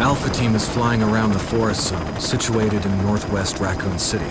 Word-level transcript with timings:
Alpha 0.00 0.30
Team 0.30 0.54
is 0.54 0.66
flying 0.66 1.02
around 1.02 1.32
the 1.32 1.38
forest 1.38 1.88
zone 1.88 2.18
situated 2.18 2.86
in 2.86 3.02
northwest 3.02 3.60
Raccoon 3.60 3.98
City, 3.98 4.24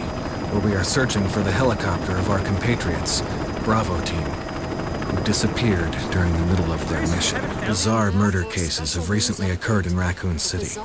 where 0.49 0.62
we 0.62 0.76
are 0.76 0.84
searching 0.84 1.28
for 1.28 1.42
the 1.42 1.52
helicopter 1.52 2.18
of 2.18 2.31
our 2.31 2.39
compatriots, 2.39 3.21
Bravo 3.65 4.02
Team, 4.02 4.18
who 4.18 5.24
disappeared 5.24 5.96
during 6.10 6.34
the 6.34 6.46
middle 6.47 6.71
of 6.74 6.90
their 6.90 7.02
mission. 7.16 7.40
Bizarre 7.68 8.12
murder 8.12 8.46
cases 8.46 8.95
have 8.95 9.11
recently 9.11 9.52
occurred 9.52 9.86
in 9.86 9.95
Raccoon 9.95 10.39
City. 10.39 10.82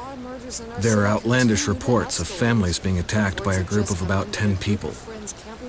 There 0.81 1.01
are 1.01 1.07
outlandish 1.07 1.67
reports 1.67 2.21
of 2.21 2.29
families 2.29 2.79
being 2.79 2.99
attacked 2.99 3.43
by 3.43 3.55
a 3.55 3.65
group 3.65 3.89
of 3.89 4.03
about 4.03 4.35
10 4.35 4.59
people. 4.59 4.91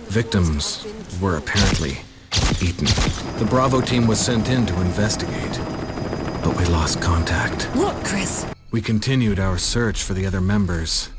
Victims 0.10 0.86
were 1.22 1.38
apparently 1.38 2.00
eaten. 2.62 2.88
The 3.40 3.48
Bravo 3.50 3.80
team 3.80 4.08
was 4.08 4.20
sent 4.20 4.50
in 4.50 4.66
to 4.66 4.82
investigate, 4.82 5.58
but 6.44 6.58
we 6.58 6.66
lost 6.66 7.02
contact. 7.02 7.74
Look, 7.78 7.96
Chris. 8.04 8.46
We 8.76 8.82
continued 8.82 9.40
our 9.40 9.58
search 9.58 10.04
for 10.04 10.14
the 10.14 10.26
other 10.26 10.42
members, 10.42 11.10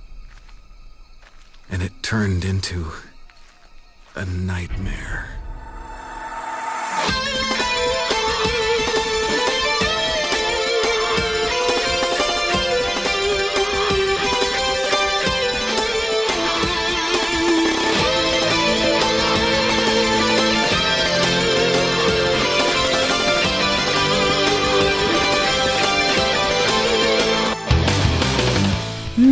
and 1.71 1.83
it 1.83 2.03
turned 2.03 2.45
into 2.45 2.93
a 4.15 4.27
nightmare. 4.27 5.46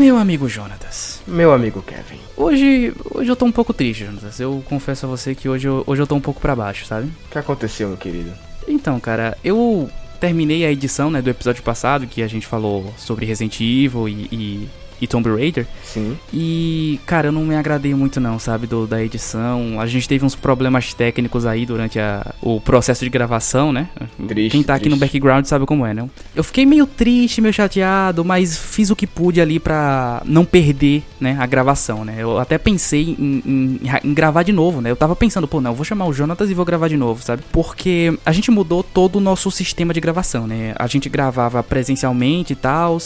Meu 0.05 0.19
amigo 0.19 0.47
Jonatas. 0.50 1.22
Meu 1.27 1.50
amigo 1.50 1.80
Kevin. 1.80 2.20
Hoje, 2.36 2.92
hoje 3.10 3.30
eu 3.30 3.34
tô 3.34 3.47
um 3.47 3.50
pouco 3.50 3.72
triste, 3.72 4.05
Jonatas. 4.05 4.38
Eu 4.38 4.62
confesso 4.66 5.06
a 5.06 5.08
você 5.08 5.34
que 5.34 5.48
hoje 5.48 5.66
eu, 5.66 5.83
hoje 5.86 6.02
eu 6.02 6.06
tô 6.06 6.14
um 6.14 6.20
pouco 6.20 6.42
pra 6.42 6.55
baixo, 6.55 6.84
sabe? 6.84 7.06
O 7.06 7.30
que 7.30 7.38
aconteceu, 7.38 7.88
meu 7.88 7.96
querido? 7.96 8.30
Então, 8.69 9.00
cara, 9.00 9.34
eu 9.42 9.88
terminei 10.20 10.66
a 10.66 10.70
edição 10.70 11.11
né, 11.11 11.22
do 11.22 11.30
episódio 11.30 11.62
passado 11.62 12.06
que 12.06 12.22
a 12.22 12.28
gente 12.28 12.46
falou 12.46 12.92
sobre 12.98 13.24
Resident 13.24 13.58
Evil 13.62 14.06
e, 14.06 14.28
e 14.30 14.69
e 15.00 15.06
Tomb 15.06 15.28
Raider. 15.31 15.67
Sim. 15.83 16.17
E, 16.33 17.00
cara, 17.06 17.28
eu 17.28 17.33
não 17.33 17.45
me 17.45 17.55
agradei 17.56 17.95
muito 17.95 18.20
não, 18.20 18.39
sabe, 18.39 18.67
do, 18.67 18.87
da 18.87 19.03
edição. 19.03 19.81
A 19.81 19.86
gente 19.86 20.09
teve 20.09 20.25
uns 20.25 20.34
problemas 20.34 20.95
técnicos 20.95 21.45
aí 21.47 21.67
durante 21.67 21.98
a, 21.98 22.34
o 22.41 22.61
processo 22.61 23.05
de 23.05 23.11
gravação, 23.11 23.73
né? 23.73 23.89
Triste, 24.28 24.53
Quem 24.53 24.62
tá 24.62 24.75
aqui 24.75 24.84
triste. 24.84 24.95
no 24.95 25.01
background 25.01 25.45
sabe 25.47 25.67
como 25.67 25.84
é, 25.84 25.92
né? 25.95 26.09
Eu 26.34 26.45
fiquei 26.45 26.64
meio 26.67 26.86
triste, 26.86 27.41
meio 27.41 27.53
chateado, 27.55 28.25
mas 28.25 28.56
fiz 28.56 28.91
o 28.91 28.97
que 28.97 29.06
pude 29.06 29.41
ali 29.41 29.59
pra 29.61 30.23
não 30.25 30.45
perder, 30.45 31.03
né, 31.20 31.36
a 31.39 31.47
gravação, 31.47 32.05
né? 32.05 32.17
Eu 32.19 32.39
até 32.39 32.56
pensei 32.58 33.17
em, 33.19 33.42
em- 33.45 33.81
em 34.05 34.14
gravar 34.14 34.42
de 34.42 34.53
novo, 34.53 34.81
né? 34.81 34.91
Eu 34.91 34.97
tava 34.97 35.14
pensando, 35.17 35.47
pô, 35.48 35.61
não, 35.61 35.70
eu 35.73 35.75
vou 35.77 35.84
chamar 35.84 36.06
o 36.06 36.12
Jonatas 36.12 36.51
e 36.51 36.55
vou 36.55 36.64
gravar 36.64 36.89
de 36.89 36.97
novo, 36.97 37.23
sabe? 37.23 37.42
Porque 37.53 38.17
a 38.25 38.33
gente 38.33 38.51
mudou 38.51 38.83
todo 38.83 39.17
o 39.17 39.20
nosso 39.20 39.51
sistema 39.51 39.92
de 39.92 40.01
gravação, 40.01 40.47
né? 40.47 40.75
A 40.79 40.86
gente 40.86 41.08
gravava 41.08 41.62
presencialmente 41.62 42.53
e 42.53 42.56
tal, 42.56 42.98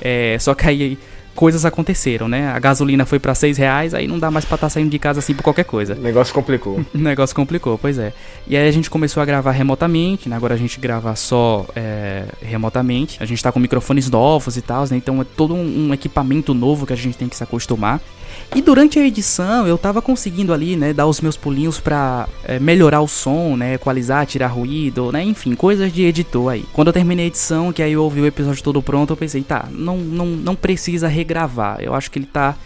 é, 0.00 0.36
só 0.40 0.54
que 0.54 0.66
aí 0.68 0.98
coisas 1.38 1.64
aconteceram, 1.64 2.26
né? 2.26 2.48
A 2.48 2.58
gasolina 2.58 3.06
foi 3.06 3.20
pra 3.20 3.32
seis 3.32 3.56
reais, 3.56 3.94
aí 3.94 4.08
não 4.08 4.18
dá 4.18 4.28
mais 4.28 4.44
pra 4.44 4.56
estar 4.56 4.68
saindo 4.68 4.90
de 4.90 4.98
casa 4.98 5.20
assim 5.20 5.34
por 5.34 5.44
qualquer 5.44 5.62
coisa. 5.62 5.94
O 5.94 6.02
negócio 6.02 6.34
complicou. 6.34 6.84
O 6.92 6.98
negócio 6.98 7.36
complicou, 7.36 7.78
pois 7.78 7.96
é. 7.96 8.12
E 8.44 8.56
aí 8.56 8.66
a 8.66 8.72
gente 8.72 8.90
começou 8.90 9.22
a 9.22 9.26
gravar 9.26 9.52
remotamente, 9.52 10.28
né? 10.28 10.34
Agora 10.34 10.54
a 10.54 10.56
gente 10.56 10.80
grava 10.80 11.14
só 11.14 11.64
é, 11.76 12.24
remotamente. 12.42 13.18
A 13.22 13.24
gente 13.24 13.40
tá 13.40 13.52
com 13.52 13.60
microfones 13.60 14.10
novos 14.10 14.56
e 14.56 14.62
tal, 14.62 14.82
né? 14.90 14.96
Então 14.96 15.20
é 15.20 15.24
todo 15.36 15.54
um, 15.54 15.88
um 15.88 15.94
equipamento 15.94 16.52
novo 16.52 16.84
que 16.84 16.92
a 16.92 16.96
gente 16.96 17.16
tem 17.16 17.28
que 17.28 17.36
se 17.36 17.44
acostumar. 17.44 18.00
E 18.54 18.62
durante 18.62 18.98
a 18.98 19.06
edição 19.06 19.66
eu 19.66 19.76
tava 19.76 20.00
conseguindo 20.00 20.52
ali, 20.52 20.74
né, 20.74 20.92
dar 20.92 21.06
os 21.06 21.20
meus 21.20 21.36
pulinhos 21.36 21.78
pra 21.78 22.28
é, 22.44 22.58
melhorar 22.58 23.00
o 23.00 23.08
som, 23.08 23.56
né, 23.56 23.74
equalizar, 23.74 24.26
tirar 24.26 24.48
ruído, 24.48 25.12
né, 25.12 25.22
enfim, 25.22 25.54
coisas 25.54 25.92
de 25.92 26.04
editor 26.04 26.52
aí. 26.52 26.64
Quando 26.72 26.88
eu 26.88 26.92
terminei 26.92 27.26
a 27.26 27.28
edição, 27.28 27.72
que 27.72 27.82
aí 27.82 27.92
eu 27.92 28.02
ouvi 28.02 28.20
o 28.20 28.26
episódio 28.26 28.62
todo 28.62 28.82
pronto, 28.82 29.12
eu 29.12 29.16
pensei, 29.16 29.42
tá, 29.42 29.68
não, 29.70 29.98
não, 29.98 30.26
não 30.26 30.54
precisa 30.54 31.08
regravar. 31.08 31.80
Eu 31.80 31.94
acho 31.94 32.10
que 32.10 32.18
ele 32.18 32.26
tá 32.26 32.56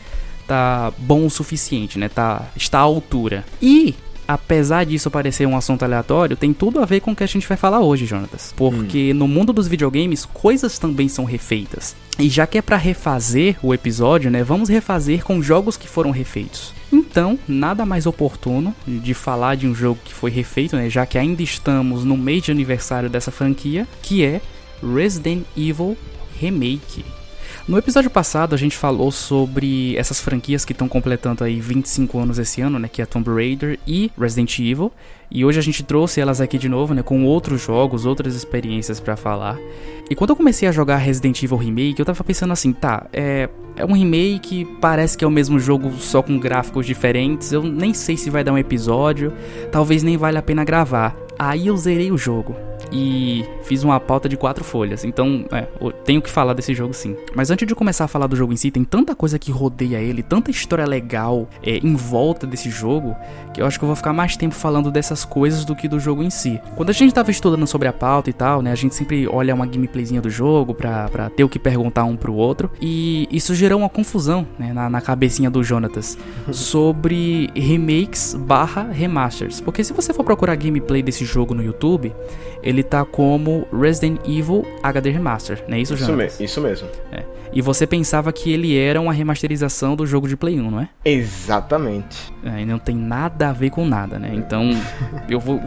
tá 0.47 0.93
bom 0.99 1.27
o 1.27 1.31
suficiente, 1.31 1.99
né? 1.99 2.09
Tá, 2.09 2.49
está 2.57 2.79
à 2.79 2.83
altura. 2.83 3.45
E 3.61 3.95
apesar 4.27 4.85
disso 4.85 5.11
parecer 5.11 5.47
um 5.47 5.57
assunto 5.57 5.85
aleatório, 5.85 6.37
tem 6.37 6.53
tudo 6.53 6.81
a 6.81 6.85
ver 6.85 7.01
com 7.01 7.13
o 7.13 7.17
que 7.17 7.25
a 7.25 7.29
gente 7.29 7.47
vai 7.47 7.57
falar 7.57 7.81
hoje, 7.81 8.07
Jonatas. 8.07 8.53
Porque 8.57 9.13
no 9.15 9.29
mundo 9.29 9.53
dos 9.53 9.69
videogames, 9.69 10.25
coisas 10.25 10.79
também 10.79 11.09
são 11.09 11.25
refeitas. 11.25 11.95
E 12.19 12.29
já 12.29 12.47
que 12.47 12.59
é 12.59 12.63
pra 12.63 12.77
refazer 12.77 13.57
o 13.63 13.73
episódio, 13.73 14.31
né? 14.31 14.43
Vamos 14.45 14.69
refazer 14.69 15.25
com 15.25 15.43
jogos 15.43 15.77
que 15.77 15.89
foram 15.89 16.11
refeitos. 16.11 16.75
Então, 16.93 17.39
nada 17.49 17.87
mais 17.87 18.05
oportuno 18.07 18.75
de 18.87 19.15
falar 19.15 19.57
de 19.57 19.67
um 19.67 19.75
jogo 19.75 19.99
que 20.05 20.13
foi 20.13 20.31
refeito, 20.31 20.77
né? 20.77 20.91
Já 20.91 21.07
que 21.07 21.17
ainda 21.17 21.43
estamos 21.43 22.05
no 22.05 22.17
mês 22.17 22.43
de 22.43 22.51
aniversário 22.51 23.09
dessa 23.09 23.31
franquia, 23.31 23.89
que 24.03 24.25
é 24.25 24.41
Resident 24.83 25.45
Evil 25.57 25.97
Remake. 26.39 27.05
No 27.67 27.79
episódio 27.79 28.11
passado 28.11 28.55
a 28.55 28.59
gente 28.59 28.77
falou 28.77 29.11
sobre 29.11 29.97
essas 29.97 30.21
franquias 30.21 30.65
que 30.65 30.73
estão 30.73 30.89
completando 30.89 31.45
aí 31.45 31.61
25 31.61 32.19
anos 32.19 32.39
esse 32.39 32.61
ano, 32.61 32.79
né, 32.79 32.89
que 32.89 33.03
é 33.03 33.07
Tomb 33.07 33.31
Raider 33.31 33.79
e 33.87 34.11
Resident 34.19 34.59
Evil, 34.59 34.93
e 35.33 35.45
hoje 35.45 35.59
a 35.59 35.63
gente 35.63 35.83
trouxe 35.83 36.21
elas 36.21 36.41
aqui 36.41 36.59
de 36.59 36.69
novo, 36.69 36.93
né, 36.93 37.03
com 37.03 37.25
outros 37.25 37.63
jogos, 37.63 38.05
outras 38.05 38.35
experiências 38.35 39.01
pra 39.01 39.17
falar. 39.17 39.59
E 40.11 40.15
quando 40.15 40.31
eu 40.31 40.37
comecei 40.37 40.69
a 40.69 40.73
jogar 40.73 40.97
Resident 40.97 41.43
Evil 41.43 41.57
Remake, 41.57 41.99
eu 41.99 42.05
tava 42.05 42.23
pensando 42.23 42.53
assim, 42.53 42.73
tá, 42.73 43.07
é 43.13 43.49
é 43.77 43.85
um 43.85 43.93
remake, 43.93 44.67
parece 44.81 45.17
que 45.17 45.25
é 45.25 45.27
o 45.29 45.31
mesmo 45.31 45.59
jogo 45.59 45.93
só 45.93 46.23
com 46.23 46.39
gráficos 46.39 46.87
diferentes. 46.87 47.53
Eu 47.53 47.63
nem 47.63 47.95
sei 47.95 48.17
se 48.17 48.31
vai 48.31 48.45
dar 48.45 48.53
um 48.53 48.59
episódio, 48.59 49.33
talvez 49.71 50.03
nem 50.03 50.17
valha 50.17 50.41
a 50.41 50.43
pena 50.43 50.65
gravar. 50.65 51.17
Aí 51.39 51.67
eu 51.69 51.77
zerei 51.77 52.13
o 52.13 52.19
jogo 52.19 52.55
e 52.93 53.45
fiz 53.63 53.83
uma 53.83 53.99
pauta 53.99 54.29
de 54.29 54.37
quatro 54.37 54.63
folhas. 54.63 55.03
Então, 55.05 55.47
é, 55.51 55.67
tenho 56.05 56.21
que 56.21 56.31
falar 56.31 56.53
desse 56.53 56.75
jogo 56.75 56.93
sim. 56.93 57.17
Mas 57.35 57.51
antes 57.51 57.67
de 57.67 57.75
começar 57.75 58.05
a 58.05 58.09
falar 58.09 58.27
do 58.27 58.37
jogo 58.37 58.53
em 58.53 58.57
si, 58.57 58.71
tem 58.71 58.85
tanta 58.85 59.17
coisa 59.17 59.39
que 59.39 59.51
rodeia 59.51 59.99
ele, 59.99 60.23
tanta 60.23 60.51
história 60.51 60.85
legal 60.85 61.49
é, 61.63 61.79
em 61.79 61.97
volta 61.97 62.47
desse 62.47 62.69
jogo, 62.69 63.17
que 63.55 63.63
eu 63.63 63.67
acho 63.67 63.79
que 63.79 63.85
eu 63.85 63.89
vou 63.89 63.97
ficar 63.97 64.13
mais 64.13 64.37
tempo 64.37 64.55
falando 64.55 64.91
dessas 64.91 65.22
coisas 65.25 65.65
do 65.65 65.75
que 65.75 65.89
do 65.89 65.99
jogo 66.01 66.23
em 66.23 66.31
si. 66.31 66.61
Quando 66.77 66.91
a 66.91 66.93
gente 66.93 67.13
tava 67.13 67.31
estudando 67.31 67.67
sobre 67.67 67.89
a 67.89 67.93
pauta 67.93 68.31
e 68.31 68.33
tal, 68.33 68.63
né, 68.63 68.73
a 68.73 68.75
gente 68.75 68.95
sempre 68.95 69.27
olha 69.27 69.55
uma 69.55 69.67
gameplayzinha 69.67 70.21
do 70.21 70.31
jogo 70.31 70.75
pra, 70.75 71.09
pra 71.09 71.31
ter 71.31 71.45
o 71.45 71.49
que 71.49 71.59
perguntar 71.59 72.05
um 72.05 72.17
pro 72.17 72.35
outro, 72.35 72.71
e 72.81 73.29
isso 73.31 73.55
gerou 73.55 73.79
uma 73.79 73.89
confusão 73.89 74.47
né, 74.59 74.73
na, 74.73 74.89
na 74.89 75.01
cabecinha 75.01 75.51
do 75.51 75.63
Jonatas 75.63 76.19
sobre 76.51 77.51
remakes 77.55 78.35
barra 78.35 78.89
remasters. 78.91 79.61
Porque 79.61 79.83
se 79.85 79.93
você 79.93 80.13
for 80.13 80.25
procurar 80.25 80.57
gameplay 80.57 81.03
desse 81.03 81.25
jogo 81.25 81.55
no 81.55 81.63
YouTube, 81.63 82.15
ele 82.63 82.83
tá 82.83 83.05
como 83.05 83.67
Resident 83.73 84.21
Evil 84.27 84.65
HD 84.83 85.11
Remaster, 85.11 85.65
não 85.69 85.77
é 85.77 85.81
isso, 85.81 85.95
Isso, 85.95 86.05
Jonatas? 86.05 86.39
me 86.39 86.45
isso 86.45 86.61
mesmo. 86.61 86.89
É. 87.11 87.25
E 87.55 87.61
você 87.61 87.87
pensava 87.87 88.33
que 88.33 88.51
ele 88.51 88.77
era 88.79 88.99
uma 88.99 89.13
remasterização 89.13 89.95
do 89.95 90.07
jogo 90.07 90.27
de 90.27 90.37
Play 90.37 90.59
1, 90.59 90.71
não 90.71 90.81
é? 90.81 90.89
Exatamente. 91.05 92.33
É, 92.43 92.63
e 92.63 92.65
não 92.65 92.79
tem 92.79 92.97
nada 92.97 93.51
a 93.51 93.53
ver 93.53 93.69
com 93.71 93.85
nada, 93.87 94.19
né? 94.19 94.31
Então 94.35 94.71
eu 95.29 95.41
vou, 95.41 95.61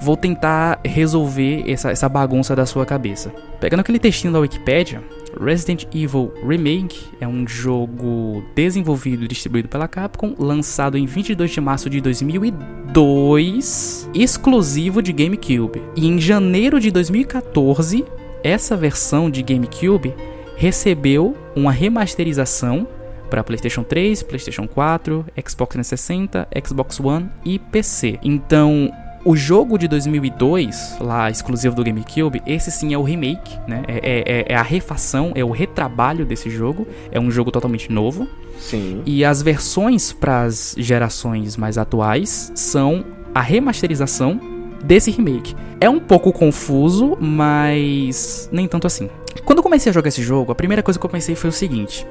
vou, 0.00 0.16
tentar 0.16 0.80
resolver 0.84 1.64
essa, 1.70 1.90
essa 1.90 2.08
bagunça 2.08 2.54
da 2.54 2.64
sua 2.66 2.86
cabeça. 2.86 3.32
Pegando 3.60 3.80
aquele 3.80 3.98
textinho 3.98 4.32
da 4.32 4.38
Wikipedia, 4.38 5.02
Resident 5.40 5.86
Evil 5.94 6.32
Remake 6.46 7.06
é 7.20 7.26
um 7.26 7.46
jogo 7.46 8.44
desenvolvido 8.54 9.24
e 9.24 9.28
distribuído 9.28 9.68
pela 9.68 9.88
Capcom, 9.88 10.34
lançado 10.38 10.98
em 10.98 11.06
22 11.06 11.50
de 11.50 11.60
março 11.60 11.90
de 11.90 12.00
2002, 12.00 14.08
exclusivo 14.14 15.02
de 15.02 15.12
GameCube. 15.12 15.82
E 15.96 16.06
em 16.06 16.20
janeiro 16.20 16.78
de 16.78 16.90
2014, 16.90 18.04
essa 18.42 18.76
versão 18.76 19.30
de 19.30 19.42
GameCube 19.42 20.14
recebeu 20.56 21.36
uma 21.56 21.72
remasterização 21.72 22.86
para 23.32 23.42
PlayStation 23.42 23.82
3, 23.82 24.22
PlayStation 24.24 24.68
4, 24.68 25.24
Xbox 25.48 25.72
360, 25.72 26.46
Xbox 26.68 27.00
One 27.00 27.30
e 27.42 27.58
PC. 27.58 28.18
Então, 28.22 28.92
o 29.24 29.34
jogo 29.34 29.78
de 29.78 29.88
2002, 29.88 30.98
lá 31.00 31.30
exclusivo 31.30 31.74
do 31.74 31.82
GameCube, 31.82 32.42
esse 32.46 32.70
sim 32.70 32.92
é 32.92 32.98
o 32.98 33.02
remake, 33.02 33.58
né? 33.66 33.84
É, 33.88 33.94
é- 33.94 34.22
é- 34.26 34.52
é 34.52 34.54
a 34.54 34.60
refação, 34.60 35.32
é 35.34 35.42
o 35.42 35.50
retrabalho 35.50 36.26
desse 36.26 36.50
jogo. 36.50 36.86
É 37.10 37.18
um 37.18 37.30
jogo 37.30 37.50
totalmente 37.50 37.90
novo. 37.90 38.28
Sim. 38.58 39.00
E 39.06 39.24
as 39.24 39.40
versões 39.40 40.12
para 40.12 40.42
as 40.42 40.74
gerações 40.76 41.56
mais 41.56 41.78
atuais 41.78 42.52
são 42.54 43.02
a 43.34 43.40
remasterização 43.40 44.38
desse 44.84 45.10
remake. 45.10 45.56
É 45.80 45.88
um 45.88 45.98
pouco 45.98 46.34
confuso, 46.34 47.16
mas 47.18 48.46
nem 48.52 48.68
tanto 48.68 48.86
assim. 48.86 49.08
Quando 49.46 49.60
eu 49.60 49.62
comecei 49.62 49.88
a 49.88 49.92
jogar 49.94 50.08
esse 50.08 50.22
jogo, 50.22 50.52
a 50.52 50.54
primeira 50.54 50.82
coisa 50.82 51.00
que 51.00 51.06
eu 51.06 51.10
pensei 51.10 51.34
foi 51.34 51.48
o 51.48 51.52
seguinte: 51.52 52.06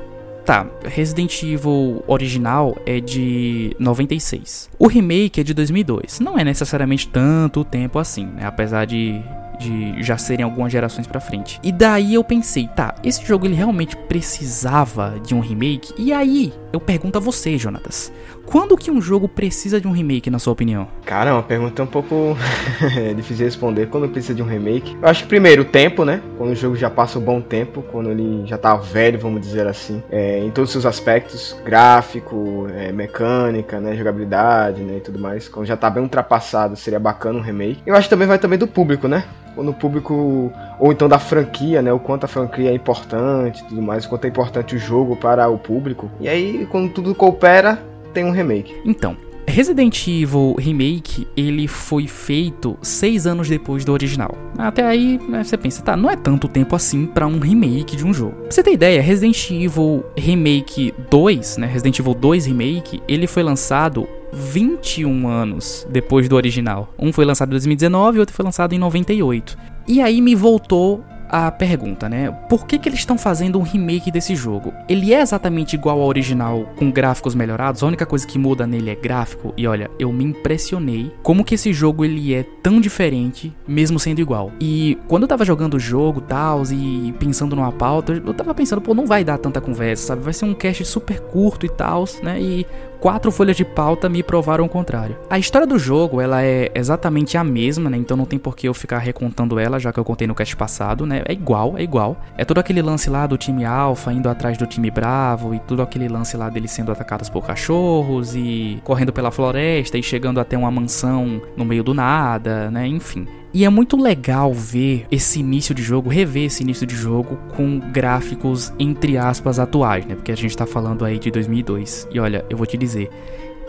tá, 0.46 0.68
Resident 0.84 1.44
Evil 1.44 2.04
original 2.08 2.78
é 2.86 3.00
de 3.00 3.76
96. 3.80 4.70
O 4.78 4.88
remake 4.88 5.42
é 5.42 5.44
de 5.44 5.54
2002. 5.54 6.20
Não 6.20 6.38
é 6.38 6.44
necessariamente 6.44 7.08
tanto 7.08 7.64
tempo 7.64 8.00
assim, 8.00 8.26
né? 8.26 8.46
Apesar 8.46 8.86
de 8.86 9.22
de 9.62 10.02
já 10.02 10.18
serem 10.18 10.44
algumas 10.44 10.72
gerações 10.72 11.06
pra 11.06 11.20
frente. 11.20 11.60
E 11.64 11.72
daí 11.72 12.16
eu 12.16 12.24
pensei, 12.24 12.68
tá, 12.68 12.96
esse 13.04 13.24
jogo 13.26 13.46
ele 13.46 13.54
realmente 13.54 13.96
precisava 13.96 15.20
de 15.24 15.36
um 15.36 15.40
remake? 15.40 15.94
E 15.98 16.12
aí, 16.12 16.52
eu 16.74 16.80
pergunto 16.80 17.18
a 17.18 17.22
você, 17.22 17.58
Jonatas, 17.58 18.12
quando 18.52 18.76
que 18.76 18.92
um 18.92 19.02
jogo 19.02 19.30
precisa 19.30 19.80
de 19.80 19.88
um 19.88 19.92
remake, 19.92 20.30
na 20.30 20.38
sua 20.38 20.52
opinião? 20.52 20.86
Cara, 21.06 21.30
é 21.30 21.34
uma 21.34 21.42
pergunta 21.42 21.82
um 21.84 21.88
pouco 21.88 22.36
difícil 23.16 23.38
de 23.38 23.44
responder. 23.46 23.88
Quando 23.88 24.10
precisa 24.10 24.34
de 24.34 24.44
um 24.44 24.46
remake? 24.46 24.98
Eu 25.02 25.08
acho 25.08 25.24
que 25.24 25.30
primeiro 25.30 25.62
o 25.62 25.66
tempo, 25.66 26.04
né? 26.04 26.22
Quando 26.38 26.52
o 26.52 26.56
jogo 26.56 26.76
já 26.76 26.90
passa 26.90 27.18
um 27.18 27.22
bom 27.22 27.40
tempo, 27.40 27.82
quando 27.82 28.12
ele 28.12 28.46
já 28.46 28.58
tá 28.58 28.76
velho, 28.76 29.18
vamos 29.18 29.40
dizer 29.40 29.66
assim, 29.68 30.04
é, 30.12 30.40
em 30.40 30.52
todos 30.52 30.70
os 30.70 30.74
seus 30.74 30.86
aspectos, 30.86 31.56
gráfico, 31.64 32.68
é, 32.76 32.92
mecânica, 32.92 33.80
né, 33.80 33.96
jogabilidade, 33.96 34.82
né, 34.82 34.98
e 34.98 35.00
tudo 35.00 35.18
mais. 35.18 35.48
Quando 35.48 35.66
já 35.66 35.78
tá 35.78 35.90
bem 35.90 36.04
ultrapassado, 36.04 36.76
seria 36.76 37.00
bacana 37.00 37.40
um 37.40 37.42
remake. 37.42 37.82
Eu 37.86 37.96
acho 37.96 38.10
que 38.10 38.10
também 38.10 38.28
vai 38.28 38.38
também 38.38 38.60
do 38.60 38.68
público, 38.68 39.08
né? 39.08 39.24
Quando 39.56 39.72
o 39.72 39.74
público, 39.74 40.52
ou 40.78 40.92
então 40.92 41.08
da 41.08 41.20
franquia, 41.20 41.82
né? 41.82 41.94
O 41.94 42.00
quanto 42.00 42.26
a 42.26 42.28
franquia 42.28 42.70
é 42.70 42.74
importante, 42.74 43.64
tudo 43.64 43.82
mais, 43.82 44.06
o 44.06 44.10
quanto 44.10 44.26
é 44.26 44.28
importante 44.28 44.76
o 44.76 44.80
jogo 44.80 45.16
para 45.16 45.48
o 45.48 45.58
público. 45.58 46.12
E 46.20 46.28
aí, 46.28 46.68
quando 46.70 46.90
tudo 46.92 47.16
coopera, 47.16 47.91
tem 48.12 48.24
um 48.24 48.32
remake. 48.32 48.76
Então, 48.86 49.16
Resident 49.48 50.08
Evil 50.08 50.56
Remake, 50.58 51.28
ele 51.36 51.68
foi 51.68 52.08
feito 52.08 52.78
seis 52.82 53.28
anos 53.28 53.50
depois 53.50 53.84
do 53.84 53.92
original. 53.92 54.34
Até 54.58 54.86
aí, 54.86 55.20
né, 55.28 55.44
você 55.44 55.58
pensa, 55.58 55.82
tá, 55.82 55.98
não 55.98 56.10
é 56.10 56.16
tanto 56.16 56.48
tempo 56.48 56.76
assim 56.76 57.06
para 57.06 57.28
um 57.28 57.40
remake 57.40 57.96
de 57.96 58.06
um 58.06 58.14
jogo. 58.14 58.34
Pra 58.34 58.52
você 58.52 58.64
ter 58.64 58.72
ideia, 58.72 59.02
Resident 59.02 59.52
Evil 59.52 60.06
Remake 60.18 60.94
2, 61.10 61.58
né, 61.58 61.68
Resident 61.68 62.00
Evil 62.00 62.14
2 62.14 62.46
Remake, 62.46 63.02
ele 63.08 63.28
foi 63.28 63.44
lançado 63.44 64.08
21 64.32 65.28
anos 65.28 65.86
depois 65.90 66.30
do 66.30 66.36
original. 66.36 66.94
Um 66.98 67.12
foi 67.12 67.26
lançado 67.26 67.50
em 67.50 67.52
2019 67.52 68.18
e 68.18 68.20
outro 68.20 68.36
foi 68.36 68.46
lançado 68.46 68.74
em 68.74 68.80
98. 68.80 69.58
E 69.88 70.00
aí 70.00 70.22
me 70.22 70.36
voltou 70.36 71.04
a 71.32 71.50
pergunta, 71.50 72.10
né? 72.10 72.30
Por 72.50 72.68
que, 72.68 72.78
que 72.78 72.90
eles 72.90 73.00
estão 73.00 73.18
fazendo 73.18 73.58
um 73.58 73.62
remake 73.62 74.12
desse 74.12 74.36
jogo? 74.36 74.74
Ele 74.90 75.14
é 75.14 75.22
exatamente 75.22 75.76
igual 75.76 76.02
ao 76.02 76.08
original 76.08 76.68
com 76.76 76.92
gráficos 76.92 77.34
melhorados? 77.34 77.82
A 77.82 77.88
única 77.88 78.06
coisa 78.06 78.28
que 78.28 78.38
muda 78.38 78.68
nele 78.68 78.90
é 78.90 78.96
gráfico? 78.96 79.54
E 79.56 79.66
olha, 79.66 79.90
eu 79.98 80.12
me 80.12 80.26
impressionei 80.26 81.12
como 81.24 81.46
que 81.46 81.56
esse 81.56 81.72
jogo 81.72 82.04
ele 82.04 82.34
é 82.34 82.44
tão 82.62 82.82
diferente, 82.82 83.56
mesmo 83.66 83.98
sendo 83.98 84.20
igual. 84.20 84.52
E 84.60 84.98
quando 85.08 85.24
eu 85.24 85.30
tava 85.30 85.46
jogando 85.46 85.76
o 85.76 85.80
jogo 85.80 86.20
tal, 86.20 86.64
e 86.72 87.14
pensando 87.18 87.56
numa 87.56 87.72
pauta, 87.72 88.12
eu 88.14 88.34
tava 88.34 88.54
pensando, 88.54 88.82
pô, 88.82 88.94
não 88.94 89.06
vai 89.06 89.24
dar 89.24 89.38
tanta 89.38 89.62
conversa, 89.62 90.08
sabe? 90.08 90.22
Vai 90.22 90.34
ser 90.34 90.46
um 90.46 90.54
cast 90.54 90.84
super 90.84 91.22
curto 91.22 91.66
e 91.66 91.70
tal, 91.70 92.04
né? 92.22 92.42
E 92.42 92.68
quatro 93.02 93.32
folhas 93.32 93.58
de 93.58 93.66
pauta 93.66 94.08
me 94.08 94.22
provaram 94.22 94.64
o 94.64 94.70
contrário. 94.70 95.18
A 95.28 95.40
história 95.40 95.66
do 95.66 95.80
jogo, 95.80 96.22
ela 96.22 96.44
é 96.44 96.72
exatamente 96.76 97.36
a 97.36 97.44
mesma, 97.44 97.90
né? 97.90 97.98
Então 97.98 98.16
não 98.16 98.26
tem 98.26 98.38
por 98.38 98.56
que 98.56 98.68
eu 98.68 98.74
ficar 98.74 99.00
recontando 99.00 99.60
ela, 99.60 99.80
já 99.80 99.92
que 99.92 100.00
eu 100.00 100.06
contei 100.06 100.28
no 100.28 100.36
cast 100.36 100.56
passado, 100.56 101.06
né? 101.06 101.24
É 101.28 101.34
igual, 101.34 101.78
é 101.78 101.82
igual. 101.82 102.22
É 102.38 102.46
todo 102.46 102.60
aquele 102.60 102.82
lance 102.82 103.10
lá 103.10 103.26
do 103.26 103.38
time 103.38 103.66
Alpha 103.66 104.14
indo 104.14 104.30
atrás 104.30 104.58
do 104.58 104.68
time 104.68 104.92
Bravo 104.92 105.56
e 105.56 105.60
tudo 105.60 105.82
aquele 105.82 106.08
lance 106.08 106.38
lá 106.38 106.48
deles 106.50 106.72
sendo 106.72 106.92
atacados 106.92 107.28
por 107.28 107.44
cachorros 107.44 108.36
e 108.36 108.80
correndo 108.84 109.12
pela 109.12 109.32
floresta 109.32 109.98
e 109.98 110.04
chegando 110.04 110.40
até 110.40 110.56
uma 110.56 110.70
mansão 110.70 111.42
no 111.58 111.66
meio 111.66 111.84
do 111.84 111.96
nada, 111.96 112.70
né? 112.70 112.86
Enfim. 112.86 113.28
E 113.54 113.66
é 113.66 113.70
muito 113.70 113.98
legal 113.98 114.54
ver 114.54 115.06
esse 115.12 115.40
início 115.40 115.76
de 115.76 115.84
jogo, 115.84 116.10
rever 116.10 116.46
esse 116.46 116.64
início 116.64 116.88
de 116.88 116.96
jogo 116.96 117.38
com 117.56 117.80
gráficos 117.80 118.72
entre 118.80 119.18
aspas 119.18 119.60
atuais, 119.60 120.06
né? 120.06 120.16
Porque 120.16 120.32
a 120.32 120.38
gente 120.38 120.56
tá 120.56 120.66
falando 120.66 121.04
aí 121.04 121.20
de 121.20 121.30
2002. 121.30 122.08
E 122.12 122.20
olha, 122.20 122.46
eu 122.50 122.56
vou 122.56 122.66
te 122.66 122.78
dizer, 122.78 123.10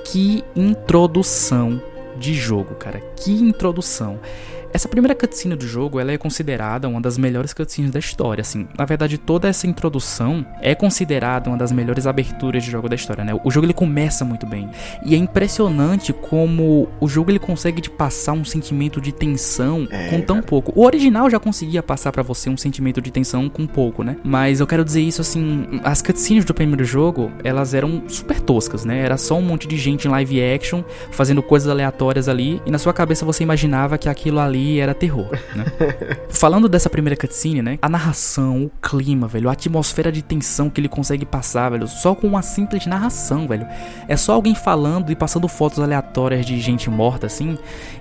que 0.04 0.44
introdução 0.54 1.82
de 2.16 2.34
jogo, 2.34 2.74
cara. 2.76 3.00
Que 3.16 3.32
introdução. 3.32 4.20
Essa 4.74 4.88
primeira 4.88 5.14
cutscene 5.14 5.54
do 5.54 5.66
jogo, 5.66 6.00
ela 6.00 6.12
é 6.12 6.16
considerada 6.16 6.88
uma 6.88 6.98
das 6.98 7.18
melhores 7.18 7.52
cutscenes 7.52 7.90
da 7.90 7.98
história, 7.98 8.40
assim. 8.40 8.66
Na 8.78 8.86
verdade, 8.86 9.18
toda 9.18 9.46
essa 9.46 9.66
introdução 9.66 10.46
é 10.62 10.74
considerada 10.74 11.50
uma 11.50 11.58
das 11.58 11.70
melhores 11.70 12.06
aberturas 12.06 12.64
de 12.64 12.70
jogo 12.70 12.88
da 12.88 12.94
história, 12.94 13.22
né? 13.22 13.38
O 13.44 13.50
jogo 13.50 13.66
ele 13.66 13.74
começa 13.74 14.24
muito 14.24 14.46
bem. 14.46 14.70
E 15.04 15.14
é 15.14 15.18
impressionante 15.18 16.14
como 16.14 16.88
o 16.98 17.06
jogo 17.06 17.30
ele 17.30 17.38
consegue 17.38 17.82
te 17.82 17.90
passar 17.90 18.32
um 18.32 18.46
sentimento 18.46 18.98
de 18.98 19.12
tensão 19.12 19.86
é, 19.90 20.08
com 20.08 20.22
tão 20.22 20.40
pouco. 20.40 20.72
O 20.74 20.86
original 20.86 21.28
já 21.28 21.38
conseguia 21.38 21.82
passar 21.82 22.10
para 22.10 22.22
você 22.22 22.48
um 22.48 22.56
sentimento 22.56 23.02
de 23.02 23.10
tensão 23.10 23.50
com 23.50 23.66
pouco, 23.66 24.02
né? 24.02 24.16
Mas 24.24 24.58
eu 24.58 24.66
quero 24.66 24.86
dizer 24.86 25.02
isso 25.02 25.20
assim, 25.20 25.80
as 25.84 26.00
cutscenes 26.00 26.46
do 26.46 26.54
primeiro 26.54 26.84
jogo, 26.84 27.30
elas 27.44 27.74
eram 27.74 28.04
super 28.08 28.40
toscas, 28.40 28.86
né? 28.86 29.00
Era 29.00 29.18
só 29.18 29.36
um 29.36 29.42
monte 29.42 29.68
de 29.68 29.76
gente 29.76 30.08
em 30.08 30.10
live 30.10 30.42
action 30.42 30.82
fazendo 31.10 31.42
coisas 31.42 31.68
aleatórias 31.68 32.26
ali 32.26 32.62
e 32.64 32.70
na 32.70 32.78
sua 32.78 32.94
cabeça 32.94 33.26
você 33.26 33.42
imaginava 33.42 33.98
que 33.98 34.08
aquilo 34.08 34.40
ali 34.40 34.61
era 34.78 34.94
terror, 34.94 35.30
né? 35.54 35.64
Falando 36.28 36.68
dessa 36.68 36.90
primeira 36.90 37.16
cutscene, 37.16 37.62
né? 37.62 37.78
A 37.80 37.88
narração, 37.88 38.64
o 38.64 38.70
clima, 38.80 39.26
velho, 39.26 39.48
a 39.48 39.52
atmosfera 39.52 40.10
de 40.10 40.22
tensão 40.22 40.68
que 40.68 40.80
ele 40.80 40.88
consegue 40.88 41.24
passar, 41.24 41.70
velho, 41.70 41.86
só 41.86 42.14
com 42.14 42.26
uma 42.26 42.42
simples 42.42 42.86
narração, 42.86 43.46
velho. 43.46 43.66
É 44.08 44.16
só 44.16 44.32
alguém 44.32 44.54
falando 44.54 45.10
e 45.10 45.16
passando 45.16 45.48
fotos 45.48 45.78
aleatórias 45.78 46.44
de 46.44 46.58
gente 46.60 46.90
morta, 46.90 47.26
assim. 47.26 47.58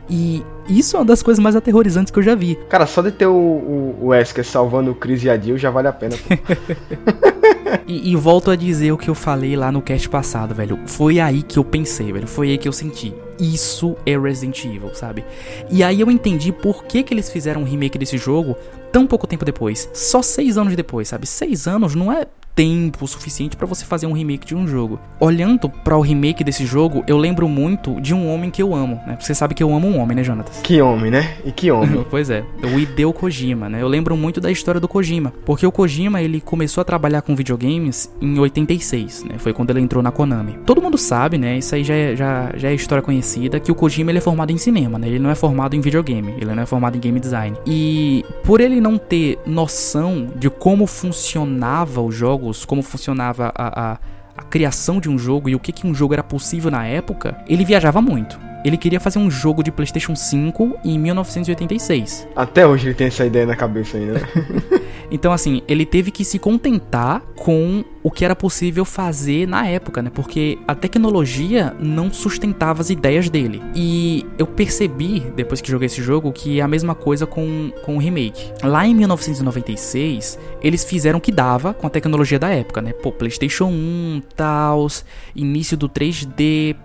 E 0.10 0.44
isso 0.68 0.96
é 0.96 1.00
uma 1.00 1.06
das 1.06 1.24
coisas 1.24 1.42
mais 1.42 1.56
aterrorizantes 1.56 2.12
que 2.12 2.19
eu 2.19 2.24
já 2.24 2.36
vi. 2.36 2.56
Cara, 2.69 2.86
só 2.86 3.02
de 3.02 3.12
ter 3.12 3.28
o, 3.28 3.34
o, 3.34 3.98
o 4.02 4.08
Wesker 4.08 4.46
salvando 4.46 4.92
o 4.92 4.96
Chris 4.96 5.24
e 5.24 5.30
a 5.30 5.38
Jill 5.38 5.58
já 5.58 5.69
vale 5.69 5.88
a 5.88 5.94
pena. 5.94 6.16
e, 7.88 8.12
e, 8.12 8.16
volto 8.16 8.52
a 8.52 8.56
dizer 8.56 8.92
o 8.92 8.98
que 8.98 9.10
eu 9.10 9.16
falei 9.16 9.56
lá 9.56 9.72
no 9.72 9.82
cast 9.82 10.08
passado, 10.10 10.54
velho. 10.54 10.80
Foi 10.86 11.20
aí 11.20 11.42
que 11.42 11.58
eu 11.60 11.64
pensei, 11.64 12.12
velho. 12.12 12.28
Foi 12.28 12.50
aí 12.50 12.58
que 12.58 12.68
eu 12.68 12.74
senti. 12.74 13.14
Isso 13.40 13.96
é 14.06 14.18
Resident 14.18 14.64
Evil, 14.66 14.94
sabe? 14.94 15.24
E 15.70 15.84
aí 15.84 16.00
eu 16.02 16.12
entendi 16.12 16.52
por 16.52 16.84
que, 16.84 17.04
que 17.04 17.14
eles 17.14 17.30
fizeram 17.30 17.62
um 17.62 17.66
remake 17.66 17.98
desse 17.98 18.18
jogo 18.18 18.56
tão 18.92 19.08
pouco 19.08 19.26
tempo 19.26 19.46
depois. 19.46 19.90
Só 19.94 20.22
seis 20.22 20.58
anos 20.58 20.76
depois, 20.76 21.08
sabe? 21.08 21.26
Seis 21.26 21.68
anos 21.68 21.96
não 21.96 22.12
é 22.12 22.26
tempo 22.56 23.07
suficiente 23.07 23.56
para 23.56 23.68
você 23.68 23.86
fazer 23.86 24.07
um 24.07 24.12
remake 24.12 24.45
de 24.45 24.56
um 24.56 24.68
jogo. 24.68 25.00
Olhando 25.19 25.69
para 25.69 25.98
o 25.98 26.01
remake 26.01 26.44
desse 26.44 26.65
jogo, 26.65 27.03
eu 27.07 27.18
lembro 27.18 27.48
muito 27.48 28.00
de 28.01 28.13
um 28.13 28.31
homem 28.31 28.50
que 28.50 28.62
eu 28.62 28.75
amo, 28.75 29.00
né? 29.07 29.18
Você 29.19 29.33
sabe 29.33 29.53
que 29.53 29.63
eu 29.63 29.74
amo 29.74 29.88
um 29.88 30.00
homem, 30.00 30.15
né, 30.15 30.24
Jonatas? 30.24 30.62
Que 30.62 30.81
homem, 30.81 31.12
né? 31.12 31.38
E 31.45 31.51
que 31.51 31.71
homem. 31.71 32.06
pois 32.09 32.30
é, 32.30 32.44
o 32.63 32.80
Hideo 32.80 33.13
Kojima, 33.13 33.69
né? 33.69 33.81
Eu 33.81 33.88
lembro 33.88 34.15
muito 34.18 34.42
da 34.42 34.51
história 34.51 34.80
do 34.80 34.88
Kojima, 34.88 35.33
porque 35.45 35.65
o 35.65 35.71
Kojima, 35.71 36.21
ele 36.21 36.42
começou 36.42 36.81
a 36.81 36.86
trabalhar 36.86 37.21
com 37.21 37.36
videogames 37.36 38.12
em 38.21 38.38
86, 38.38 39.24
né? 39.25 39.36
Foi 39.38 39.53
quando 39.53 39.69
ele 39.69 39.80
entrou 39.80 40.03
na 40.03 40.12
Konami. 40.12 40.57
Todo 40.65 40.81
mundo 40.81 40.98
sabe, 40.98 41.38
né? 41.38 41.57
Isso 41.57 41.74
aí 41.75 41.83
já 41.83 41.94
é, 41.94 42.15
já, 42.15 42.51
já 42.56 42.69
é 42.69 42.74
história 42.74 43.01
conhecida, 43.01 43.59
que 43.59 43.71
o 43.71 43.75
Kojima, 43.75 44.12
ele 44.12 44.18
é 44.18 44.21
formado 44.21 44.51
em 44.51 44.57
cinema, 44.57 44.98
né? 45.00 45.07
Ele 45.07 45.19
não 45.19 45.30
é 45.30 45.36
formado 45.36 45.75
em 45.75 45.81
videogame, 45.81 46.33
ele 46.38 46.53
não 46.53 46.63
é 46.63 46.65
formado 46.65 46.98
em 46.98 47.00
game 47.00 47.19
design. 47.19 47.57
E 47.65 48.25
por 48.44 48.59
ele 48.59 48.81
não 48.81 48.98
ter 48.98 49.39
noção 49.45 50.27
de 50.36 50.50
como 50.50 50.86
funcionava 50.86 52.01
os 52.01 52.15
jogos 52.15 52.40
jogos, 52.41 52.65
como 52.65 52.81
funcionava 52.81 53.51
a, 53.55 53.91
a, 53.91 53.98
a 54.36 54.43
criação 54.43 55.00
de 55.00 55.10
um 55.10 55.17
jogo 55.17 55.48
e 55.48 55.55
o 55.55 55.60
que, 55.60 55.71
que 55.71 55.86
um 55.86 55.93
jogo 55.93 56.13
era 56.13 56.24
possível 56.24 56.71
na 56.71 56.86
época, 56.86 57.38
ele 57.48 57.63
viajava 57.63 58.01
muito. 58.01 58.39
Ele 58.63 58.77
queria 58.77 59.00
fazer 59.00 59.20
um 59.20 59.30
jogo 59.30 59.63
de 59.63 59.72
PlayStation 59.72 60.15
5 60.15 60.80
em 60.84 61.00
1986. 61.00 62.27
Até 62.36 62.65
hoje 62.65 62.88
ele 62.88 62.94
tem 62.94 63.08
essa 63.08 63.25
ideia 63.25 63.46
na 63.46 63.56
cabeça 63.56 63.98
ainda. 63.98 64.22
então, 65.10 65.32
assim, 65.32 65.62
ele 65.68 65.86
teve 65.86 66.12
que 66.12 66.24
se 66.24 66.38
contentar 66.38 67.22
com 67.36 67.84
o 68.03 68.12
que 68.12 68.25
era 68.25 68.36
possível 68.36 68.86
fazer 68.86 69.48
na 69.48 69.68
época, 69.68 70.01
né? 70.01 70.12
Porque 70.13 70.58
a 70.68 70.75
tecnologia 70.75 71.75
não 71.80 72.12
sustentava 72.12 72.82
as 72.82 72.89
ideias 72.89 73.30
dele. 73.30 73.62
E 73.75 74.25
eu 74.38 74.48
percebi, 74.48 75.20
depois 75.36 75.62
que 75.62 75.70
joguei 75.70 75.88
esse 75.88 76.01
jogo, 76.01 76.32
que 76.32 76.60
é 76.60 76.63
a 76.63 76.68
mesma 76.68 76.96
coisa 76.96 77.25
com, 77.25 77.72
com 77.84 77.96
o 77.96 78.00
remake. 78.00 78.51
Lá 78.63 78.86
em 78.86 78.96
1996, 78.96 80.39
eles 80.62 80.84
fizeram 80.84 81.20
o 81.20 81.22
que 81.22 81.32
dava 81.32 81.74
com 81.74 81.88
a 81.88 81.89
tecnologia 81.89 82.39
da 82.39 82.50
época, 82.50 82.82
né? 82.82 82.94
Pô, 82.94 83.12
PlayStation 83.12 83.65
1, 83.65 84.22
tals, 84.36 85.06
início 85.36 85.77
do 85.77 85.88
3D, 85.89 86.75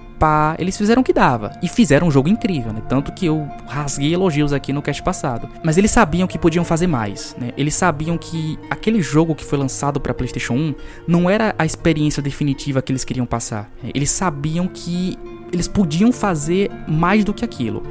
eles 0.58 0.76
fizeram 0.76 1.02
o 1.02 1.04
que 1.04 1.12
dava. 1.12 1.52
E 1.62 1.68
fizeram 1.68 2.08
um 2.08 2.10
jogo 2.10 2.28
incrível, 2.28 2.72
né? 2.72 2.82
Tanto 2.88 3.12
que 3.12 3.26
eu 3.26 3.48
rasguei 3.66 4.12
elogios 4.12 4.52
aqui 4.52 4.72
no 4.72 4.82
cast 4.82 5.02
passado. 5.02 5.48
Mas 5.62 5.76
eles 5.76 5.90
sabiam 5.90 6.26
que 6.26 6.38
podiam 6.38 6.64
fazer 6.64 6.86
mais, 6.86 7.36
né? 7.38 7.52
Eles 7.56 7.74
sabiam 7.74 8.16
que 8.16 8.58
aquele 8.70 9.02
jogo 9.02 9.34
que 9.34 9.44
foi 9.44 9.58
lançado 9.58 10.00
para 10.00 10.14
PlayStation 10.14 10.54
1 10.54 10.74
não 11.06 11.28
era 11.28 11.54
a 11.58 11.64
experiência 11.64 12.22
definitiva 12.22 12.82
que 12.82 12.92
eles 12.92 13.04
queriam 13.04 13.26
passar. 13.26 13.70
Eles 13.94 14.10
sabiam 14.10 14.66
que 14.66 15.18
eles 15.52 15.68
podiam 15.68 16.12
fazer 16.12 16.70
mais 16.88 17.24
do 17.24 17.32
que 17.32 17.44
aquilo. 17.44 17.82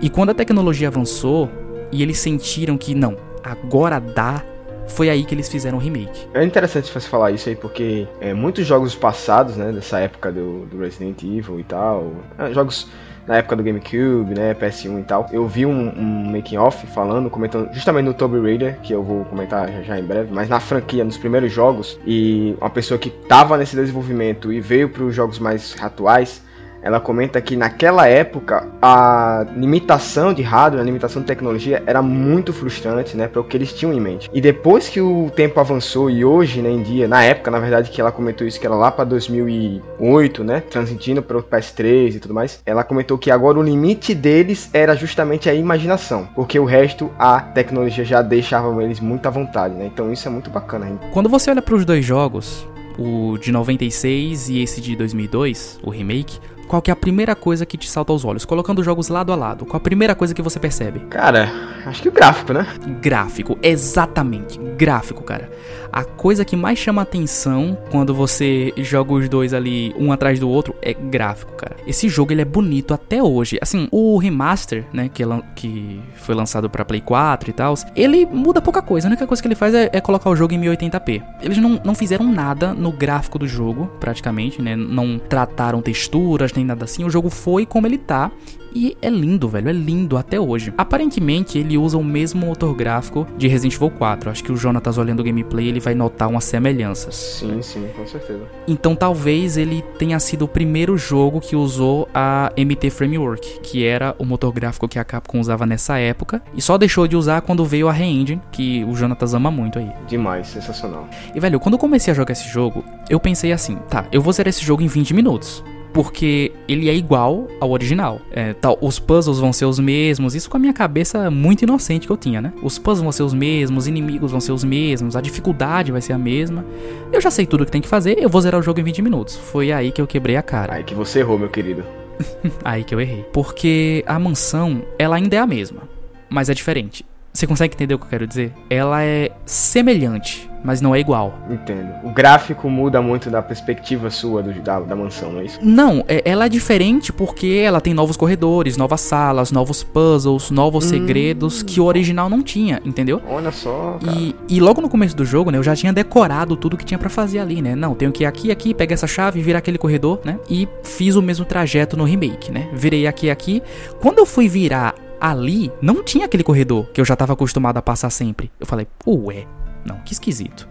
E 0.00 0.08
quando 0.08 0.30
a 0.30 0.34
tecnologia 0.34 0.88
avançou 0.88 1.50
e 1.90 2.02
eles 2.02 2.18
sentiram 2.18 2.76
que 2.76 2.94
não, 2.94 3.16
agora 3.42 3.98
dá, 3.98 4.44
foi 4.88 5.10
aí 5.10 5.24
que 5.24 5.34
eles 5.34 5.48
fizeram 5.48 5.78
o 5.78 5.80
remake. 5.80 6.26
É 6.34 6.42
interessante 6.42 6.90
você 6.92 7.08
falar 7.08 7.30
isso 7.30 7.48
aí, 7.48 7.56
porque 7.56 8.06
é, 8.20 8.34
muitos 8.34 8.66
jogos 8.66 8.94
passados, 8.94 9.56
né, 9.56 9.72
dessa 9.72 9.98
época 9.98 10.32
do, 10.32 10.66
do 10.66 10.78
Resident 10.78 11.22
Evil 11.22 11.60
e 11.60 11.64
tal, 11.64 12.12
é, 12.38 12.52
jogos 12.52 12.88
na 13.28 13.36
época 13.36 13.56
do 13.56 13.62
GameCube, 13.62 14.34
né, 14.34 14.54
PS1 14.54 15.00
e 15.00 15.04
tal, 15.04 15.26
eu 15.30 15.46
vi 15.46 15.66
um, 15.66 15.90
um 15.90 16.32
making 16.32 16.56
off 16.56 16.86
falando, 16.86 17.28
comentando 17.28 17.70
justamente 17.74 18.06
no 18.06 18.14
Tomb 18.14 18.40
Raider, 18.40 18.80
que 18.80 18.94
eu 18.94 19.02
vou 19.02 19.22
comentar 19.26 19.70
já, 19.70 19.82
já, 19.82 19.98
em 19.98 20.02
breve, 20.02 20.32
mas 20.32 20.48
na 20.48 20.58
franquia, 20.58 21.04
nos 21.04 21.18
primeiros 21.18 21.52
jogos, 21.52 22.00
e 22.06 22.56
uma 22.58 22.70
pessoa 22.70 22.98
que 22.98 23.10
tava 23.10 23.58
nesse 23.58 23.76
desenvolvimento 23.76 24.50
e 24.50 24.60
veio 24.60 24.88
para 24.88 25.04
os 25.04 25.14
jogos 25.14 25.38
mais 25.38 25.76
atuais, 25.78 26.42
ela 26.82 27.00
comenta 27.00 27.40
que 27.40 27.56
naquela 27.56 28.06
época 28.06 28.66
a 28.80 29.46
limitação 29.56 30.32
de 30.32 30.42
hardware, 30.42 30.82
a 30.82 30.84
limitação 30.84 31.22
de 31.22 31.28
tecnologia 31.28 31.82
era 31.86 32.02
muito 32.02 32.52
frustrante, 32.52 33.16
né, 33.16 33.28
para 33.28 33.40
o 33.40 33.44
que 33.44 33.56
eles 33.56 33.72
tinham 33.72 33.92
em 33.92 34.00
mente. 34.00 34.30
E 34.32 34.40
depois 34.40 34.88
que 34.88 35.00
o 35.00 35.30
tempo 35.34 35.60
avançou 35.60 36.10
e 36.10 36.24
hoje, 36.24 36.62
né, 36.62 36.70
em 36.70 36.82
dia, 36.82 37.08
na 37.08 37.22
época, 37.22 37.50
na 37.50 37.58
verdade, 37.58 37.90
que 37.90 38.00
ela 38.00 38.12
comentou 38.12 38.46
isso 38.46 38.60
que 38.60 38.66
era 38.66 38.74
lá 38.74 38.90
para 38.90 39.04
2008, 39.04 40.44
né, 40.44 40.60
transitindo 40.60 41.22
para 41.22 41.38
o 41.38 41.42
PS3 41.42 42.16
e 42.16 42.20
tudo 42.20 42.34
mais, 42.34 42.60
ela 42.64 42.84
comentou 42.84 43.18
que 43.18 43.30
agora 43.30 43.58
o 43.58 43.62
limite 43.62 44.14
deles 44.14 44.70
era 44.72 44.94
justamente 44.94 45.48
a 45.48 45.54
imaginação, 45.54 46.28
porque 46.34 46.58
o 46.58 46.64
resto 46.64 47.10
a 47.18 47.40
tecnologia 47.40 48.04
já 48.04 48.22
deixava 48.22 48.82
eles 48.82 49.00
muito 49.00 49.26
à 49.26 49.30
vontade, 49.30 49.74
né? 49.74 49.86
Então 49.86 50.12
isso 50.12 50.28
é 50.28 50.30
muito 50.30 50.50
bacana. 50.50 50.88
Hein? 50.88 50.98
Quando 51.12 51.28
você 51.28 51.50
olha 51.50 51.62
para 51.62 51.74
os 51.74 51.84
dois 51.84 52.04
jogos, 52.04 52.66
o 52.98 53.38
de 53.38 53.52
96 53.52 54.48
e 54.48 54.62
esse 54.62 54.80
de 54.80 54.96
2002, 54.96 55.78
o 55.82 55.90
remake, 55.90 56.38
qual 56.68 56.82
que 56.82 56.90
é 56.90 56.92
a 56.92 56.96
primeira 56.96 57.34
coisa 57.34 57.66
que 57.66 57.76
te 57.76 57.90
salta 57.90 58.12
aos 58.12 58.24
olhos? 58.24 58.44
Colocando 58.44 58.80
os 58.80 58.84
jogos 58.84 59.08
lado 59.08 59.32
a 59.32 59.36
lado, 59.36 59.64
qual 59.64 59.78
a 59.78 59.80
primeira 59.80 60.14
coisa 60.14 60.34
que 60.34 60.42
você 60.42 60.60
percebe? 60.60 61.00
Cara, 61.10 61.50
acho 61.86 62.02
que 62.02 62.08
o 62.08 62.12
gráfico, 62.12 62.52
né? 62.52 62.66
Gráfico, 63.00 63.58
exatamente, 63.62 64.58
gráfico, 64.76 65.24
cara. 65.24 65.50
A 65.92 66.04
coisa 66.04 66.44
que 66.44 66.56
mais 66.56 66.78
chama 66.78 67.02
atenção 67.02 67.76
quando 67.90 68.14
você 68.14 68.72
joga 68.76 69.12
os 69.12 69.28
dois 69.28 69.54
ali 69.54 69.94
um 69.98 70.12
atrás 70.12 70.38
do 70.38 70.48
outro 70.48 70.74
é 70.82 70.92
gráfico, 70.92 71.52
cara. 71.52 71.76
Esse 71.86 72.08
jogo 72.08 72.32
ele 72.32 72.42
é 72.42 72.44
bonito 72.44 72.92
até 72.92 73.22
hoje. 73.22 73.58
Assim, 73.60 73.88
o 73.90 74.18
remaster, 74.18 74.84
né, 74.92 75.08
que, 75.08 75.24
que 75.54 76.00
foi 76.16 76.34
lançado 76.34 76.68
para 76.68 76.84
Play 76.84 77.00
4 77.00 77.50
e 77.50 77.52
tal, 77.52 77.74
ele 77.94 78.26
muda 78.26 78.60
pouca 78.60 78.82
coisa. 78.82 79.06
A 79.06 79.10
única 79.10 79.26
coisa 79.26 79.42
que 79.42 79.48
ele 79.48 79.54
faz 79.54 79.74
é, 79.74 79.90
é 79.92 80.00
colocar 80.00 80.30
o 80.30 80.36
jogo 80.36 80.54
em 80.54 80.60
1080p. 80.60 81.22
Eles 81.42 81.58
não, 81.58 81.80
não 81.84 81.94
fizeram 81.94 82.30
nada 82.30 82.74
no 82.74 82.92
gráfico 82.92 83.38
do 83.38 83.48
jogo, 83.48 83.86
praticamente, 83.98 84.60
né? 84.60 84.76
Não 84.76 85.18
trataram 85.18 85.80
texturas 85.80 86.52
nem 86.52 86.64
nada 86.64 86.84
assim. 86.84 87.04
O 87.04 87.10
jogo 87.10 87.30
foi 87.30 87.64
como 87.64 87.86
ele 87.86 87.98
tá 87.98 88.30
e 88.74 88.96
é 89.00 89.08
lindo, 89.08 89.48
velho, 89.48 89.68
é 89.68 89.72
lindo 89.72 90.16
até 90.16 90.38
hoje. 90.38 90.72
Aparentemente, 90.76 91.58
ele 91.58 91.76
usa 91.76 91.96
o 91.96 92.04
mesmo 92.04 92.46
motor 92.46 92.74
gráfico 92.74 93.26
de 93.36 93.48
Resident 93.48 93.74
Evil 93.74 93.90
4. 93.90 94.30
Acho 94.30 94.44
que 94.44 94.52
o 94.52 94.56
Jonatas 94.56 94.98
olhando 94.98 95.20
o 95.20 95.24
gameplay, 95.24 95.68
ele 95.68 95.80
vai 95.80 95.94
notar 95.94 96.28
umas 96.28 96.44
semelhanças. 96.44 97.14
Sim, 97.14 97.60
sim, 97.62 97.88
com 97.96 98.06
certeza. 98.06 98.42
Então 98.66 98.94
talvez 98.94 99.56
ele 99.56 99.82
tenha 99.98 100.18
sido 100.18 100.44
o 100.44 100.48
primeiro 100.48 100.96
jogo 100.96 101.40
que 101.40 101.56
usou 101.56 102.08
a 102.14 102.52
MT 102.56 102.90
Framework, 102.90 103.60
que 103.60 103.84
era 103.84 104.14
o 104.18 104.24
motor 104.24 104.52
gráfico 104.52 104.88
que 104.88 104.98
a 104.98 105.04
Capcom 105.04 105.40
usava 105.40 105.66
nessa 105.66 105.98
época, 105.98 106.42
e 106.54 106.62
só 106.62 106.76
deixou 106.78 107.06
de 107.06 107.16
usar 107.16 107.40
quando 107.42 107.64
veio 107.64 107.88
a 107.88 107.92
Re-Engine, 107.92 108.40
que 108.52 108.84
o 108.84 108.94
Jonatas 108.94 109.34
ama 109.34 109.50
muito 109.50 109.78
aí. 109.78 109.90
Demais, 110.06 110.48
sensacional. 110.48 111.08
E 111.34 111.40
velho, 111.40 111.60
quando 111.60 111.74
eu 111.74 111.78
comecei 111.78 112.12
a 112.12 112.16
jogar 112.16 112.32
esse 112.32 112.48
jogo, 112.48 112.84
eu 113.08 113.20
pensei 113.20 113.52
assim, 113.52 113.76
tá, 113.88 114.06
eu 114.12 114.20
vou 114.20 114.32
zerar 114.32 114.50
esse 114.50 114.64
jogo 114.64 114.82
em 114.82 114.86
20 114.86 115.14
minutos 115.14 115.62
porque 115.92 116.52
ele 116.68 116.88
é 116.88 116.94
igual 116.94 117.48
ao 117.60 117.70
original. 117.70 118.20
É, 118.30 118.52
tal, 118.52 118.78
os 118.80 118.98
puzzles 118.98 119.38
vão 119.38 119.52
ser 119.52 119.64
os 119.64 119.78
mesmos, 119.78 120.34
isso 120.34 120.48
com 120.50 120.56
a 120.56 120.60
minha 120.60 120.72
cabeça 120.72 121.30
muito 121.30 121.62
inocente 121.62 122.06
que 122.06 122.12
eu 122.12 122.16
tinha, 122.16 122.40
né? 122.40 122.52
Os 122.62 122.78
puzzles 122.78 123.02
vão 123.02 123.12
ser 123.12 123.22
os 123.22 123.34
mesmos, 123.34 123.84
os 123.84 123.88
inimigos 123.88 124.30
vão 124.30 124.40
ser 124.40 124.52
os 124.52 124.64
mesmos, 124.64 125.16
a 125.16 125.20
dificuldade 125.20 125.92
vai 125.92 126.00
ser 126.00 126.12
a 126.12 126.18
mesma. 126.18 126.64
Eu 127.12 127.20
já 127.20 127.30
sei 127.30 127.46
tudo 127.46 127.62
o 127.62 127.66
que 127.66 127.72
tem 127.72 127.80
que 127.80 127.88
fazer, 127.88 128.18
eu 128.18 128.28
vou 128.28 128.40
zerar 128.40 128.60
o 128.60 128.62
jogo 128.62 128.80
em 128.80 128.84
20 128.84 129.02
minutos. 129.02 129.36
Foi 129.36 129.72
aí 129.72 129.90
que 129.90 130.00
eu 130.00 130.06
quebrei 130.06 130.36
a 130.36 130.42
cara. 130.42 130.74
Aí 130.74 130.84
que 130.84 130.94
você 130.94 131.20
errou, 131.20 131.38
meu 131.38 131.48
querido. 131.48 131.84
aí 132.64 132.84
que 132.84 132.94
eu 132.94 133.00
errei. 133.00 133.24
Porque 133.32 134.04
a 134.06 134.18
mansão, 134.18 134.82
ela 134.98 135.16
ainda 135.16 135.36
é 135.36 135.38
a 135.38 135.46
mesma, 135.46 135.82
mas 136.28 136.48
é 136.48 136.54
diferente. 136.54 137.04
Você 137.32 137.46
consegue 137.46 137.74
entender 137.74 137.94
o 137.94 137.98
que 137.98 138.04
eu 138.04 138.10
quero 138.10 138.26
dizer? 138.26 138.52
Ela 138.68 139.04
é 139.04 139.30
semelhante, 139.46 140.50
mas 140.64 140.80
não 140.80 140.94
é 140.94 140.98
igual. 140.98 141.38
Entendo. 141.48 141.88
O 142.02 142.10
gráfico 142.10 142.68
muda 142.68 143.00
muito 143.00 143.30
da 143.30 143.40
perspectiva 143.40 144.10
sua 144.10 144.42
do, 144.42 144.52
da, 144.60 144.80
da 144.80 144.96
mansão, 144.96 145.32
não 145.32 145.40
é 145.40 145.44
isso? 145.44 145.58
Não, 145.62 146.04
é, 146.08 146.22
ela 146.24 146.46
é 146.46 146.48
diferente 146.48 147.12
porque 147.12 147.62
ela 147.64 147.80
tem 147.80 147.94
novos 147.94 148.16
corredores, 148.16 148.76
novas 148.76 149.00
salas, 149.02 149.52
novos 149.52 149.84
puzzles, 149.84 150.50
novos 150.50 150.86
hum. 150.86 150.88
segredos 150.88 151.62
que 151.62 151.80
o 151.80 151.84
original 151.84 152.28
não 152.28 152.42
tinha, 152.42 152.80
entendeu? 152.84 153.22
Olha 153.28 153.52
só. 153.52 153.98
Cara. 154.04 154.16
E, 154.18 154.34
e 154.48 154.60
logo 154.60 154.80
no 154.80 154.88
começo 154.88 155.14
do 155.14 155.24
jogo, 155.24 155.50
né, 155.50 155.58
eu 155.58 155.62
já 155.62 155.76
tinha 155.76 155.92
decorado 155.92 156.56
tudo 156.56 156.76
que 156.76 156.84
tinha 156.84 156.98
para 156.98 157.10
fazer 157.10 157.38
ali, 157.38 157.62
né? 157.62 157.76
Não, 157.76 157.94
tenho 157.94 158.10
que 158.10 158.24
ir 158.24 158.26
aqui, 158.26 158.50
aqui, 158.50 158.74
pegar 158.74 158.94
essa 158.94 159.06
chave 159.06 159.38
e 159.38 159.42
virar 159.42 159.58
aquele 159.58 159.78
corredor, 159.78 160.20
né? 160.24 160.38
E 160.50 160.66
fiz 160.82 161.14
o 161.14 161.22
mesmo 161.22 161.44
trajeto 161.44 161.96
no 161.96 162.04
remake, 162.04 162.50
né? 162.50 162.68
Virei 162.72 163.06
aqui, 163.06 163.30
aqui. 163.30 163.62
Quando 164.00 164.18
eu 164.18 164.26
fui 164.26 164.48
virar 164.48 164.94
ali 165.20 165.72
não 165.80 166.02
tinha 166.02 166.26
aquele 166.26 166.42
corredor 166.42 166.86
que 166.92 167.00
eu 167.00 167.04
já 167.04 167.14
estava 167.14 167.32
acostumado 167.32 167.76
a 167.76 167.82
passar 167.82 168.10
sempre. 168.10 168.50
Eu 168.58 168.66
falei, 168.66 168.86
ué, 169.06 169.46
não, 169.84 169.98
que 170.00 170.12
esquisito. 170.12 170.68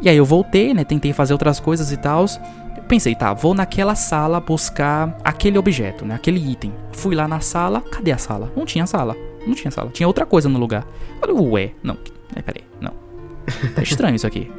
E 0.00 0.08
aí 0.08 0.16
eu 0.16 0.24
voltei, 0.24 0.72
né? 0.72 0.84
Tentei 0.84 1.12
fazer 1.12 1.32
outras 1.32 1.60
coisas 1.60 1.92
e 1.92 1.96
tal. 1.96 2.24
Pensei, 2.88 3.14
tá, 3.14 3.32
vou 3.32 3.54
naquela 3.54 3.94
sala 3.94 4.40
buscar 4.40 5.16
aquele 5.22 5.58
objeto, 5.58 6.04
né? 6.04 6.14
Aquele 6.14 6.40
item. 6.50 6.72
Fui 6.92 7.14
lá 7.14 7.28
na 7.28 7.40
sala, 7.40 7.80
cadê 7.80 8.10
a 8.10 8.18
sala? 8.18 8.50
Não 8.56 8.64
tinha 8.64 8.86
sala. 8.86 9.16
Não 9.46 9.54
tinha 9.54 9.70
sala. 9.70 9.90
Tinha 9.90 10.06
outra 10.06 10.26
coisa 10.26 10.48
no 10.48 10.58
lugar. 10.58 10.86
Falei, 11.20 11.36
ué, 11.36 11.72
não. 11.82 11.96
É, 12.34 12.42
peraí, 12.42 12.64
não. 12.80 12.92
Tá 13.74 13.82
estranho 13.82 14.16
isso 14.16 14.26
aqui. 14.26 14.50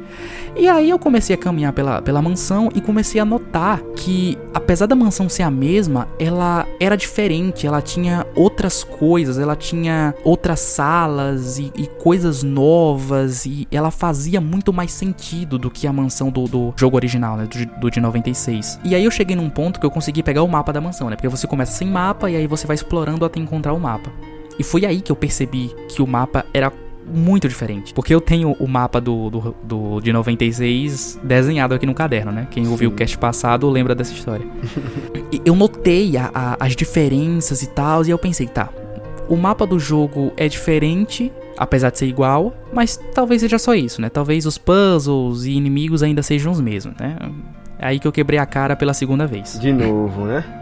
E 0.54 0.68
aí 0.68 0.90
eu 0.90 0.98
comecei 0.98 1.34
a 1.34 1.38
caminhar 1.38 1.72
pela, 1.72 2.02
pela 2.02 2.20
mansão 2.20 2.68
e 2.74 2.80
comecei 2.80 3.18
a 3.18 3.24
notar 3.24 3.80
que, 3.96 4.36
apesar 4.52 4.84
da 4.86 4.94
mansão 4.94 5.26
ser 5.26 5.44
a 5.44 5.50
mesma, 5.50 6.08
ela 6.18 6.66
era 6.78 6.94
diferente, 6.94 7.66
ela 7.66 7.80
tinha 7.80 8.26
outras 8.34 8.84
coisas, 8.84 9.38
ela 9.38 9.56
tinha 9.56 10.14
outras 10.22 10.60
salas 10.60 11.58
e, 11.58 11.72
e 11.74 11.86
coisas 11.86 12.42
novas 12.42 13.46
e 13.46 13.66
ela 13.70 13.90
fazia 13.90 14.42
muito 14.42 14.74
mais 14.74 14.92
sentido 14.92 15.58
do 15.58 15.70
que 15.70 15.86
a 15.86 15.92
mansão 15.92 16.30
do, 16.30 16.44
do 16.44 16.74
jogo 16.76 16.96
original, 16.96 17.36
né, 17.36 17.46
do, 17.46 17.80
do 17.80 17.90
de 17.90 18.00
96. 18.00 18.78
E 18.84 18.94
aí 18.94 19.04
eu 19.04 19.10
cheguei 19.10 19.34
num 19.34 19.48
ponto 19.48 19.80
que 19.80 19.86
eu 19.86 19.90
consegui 19.90 20.22
pegar 20.22 20.42
o 20.42 20.48
mapa 20.48 20.70
da 20.70 20.82
mansão, 20.82 21.08
né, 21.08 21.16
porque 21.16 21.28
você 21.28 21.46
começa 21.46 21.72
sem 21.72 21.88
mapa 21.88 22.30
e 22.30 22.36
aí 22.36 22.46
você 22.46 22.66
vai 22.66 22.74
explorando 22.74 23.24
até 23.24 23.40
encontrar 23.40 23.72
o 23.72 23.80
mapa. 23.80 24.10
E 24.58 24.62
foi 24.62 24.84
aí 24.84 25.00
que 25.00 25.10
eu 25.10 25.16
percebi 25.16 25.74
que 25.88 26.02
o 26.02 26.06
mapa 26.06 26.44
era 26.52 26.70
muito 27.06 27.48
diferente. 27.48 27.92
Porque 27.94 28.14
eu 28.14 28.20
tenho 28.20 28.52
o 28.58 28.66
mapa 28.66 29.00
do, 29.00 29.30
do, 29.30 29.54
do 29.62 30.00
de 30.00 30.12
96 30.12 31.20
desenhado 31.22 31.74
aqui 31.74 31.86
no 31.86 31.94
caderno, 31.94 32.32
né? 32.32 32.46
Quem 32.50 32.64
Sim. 32.64 32.70
ouviu 32.70 32.90
o 32.90 32.92
cast 32.92 33.16
passado 33.18 33.68
lembra 33.68 33.94
dessa 33.94 34.12
história. 34.12 34.46
eu 35.44 35.54
notei 35.54 36.16
a, 36.16 36.30
a, 36.34 36.56
as 36.64 36.76
diferenças 36.76 37.62
e 37.62 37.66
tal, 37.68 38.04
e 38.04 38.10
eu 38.10 38.18
pensei, 38.18 38.46
tá, 38.46 38.68
o 39.28 39.36
mapa 39.36 39.66
do 39.66 39.78
jogo 39.78 40.32
é 40.36 40.48
diferente, 40.48 41.32
apesar 41.56 41.90
de 41.90 41.98
ser 41.98 42.06
igual, 42.06 42.54
mas 42.72 43.00
talvez 43.14 43.40
seja 43.40 43.58
só 43.58 43.74
isso, 43.74 44.00
né? 44.00 44.08
Talvez 44.08 44.46
os 44.46 44.58
puzzles 44.58 45.44
e 45.44 45.52
inimigos 45.52 46.02
ainda 46.02 46.22
sejam 46.22 46.52
os 46.52 46.60
mesmos, 46.60 46.94
né? 46.98 47.16
É 47.78 47.86
aí 47.86 47.98
que 47.98 48.06
eu 48.06 48.12
quebrei 48.12 48.38
a 48.38 48.46
cara 48.46 48.76
pela 48.76 48.94
segunda 48.94 49.26
vez. 49.26 49.58
De 49.58 49.72
novo, 49.72 50.24
né? 50.24 50.61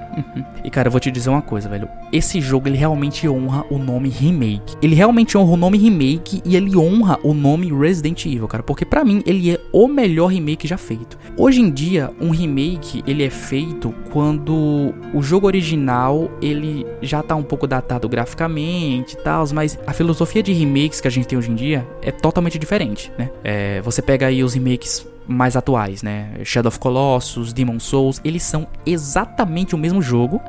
E 0.65 0.71
cara, 0.71 0.89
eu 0.89 0.93
vou 0.93 1.01
te 1.01 1.11
dizer 1.11 1.31
uma 1.31 1.43
coisa, 1.43 1.69
velho. 1.69 1.89
Esse 2.13 2.41
jogo 2.41 2.69
ele 2.69 2.77
realmente 2.77 3.29
honra 3.29 3.65
o 3.71 3.79
nome 3.79 4.09
remake. 4.09 4.77
Ele 4.83 4.95
realmente 4.95 5.37
honra 5.37 5.53
o 5.53 5.57
nome 5.57 5.79
remake 5.79 6.43
e 6.45 6.57
ele 6.57 6.77
honra 6.77 7.19
o 7.23 7.33
nome 7.33 7.73
Resident 7.73 8.27
Evil, 8.27 8.49
cara, 8.49 8.63
porque 8.63 8.85
para 8.85 9.05
mim 9.05 9.23
ele 9.27 9.53
é 9.53 9.61
o 9.73 9.89
melhor 9.89 10.29
remake 10.29 10.67
já 10.67 10.77
feito. 10.77 11.19
Hoje 11.37 11.61
em 11.61 11.71
dia, 11.71 12.11
um 12.21 12.31
remake 12.31 13.03
ele 13.07 13.23
é 13.23 13.31
feito 13.31 13.95
quando 14.13 14.93
o 15.15 15.23
jogo 15.23 15.47
original 15.47 16.31
ele 16.43 16.87
já 17.01 17.23
tá 17.23 17.35
um 17.35 17.43
pouco 17.43 17.67
datado 17.67 18.09
graficamente 18.09 19.15
e 19.15 19.19
tal, 19.19 19.45
mas 19.53 19.79
a 19.87 19.93
filosofia 19.93 20.43
de 20.43 20.53
remakes 20.53 21.01
que 21.01 21.09
a 21.09 21.11
gente 21.11 21.27
tem 21.27 21.39
hoje 21.39 21.51
em 21.51 21.55
dia 21.55 21.87
é 22.03 22.11
totalmente 22.11 22.59
diferente, 22.59 23.13
né? 23.17 23.31
É, 23.43 23.81
você 23.83 24.03
pega 24.03 24.27
aí 24.27 24.43
os 24.43 24.55
remakes 24.55 25.07
mais 25.31 25.57
atuais, 25.57 26.03
né? 26.03 26.33
Shadow 26.45 26.69
of 26.69 26.79
Colossus, 26.79 27.53
Demon 27.53 27.79
Souls, 27.79 28.21
eles 28.25 28.43
são 28.43 28.67
exatamente 28.85 29.75
o 29.75 29.79
mesmo 29.79 30.03
jogo 30.03 30.41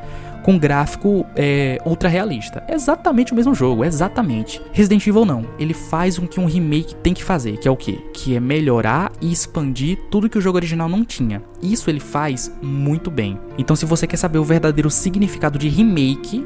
com 0.44 0.58
gráfico 0.58 1.26
é, 1.36 1.80
ultra 1.86 2.10
realista. 2.10 2.64
Exatamente 2.68 3.32
o 3.32 3.36
mesmo 3.36 3.54
jogo, 3.54 3.86
exatamente. 3.86 4.62
Resident 4.72 5.06
Evil 5.06 5.24
não, 5.24 5.46
ele 5.60 5.74
faz 5.74 6.18
o 6.18 6.28
que 6.28 6.40
um 6.40 6.46
remake 6.46 6.96
tem 6.96 7.14
que 7.14 7.24
fazer, 7.24 7.58
que 7.58 7.68
é 7.68 7.72
o 7.72 7.78
que? 7.78 7.94
Que 8.14 8.36
é 8.36 8.40
melhorar 8.40 9.12
e 9.22 9.32
expandir 9.32 10.00
tudo 10.10 10.30
que 10.30 10.38
o 10.38 10.42
jogo 10.42 10.58
original 10.58 10.90
não 10.90 11.06
tinha. 11.06 11.44
Isso 11.62 11.90
ele 11.90 12.00
faz 12.00 12.52
muito 12.62 13.12
bem. 13.12 13.40
Então 13.58 13.76
se 13.76 13.86
você 13.86 14.08
quer 14.08 14.18
saber 14.18 14.40
o 14.40 14.44
verdadeiro 14.44 14.90
significado 14.90 15.60
de 15.60 15.70
remake, 15.70 16.44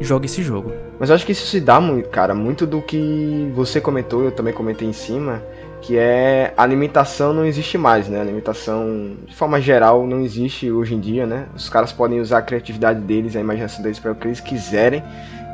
joga 0.00 0.26
esse 0.26 0.42
jogo. 0.42 0.72
Mas 0.98 1.08
eu 1.08 1.16
acho 1.16 1.24
que 1.24 1.32
isso 1.32 1.46
se 1.46 1.60
dá 1.60 1.80
cara, 2.10 2.34
muito 2.34 2.66
do 2.66 2.82
que 2.82 3.50
você 3.54 3.80
comentou, 3.80 4.22
eu 4.22 4.32
também 4.32 4.52
comentei 4.52 4.86
em 4.86 4.92
cima, 4.92 5.42
que 5.80 5.96
é 5.96 6.52
a 6.56 6.66
limitação 6.66 7.32
não 7.32 7.44
existe 7.44 7.78
mais, 7.78 8.08
né? 8.08 8.20
A 8.20 8.24
limitação, 8.24 9.16
de 9.26 9.34
forma 9.34 9.60
geral, 9.60 10.06
não 10.06 10.20
existe 10.20 10.70
hoje 10.70 10.94
em 10.94 11.00
dia, 11.00 11.26
né? 11.26 11.46
Os 11.54 11.68
caras 11.68 11.92
podem 11.92 12.20
usar 12.20 12.38
a 12.38 12.42
criatividade 12.42 13.00
deles, 13.00 13.36
a 13.36 13.40
imaginação 13.40 13.82
deles 13.82 13.98
para 13.98 14.12
o 14.12 14.14
que 14.14 14.26
eles 14.26 14.40
quiserem. 14.40 15.02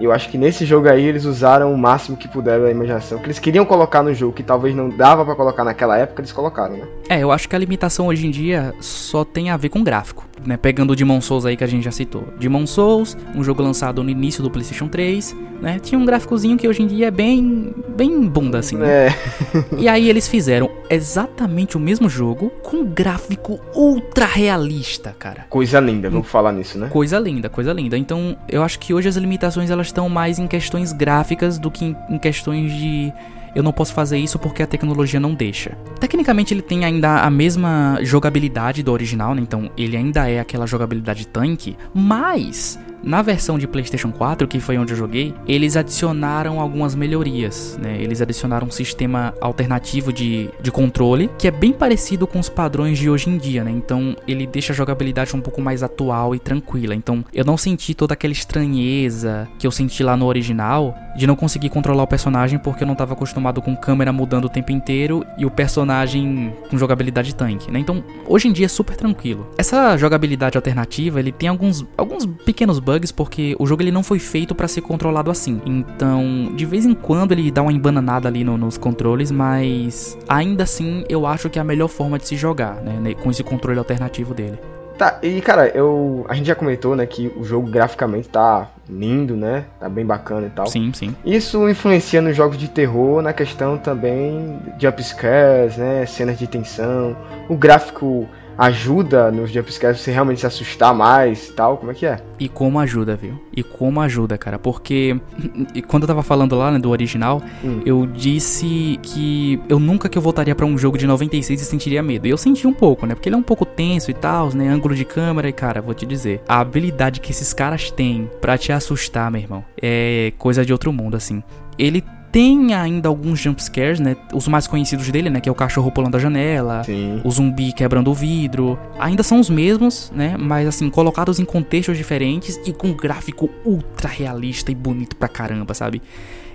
E 0.01 0.05
eu 0.05 0.13
acho 0.13 0.29
que 0.29 0.37
nesse 0.37 0.65
jogo 0.65 0.89
aí 0.89 1.05
eles 1.05 1.25
usaram 1.25 1.73
o 1.73 1.79
máximo 1.79 2.17
que 2.17 2.27
puderam 2.27 2.65
da 2.65 2.71
imaginação. 2.71 3.19
Que 3.19 3.27
eles 3.27 3.39
queriam 3.39 3.65
colocar 3.65 4.03
no 4.03 4.13
jogo, 4.13 4.33
que 4.33 4.43
talvez 4.43 4.75
não 4.75 4.89
dava 4.89 5.25
para 5.25 5.35
colocar 5.35 5.65
naquela 5.65 5.97
época, 5.97 6.21
eles 6.21 6.33
colocaram, 6.33 6.77
né? 6.77 6.87
É, 7.09 7.21
eu 7.21 7.31
acho 7.31 7.49
que 7.49 7.55
a 7.55 7.59
limitação 7.59 8.09
hoje 8.09 8.27
em 8.27 8.31
dia 8.31 8.75
só 8.81 9.25
tem 9.25 9.51
a 9.51 9.57
ver 9.57 9.69
com 9.69 9.83
gráfico. 9.85 10.25
né, 10.45 10.57
pegando 10.57 10.93
o 10.93 10.97
Demon 10.97 11.21
Souls 11.21 11.47
aí 11.47 11.57
que 11.57 11.65
a 11.65 11.67
gente 11.67 11.85
já 11.85 11.91
citou. 11.91 12.25
Demon 12.39 12.67
Souls, 12.67 13.17
um 13.35 13.43
jogo 13.43 13.63
lançado 13.63 14.03
no 14.03 14.11
início 14.11 14.43
do 14.43 14.51
PlayStation 14.51 14.89
3, 14.89 15.35
né? 15.61 15.79
Tinha 15.79 15.99
um 15.99 16.05
gráficozinho 16.05 16.59
que 16.59 16.69
hoje 16.69 16.83
em 16.83 16.87
dia 16.87 17.07
é 17.07 17.11
bem 17.11 17.75
bem 17.97 18.29
bunda 18.29 18.59
assim, 18.59 18.77
né? 18.77 19.07
É. 19.07 19.15
e 19.79 19.89
aí 19.89 20.09
eles 20.09 20.29
fizeram 20.29 20.71
exatamente 20.91 21.77
o 21.77 21.81
mesmo 21.81 22.09
jogo 22.09 22.51
com 22.63 22.85
gráfico 22.85 23.59
ultra 23.75 24.27
realista, 24.27 25.15
cara. 25.19 25.47
Coisa 25.49 25.81
linda, 25.81 26.11
vamos 26.11 26.29
falar 26.29 26.53
nisso, 26.53 26.79
né? 26.79 26.89
Coisa 26.89 27.19
linda, 27.19 27.49
coisa 27.49 27.73
linda. 27.73 27.97
Então, 27.97 28.37
eu 28.49 28.63
acho 28.63 28.79
que 28.79 28.93
hoje 28.93 29.09
as 29.09 29.17
limitações 29.17 29.71
elas 29.71 29.84
estão 29.87 30.09
mais 30.09 30.39
em 30.39 30.47
questões 30.47 30.93
gráficas 30.93 31.59
do 31.59 31.71
que 31.71 31.85
em, 31.85 31.97
em 32.11 32.19
questões 32.19 32.73
de 32.73 33.13
eu 33.55 33.63
não 33.63 33.73
posso 33.73 33.95
fazer 33.95 34.19
isso 34.19 34.39
porque 34.39 34.63
a 34.63 34.67
tecnologia 34.67 35.21
não 35.21 35.33
deixa. 35.33 35.79
Tecnicamente 36.01 36.53
ele 36.53 36.63
tem 36.63 36.85
ainda 36.85 37.21
a 37.21 37.31
mesma 37.31 37.99
jogabilidade 38.03 38.83
do 38.83 38.91
original, 38.91 39.35
né? 39.35 39.41
Então 39.41 39.71
ele 39.77 39.97
ainda 39.97 40.29
é 40.29 40.41
aquela 40.41 40.67
jogabilidade 40.67 41.27
tanque, 41.27 41.77
mas 41.95 42.79
na 43.05 43.23
versão 43.23 43.59
de 43.59 43.67
PlayStation 43.67 44.11
4, 44.11 44.49
que 44.49 44.61
foi 44.61 44.79
onde 44.79 44.93
eu 44.93 44.97
joguei, 44.97 45.35
eles 45.47 45.77
adicionaram 45.77 46.61
algumas 46.61 46.95
melhorias, 46.95 47.79
né? 47.81 47.97
Eles 48.01 48.21
adicionaram 48.21 48.67
um 48.67 48.71
sistema 48.71 49.35
alternativo 49.41 50.13
de, 50.13 50.51
de 50.61 50.71
controle 50.71 51.31
que 51.39 51.47
é 51.47 51.51
bem 51.51 51.73
parecido 51.73 52.27
com 52.27 52.39
os 52.39 52.49
padrões 52.49 52.99
de 52.99 53.11
hoje 53.11 53.29
em 53.29 53.37
dia, 53.37 53.63
né? 53.63 53.71
Então 53.71 54.17
ele 54.27 54.47
deixa 54.47 54.73
a 54.73 54.77
jogabilidade 54.77 55.35
um 55.37 55.41
pouco 55.41 55.61
mais 55.61 55.83
atual 55.83 56.35
e 56.35 56.39
tranquila. 56.39 56.95
Então 56.95 57.25
eu 57.33 57.45
não 57.45 57.57
senti 57.57 57.95
toda 57.95 58.15
aquela 58.15 58.33
estranheza 58.33 59.49
que 59.59 59.67
eu 59.67 59.71
senti 59.71 60.03
lá 60.03 60.17
no 60.17 60.27
original 60.27 60.95
de 61.15 61.27
não 61.27 61.37
conseguir 61.37 61.69
controlar 61.69 62.03
o 62.03 62.07
personagem 62.07 62.59
porque 62.59 62.83
eu 62.83 62.87
não 62.87 62.95
estava 62.95 63.13
acostumado 63.13 63.63
com 63.63 63.77
câmera 63.77 64.13
mudando 64.13 64.47
o 64.47 64.49
tempo 64.49 64.73
inteiro 64.73 65.25
e 65.39 65.47
o 65.47 65.51
personagem 65.51 66.53
com 66.71 66.79
jogabilidade 66.79 67.35
tanque, 67.35 67.71
né? 67.71 67.79
Então 67.79 68.03
hoje 68.27 68.49
em 68.49 68.53
dia 68.53 68.67
é 68.67 68.69
super 68.69 68.97
tranquilo. 68.97 69.47
Essa 69.57 69.97
jogabilidade 69.97 70.57
alternativa 70.57 71.19
ele 71.19 71.33
tem 71.33 71.49
alguns, 71.49 71.85
alguns 71.97 72.27
pequenos 72.27 72.79
bugs 72.79 73.13
porque 73.13 73.55
o 73.59 73.67
jogo 73.67 73.83
ele 73.83 73.93
não 73.93 74.03
foi 74.03 74.19
feito 74.19 74.55
para 74.55 74.69
ser 74.69 74.81
controlado 74.81 75.31
assim. 75.31 75.61
Então, 75.65 76.53
de 76.55 76.65
vez 76.65 76.85
em 76.85 76.95
quando 76.95 77.33
ele 77.33 77.51
dá 77.51 77.63
uma 77.63 77.73
embananada 77.73 78.29
ali 78.29 78.45
no, 78.45 78.57
nos 78.57 78.79
controles, 78.79 79.31
mas 79.31 80.19
ainda 80.29 80.65
assim 80.65 81.05
eu 81.09 81.27
acho 81.27 81.49
que 81.49 81.59
é 81.59 81.63
a 81.63 81.65
melhor 81.65 81.89
forma 81.89 82.19
de 82.19 82.27
se 82.27 82.37
jogar, 82.37 82.77
né, 82.77 83.15
com 83.15 83.31
esse 83.31 83.43
controle 83.43 83.79
alternativo 83.79 84.35
dele. 84.35 84.59
Tá, 84.99 85.19
e 85.23 85.41
cara, 85.41 85.69
eu 85.69 86.25
a 86.29 86.35
gente 86.35 86.47
já 86.47 86.55
comentou, 86.55 86.95
né, 86.95 87.05
que 87.05 87.33
o 87.37 87.43
jogo 87.43 87.69
graficamente 87.69 88.29
tá 88.29 88.69
lindo, 88.89 89.37
né? 89.37 89.65
Tá 89.81 89.89
bem 89.89 90.05
bacana 90.05 90.47
e 90.47 90.51
tal. 90.51 90.67
Sim, 90.67 90.93
sim. 90.95 91.15
Isso 91.25 91.69
influencia 91.69 92.21
nos 92.23 92.37
jogos 92.37 92.57
de 92.57 92.69
terror, 92.69 93.21
na 93.21 93.33
questão 93.33 93.77
também 93.77 94.61
de 94.79 94.87
upscares, 94.87 95.77
né, 95.77 96.07
cenas 96.07 96.39
de 96.39 96.47
tensão, 96.47 97.17
o 97.49 97.57
gráfico 97.57 98.29
ajuda 98.57 99.31
nos 99.31 99.51
jumpscares 99.51 100.01
você 100.01 100.11
realmente 100.11 100.41
se 100.41 100.47
assustar 100.47 100.95
mais 100.95 101.49
e 101.49 101.53
tal? 101.53 101.77
Como 101.77 101.91
é 101.91 101.95
que 101.95 102.07
é? 102.07 102.19
E 102.39 102.49
como 102.49 102.79
ajuda, 102.79 103.17
viu? 103.17 103.41
E 103.55 103.63
como 103.63 104.01
ajuda, 104.01 104.37
cara. 104.39 104.59
Porque 104.59 105.19
quando 105.89 106.05
eu 106.05 106.09
tava 106.09 106.23
falando 106.23 106.57
lá, 106.57 106.71
né, 106.71 106.79
do 106.79 106.91
original, 106.91 107.43
hum. 107.65 107.81
eu 107.85 108.07
disse 108.07 108.99
que 109.03 109.61
eu 109.69 109.79
nunca 109.79 110.09
que 110.09 110.19
eu 110.19 110.23
voltaria 110.23 110.55
para 110.55 110.67
um 110.67 110.77
jogo 110.77 110.99
de 110.99 111.07
96 111.07 111.61
e 111.61 111.65
sentiria 111.65 112.03
medo. 112.03 112.27
E 112.27 112.31
eu 112.31 112.39
senti 112.39 112.67
um 112.67 112.73
pouco, 112.73 113.07
né? 113.07 113.15
Porque 113.15 113.29
ele 113.29 113.37
é 113.37 113.39
um 113.39 113.43
pouco 113.43 113.65
tenso 113.65 114.11
e 114.11 114.15
tal, 114.15 114.53
né? 114.55 114.69
Ângulo 114.69 114.95
de 114.95 115.05
câmera 115.05 115.49
e, 115.49 115.53
cara, 115.53 115.81
vou 115.81 115.95
te 115.95 116.07
dizer. 116.07 116.43
A 116.49 116.61
habilidade 116.61 117.21
que 117.21 117.31
esses 117.31 117.53
caras 117.53 117.91
têm 117.91 118.31
para 118.41 118.59
te 118.59 118.73
assustar, 118.73 119.31
meu 119.31 119.41
irmão, 119.41 119.65
é 119.81 120.33
coisa 120.39 120.65
de 120.65 120.73
outro 120.73 120.93
mundo, 120.93 121.17
assim. 121.17 121.43
Ele 121.79 122.05
tem 122.35 122.75
ainda 122.75 123.09
alguns 123.09 123.39
jumpscares, 123.39 124.01
né? 124.01 124.17
Os 124.33 124.49
mais 124.49 124.67
conhecidos 124.67 125.09
dele, 125.09 125.31
né? 125.31 125.41
Que 125.41 125.49
é 125.49 125.53
o 125.53 125.55
cachorro 125.55 125.93
pulando 125.93 126.17
a 126.17 126.19
janela, 126.19 126.83
Sim. 126.83 127.21
o 127.23 127.31
zumbi 127.31 127.73
quebrando 127.73 128.11
o 128.11 128.15
vidro. 128.15 128.77
Ainda 128.99 129.23
são 129.23 129.39
os 129.39 129.49
mesmos, 129.49 130.11
né? 130.13 130.37
Mas 130.37 130.67
assim, 130.67 130.91
colocados 130.91 131.39
em 131.39 131.45
contextos 131.45 131.97
diferentes 131.97 132.61
e 132.67 132.73
com 132.73 132.89
um 132.89 132.93
gráfico 132.93 133.49
ultra 133.65 134.09
realista 134.09 134.73
e 134.73 134.75
bonito 134.75 135.15
pra 135.15 135.29
caramba, 135.29 135.75
sabe? 135.75 136.03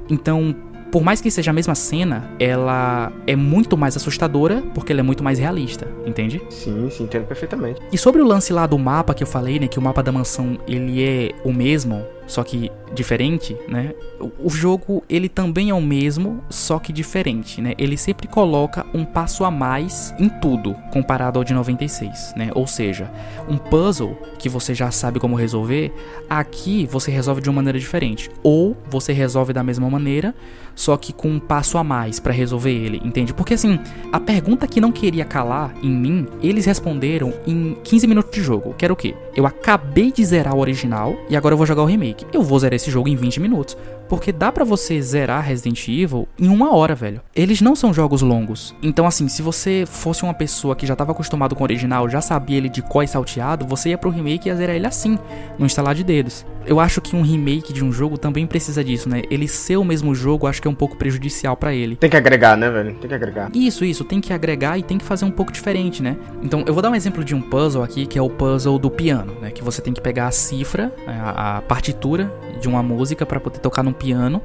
Então, 0.09 0.53
por 0.91 1.01
mais 1.01 1.21
que 1.21 1.31
seja 1.31 1.51
a 1.51 1.53
mesma 1.53 1.75
cena, 1.75 2.29
ela 2.37 3.13
é 3.25 3.37
muito 3.37 3.77
mais 3.77 3.95
assustadora 3.95 4.61
porque 4.73 4.91
ela 4.91 4.99
é 4.99 5.03
muito 5.03 5.23
mais 5.23 5.39
realista, 5.39 5.87
entende? 6.05 6.41
Sim, 6.49 6.89
sim, 6.89 7.03
entendo 7.03 7.25
perfeitamente. 7.25 7.79
E 7.89 7.97
sobre 7.97 8.21
o 8.21 8.25
lance 8.25 8.51
lá 8.51 8.67
do 8.67 8.77
mapa 8.77 9.13
que 9.13 9.23
eu 9.23 9.27
falei, 9.27 9.57
né, 9.57 9.67
que 9.69 9.79
o 9.79 9.81
mapa 9.81 10.03
da 10.03 10.11
mansão 10.11 10.59
ele 10.67 11.01
é 11.01 11.31
o 11.45 11.53
mesmo, 11.53 12.03
só 12.29 12.43
que 12.43 12.71
diferente, 12.93 13.57
né? 13.67 13.93
O 14.39 14.49
jogo 14.49 15.03
ele 15.09 15.27
também 15.27 15.71
é 15.71 15.73
o 15.73 15.81
mesmo, 15.81 16.43
só 16.49 16.77
que 16.77 16.93
diferente, 16.93 17.59
né? 17.59 17.73
Ele 17.77 17.97
sempre 17.97 18.27
coloca 18.27 18.85
um 18.93 19.03
passo 19.03 19.43
a 19.43 19.51
mais 19.51 20.13
em 20.19 20.29
tudo 20.29 20.75
comparado 20.93 21.39
ao 21.39 21.43
de 21.43 21.53
96, 21.53 22.33
né? 22.37 22.51
Ou 22.53 22.67
seja, 22.67 23.11
um 23.49 23.57
puzzle 23.57 24.15
que 24.37 24.47
você 24.47 24.75
já 24.75 24.91
sabe 24.91 25.19
como 25.19 25.35
resolver, 25.35 25.91
aqui 26.29 26.85
você 26.85 27.09
resolve 27.09 27.41
de 27.41 27.49
uma 27.49 27.55
maneira 27.55 27.79
diferente, 27.79 28.29
ou 28.43 28.77
você 28.89 29.11
resolve 29.11 29.51
da 29.51 29.63
mesma 29.63 29.89
maneira, 29.89 30.35
só 30.75 30.95
que 30.97 31.11
com 31.11 31.27
um 31.29 31.39
passo 31.39 31.77
a 31.77 31.83
mais 31.83 32.19
para 32.19 32.31
resolver 32.31 32.71
ele, 32.71 33.01
entende? 33.03 33.33
Porque 33.33 33.55
assim, 33.55 33.79
a 34.11 34.19
pergunta 34.19 34.67
que 34.67 34.79
não 34.79 34.91
queria 34.91 35.25
calar 35.25 35.73
em 35.81 35.91
mim, 35.91 36.27
eles 36.41 36.65
responderam 36.65 37.33
em 37.45 37.75
15 37.83 38.07
minutos 38.07 38.31
de 38.31 38.41
jogo. 38.41 38.73
Que 38.77 38.85
era 38.85 38.93
o 38.93 38.95
quê? 38.95 39.15
Eu 39.35 39.45
acabei 39.45 40.11
de 40.11 40.23
zerar 40.23 40.55
o 40.55 40.59
original 40.59 41.17
e 41.29 41.35
agora 41.35 41.53
eu 41.53 41.57
vou 41.57 41.65
jogar 41.65 41.83
o 41.83 41.85
remake. 41.85 42.18
Eu 42.31 42.41
vou 42.41 42.59
zerar 42.59 42.75
esse 42.75 42.91
jogo 42.91 43.07
em 43.09 43.15
20 43.15 43.39
minutos. 43.39 43.77
Porque 44.09 44.31
dá 44.31 44.51
para 44.51 44.65
você 44.65 44.99
zerar 45.01 45.45
Resident 45.45 45.87
Evil 45.87 46.27
em 46.37 46.47
uma 46.49 46.75
hora, 46.75 46.95
velho. 46.95 47.21
Eles 47.35 47.61
não 47.61 47.75
são 47.75 47.93
jogos 47.93 48.23
longos. 48.23 48.75
Então, 48.81 49.05
assim, 49.05 49.27
se 49.27 49.41
você 49.41 49.85
fosse 49.87 50.23
uma 50.23 50.33
pessoa 50.33 50.75
que 50.75 50.87
já 50.87 50.93
estava 50.93 51.11
acostumado 51.11 51.55
com 51.55 51.61
o 51.61 51.65
original, 51.65 52.09
já 52.09 52.19
sabia 52.19 52.57
ele 52.57 52.69
de 52.69 52.81
có 52.81 53.03
e 53.03 53.07
salteado, 53.07 53.67
você 53.67 53.89
ia 53.89 53.97
pro 53.97 54.09
remake 54.09 54.47
e 54.47 54.49
ia 54.49 54.55
zerar 54.55 54.75
ele 54.75 54.87
assim, 54.87 55.17
no 55.59 55.65
instalar 55.65 55.93
de 55.93 56.03
dedos. 56.03 56.45
Eu 56.65 56.79
acho 56.79 57.01
que 57.01 57.15
um 57.15 57.21
remake 57.21 57.71
de 57.71 57.83
um 57.83 57.91
jogo 57.91 58.17
também 58.17 58.45
precisa 58.45 58.83
disso, 58.83 59.07
né? 59.07 59.21
Ele 59.29 59.47
ser 59.47 59.77
o 59.77 59.83
mesmo 59.83 60.13
jogo, 60.13 60.47
acho 60.47 60.61
que 60.61 60.67
é 60.67 60.71
um 60.71 60.75
pouco 60.75 60.97
prejudicial 60.97 61.55
para 61.55 61.73
ele. 61.73 61.95
Tem 61.95 62.09
que 62.09 62.17
agregar, 62.17 62.57
né, 62.57 62.69
velho? 62.69 62.95
Tem 62.95 63.07
que 63.07 63.15
agregar. 63.15 63.49
Isso, 63.53 63.85
isso, 63.85 64.03
tem 64.03 64.19
que 64.19 64.33
agregar 64.33 64.77
e 64.77 64.83
tem 64.83 64.97
que 64.97 65.05
fazer 65.05 65.25
um 65.25 65.31
pouco 65.31 65.51
diferente, 65.51 66.01
né? 66.01 66.17
Então, 66.41 66.63
eu 66.65 66.73
vou 66.73 66.81
dar 66.81 66.89
um 66.89 66.95
exemplo 66.95 67.23
de 67.23 67.35
um 67.35 67.41
puzzle 67.41 67.83
aqui, 67.83 68.05
que 68.05 68.17
é 68.17 68.21
o 68.21 68.29
puzzle 68.29 68.77
do 68.79 68.89
piano, 68.89 69.35
né? 69.41 69.51
Que 69.51 69.63
você 69.63 69.81
tem 69.81 69.93
que 69.93 70.01
pegar 70.01 70.27
a 70.27 70.31
cifra, 70.31 70.93
a, 71.07 71.57
a 71.57 71.61
partitura 71.61 72.31
de 72.59 72.67
uma 72.67 72.83
música 72.83 73.25
para 73.25 73.39
poder 73.39 73.59
tocar 73.59 73.83
num 73.83 73.93
piano 73.99 74.41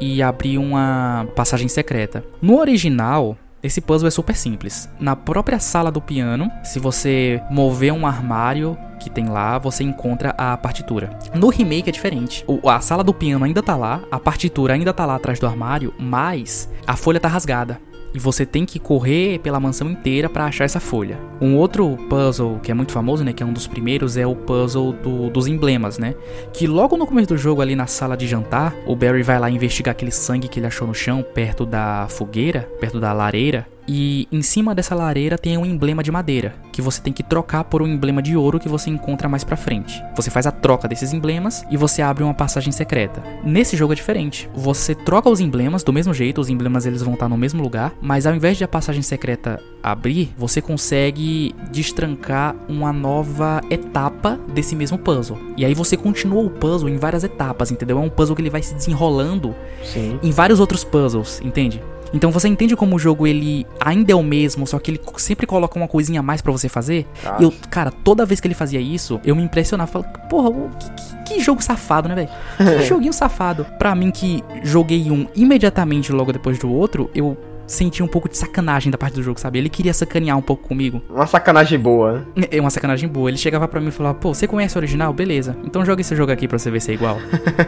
e 0.00 0.22
abrir 0.22 0.58
uma 0.58 1.28
passagem 1.36 1.68
secreta. 1.68 2.24
No 2.42 2.58
original, 2.58 3.36
esse 3.62 3.80
puzzle 3.80 4.08
é 4.08 4.10
super 4.10 4.34
simples. 4.34 4.88
Na 4.98 5.14
própria 5.14 5.58
sala 5.58 5.90
do 5.90 6.00
piano, 6.00 6.50
se 6.62 6.78
você 6.78 7.40
mover 7.50 7.92
um 7.92 8.06
armário 8.06 8.76
que 9.00 9.08
tem 9.08 9.28
lá, 9.28 9.58
você 9.58 9.84
encontra 9.84 10.30
a 10.36 10.56
partitura. 10.56 11.18
No 11.34 11.48
remake 11.48 11.88
é 11.88 11.92
diferente. 11.92 12.44
O, 12.46 12.68
a 12.68 12.80
sala 12.80 13.04
do 13.04 13.14
piano 13.14 13.44
ainda 13.44 13.62
tá 13.62 13.76
lá, 13.76 14.02
a 14.10 14.18
partitura 14.18 14.74
ainda 14.74 14.92
tá 14.92 15.06
lá 15.06 15.14
atrás 15.16 15.38
do 15.38 15.46
armário, 15.46 15.94
mas 15.98 16.68
a 16.86 16.96
folha 16.96 17.20
tá 17.20 17.28
rasgada 17.28 17.80
e 18.14 18.18
você 18.18 18.46
tem 18.46 18.64
que 18.64 18.78
correr 18.78 19.40
pela 19.40 19.58
mansão 19.58 19.90
inteira 19.90 20.30
para 20.30 20.46
achar 20.46 20.64
essa 20.64 20.78
folha. 20.78 21.18
Um 21.40 21.56
outro 21.56 21.98
puzzle 22.08 22.60
que 22.62 22.70
é 22.70 22.74
muito 22.74 22.92
famoso, 22.92 23.24
né, 23.24 23.32
que 23.32 23.42
é 23.42 23.46
um 23.46 23.52
dos 23.52 23.66
primeiros, 23.66 24.16
é 24.16 24.26
o 24.26 24.36
puzzle 24.36 24.92
do, 24.92 25.28
dos 25.28 25.48
emblemas, 25.48 25.98
né? 25.98 26.14
Que 26.52 26.66
logo 26.66 26.96
no 26.96 27.06
começo 27.06 27.28
do 27.28 27.36
jogo, 27.36 27.60
ali 27.60 27.74
na 27.74 27.86
sala 27.86 28.16
de 28.16 28.26
jantar, 28.26 28.74
o 28.86 28.94
Barry 28.94 29.22
vai 29.22 29.38
lá 29.38 29.50
investigar 29.50 29.92
aquele 29.92 30.12
sangue 30.12 30.48
que 30.48 30.60
ele 30.60 30.66
achou 30.66 30.86
no 30.86 30.94
chão, 30.94 31.22
perto 31.34 31.66
da 31.66 32.06
fogueira, 32.08 32.68
perto 32.80 33.00
da 33.00 33.12
lareira, 33.12 33.66
e 33.86 34.26
em 34.30 34.42
cima 34.42 34.74
dessa 34.74 34.94
lareira 34.94 35.36
tem 35.38 35.56
um 35.58 35.66
emblema 35.66 36.02
de 36.02 36.10
madeira, 36.10 36.54
que 36.72 36.82
você 36.82 37.00
tem 37.00 37.12
que 37.12 37.22
trocar 37.22 37.64
por 37.64 37.82
um 37.82 37.86
emblema 37.86 38.22
de 38.22 38.36
ouro 38.36 38.58
que 38.58 38.68
você 38.68 38.90
encontra 38.90 39.28
mais 39.28 39.44
pra 39.44 39.56
frente. 39.56 40.02
Você 40.16 40.30
faz 40.30 40.46
a 40.46 40.50
troca 40.50 40.88
desses 40.88 41.12
emblemas 41.12 41.64
e 41.70 41.76
você 41.76 42.02
abre 42.02 42.24
uma 42.24 42.34
passagem 42.34 42.72
secreta. 42.72 43.22
Nesse 43.44 43.76
jogo 43.76 43.92
é 43.92 43.96
diferente. 43.96 44.48
Você 44.54 44.94
troca 44.94 45.28
os 45.28 45.40
emblemas 45.40 45.82
do 45.82 45.92
mesmo 45.92 46.14
jeito, 46.14 46.40
os 46.40 46.48
emblemas 46.48 46.86
eles 46.86 47.02
vão 47.02 47.14
estar 47.14 47.28
no 47.28 47.36
mesmo 47.36 47.62
lugar, 47.62 47.92
mas 48.00 48.26
ao 48.26 48.34
invés 48.34 48.56
de 48.56 48.64
a 48.64 48.68
passagem 48.68 49.02
secreta 49.02 49.60
abrir, 49.82 50.32
você 50.36 50.62
consegue 50.62 51.54
destrancar 51.70 52.56
uma 52.68 52.92
nova 52.92 53.60
etapa 53.70 54.38
desse 54.54 54.74
mesmo 54.74 54.96
puzzle. 54.96 55.38
E 55.56 55.64
aí 55.64 55.74
você 55.74 55.96
continua 55.96 56.42
o 56.42 56.50
puzzle 56.50 56.88
em 56.88 56.96
várias 56.96 57.22
etapas, 57.22 57.70
entendeu? 57.70 57.98
É 57.98 58.00
um 58.00 58.08
puzzle 58.08 58.34
que 58.34 58.42
ele 58.42 58.50
vai 58.50 58.62
se 58.62 58.74
desenrolando 58.74 59.54
Sim. 59.82 60.18
em 60.22 60.30
vários 60.30 60.58
outros 60.58 60.84
puzzles, 60.84 61.40
entende? 61.44 61.82
Então 62.14 62.30
você 62.30 62.48
entende 62.48 62.76
como 62.76 62.94
o 62.94 62.98
jogo 62.98 63.26
ele 63.26 63.66
ainda 63.80 64.12
é 64.12 64.14
o 64.14 64.22
mesmo, 64.22 64.66
só 64.66 64.78
que 64.78 64.92
ele 64.92 65.00
sempre 65.16 65.46
coloca 65.46 65.76
uma 65.76 65.88
coisinha 65.88 66.20
a 66.20 66.22
mais 66.22 66.40
para 66.40 66.52
você 66.52 66.68
fazer. 66.68 67.06
E 67.40 67.42
eu, 67.42 67.52
cara, 67.68 67.90
toda 67.90 68.24
vez 68.24 68.40
que 68.40 68.46
ele 68.46 68.54
fazia 68.54 68.80
isso, 68.80 69.20
eu 69.24 69.34
me 69.34 69.42
impressionava. 69.42 69.90
Falei, 69.90 70.08
porra, 70.30 70.50
que, 70.78 70.90
que, 70.90 71.34
que 71.34 71.40
jogo 71.40 71.62
safado, 71.62 72.08
né, 72.08 72.14
velho? 72.14 72.28
Que 72.78 72.84
joguinho 72.86 73.12
safado. 73.12 73.66
Pra 73.78 73.94
mim 73.94 74.10
que 74.10 74.42
joguei 74.62 75.10
um 75.10 75.26
imediatamente 75.34 76.12
logo 76.12 76.32
depois 76.32 76.58
do 76.58 76.70
outro, 76.70 77.10
eu 77.14 77.36
senti 77.66 78.02
um 78.02 78.08
pouco 78.08 78.28
de 78.28 78.36
sacanagem 78.36 78.90
da 78.90 78.98
parte 78.98 79.14
do 79.14 79.22
jogo, 79.22 79.40
sabe? 79.40 79.58
Ele 79.58 79.68
queria 79.68 79.92
sacanear 79.92 80.36
um 80.36 80.42
pouco 80.42 80.66
comigo. 80.68 81.02
Uma 81.08 81.26
sacanagem 81.26 81.78
boa, 81.78 82.26
né? 82.36 82.44
É 82.54 82.60
uma 82.60 82.70
sacanagem 82.70 83.08
boa. 83.08 83.30
Ele 83.30 83.38
chegava 83.38 83.66
para 83.66 83.80
mim 83.80 83.88
e 83.88 83.92
falava: 83.92 84.14
"Pô, 84.18 84.34
você 84.34 84.46
conhece 84.46 84.76
o 84.76 84.78
original? 84.78 85.12
Beleza. 85.12 85.56
Então 85.64 85.84
joga 85.84 86.00
esse 86.00 86.14
jogo 86.14 86.30
aqui 86.30 86.46
para 86.46 86.58
você 86.58 86.70
ver 86.70 86.80
se 86.80 86.90
é 86.90 86.94
igual". 86.94 87.18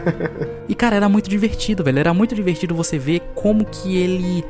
e 0.67 0.75
cara, 0.75 0.95
era 0.95 1.09
muito 1.09 1.29
divertido, 1.29 1.83
velho. 1.83 1.99
Era 1.99 2.13
muito 2.13 2.35
divertido 2.35 2.75
você 2.75 2.97
ver 2.97 3.21
como 3.35 3.65
que 3.65 3.97
ele 3.97 4.43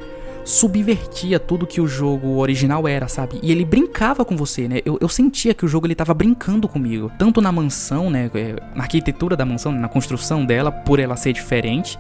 subvertia 0.47 1.39
tudo 1.39 1.67
que 1.67 1.81
o 1.81 1.87
jogo 1.87 2.37
original 2.37 2.87
era, 2.87 3.07
sabe? 3.09 3.37
E 3.43 3.51
ele 3.51 3.65
brincava 3.65 4.23
com 4.23 4.35
você, 4.35 4.67
né? 4.67 4.79
Eu, 4.85 4.97
eu 5.01 5.09
sentia 5.09 5.53
que 5.53 5.65
o 5.65 5.67
jogo 5.67 5.85
ele 5.85 5.95
tava 5.95 6.13
brincando 6.13 6.69
comigo. 6.69 7.11
Tanto 7.19 7.41
na 7.41 7.51
mansão, 7.51 8.09
né? 8.09 8.31
É, 8.33 8.55
na 8.73 8.83
arquitetura 8.83 9.35
da 9.35 9.45
mansão, 9.45 9.73
na 9.73 9.89
construção 9.89 10.45
dela, 10.45 10.71
por 10.71 10.99
ela 10.99 11.17
ser 11.17 11.33
diferente 11.33 11.99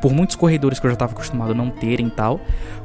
por 0.00 0.12
muitos 0.12 0.36
corredores 0.36 0.78
que 0.78 0.86
eu 0.86 0.90
já 0.90 0.94
estava 0.94 1.12
acostumado 1.12 1.52
a 1.52 1.54
não 1.54 1.70
terem 1.70 2.08
tal, 2.08 2.40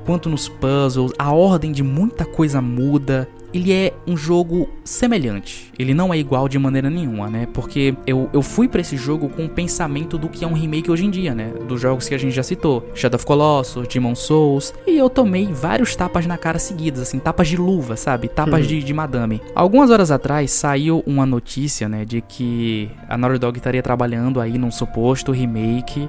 quanto 0.05 0.29
nos 0.29 0.47
puzzles, 0.47 1.11
a 1.17 1.31
ordem 1.31 1.71
de 1.71 1.83
muita 1.83 2.25
coisa 2.25 2.61
muda. 2.61 3.27
Ele 3.53 3.73
é 3.73 3.91
um 4.07 4.15
jogo 4.15 4.69
semelhante. 4.81 5.73
Ele 5.77 5.93
não 5.93 6.13
é 6.13 6.17
igual 6.17 6.47
de 6.47 6.57
maneira 6.57 6.89
nenhuma, 6.89 7.29
né? 7.29 7.45
Porque 7.53 7.93
eu, 8.07 8.29
eu 8.31 8.41
fui 8.41 8.65
para 8.65 8.79
esse 8.79 8.95
jogo 8.95 9.27
com 9.27 9.43
o 9.43 9.49
pensamento 9.49 10.17
do 10.17 10.29
que 10.29 10.45
é 10.45 10.47
um 10.47 10.53
remake 10.53 10.89
hoje 10.89 11.05
em 11.05 11.09
dia, 11.09 11.35
né? 11.35 11.51
Dos 11.67 11.81
jogos 11.81 12.07
que 12.07 12.15
a 12.15 12.17
gente 12.17 12.33
já 12.33 12.43
citou: 12.43 12.89
Shadow 12.95 13.17
of 13.17 13.25
Colossus, 13.25 13.89
Demon 13.89 14.15
Souls. 14.15 14.73
E 14.87 14.97
eu 14.97 15.09
tomei 15.09 15.47
vários 15.47 15.93
tapas 15.97 16.25
na 16.25 16.37
cara 16.37 16.59
seguidas, 16.59 17.01
assim, 17.01 17.19
tapas 17.19 17.49
de 17.49 17.57
luva, 17.57 17.97
sabe? 17.97 18.29
Tapas 18.29 18.61
uhum. 18.61 18.67
de, 18.67 18.83
de 18.83 18.93
madame. 18.93 19.41
Algumas 19.53 19.91
horas 19.91 20.11
atrás 20.11 20.49
saiu 20.51 21.03
uma 21.05 21.25
notícia, 21.25 21.89
né? 21.89 22.05
De 22.05 22.21
que 22.21 22.89
a 23.09 23.17
Naughty 23.17 23.37
Dog 23.37 23.57
estaria 23.57 23.83
trabalhando 23.83 24.39
aí 24.39 24.57
num 24.57 24.71
suposto 24.71 25.33
remake 25.33 26.07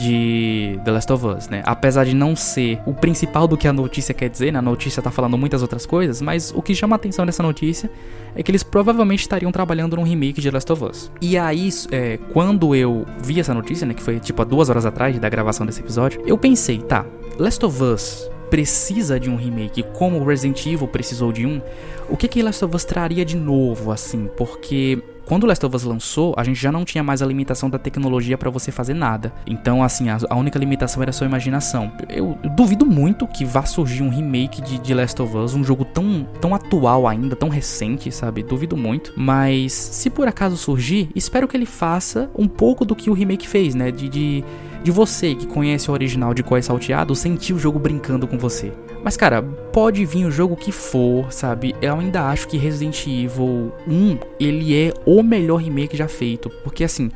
de 0.00 0.80
The 0.84 0.90
Last 0.90 1.12
of 1.12 1.26
Us, 1.26 1.48
né? 1.48 1.62
Apesar 1.64 2.04
de 2.04 2.14
não 2.14 2.34
ser 2.34 2.80
o 2.86 2.94
principal 2.94 3.46
do 3.46 3.56
que 3.56 3.68
a 3.68 3.72
notícia 3.72 4.14
quer 4.14 4.30
dizer, 4.30 4.52
né? 4.52 4.58
A 4.58 4.62
notícia 4.62 5.02
tá 5.02 5.10
falando 5.10 5.36
muitas 5.36 5.60
outras 5.60 5.84
coisas, 5.84 6.22
mas 6.22 6.52
o 6.54 6.62
que 6.62 6.74
chama 6.74 6.94
a 6.94 6.98
atenção 6.98 7.24
nessa 7.24 7.42
notícia 7.42 7.90
é 8.34 8.42
que 8.42 8.50
eles 8.50 8.62
provavelmente 8.62 9.20
estariam 9.20 9.52
trabalhando 9.52 9.96
num 9.96 10.02
remake 10.02 10.40
de 10.40 10.48
The 10.48 10.54
Last 10.54 10.72
of 10.72 10.84
Us. 10.84 11.12
E 11.20 11.36
aí, 11.36 11.68
é, 11.90 12.18
quando 12.32 12.74
eu 12.74 13.06
vi 13.22 13.38
essa 13.38 13.52
notícia, 13.52 13.86
né? 13.86 13.92
Que 13.92 14.02
foi 14.02 14.18
tipo 14.18 14.40
há 14.40 14.44
duas 14.44 14.70
horas 14.70 14.86
atrás 14.86 15.18
da 15.18 15.28
gravação 15.28 15.66
desse 15.66 15.80
episódio, 15.80 16.22
eu 16.26 16.38
pensei, 16.38 16.78
tá, 16.78 17.04
Last 17.38 17.64
of 17.64 17.82
Us 17.82 18.30
precisa 18.50 19.20
de 19.20 19.30
um 19.30 19.36
remake, 19.36 19.84
como 19.94 20.24
Resident 20.24 20.66
Evil 20.66 20.88
precisou 20.88 21.32
de 21.32 21.46
um, 21.46 21.62
o 22.08 22.16
que 22.16 22.26
que 22.26 22.42
Last 22.42 22.64
of 22.64 22.74
Us 22.74 22.84
traria 22.84 23.24
de 23.24 23.36
novo, 23.36 23.92
assim? 23.92 24.28
Porque 24.36 25.00
quando 25.30 25.46
Last 25.46 25.64
of 25.64 25.76
Us 25.76 25.84
lançou, 25.84 26.34
a 26.36 26.42
gente 26.42 26.60
já 26.60 26.72
não 26.72 26.84
tinha 26.84 27.04
mais 27.04 27.22
a 27.22 27.26
limitação 27.26 27.70
da 27.70 27.78
tecnologia 27.78 28.36
para 28.36 28.50
você 28.50 28.72
fazer 28.72 28.94
nada. 28.94 29.32
Então, 29.46 29.80
assim, 29.80 30.08
a, 30.08 30.18
a, 30.28 30.34
única 30.34 30.58
limitação 30.58 31.00
era 31.00 31.10
a 31.10 31.12
sua 31.12 31.24
imaginação. 31.24 31.92
Eu, 32.08 32.36
eu, 32.42 32.50
duvido 32.50 32.84
muito 32.84 33.28
que 33.28 33.44
vá 33.44 33.62
surgir 33.62 34.02
um 34.02 34.08
remake 34.08 34.60
de, 34.60 34.80
de 34.80 34.92
Last 34.92 35.22
of 35.22 35.36
Us, 35.36 35.54
um 35.54 35.62
jogo 35.62 35.84
tão, 35.84 36.26
tão 36.40 36.52
atual 36.52 37.06
ainda, 37.06 37.36
tão 37.36 37.48
recente, 37.48 38.10
sabe? 38.10 38.42
Duvido 38.42 38.76
muito. 38.76 39.12
Mas, 39.16 39.72
se 39.72 40.10
por 40.10 40.26
acaso 40.26 40.56
surgir, 40.56 41.08
espero 41.14 41.46
que 41.46 41.56
ele 41.56 41.64
faça 41.64 42.28
um 42.36 42.48
pouco 42.48 42.84
do 42.84 42.96
que 42.96 43.08
o 43.08 43.12
remake 43.12 43.46
fez, 43.46 43.72
né? 43.72 43.92
De, 43.92 44.08
de, 44.08 44.44
de 44.82 44.90
você 44.90 45.36
que 45.36 45.46
conhece 45.46 45.92
o 45.92 45.94
original 45.94 46.34
de 46.34 46.42
Coi 46.42 46.60
Salteado 46.60 47.14
sentir 47.14 47.52
o 47.52 47.58
jogo 47.58 47.78
brincando 47.78 48.26
com 48.26 48.36
você. 48.36 48.72
Mas, 49.02 49.16
cara, 49.16 49.42
pode 49.42 50.04
vir 50.04 50.26
o 50.26 50.30
jogo 50.30 50.54
que 50.56 50.70
for, 50.70 51.32
sabe? 51.32 51.74
Eu 51.80 51.98
ainda 51.98 52.28
acho 52.28 52.46
que 52.46 52.58
Resident 52.58 53.06
Evil 53.06 53.72
1, 53.88 54.18
ele 54.38 54.76
é 54.76 54.92
o 55.06 55.22
melhor 55.22 55.56
remake 55.56 55.96
já 55.96 56.06
feito. 56.06 56.50
Porque, 56.62 56.84
assim, 56.84 57.10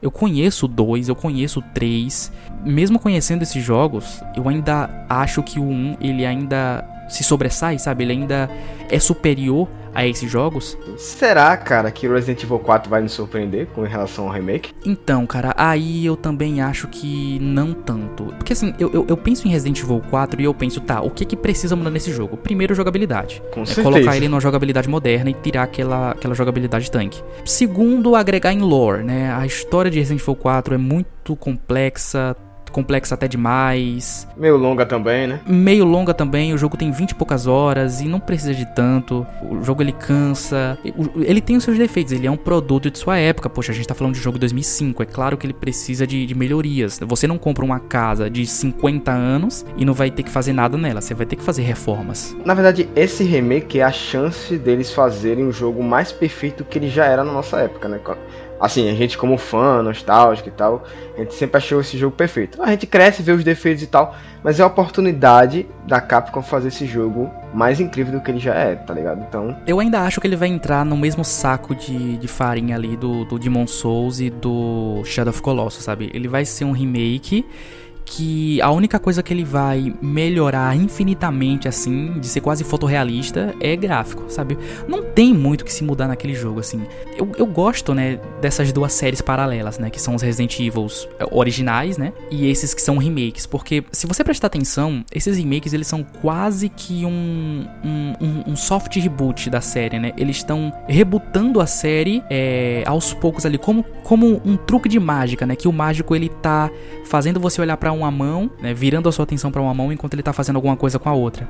eu 0.00 0.10
conheço 0.10 0.66
o 0.66 0.68
2, 0.68 1.08
eu 1.08 1.16
conheço 1.16 1.58
o 1.58 1.62
3. 1.74 2.30
Mesmo 2.64 2.98
conhecendo 2.98 3.42
esses 3.42 3.62
jogos, 3.62 4.22
eu 4.36 4.48
ainda 4.48 5.06
acho 5.08 5.42
que 5.42 5.58
o 5.58 5.64
1, 5.64 5.96
ele 6.00 6.24
ainda 6.24 6.86
se 7.08 7.24
sobressai, 7.24 7.78
sabe? 7.78 8.04
Ele 8.04 8.12
ainda 8.12 8.48
é 8.88 8.98
superior 8.98 9.68
a 9.94 10.06
esses 10.06 10.30
jogos. 10.30 10.76
Será, 10.96 11.56
cara, 11.56 11.90
que 11.90 12.08
Resident 12.08 12.42
Evil 12.42 12.58
4 12.58 12.90
vai 12.90 13.00
nos 13.00 13.12
surpreender 13.12 13.66
com 13.68 13.82
relação 13.82 14.26
ao 14.26 14.30
remake? 14.32 14.72
Então, 14.84 15.26
cara, 15.26 15.54
aí 15.56 16.04
eu 16.04 16.16
também 16.16 16.60
acho 16.60 16.88
que 16.88 17.38
não 17.40 17.72
tanto. 17.72 18.24
Porque 18.36 18.52
assim, 18.52 18.74
eu, 18.78 18.90
eu, 18.92 19.06
eu 19.08 19.16
penso 19.16 19.46
em 19.46 19.50
Resident 19.50 19.80
Evil 19.80 20.02
4 20.10 20.40
e 20.40 20.44
eu 20.44 20.54
penso, 20.54 20.80
tá, 20.80 21.00
o 21.00 21.10
que 21.10 21.24
que 21.24 21.36
precisa 21.36 21.76
mudar 21.76 21.90
nesse 21.90 22.12
jogo? 22.12 22.36
Primeiro, 22.36 22.74
jogabilidade. 22.74 23.42
Com 23.52 23.62
é 23.62 23.66
certeza. 23.66 23.90
Colocar 23.90 24.16
ele 24.16 24.28
numa 24.28 24.40
jogabilidade 24.40 24.88
moderna 24.88 25.30
e 25.30 25.34
tirar 25.34 25.62
aquela, 25.62 26.10
aquela 26.12 26.34
jogabilidade 26.34 26.90
tanque. 26.90 27.22
Segundo, 27.44 28.16
agregar 28.16 28.52
em 28.52 28.60
lore, 28.60 29.04
né? 29.04 29.32
A 29.32 29.46
história 29.46 29.90
de 29.90 29.98
Resident 29.98 30.20
Evil 30.20 30.36
4 30.36 30.74
é 30.74 30.78
muito 30.78 31.36
complexa, 31.36 32.36
complexa 32.74 33.14
até 33.14 33.28
demais. 33.28 34.26
Meio 34.36 34.56
longa 34.56 34.84
também, 34.84 35.28
né? 35.28 35.40
Meio 35.46 35.84
longa 35.84 36.12
também, 36.12 36.52
o 36.52 36.58
jogo 36.58 36.76
tem 36.76 36.90
20 36.90 37.12
e 37.12 37.14
poucas 37.14 37.46
horas 37.46 38.00
e 38.00 38.08
não 38.08 38.18
precisa 38.18 38.52
de 38.52 38.66
tanto. 38.74 39.24
O 39.40 39.62
jogo 39.62 39.80
ele 39.80 39.92
cansa. 39.92 40.76
Ele 41.16 41.40
tem 41.40 41.56
os 41.56 41.62
seus 41.62 41.78
defeitos, 41.78 42.12
ele 42.12 42.26
é 42.26 42.30
um 42.30 42.36
produto 42.36 42.90
de 42.90 42.98
sua 42.98 43.16
época. 43.16 43.48
Poxa, 43.48 43.70
a 43.70 43.74
gente 43.74 43.86
tá 43.86 43.94
falando 43.94 44.14
de 44.14 44.20
jogo 44.20 44.36
de 44.36 44.40
2005, 44.40 45.02
é 45.02 45.06
claro 45.06 45.36
que 45.36 45.46
ele 45.46 45.54
precisa 45.54 46.06
de, 46.06 46.26
de 46.26 46.34
melhorias. 46.34 46.98
Você 47.06 47.26
não 47.28 47.38
compra 47.38 47.64
uma 47.64 47.78
casa 47.78 48.28
de 48.28 48.44
50 48.44 49.12
anos 49.12 49.64
e 49.76 49.84
não 49.84 49.94
vai 49.94 50.10
ter 50.10 50.24
que 50.24 50.30
fazer 50.30 50.52
nada 50.52 50.76
nela, 50.76 51.00
você 51.00 51.14
vai 51.14 51.26
ter 51.26 51.36
que 51.36 51.44
fazer 51.44 51.62
reformas. 51.62 52.36
Na 52.44 52.54
verdade, 52.54 52.88
esse 52.96 53.22
remake 53.22 53.78
é 53.78 53.84
a 53.84 53.92
chance 53.92 54.58
deles 54.58 54.92
fazerem 54.92 55.46
um 55.46 55.52
jogo 55.52 55.82
mais 55.82 56.10
perfeito 56.10 56.64
que 56.64 56.78
ele 56.78 56.88
já 56.88 57.06
era 57.06 57.22
na 57.22 57.32
nossa 57.32 57.60
época, 57.60 57.88
né? 57.88 58.00
Assim, 58.60 58.88
a 58.88 58.94
gente 58.94 59.18
como 59.18 59.36
fã, 59.36 59.82
nostálgico 59.82 60.48
e 60.48 60.52
tal, 60.52 60.84
a 61.16 61.20
gente 61.20 61.34
sempre 61.34 61.58
achou 61.58 61.80
esse 61.80 61.98
jogo 61.98 62.16
perfeito. 62.16 62.62
A 62.62 62.70
gente 62.70 62.86
cresce, 62.86 63.22
vê 63.22 63.32
os 63.32 63.44
defeitos 63.44 63.82
e 63.82 63.86
tal, 63.86 64.14
mas 64.42 64.60
é 64.60 64.62
a 64.62 64.66
oportunidade 64.66 65.66
da 65.86 66.00
Capcom 66.00 66.42
fazer 66.42 66.68
esse 66.68 66.86
jogo 66.86 67.30
mais 67.52 67.80
incrível 67.80 68.12
do 68.12 68.20
que 68.20 68.30
ele 68.30 68.38
já 68.38 68.54
é, 68.54 68.74
tá 68.74 68.94
ligado? 68.94 69.24
Então... 69.28 69.56
Eu 69.66 69.80
ainda 69.80 70.00
acho 70.02 70.20
que 70.20 70.26
ele 70.26 70.36
vai 70.36 70.48
entrar 70.48 70.84
no 70.84 70.96
mesmo 70.96 71.24
saco 71.24 71.74
de, 71.74 72.16
de 72.16 72.28
farinha 72.28 72.76
ali 72.76 72.96
do, 72.96 73.24
do 73.24 73.38
Demon 73.38 73.66
Souls 73.66 74.20
e 74.20 74.30
do 74.30 75.02
Shadow 75.04 75.30
of 75.30 75.42
Colossus, 75.42 75.84
sabe? 75.84 76.10
Ele 76.14 76.28
vai 76.28 76.44
ser 76.44 76.64
um 76.64 76.72
remake 76.72 77.44
que 78.04 78.60
a 78.60 78.70
única 78.70 78.98
coisa 78.98 79.22
que 79.22 79.32
ele 79.32 79.44
vai 79.44 79.94
melhorar 80.00 80.76
infinitamente, 80.76 81.66
assim, 81.68 82.18
de 82.18 82.26
ser 82.26 82.40
quase 82.40 82.64
fotorrealista, 82.64 83.54
é 83.60 83.74
gráfico, 83.74 84.24
sabe? 84.28 84.58
Não 84.86 85.02
tem 85.02 85.32
muito 85.32 85.64
que 85.64 85.72
se 85.72 85.82
mudar 85.82 86.08
naquele 86.08 86.34
jogo, 86.34 86.60
assim. 86.60 86.82
Eu, 87.16 87.30
eu 87.38 87.46
gosto, 87.46 87.94
né, 87.94 88.20
dessas 88.40 88.72
duas 88.72 88.92
séries 88.92 89.20
paralelas, 89.20 89.78
né, 89.78 89.90
que 89.90 90.00
são 90.00 90.14
os 90.14 90.22
Resident 90.22 90.58
Evil 90.60 90.86
originais, 91.30 91.96
né, 91.96 92.12
e 92.30 92.46
esses 92.48 92.74
que 92.74 92.82
são 92.82 92.98
remakes, 92.98 93.46
porque 93.46 93.84
se 93.90 94.06
você 94.06 94.22
prestar 94.22 94.48
atenção, 94.48 95.04
esses 95.12 95.36
remakes, 95.38 95.72
eles 95.72 95.86
são 95.86 96.04
quase 96.20 96.68
que 96.68 97.04
um, 97.04 97.66
um, 97.84 98.52
um 98.52 98.56
soft 98.56 98.96
reboot 98.96 99.48
da 99.48 99.60
série, 99.60 99.98
né? 99.98 100.12
Eles 100.16 100.36
estão 100.36 100.72
rebutando 100.86 101.60
a 101.60 101.66
série 101.66 102.22
é, 102.28 102.82
aos 102.86 103.14
poucos 103.14 103.46
ali, 103.46 103.58
como, 103.58 103.82
como 104.02 104.40
um 104.44 104.56
truque 104.56 104.88
de 104.88 105.00
mágica, 105.00 105.46
né, 105.46 105.56
que 105.56 105.68
o 105.68 105.72
mágico, 105.72 106.14
ele 106.14 106.28
tá 106.28 106.70
fazendo 107.04 107.40
você 107.40 107.60
olhar 107.60 107.76
para 107.76 107.93
uma 107.94 108.10
mão, 108.10 108.50
né, 108.60 108.74
virando 108.74 109.08
a 109.08 109.12
sua 109.12 109.22
atenção 109.22 109.50
para 109.50 109.62
uma 109.62 109.72
mão 109.72 109.92
enquanto 109.92 110.14
ele 110.14 110.22
tá 110.22 110.32
fazendo 110.32 110.56
alguma 110.56 110.76
coisa 110.76 110.98
com 110.98 111.08
a 111.08 111.14
outra. 111.14 111.48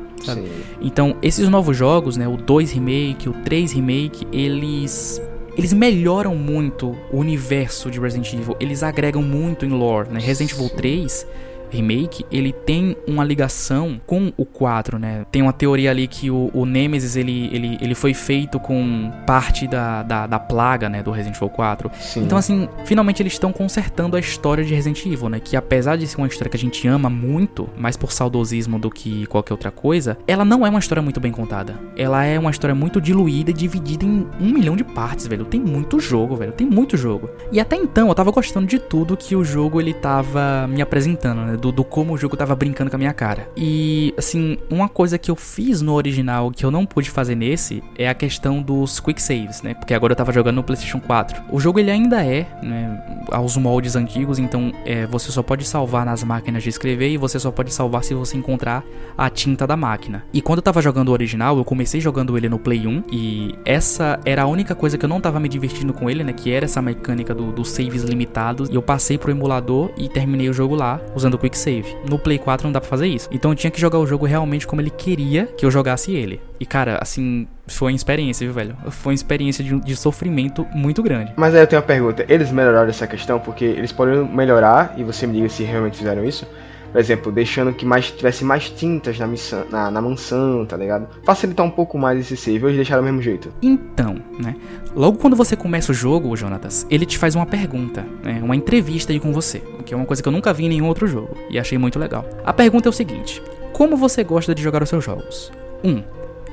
Então, 0.81 1.17
esses 1.23 1.49
novos 1.49 1.77
jogos, 1.77 2.17
né, 2.17 2.29
o 2.29 2.37
2 2.37 2.73
Remake, 2.73 3.29
o 3.29 3.33
3 3.33 3.73
Remake, 3.73 4.27
eles 4.33 5.21
eles 5.57 5.73
melhoram 5.73 6.35
muito 6.35 6.97
o 7.13 7.19
universo 7.19 7.89
de 7.91 8.01
Resident 8.01 8.33
Evil, 8.33 8.57
eles 8.59 8.83
agregam 8.83 9.23
muito 9.23 9.65
em 9.65 9.69
lore, 9.69 10.09
né? 10.11 10.19
Resident 10.19 10.53
Evil 10.53 10.69
3 10.69 11.27
remake, 11.75 12.25
ele 12.31 12.53
tem 12.53 12.97
uma 13.07 13.25
ligação 13.25 14.01
com 14.07 14.33
o 14.37 14.45
4, 14.45 14.99
né? 14.99 15.25
Tem 15.31 15.43
uma 15.43 15.53
teoria 15.53 15.91
ali 15.91 16.07
que 16.07 16.31
o, 16.31 16.51
o 16.53 16.65
Nemesis, 16.65 17.17
ele, 17.17 17.49
ele, 17.53 17.79
ele 17.81 17.95
foi 17.95 18.15
feito 18.15 18.59
com 18.61 19.11
parte 19.27 19.67
da, 19.67 20.03
da, 20.03 20.27
da 20.27 20.39
plaga, 20.39 20.89
né, 20.89 21.03
do 21.03 21.11
Resident 21.11 21.37
Evil 21.37 21.51
4. 21.51 21.91
Sim. 21.99 22.25
Então, 22.25 22.39
assim, 22.39 22.69
finalmente 22.85 23.23
eles 23.23 23.33
estão 23.33 23.53
consertando 23.53 24.17
a 24.17 24.21
história 24.21 24.65
de 24.65 24.75
Resident 24.75 25.05
Evil, 25.07 25.29
né? 25.29 25.41
Que 25.41 25.57
apesar 25.57 25.97
de 25.97 26.07
ser 26.07 26.17
uma 26.19 26.27
história 26.27 26.51
que 26.51 26.57
a 26.57 26.61
gente 26.61 26.87
ama 26.87 27.11
muito, 27.11 27.69
mais 27.77 27.97
por 27.97 28.13
saudosismo 28.13 28.79
do 28.79 28.91
que 28.91 29.27
qualquer 29.27 29.55
outra 29.55 29.71
coisa, 29.71 30.17
ela 30.27 30.45
não 30.45 30.67
é 30.67 30.71
uma 30.71 30.79
história 30.79 31.03
muito 31.03 31.21
bem 31.21 31.33
contada. 31.33 31.79
Ela 31.97 32.25
é 32.25 32.39
uma 32.39 32.51
história 32.51 32.75
muito 32.75 33.01
diluída 33.01 33.51
e 33.51 33.55
dividida 33.55 34.05
em 34.05 34.27
um 34.41 34.53
milhão 34.53 34.77
de 34.77 34.85
partes, 34.85 35.27
velho. 35.27 35.45
Tem 35.45 35.61
muito 35.61 35.99
jogo, 35.99 36.37
velho. 36.37 36.53
Tem 36.53 36.67
muito 36.67 36.97
jogo. 36.97 37.31
E 37.53 37.61
até 37.61 37.77
então, 37.77 38.09
eu 38.09 38.15
tava 38.15 38.31
gostando 38.31 38.67
de 38.67 38.79
tudo 38.79 39.17
que 39.17 39.35
o 39.37 39.45
jogo, 39.45 39.81
ele 39.81 39.95
tava 39.95 40.67
me 40.69 40.83
apresentando, 40.83 41.43
né? 41.43 41.57
Do, 41.65 41.73
do 41.73 41.85
como 41.85 42.13
o 42.13 42.19
jogo 42.19 42.37
tava 42.37 42.55
brincando 42.55 42.91
com 42.91 42.97
a 42.97 42.99
minha 42.99 43.13
cara. 43.15 43.49
E, 43.57 44.13
assim, 44.19 44.59
uma 44.69 44.89
coisa 44.89 45.17
que 45.17 45.31
eu 45.31 45.37
fiz 45.37 45.81
no 45.81 45.95
original 45.95 46.51
que 46.51 46.65
eu 46.65 46.71
não 46.71 46.85
pude 46.85 47.11
fazer 47.11 47.35
nesse 47.35 47.83
é 47.97 48.09
a 48.09 48.15
questão 48.15 48.61
dos 48.61 49.01
quick 49.01 49.21
saves, 49.23 49.63
né? 49.63 49.73
Porque 49.75 49.95
agora 49.95 50.13
eu 50.13 50.17
tava 50.17 50.33
jogando 50.33 50.57
no 50.57 50.63
PlayStation 50.63 51.01
4. 51.01 51.43
O 51.51 51.59
jogo 51.59 51.79
ele 51.79 51.91
ainda 51.91 52.25
é, 52.25 52.47
né, 52.63 53.03
aos 53.31 53.57
moldes 53.57 53.97
antigos, 53.97 54.39
então 54.39 54.73
é, 54.85 55.07
você 55.07 55.33
só 55.33 55.43
pode 55.43 55.65
salvar 55.65 56.05
nas 56.05 56.23
máquinas 56.23 56.63
de 56.63 56.69
escrever 56.69 57.11
e 57.11 57.17
você 57.17 57.39
só 57.39 57.51
pode 57.51 57.73
salvar 57.73 58.05
se 58.05 58.13
você 58.15 58.37
encontrar 58.37 58.85
a 59.17 59.31
tinta 59.31 59.67
da 59.67 59.77
máquina. 59.77 60.25
E 60.33 60.43
quando 60.43 60.59
eu 60.59 60.63
tava 60.63 60.83
jogando 60.83 61.09
o 61.09 61.13
original, 61.13 61.57
eu 61.57 61.65
comecei 61.65 62.01
jogando 62.01 62.37
ele 62.37 62.49
no 62.49 62.59
Play 62.59 62.87
1 62.87 63.05
e 63.11 63.55
essa 63.65 64.21
era 64.25 64.43
a 64.43 64.47
única 64.47 64.75
coisa 64.75 64.99
que 64.99 65.05
eu 65.05 65.09
não 65.09 65.21
tava 65.21 65.41
me 65.41 65.49
divertindo 65.49 65.95
com 65.95 66.11
ele, 66.11 66.23
né? 66.23 66.33
Que 66.33 66.51
era 66.51 66.67
essa 66.67 66.83
mecânica 66.83 67.35
dos 67.35 67.55
do 67.55 67.65
saves 67.65 68.03
limitados. 68.03 68.69
E 68.69 68.75
eu 68.75 68.83
passei 68.83 69.17
pro 69.17 69.31
emulador 69.31 69.91
e 69.97 70.09
terminei 70.09 70.49
o 70.49 70.53
jogo 70.53 70.75
lá 70.75 71.01
usando 71.15 71.35
o 71.35 71.39
quick 71.45 71.59
save. 71.59 71.97
No 72.09 72.19
Play 72.19 72.39
4 72.39 72.67
não 72.67 72.73
dá 72.73 72.81
pra 72.81 72.89
fazer 72.89 73.07
isso. 73.07 73.29
Então 73.31 73.51
eu 73.51 73.55
tinha 73.55 73.71
que 73.71 73.81
jogar 73.81 73.99
o 73.99 74.07
jogo 74.07 74.25
realmente 74.25 74.67
como 74.67 74.81
ele 74.81 74.91
queria 74.91 75.47
que 75.47 75.67
eu 75.67 75.71
jogasse 75.71 76.13
ele. 76.13 76.41
E 76.59 76.65
cara, 76.65 76.99
assim, 77.01 77.47
foi 77.67 77.93
uma 77.93 77.97
experiência, 77.97 78.47
viu, 78.47 78.55
velho? 78.55 78.77
Foi 78.91 79.13
uma 79.13 79.15
experiência 79.15 79.63
de, 79.63 79.79
de, 79.81 79.97
sofrimento 79.97 80.67
muito 80.73 81.03
grande. 81.03 81.33
Mas 81.37 81.55
aí 81.55 81.61
eu 81.61 81.67
tenho 81.67 81.81
uma 81.81 81.87
pergunta: 81.87 82.25
eles 82.29 82.51
melhoraram 82.51 82.89
essa 82.89 83.07
questão? 83.07 83.39
Porque 83.39 83.65
eles 83.65 83.93
podem 83.93 84.25
melhorar, 84.25 84.95
e 84.97 85.05
você 85.05 85.27
me 85.27 85.35
diga 85.35 85.49
se 85.49 85.63
realmente 85.63 85.99
fizeram 85.99 86.25
isso. 86.25 86.47
Por 86.95 87.01
exemplo, 87.01 87.33
deixando 87.33 87.73
que 87.73 87.85
mais 87.85 88.13
tivesse 88.13 88.45
mais 88.45 88.71
tintas 88.71 89.19
na, 89.19 89.27
missão, 89.27 89.65
na, 89.69 89.91
na 89.91 90.01
mansão, 90.01 90.65
tá 90.65 90.77
ligado? 90.77 91.09
Facilitar 91.25 91.67
um 91.67 91.71
pouco 91.71 91.99
mais 91.99 92.21
esse 92.21 92.37
save, 92.37 92.67
eles 92.67 92.77
deixaram 92.77 93.03
do 93.03 93.07
mesmo 93.07 93.21
jeito. 93.21 93.53
Então, 93.61 94.23
né? 94.39 94.55
Logo 94.95 95.19
quando 95.19 95.35
você 95.35 95.57
começa 95.57 95.91
o 95.91 95.95
jogo, 95.95 96.37
Jonatas, 96.37 96.87
ele 96.89 97.05
te 97.05 97.19
faz 97.19 97.35
uma 97.35 97.47
pergunta, 97.47 98.07
né? 98.23 98.41
Uma 98.41 98.55
entrevista 98.55 99.13
aí 99.13 99.19
com 99.19 99.33
você, 99.33 99.61
que 99.85 99.93
é 99.93 99.97
uma 99.97 100.07
coisa 100.07 100.23
que 100.23 100.29
eu 100.29 100.33
nunca 100.33 100.53
vi 100.53 100.67
em 100.67 100.69
nenhum 100.69 100.87
outro 100.87 101.09
jogo 101.09 101.37
e 101.51 101.59
achei 101.59 101.77
muito 101.77 101.99
legal. 101.99 102.25
A 102.47 102.53
pergunta 102.53 102.89
é 102.89 102.91
o 102.91 102.93
seguinte: 102.93 103.43
Como 103.73 103.97
você 103.97 104.23
gosta 104.23 104.55
de 104.55 104.63
jogar 104.63 104.81
os 104.81 104.89
seus 104.89 105.05
jogos? 105.05 105.51
1. 105.83 105.91
Um, 105.91 106.05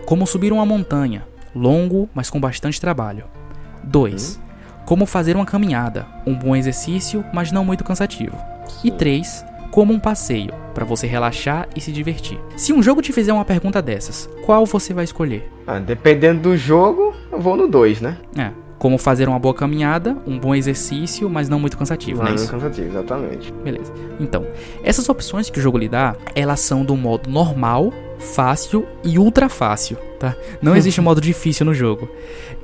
como 0.08 0.26
subir 0.26 0.52
uma 0.52 0.66
montanha, 0.66 1.24
longo, 1.56 2.10
mas 2.16 2.32
com 2.32 2.40
bastante 2.40 2.82
trabalho. 2.82 3.26
2. 3.84 4.38
Hum. 4.38 4.42
Como 4.88 5.06
fazer 5.06 5.36
uma 5.36 5.46
caminhada, 5.46 6.08
um 6.26 6.34
bom 6.34 6.56
exercício, 6.56 7.24
mas 7.32 7.52
não 7.52 7.64
muito 7.64 7.84
cansativo. 7.84 8.36
E 8.84 8.90
3 8.90 9.51
como 9.72 9.94
um 9.94 10.00
passeio, 10.00 10.54
para 10.74 10.86
você 10.86 11.08
relaxar 11.08 11.68
e 11.76 11.82
se 11.82 11.92
divertir. 11.92 12.38
Se 12.58 12.74
um 12.74 12.84
jogo 12.84 13.02
te 13.02 13.14
fizer 13.14 13.34
uma 13.34 13.46
pergunta 13.46 13.82
dessas, 13.82 14.30
qual 14.46 14.66
você 14.66 14.94
vai 14.94 15.06
escolher? 15.06 15.50
Ah, 15.66 15.80
dependendo 15.80 16.42
do 16.42 16.58
jogo, 16.58 17.14
eu 17.32 17.40
vou 17.40 17.56
no 17.56 17.68
2, 17.68 18.02
né? 18.02 18.18
É. 18.38 18.52
Como 18.78 18.98
fazer 18.98 19.30
uma 19.30 19.38
boa 19.38 19.54
caminhada, 19.54 20.18
um 20.26 20.40
bom 20.40 20.56
exercício, 20.56 21.30
mas 21.30 21.48
não 21.48 21.60
muito 21.60 21.78
cansativo, 21.78 22.18
não, 22.18 22.26
não 22.26 22.32
é 22.32 22.36
isso? 22.36 22.50
cansativo, 22.50 22.88
exatamente. 22.88 23.54
Beleza. 23.64 23.94
Então, 24.20 24.46
essas 24.84 25.08
opções 25.08 25.50
que 25.52 25.60
o 25.60 25.62
jogo 25.62 25.78
lhe 25.78 25.88
dá, 25.88 26.16
elas 26.36 26.60
são 26.60 26.84
do 26.84 26.98
modo 26.98 27.30
normal, 27.30 27.94
fácil 28.18 28.86
e 29.04 29.20
ultra 29.20 29.48
fácil, 29.50 29.98
tá? 30.20 30.36
Não 30.62 30.76
existe 30.76 31.00
um 31.00 31.04
modo 31.06 31.22
difícil 31.22 31.64
no 31.64 31.76
jogo. 31.76 32.10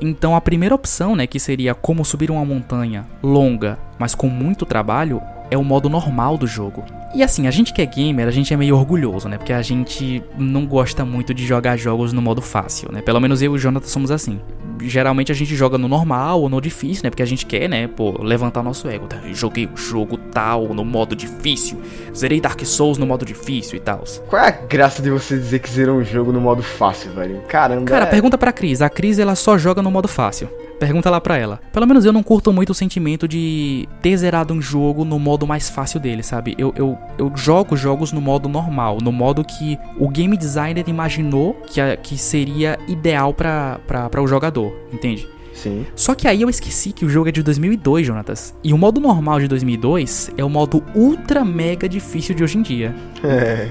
Então, 0.01 0.35
a 0.35 0.41
primeira 0.41 0.73
opção, 0.73 1.15
né, 1.15 1.27
que 1.27 1.39
seria 1.39 1.75
como 1.75 2.03
subir 2.03 2.31
uma 2.31 2.43
montanha 2.43 3.05
longa, 3.21 3.77
mas 3.99 4.15
com 4.15 4.27
muito 4.27 4.65
trabalho, 4.65 5.21
é 5.49 5.57
o 5.57 5.63
modo 5.63 5.89
normal 5.89 6.37
do 6.37 6.47
jogo. 6.47 6.83
E 7.15 7.23
assim, 7.23 7.47
a 7.47 7.51
gente 7.51 7.73
que 7.73 7.81
é 7.81 7.85
gamer, 7.85 8.27
a 8.27 8.31
gente 8.31 8.53
é 8.53 8.57
meio 8.57 8.75
orgulhoso, 8.75 9.29
né? 9.29 9.37
Porque 9.37 9.53
a 9.53 9.61
gente 9.61 10.21
não 10.37 10.65
gosta 10.65 11.05
muito 11.05 11.33
de 11.33 11.45
jogar 11.45 11.77
jogos 11.77 12.11
no 12.13 12.21
modo 12.21 12.41
fácil, 12.41 12.91
né? 12.91 13.01
Pelo 13.01 13.19
menos 13.19 13.41
eu 13.41 13.53
e 13.53 13.55
o 13.55 13.57
Jonathan 13.57 13.87
somos 13.87 14.11
assim. 14.11 14.39
Geralmente 14.81 15.31
a 15.31 15.35
gente 15.35 15.55
joga 15.55 15.77
no 15.77 15.87
normal 15.87 16.41
ou 16.41 16.49
no 16.49 16.61
difícil, 16.61 17.03
né? 17.03 17.09
Porque 17.09 17.23
a 17.23 17.25
gente 17.25 17.45
quer, 17.45 17.67
né? 17.67 17.87
Pô, 17.87 18.21
levantar 18.21 18.61
nosso 18.61 18.87
ego. 18.87 19.07
Tá? 19.07 19.17
Joguei 19.31 19.65
o 19.65 19.75
jogo 19.77 20.17
tal 20.17 20.73
no 20.73 20.85
modo 20.85 21.15
difícil. 21.15 21.81
Zerei 22.15 22.39
Dark 22.39 22.63
Souls 22.63 22.97
no 22.97 23.07
modo 23.07 23.25
difícil 23.25 23.77
e 23.77 23.79
tal. 23.79 24.03
Qual 24.29 24.41
é 24.41 24.49
a 24.49 24.51
graça 24.51 25.01
de 25.01 25.09
você 25.09 25.37
dizer 25.37 25.59
que 25.59 25.69
zerou 25.69 25.97
um 25.97 26.03
jogo 26.03 26.31
no 26.31 26.41
modo 26.41 26.61
fácil, 26.61 27.11
velho? 27.13 27.41
Caramba. 27.47 27.85
Cara, 27.85 28.05
é... 28.05 28.09
pergunta 28.09 28.37
pra 28.37 28.51
Cris. 28.51 28.81
A 28.81 28.89
Cris, 28.89 29.17
ela 29.17 29.33
só 29.33 29.57
joga 29.57 29.81
no 29.81 29.89
modo 29.89 30.07
fácil. 30.07 30.49
Pergunta 30.79 31.09
lá 31.09 31.19
pra 31.19 31.37
ela. 31.37 31.59
Pelo 31.71 31.87
menos 31.87 32.05
eu 32.05 32.13
não 32.13 32.21
curto 32.21 32.53
muito 32.53 32.69
o 32.71 32.73
sentimento 32.73 33.27
de 33.27 33.87
ter 34.01 34.15
zerado 34.17 34.53
um 34.53 34.61
jogo 34.61 35.03
no 35.03 35.17
modo 35.19 35.47
mais 35.47 35.69
fácil 35.69 35.99
dele, 35.99 36.23
sabe? 36.23 36.55
Eu, 36.57 36.73
eu, 36.75 36.97
eu 37.17 37.31
jogo 37.35 37.75
jogos 37.75 38.11
no 38.11 38.21
modo 38.21 38.47
normal, 38.47 38.99
no 39.01 39.11
modo 39.11 39.43
que 39.43 39.77
o 39.97 40.07
game 40.07 40.37
designer 40.37 40.87
imaginou 40.87 41.53
que, 41.67 41.81
que 41.97 42.17
seria 42.17 42.77
ideal 42.87 43.33
para 43.33 44.21
o 44.21 44.27
jogador, 44.27 44.75
entende? 44.93 45.27
Sim. 45.53 45.85
Só 45.95 46.13
que 46.13 46.27
aí 46.27 46.43
eu 46.43 46.49
esqueci 46.49 46.91
que 46.91 47.03
o 47.03 47.09
jogo 47.09 47.29
é 47.29 47.31
de 47.31 47.41
2002, 47.41 48.05
Jonatas. 48.05 48.53
E 48.63 48.73
o 48.73 48.77
modo 48.77 49.01
normal 49.01 49.39
de 49.39 49.47
2002 49.47 50.31
é 50.37 50.43
o 50.43 50.49
modo 50.49 50.83
ultra 50.93 51.43
mega 51.43 51.89
difícil 51.89 52.35
de 52.35 52.43
hoje 52.43 52.59
em 52.59 52.61
dia. 52.61 52.95
É. 53.23 53.67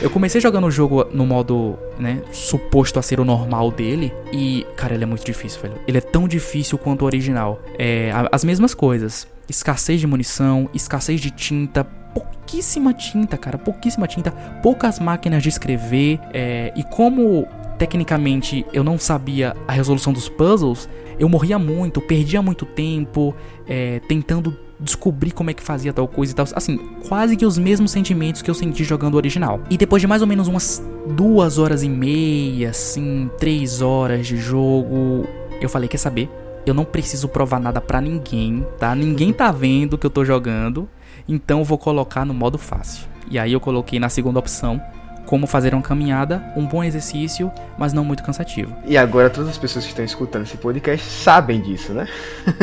Eu 0.00 0.10
comecei 0.10 0.40
jogando 0.40 0.66
o 0.66 0.70
jogo 0.70 1.06
no 1.12 1.26
modo, 1.26 1.78
né, 1.98 2.22
suposto 2.32 2.98
a 2.98 3.02
ser 3.02 3.20
o 3.20 3.24
normal 3.24 3.70
dele. 3.70 4.12
E, 4.32 4.66
cara, 4.76 4.94
ele 4.94 5.04
é 5.04 5.06
muito 5.06 5.24
difícil, 5.24 5.60
velho. 5.60 5.74
Ele 5.86 5.98
é 5.98 6.00
tão 6.00 6.28
difícil 6.28 6.78
quanto 6.78 7.02
o 7.02 7.04
original. 7.04 7.60
É, 7.78 8.12
as 8.30 8.44
mesmas 8.44 8.74
coisas. 8.74 9.26
Escassez 9.48 10.00
de 10.00 10.06
munição, 10.06 10.68
escassez 10.74 11.20
de 11.20 11.30
tinta, 11.30 11.84
pouquíssima 12.14 12.92
tinta, 12.92 13.36
cara, 13.36 13.56
pouquíssima 13.58 14.06
tinta, 14.06 14.30
poucas 14.62 14.98
máquinas 14.98 15.42
de 15.42 15.48
escrever. 15.48 16.20
É, 16.32 16.72
e 16.76 16.82
como 16.84 17.46
tecnicamente 17.78 18.66
eu 18.72 18.82
não 18.82 18.98
sabia 18.98 19.56
a 19.66 19.72
resolução 19.72 20.12
dos 20.12 20.28
puzzles, 20.28 20.88
eu 21.18 21.28
morria 21.28 21.58
muito, 21.58 22.00
perdia 22.00 22.42
muito 22.42 22.64
tempo 22.66 23.34
é, 23.66 24.00
tentando 24.08 24.56
descobrir 24.80 25.32
como 25.32 25.50
é 25.50 25.54
que 25.54 25.62
fazia 25.62 25.92
tal 25.92 26.06
coisa 26.06 26.32
e 26.32 26.34
tal. 26.34 26.46
Assim, 26.54 26.78
quase 27.08 27.36
que 27.36 27.44
os 27.44 27.58
mesmos 27.58 27.90
sentimentos 27.90 28.42
que 28.42 28.50
eu 28.50 28.54
senti 28.54 28.84
jogando 28.84 29.14
o 29.14 29.16
original. 29.16 29.60
E 29.70 29.76
depois 29.76 30.00
de 30.00 30.06
mais 30.06 30.22
ou 30.22 30.28
menos 30.28 30.48
umas 30.48 30.82
duas 31.06 31.58
horas 31.58 31.82
e 31.82 31.88
meia, 31.88 32.70
assim, 32.70 33.30
três 33.38 33.80
horas 33.80 34.26
de 34.26 34.36
jogo, 34.36 35.26
eu 35.60 35.68
falei: 35.68 35.88
quer 35.88 35.98
saber? 35.98 36.30
Eu 36.66 36.74
não 36.74 36.84
preciso 36.84 37.28
provar 37.28 37.58
nada 37.58 37.80
para 37.80 38.00
ninguém, 38.00 38.66
tá? 38.78 38.94
Ninguém 38.94 39.32
tá 39.32 39.50
vendo 39.50 39.96
que 39.96 40.04
eu 40.04 40.10
tô 40.10 40.24
jogando, 40.24 40.88
então 41.26 41.64
vou 41.64 41.78
colocar 41.78 42.24
no 42.24 42.34
modo 42.34 42.58
fácil. 42.58 43.06
E 43.30 43.38
aí 43.38 43.52
eu 43.52 43.60
coloquei 43.60 43.98
na 43.98 44.08
segunda 44.08 44.38
opção 44.38 44.80
como 45.28 45.46
fazer 45.46 45.74
uma 45.74 45.82
caminhada, 45.82 46.42
um 46.56 46.64
bom 46.64 46.82
exercício, 46.82 47.52
mas 47.76 47.92
não 47.92 48.02
muito 48.02 48.22
cansativo. 48.22 48.74
E 48.86 48.96
agora 48.96 49.28
todas 49.28 49.50
as 49.50 49.58
pessoas 49.58 49.84
que 49.84 49.90
estão 49.90 50.02
escutando 50.02 50.44
esse 50.44 50.56
podcast 50.56 51.04
sabem 51.06 51.60
disso, 51.60 51.92
né? 51.92 52.08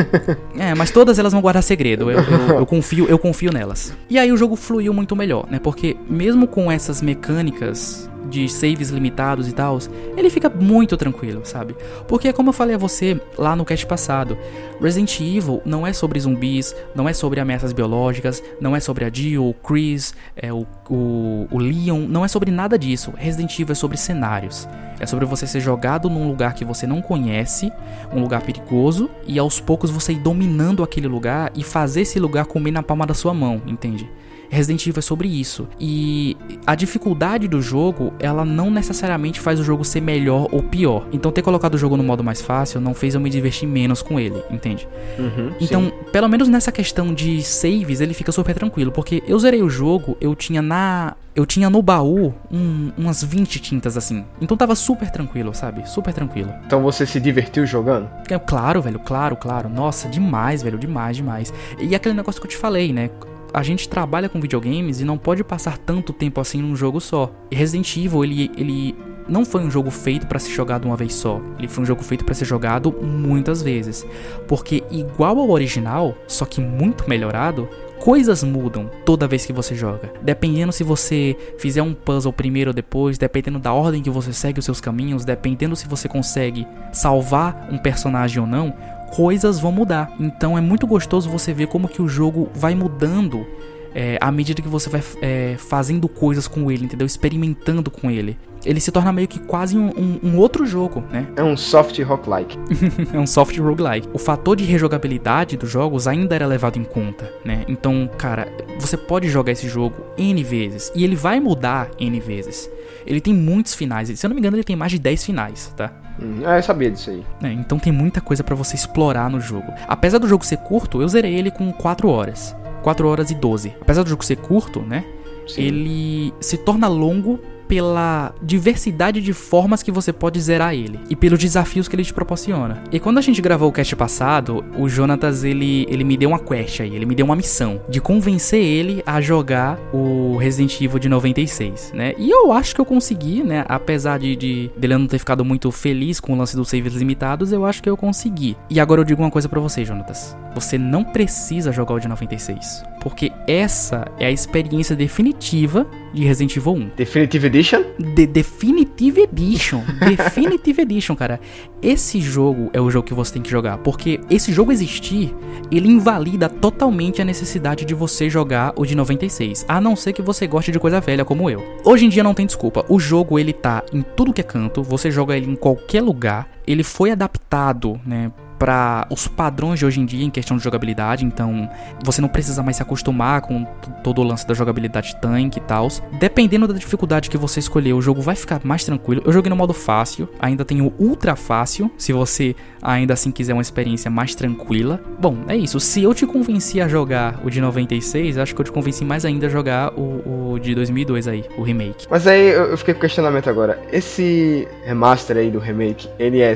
é, 0.58 0.74
mas 0.74 0.90
todas 0.90 1.16
elas 1.16 1.32
vão 1.32 1.40
guardar 1.40 1.62
segredo. 1.62 2.10
Eu, 2.10 2.18
eu, 2.18 2.48
eu, 2.58 2.66
confio, 2.66 3.06
eu 3.06 3.20
confio 3.20 3.52
nelas. 3.52 3.94
E 4.10 4.18
aí 4.18 4.32
o 4.32 4.36
jogo 4.36 4.56
fluiu 4.56 4.92
muito 4.92 5.14
melhor, 5.14 5.46
né? 5.48 5.60
Porque 5.60 5.96
mesmo 6.10 6.48
com 6.48 6.70
essas 6.70 7.00
mecânicas 7.00 8.10
de 8.28 8.48
saves 8.48 8.90
limitados 8.90 9.48
e 9.48 9.52
tal, 9.52 9.78
ele 10.16 10.30
fica 10.30 10.48
muito 10.48 10.96
tranquilo, 10.96 11.42
sabe? 11.44 11.74
Porque 12.06 12.32
como 12.32 12.50
eu 12.50 12.52
falei 12.52 12.74
a 12.74 12.78
você 12.78 13.20
lá 13.38 13.54
no 13.54 13.64
cast 13.64 13.86
passado, 13.86 14.36
Resident 14.80 15.20
Evil 15.20 15.62
não 15.64 15.86
é 15.86 15.92
sobre 15.92 16.20
zumbis, 16.20 16.74
não 16.94 17.08
é 17.08 17.12
sobre 17.12 17.40
ameaças 17.40 17.72
biológicas, 17.72 18.42
não 18.60 18.74
é 18.74 18.80
sobre 18.80 19.04
a 19.04 19.10
Jill, 19.12 19.48
o 19.48 19.54
Chris, 19.54 20.14
é, 20.36 20.52
o, 20.52 20.66
o, 20.88 21.48
o 21.50 21.58
Leon, 21.58 22.06
não 22.08 22.24
é 22.24 22.28
sobre 22.28 22.50
nada 22.50 22.78
disso. 22.78 23.12
Resident 23.16 23.58
Evil 23.58 23.72
é 23.72 23.74
sobre 23.74 23.96
cenários. 23.96 24.68
É 24.98 25.06
sobre 25.06 25.26
você 25.26 25.46
ser 25.46 25.60
jogado 25.60 26.08
num 26.08 26.26
lugar 26.26 26.54
que 26.54 26.64
você 26.64 26.86
não 26.86 27.02
conhece, 27.02 27.70
um 28.12 28.20
lugar 28.20 28.42
perigoso, 28.42 29.10
e 29.26 29.38
aos 29.38 29.60
poucos 29.60 29.90
você 29.90 30.12
ir 30.12 30.20
dominando 30.20 30.82
aquele 30.82 31.06
lugar 31.06 31.52
e 31.54 31.62
fazer 31.62 32.02
esse 32.02 32.18
lugar 32.18 32.46
comer 32.46 32.70
na 32.70 32.82
palma 32.82 33.06
da 33.06 33.14
sua 33.14 33.34
mão, 33.34 33.60
entende? 33.66 34.10
Resident 34.56 34.86
Evil 34.86 34.98
é 34.98 35.02
sobre 35.02 35.28
isso. 35.28 35.68
E 35.78 36.36
a 36.66 36.74
dificuldade 36.74 37.46
do 37.46 37.60
jogo, 37.60 38.12
ela 38.18 38.44
não 38.44 38.70
necessariamente 38.70 39.38
faz 39.38 39.60
o 39.60 39.64
jogo 39.64 39.84
ser 39.84 40.00
melhor 40.00 40.48
ou 40.50 40.62
pior. 40.62 41.06
Então 41.12 41.30
ter 41.30 41.42
colocado 41.42 41.74
o 41.74 41.78
jogo 41.78 41.96
no 41.96 42.02
modo 42.02 42.24
mais 42.24 42.40
fácil 42.40 42.80
não 42.80 42.94
fez 42.94 43.14
eu 43.14 43.20
me 43.20 43.28
divertir 43.28 43.68
menos 43.68 44.00
com 44.00 44.18
ele, 44.18 44.42
entende? 44.50 44.88
Uhum, 45.18 45.52
então, 45.60 45.84
sim. 45.84 45.92
pelo 46.10 46.28
menos 46.28 46.48
nessa 46.48 46.72
questão 46.72 47.12
de 47.12 47.42
saves, 47.42 48.00
ele 48.00 48.14
fica 48.14 48.32
super 48.32 48.54
tranquilo. 48.54 48.90
Porque 48.90 49.22
eu 49.26 49.38
zerei 49.38 49.62
o 49.62 49.68
jogo, 49.68 50.16
eu 50.20 50.34
tinha 50.34 50.62
na. 50.62 51.14
Eu 51.34 51.44
tinha 51.44 51.68
no 51.68 51.82
baú 51.82 52.34
um, 52.50 52.92
umas 52.96 53.22
20 53.22 53.60
tintas 53.60 53.94
assim. 53.94 54.24
Então 54.40 54.56
tava 54.56 54.74
super 54.74 55.10
tranquilo, 55.10 55.52
sabe? 55.52 55.86
Super 55.86 56.14
tranquilo. 56.14 56.50
Então 56.66 56.82
você 56.82 57.04
se 57.04 57.20
divertiu 57.20 57.66
jogando? 57.66 58.08
É, 58.30 58.38
claro, 58.38 58.80
velho, 58.80 58.98
claro, 58.98 59.36
claro. 59.36 59.68
Nossa, 59.68 60.08
demais, 60.08 60.62
velho, 60.62 60.78
demais, 60.78 61.14
demais. 61.14 61.52
E 61.78 61.94
aquele 61.94 62.14
negócio 62.14 62.40
que 62.40 62.46
eu 62.46 62.50
te 62.50 62.56
falei, 62.56 62.90
né? 62.90 63.10
A 63.52 63.62
gente 63.62 63.88
trabalha 63.88 64.28
com 64.28 64.40
videogames 64.40 65.00
e 65.00 65.04
não 65.04 65.18
pode 65.18 65.42
passar 65.42 65.78
tanto 65.78 66.12
tempo 66.12 66.40
assim 66.40 66.60
num 66.60 66.76
jogo 66.76 67.00
só. 67.00 67.32
E 67.50 67.56
Resident 67.56 67.96
Evil, 67.96 68.24
ele, 68.24 68.50
ele 68.56 68.94
não 69.28 69.44
foi 69.44 69.62
um 69.62 69.70
jogo 69.70 69.90
feito 69.90 70.26
para 70.26 70.38
ser 70.38 70.52
jogado 70.52 70.84
uma 70.84 70.96
vez 70.96 71.14
só. 71.14 71.40
Ele 71.58 71.68
foi 71.68 71.82
um 71.82 71.86
jogo 71.86 72.02
feito 72.02 72.24
para 72.24 72.34
ser 72.34 72.44
jogado 72.44 72.92
muitas 72.92 73.62
vezes. 73.62 74.06
Porque 74.46 74.82
igual 74.90 75.38
ao 75.38 75.50
original, 75.50 76.16
só 76.26 76.44
que 76.44 76.60
muito 76.60 77.08
melhorado, 77.08 77.68
coisas 77.98 78.42
mudam 78.44 78.90
toda 79.04 79.26
vez 79.26 79.44
que 79.44 79.52
você 79.52 79.74
joga. 79.74 80.12
Dependendo 80.22 80.72
se 80.72 80.84
você 80.84 81.36
fizer 81.58 81.82
um 81.82 81.94
puzzle 81.94 82.32
primeiro 82.32 82.70
ou 82.70 82.74
depois, 82.74 83.18
dependendo 83.18 83.58
da 83.58 83.72
ordem 83.72 84.02
que 84.02 84.10
você 84.10 84.32
segue 84.32 84.58
os 84.58 84.64
seus 84.64 84.80
caminhos, 84.80 85.24
dependendo 85.24 85.74
se 85.74 85.88
você 85.88 86.08
consegue 86.08 86.66
salvar 86.92 87.68
um 87.70 87.78
personagem 87.78 88.40
ou 88.40 88.46
não, 88.46 88.74
coisas 89.14 89.58
vão 89.58 89.72
mudar. 89.72 90.12
Então 90.18 90.56
é 90.56 90.60
muito 90.60 90.86
gostoso 90.86 91.30
você 91.30 91.52
ver 91.52 91.68
como 91.68 91.88
que 91.88 92.02
o 92.02 92.08
jogo 92.08 92.48
vai 92.54 92.74
mudando 92.74 93.46
é, 93.94 94.18
à 94.20 94.30
medida 94.30 94.60
que 94.60 94.68
você 94.68 94.90
vai 94.90 95.02
é, 95.22 95.56
fazendo 95.58 96.06
coisas 96.06 96.46
com 96.46 96.70
ele, 96.70 96.84
entendeu? 96.84 97.06
Experimentando 97.06 97.90
com 97.90 98.10
ele. 98.10 98.36
Ele 98.66 98.80
se 98.80 98.90
torna 98.90 99.12
meio 99.12 99.28
que 99.28 99.38
quase 99.38 99.78
um, 99.78 99.88
um, 99.90 100.20
um 100.22 100.38
outro 100.38 100.66
jogo, 100.66 101.04
né? 101.10 101.28
É 101.36 101.42
um 101.42 101.56
soft 101.56 101.98
roguelike. 102.00 102.58
é 103.14 103.18
um 103.18 103.26
soft 103.26 103.56
roguelike. 103.56 104.08
O 104.12 104.18
fator 104.18 104.56
de 104.56 104.64
rejogabilidade 104.64 105.56
dos 105.56 105.70
jogos 105.70 106.08
ainda 106.08 106.34
era 106.34 106.46
levado 106.46 106.76
em 106.76 106.84
conta, 106.84 107.32
né? 107.44 107.64
Então, 107.68 108.10
cara, 108.18 108.48
você 108.78 108.96
pode 108.96 109.28
jogar 109.28 109.52
esse 109.52 109.68
jogo 109.68 110.04
N 110.18 110.42
vezes. 110.42 110.90
E 110.94 111.04
ele 111.04 111.14
vai 111.14 111.38
mudar 111.38 111.88
N 111.98 112.18
vezes. 112.18 112.68
Ele 113.06 113.20
tem 113.20 113.32
muitos 113.32 113.74
finais. 113.74 114.08
Se 114.08 114.26
eu 114.26 114.28
não 114.28 114.34
me 114.34 114.40
engano, 114.40 114.56
ele 114.56 114.64
tem 114.64 114.74
mais 114.74 114.90
de 114.90 114.98
10 114.98 115.24
finais, 115.24 115.72
tá? 115.76 115.92
Hum, 116.20 116.40
ah, 116.44 116.56
eu 116.56 116.62
sabia 116.62 116.90
disso 116.90 117.10
aí. 117.10 117.24
É, 117.42 117.52
então 117.52 117.78
tem 117.78 117.92
muita 117.92 118.20
coisa 118.20 118.42
para 118.42 118.56
você 118.56 118.74
explorar 118.74 119.30
no 119.30 119.40
jogo. 119.40 119.72
Apesar 119.86 120.18
do 120.18 120.26
jogo 120.26 120.44
ser 120.44 120.56
curto, 120.58 121.00
eu 121.00 121.08
zerei 121.08 121.34
ele 121.34 121.50
com 121.50 121.72
4 121.72 122.08
horas. 122.08 122.56
4 122.82 123.06
horas 123.06 123.30
e 123.30 123.34
12. 123.34 123.74
Apesar 123.80 124.02
do 124.02 124.08
jogo 124.08 124.24
ser 124.24 124.36
curto, 124.36 124.80
né? 124.80 125.04
Sim. 125.46 125.62
Ele 125.62 126.34
se 126.40 126.56
torna 126.56 126.88
longo 126.88 127.38
pela 127.68 128.34
diversidade 128.42 129.20
de 129.20 129.32
formas 129.32 129.82
que 129.82 129.90
você 129.90 130.12
pode 130.12 130.40
zerar 130.40 130.74
ele 130.74 131.00
e 131.10 131.16
pelos 131.16 131.38
desafios 131.38 131.88
que 131.88 131.96
ele 131.96 132.04
te 132.04 132.14
proporciona. 132.14 132.82
E 132.90 132.98
quando 132.98 133.18
a 133.18 133.20
gente 133.20 133.40
gravou 133.40 133.68
o 133.68 133.72
cast 133.72 133.94
passado, 133.96 134.64
o 134.76 134.88
Jonatas 134.88 135.44
ele, 135.44 135.86
ele 135.88 136.04
me 136.04 136.16
deu 136.16 136.30
uma 136.30 136.38
quest 136.38 136.80
aí, 136.80 136.94
ele 136.94 137.06
me 137.06 137.14
deu 137.14 137.26
uma 137.26 137.36
missão 137.36 137.80
de 137.88 138.00
convencer 138.00 138.62
ele 138.62 139.02
a 139.06 139.20
jogar 139.20 139.78
o 139.92 140.36
Resident 140.36 140.80
Evil 140.80 140.98
de 140.98 141.08
96, 141.08 141.92
né? 141.94 142.14
E 142.18 142.30
eu 142.30 142.52
acho 142.52 142.74
que 142.74 142.80
eu 142.80 142.84
consegui, 142.84 143.42
né? 143.42 143.64
Apesar 143.68 144.18
de, 144.18 144.36
de 144.36 144.70
dele 144.76 144.96
não 144.96 145.06
ter 145.06 145.18
ficado 145.18 145.44
muito 145.44 145.70
feliz 145.70 146.20
com 146.20 146.32
o 146.32 146.36
lance 146.36 146.56
dos 146.56 146.68
saves 146.68 146.94
limitados, 146.94 147.52
eu 147.52 147.64
acho 147.64 147.82
que 147.82 147.90
eu 147.90 147.96
consegui. 147.96 148.56
E 148.70 148.80
agora 148.80 149.00
eu 149.00 149.04
digo 149.04 149.22
uma 149.22 149.30
coisa 149.30 149.48
para 149.48 149.60
você, 149.60 149.84
Jonatas. 149.84 150.36
Você 150.54 150.78
não 150.78 151.04
precisa 151.04 151.70
jogar 151.70 151.94
o 151.94 152.00
de 152.00 152.08
96, 152.08 152.82
porque 153.02 153.30
essa 153.46 154.06
é 154.18 154.26
a 154.26 154.30
experiência 154.30 154.96
definitiva 154.96 155.86
de 156.14 156.24
Resident 156.24 156.56
Evil 156.56 156.72
1. 156.72 156.90
Definitive 156.96 157.50
Edition? 157.56 157.84
The 158.14 158.26
Definitive 158.26 159.22
Edition. 159.22 159.80
Definitive 160.06 160.82
Edition, 160.82 161.16
cara. 161.16 161.40
Esse 161.82 162.20
jogo 162.20 162.68
é 162.74 162.80
o 162.80 162.90
jogo 162.90 163.06
que 163.06 163.14
você 163.14 163.32
tem 163.32 163.40
que 163.40 163.50
jogar, 163.50 163.78
porque 163.78 164.20
esse 164.28 164.52
jogo 164.52 164.72
existir, 164.72 165.34
ele 165.70 165.88
invalida 165.88 166.50
totalmente 166.50 167.22
a 167.22 167.24
necessidade 167.24 167.86
de 167.86 167.94
você 167.94 168.28
jogar 168.28 168.74
o 168.76 168.84
de 168.84 168.94
96, 168.94 169.64
a 169.66 169.80
não 169.80 169.96
ser 169.96 170.12
que 170.12 170.20
você 170.20 170.46
goste 170.46 170.70
de 170.70 170.78
coisa 170.78 171.00
velha 171.00 171.24
como 171.24 171.48
eu. 171.48 171.64
Hoje 171.82 172.04
em 172.04 172.10
dia 172.10 172.22
não 172.22 172.34
tem 172.34 172.44
desculpa. 172.44 172.84
O 172.90 173.00
jogo 173.00 173.38
ele 173.38 173.54
tá 173.54 173.82
em 173.90 174.02
tudo 174.02 174.34
que 174.34 174.42
é 174.42 174.44
canto, 174.44 174.82
você 174.82 175.10
joga 175.10 175.34
ele 175.34 175.50
em 175.50 175.56
qualquer 175.56 176.02
lugar. 176.02 176.46
Ele 176.66 176.82
foi 176.82 177.10
adaptado, 177.10 177.98
né, 178.04 178.30
para 178.58 179.06
os 179.10 179.28
padrões 179.28 179.78
de 179.78 179.86
hoje 179.86 180.00
em 180.00 180.06
dia 180.06 180.24
em 180.24 180.30
questão 180.30 180.56
de 180.56 180.64
jogabilidade, 180.64 181.24
então 181.24 181.68
você 182.02 182.20
não 182.20 182.28
precisa 182.28 182.62
mais 182.62 182.76
se 182.76 182.82
acostumar 182.82 183.40
com 183.42 183.64
todo 184.02 184.20
o 184.20 184.24
lance 184.24 184.46
da 184.46 184.54
jogabilidade 184.54 185.16
tanque 185.20 185.58
e 185.58 185.62
tal. 185.62 185.88
Dependendo 186.18 186.66
da 186.66 186.74
dificuldade 186.74 187.30
que 187.30 187.36
você 187.36 187.60
escolher, 187.60 187.92
o 187.92 188.02
jogo 188.02 188.20
vai 188.20 188.34
ficar 188.34 188.60
mais 188.64 188.84
tranquilo. 188.84 189.22
Eu 189.24 189.32
joguei 189.32 189.50
no 189.50 189.56
modo 189.56 189.72
fácil, 189.72 190.28
ainda 190.40 190.64
tem 190.64 190.80
o 190.80 190.92
ultra 190.98 191.36
fácil, 191.36 191.90
se 191.96 192.12
você 192.12 192.56
ainda 192.82 193.14
assim 193.14 193.30
quiser 193.30 193.52
uma 193.52 193.62
experiência 193.62 194.10
mais 194.10 194.34
tranquila. 194.34 195.00
Bom, 195.18 195.38
é 195.48 195.56
isso. 195.56 195.78
Se 195.80 196.02
eu 196.02 196.14
te 196.14 196.26
convenci 196.26 196.80
a 196.80 196.88
jogar 196.88 197.40
o 197.44 197.50
de 197.50 197.60
96, 197.60 198.38
acho 198.38 198.54
que 198.54 198.60
eu 198.60 198.64
te 198.64 198.72
convenci 198.72 199.04
mais 199.04 199.24
ainda 199.24 199.46
a 199.46 199.50
jogar 199.50 199.92
o, 199.94 200.52
o 200.54 200.58
de 200.58 200.74
2002 200.74 201.28
aí, 201.28 201.44
o 201.56 201.62
remake. 201.62 202.06
Mas 202.10 202.26
aí 202.26 202.48
eu 202.48 202.76
fiquei 202.76 202.94
com 202.94 203.00
questionamento 203.00 203.50
agora. 203.50 203.80
Esse 203.92 204.66
remaster 204.84 205.36
aí 205.36 205.50
do 205.50 205.58
remake, 205.58 206.08
ele 206.18 206.40
é 206.40 206.54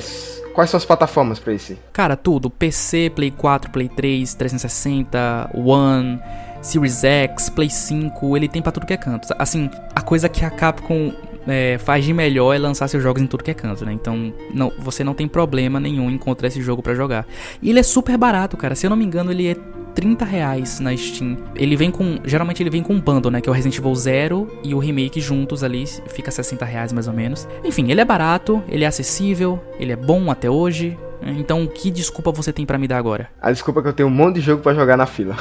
Quais 0.61 0.69
são 0.69 0.77
as 0.77 0.85
plataformas 0.85 1.39
para 1.39 1.55
esse? 1.55 1.79
Cara, 1.91 2.15
tudo. 2.17 2.51
PC, 2.51 3.11
Play 3.15 3.31
4, 3.31 3.71
Play 3.71 3.89
3, 3.89 4.35
360, 4.35 5.53
One, 5.55 6.21
Series 6.61 7.03
X, 7.03 7.49
Play 7.49 7.71
5, 7.71 8.37
ele 8.37 8.47
tem 8.47 8.61
pra 8.61 8.71
tudo 8.71 8.85
que 8.85 8.93
é 8.93 8.97
canto. 8.99 9.27
Assim, 9.39 9.71
a 9.95 10.03
coisa 10.03 10.29
que 10.29 10.45
a 10.45 10.51
Capcom 10.51 11.15
é, 11.49 11.79
faz 11.79 12.05
de 12.05 12.13
melhor 12.13 12.53
é 12.53 12.59
lançar 12.59 12.89
seus 12.89 13.03
jogos 13.03 13.23
em 13.23 13.27
tudo 13.27 13.43
que 13.43 13.51
é 13.51 13.55
canto, 13.55 13.87
né? 13.87 13.93
Então 13.95 14.35
não, 14.53 14.71
você 14.79 15.03
não 15.03 15.15
tem 15.15 15.27
problema 15.27 15.81
nenhum 15.81 16.11
em 16.11 16.15
encontrar 16.17 16.49
esse 16.49 16.61
jogo 16.61 16.83
para 16.83 16.95
jogar. 16.95 17.27
E 17.63 17.71
ele 17.71 17.79
é 17.79 17.83
super 17.83 18.19
barato, 18.19 18.55
cara. 18.59 18.75
Se 18.75 18.85
eu 18.85 18.91
não 18.91 18.99
me 18.99 19.05
engano, 19.07 19.33
ele 19.33 19.49
é 19.49 19.57
30 20.01 20.25
reais 20.25 20.81
na 20.81 20.97
Steam. 20.97 21.37
Ele 21.55 21.77
vem 21.77 21.91
com. 21.91 22.19
Geralmente 22.25 22.63
ele 22.63 22.71
vem 22.71 22.83
com 22.83 22.95
um 22.95 23.01
bundle, 23.01 23.31
né? 23.31 23.39
Que 23.43 23.51
é 23.51 23.53
o 23.53 23.55
Resident 23.55 23.77
Evil 23.77 23.95
0 23.95 24.61
e 24.65 24.75
o 24.75 24.79
remake 24.79 25.21
juntos 25.21 25.63
ali. 25.63 25.87
Fica 26.07 26.31
60 26.31 26.65
reais 26.65 26.91
mais 26.91 27.07
ou 27.07 27.13
menos. 27.13 27.47
Enfim, 27.63 27.91
ele 27.91 28.01
é 28.01 28.05
barato, 28.05 28.63
ele 28.67 28.83
é 28.83 28.87
acessível, 28.87 29.63
ele 29.79 29.93
é 29.93 29.97
bom 29.97 30.31
até 30.31 30.49
hoje. 30.49 30.99
Então, 31.23 31.67
que 31.67 31.91
desculpa 31.91 32.33
você 32.33 32.51
tem 32.51 32.65
para 32.65 32.79
me 32.79 32.89
dar 32.89 32.97
agora? 32.97 33.29
A 33.43 33.53
desculpa 33.53 33.81
é 33.81 33.83
que 33.83 33.89
eu 33.91 33.93
tenho 33.93 34.09
um 34.09 34.13
monte 34.13 34.37
de 34.37 34.41
jogo 34.41 34.63
para 34.63 34.75
jogar 34.75 34.97
na 34.97 35.05
fila. 35.05 35.37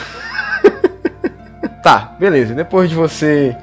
tá, 1.81 2.17
beleza. 2.19 2.53
Depois 2.53 2.89
de 2.89 2.97
você 2.97 3.55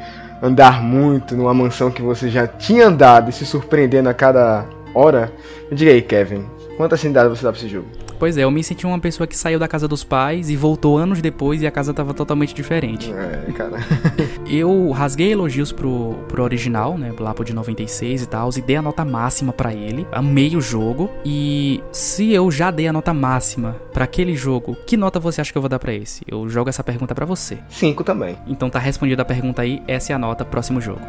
andar 0.42 0.82
muito 0.82 1.36
numa 1.36 1.52
mansão 1.52 1.90
que 1.90 2.00
você 2.00 2.30
já 2.30 2.46
tinha 2.46 2.86
andado 2.86 3.28
e 3.28 3.34
se 3.34 3.44
surpreendendo 3.44 4.08
a 4.08 4.14
cada 4.14 4.64
hora, 4.94 5.30
me 5.70 5.76
diga 5.76 5.90
aí, 5.90 6.00
Kevin, 6.00 6.46
quantas 6.78 7.00
cidades 7.00 7.38
você 7.38 7.44
dá 7.44 7.52
pra 7.52 7.60
esse 7.60 7.68
jogo? 7.68 8.05
Pois 8.18 8.36
é, 8.36 8.44
eu 8.44 8.50
me 8.50 8.62
senti 8.62 8.86
uma 8.86 8.98
pessoa 8.98 9.26
que 9.26 9.36
saiu 9.36 9.58
da 9.58 9.68
casa 9.68 9.86
dos 9.86 10.02
pais 10.02 10.50
e 10.50 10.56
voltou 10.56 10.96
anos 10.98 11.20
depois 11.20 11.62
e 11.62 11.66
a 11.66 11.70
casa 11.70 11.92
tava 11.92 12.14
totalmente 12.14 12.54
diferente. 12.54 13.12
É, 13.12 13.52
cara. 13.52 13.78
eu 14.48 14.90
rasguei 14.90 15.32
elogios 15.32 15.72
pro, 15.72 16.14
pro 16.28 16.42
original, 16.42 16.96
né? 16.96 17.12
Lá 17.18 17.34
pro 17.34 17.44
de 17.44 17.54
96 17.54 18.22
e 18.22 18.26
tal, 18.26 18.50
e 18.56 18.60
dei 18.60 18.76
a 18.76 18.82
nota 18.82 19.04
máxima 19.04 19.52
para 19.52 19.72
ele. 19.74 20.06
Amei 20.12 20.56
o 20.56 20.60
jogo. 20.60 21.10
E 21.24 21.82
se 21.92 22.32
eu 22.32 22.50
já 22.50 22.70
dei 22.70 22.86
a 22.88 22.92
nota 22.92 23.12
máxima 23.12 23.76
para 23.92 24.04
aquele 24.04 24.34
jogo, 24.34 24.76
que 24.86 24.96
nota 24.96 25.20
você 25.20 25.40
acha 25.40 25.52
que 25.52 25.58
eu 25.58 25.62
vou 25.62 25.68
dar 25.68 25.78
para 25.78 25.92
esse? 25.92 26.22
Eu 26.26 26.48
jogo 26.48 26.70
essa 26.70 26.82
pergunta 26.82 27.14
para 27.14 27.26
você. 27.26 27.58
Cinco 27.68 28.04
também. 28.04 28.36
Então 28.46 28.70
tá 28.70 28.78
respondida 28.78 29.22
a 29.22 29.24
pergunta 29.24 29.62
aí, 29.62 29.82
essa 29.86 30.12
é 30.12 30.16
a 30.16 30.18
nota, 30.18 30.44
próximo 30.44 30.80
jogo. 30.80 31.00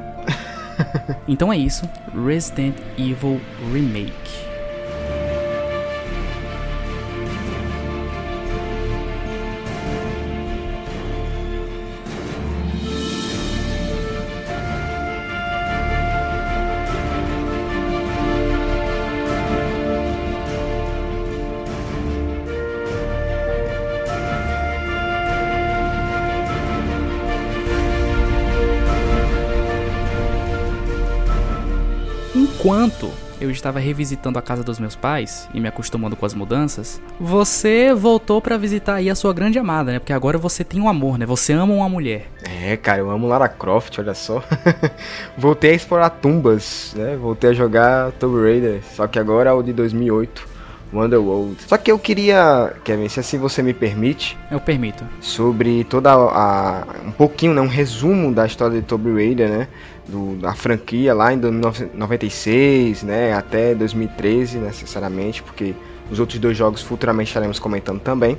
então 1.28 1.52
é 1.52 1.58
isso, 1.58 1.88
Resident 2.13 2.76
Evil 2.98 3.39
Remake. 3.72 4.46
Eu 33.47 33.51
estava 33.51 33.79
revisitando 33.79 34.38
a 34.38 34.41
casa 34.41 34.63
dos 34.63 34.79
meus 34.79 34.95
pais 34.95 35.49
e 35.53 35.60
me 35.60 35.67
acostumando 35.67 36.15
com 36.15 36.25
as 36.25 36.33
mudanças, 36.33 37.01
você 37.19 37.93
voltou 37.93 38.41
para 38.41 38.57
visitar 38.57 38.95
aí 38.95 39.10
a 39.10 39.15
sua 39.15 39.33
grande 39.33 39.57
amada, 39.57 39.91
né? 39.91 39.99
Porque 39.99 40.13
agora 40.13 40.38
você 40.38 40.63
tem 40.63 40.81
um 40.81 40.89
amor, 40.89 41.17
né? 41.17 41.25
Você 41.25 41.53
ama 41.53 41.73
uma 41.73 41.89
mulher. 41.89 42.27
É, 42.43 42.75
cara, 42.77 42.99
eu 42.99 43.10
amo 43.10 43.27
Lara 43.27 43.47
Croft, 43.47 43.99
olha 43.99 44.13
só. 44.13 44.43
Voltei 45.38 45.71
a 45.71 45.75
explorar 45.75 46.10
tumbas, 46.10 46.93
né? 46.95 47.15
Voltei 47.15 47.51
a 47.51 47.53
jogar 47.53 48.12
Tomb 48.13 48.41
Raider, 48.41 48.81
só 48.93 49.07
que 49.07 49.19
agora 49.19 49.49
é 49.49 49.53
o 49.53 49.62
de 49.62 49.73
2008. 49.73 50.57
Wonderworld. 50.93 51.57
Só 51.67 51.77
que 51.77 51.91
eu 51.91 51.99
queria, 51.99 52.73
Kevin, 52.83 53.10
se 53.10 53.19
assim 53.19 53.38
você 53.38 53.62
me 53.62 53.73
permite. 53.73 54.38
Eu 54.49 54.60
permito. 54.60 55.03
Sobre 55.19 55.83
toda 55.83 56.13
a. 56.13 56.86
um 57.05 57.12
pouquinho, 57.12 57.53
né? 57.53 57.62
Um 57.62 57.67
resumo 57.67 58.33
da 58.33 58.45
história 58.45 58.79
de 58.79 58.86
Tomb 58.86 59.13
Raider, 59.13 59.49
né? 59.49 59.67
Do, 60.08 60.38
da 60.38 60.54
franquia 60.54 61.13
lá 61.13 61.34
em 61.34 61.38
96, 61.38 63.04
né? 63.04 63.34
Até 63.34 63.76
2013, 63.76 64.58
necessariamente, 64.58 65.43
porque 65.43 65.76
os 66.10 66.20
outros 66.20 66.39
dois 66.39 66.56
jogos 66.56 66.82
futuramente 66.82 67.28
estaremos 67.28 67.60
comentando 67.60 68.00
também. 68.00 68.38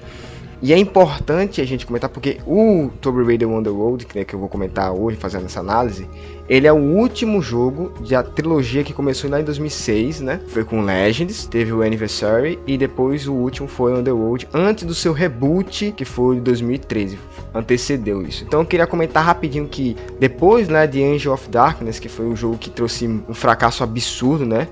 E 0.60 0.72
é 0.72 0.78
importante 0.78 1.60
a 1.60 1.64
gente 1.64 1.86
comentar 1.86 2.10
porque 2.10 2.38
o 2.44 2.90
Tomb 3.00 3.24
Raider 3.24 3.48
Wonderworld, 3.48 4.04
que, 4.04 4.18
né, 4.18 4.24
que 4.24 4.34
eu 4.34 4.40
vou 4.40 4.48
comentar 4.48 4.92
hoje 4.92 5.16
fazendo 5.16 5.46
essa 5.46 5.60
análise, 5.60 6.08
ele 6.48 6.66
é 6.66 6.72
o 6.72 6.76
último 6.76 7.40
jogo 7.40 7.92
da 8.08 8.24
trilogia 8.24 8.82
que 8.82 8.92
começou 8.92 9.30
lá 9.30 9.40
em 9.40 9.44
2006, 9.44 10.20
né? 10.20 10.40
Foi 10.48 10.64
com 10.64 10.80
Legends, 10.80 11.46
teve 11.46 11.72
o 11.72 11.82
Anniversary 11.82 12.58
e 12.66 12.76
depois 12.76 13.28
o 13.28 13.34
último 13.34 13.68
foi 13.68 13.92
Underworld, 13.92 14.48
antes 14.52 14.84
do 14.84 14.94
seu 14.94 15.12
reboot, 15.12 15.92
que 15.92 16.04
foi 16.04 16.36
de 16.36 16.40
2013, 16.40 17.18
antecedeu 17.54 18.22
isso. 18.22 18.42
Então 18.44 18.60
eu 18.60 18.66
queria 18.66 18.86
comentar 18.86 19.24
rapidinho 19.24 19.68
que 19.68 19.96
depois, 20.18 20.68
né, 20.68 20.86
de 20.86 21.04
Angel 21.04 21.32
of 21.32 21.48
Darkness, 21.48 22.00
que 22.00 22.08
foi 22.08 22.26
o 22.26 22.34
jogo 22.34 22.58
que 22.58 22.70
trouxe 22.70 23.06
um 23.06 23.34
fracasso 23.34 23.84
absurdo, 23.84 24.44
né? 24.44 24.66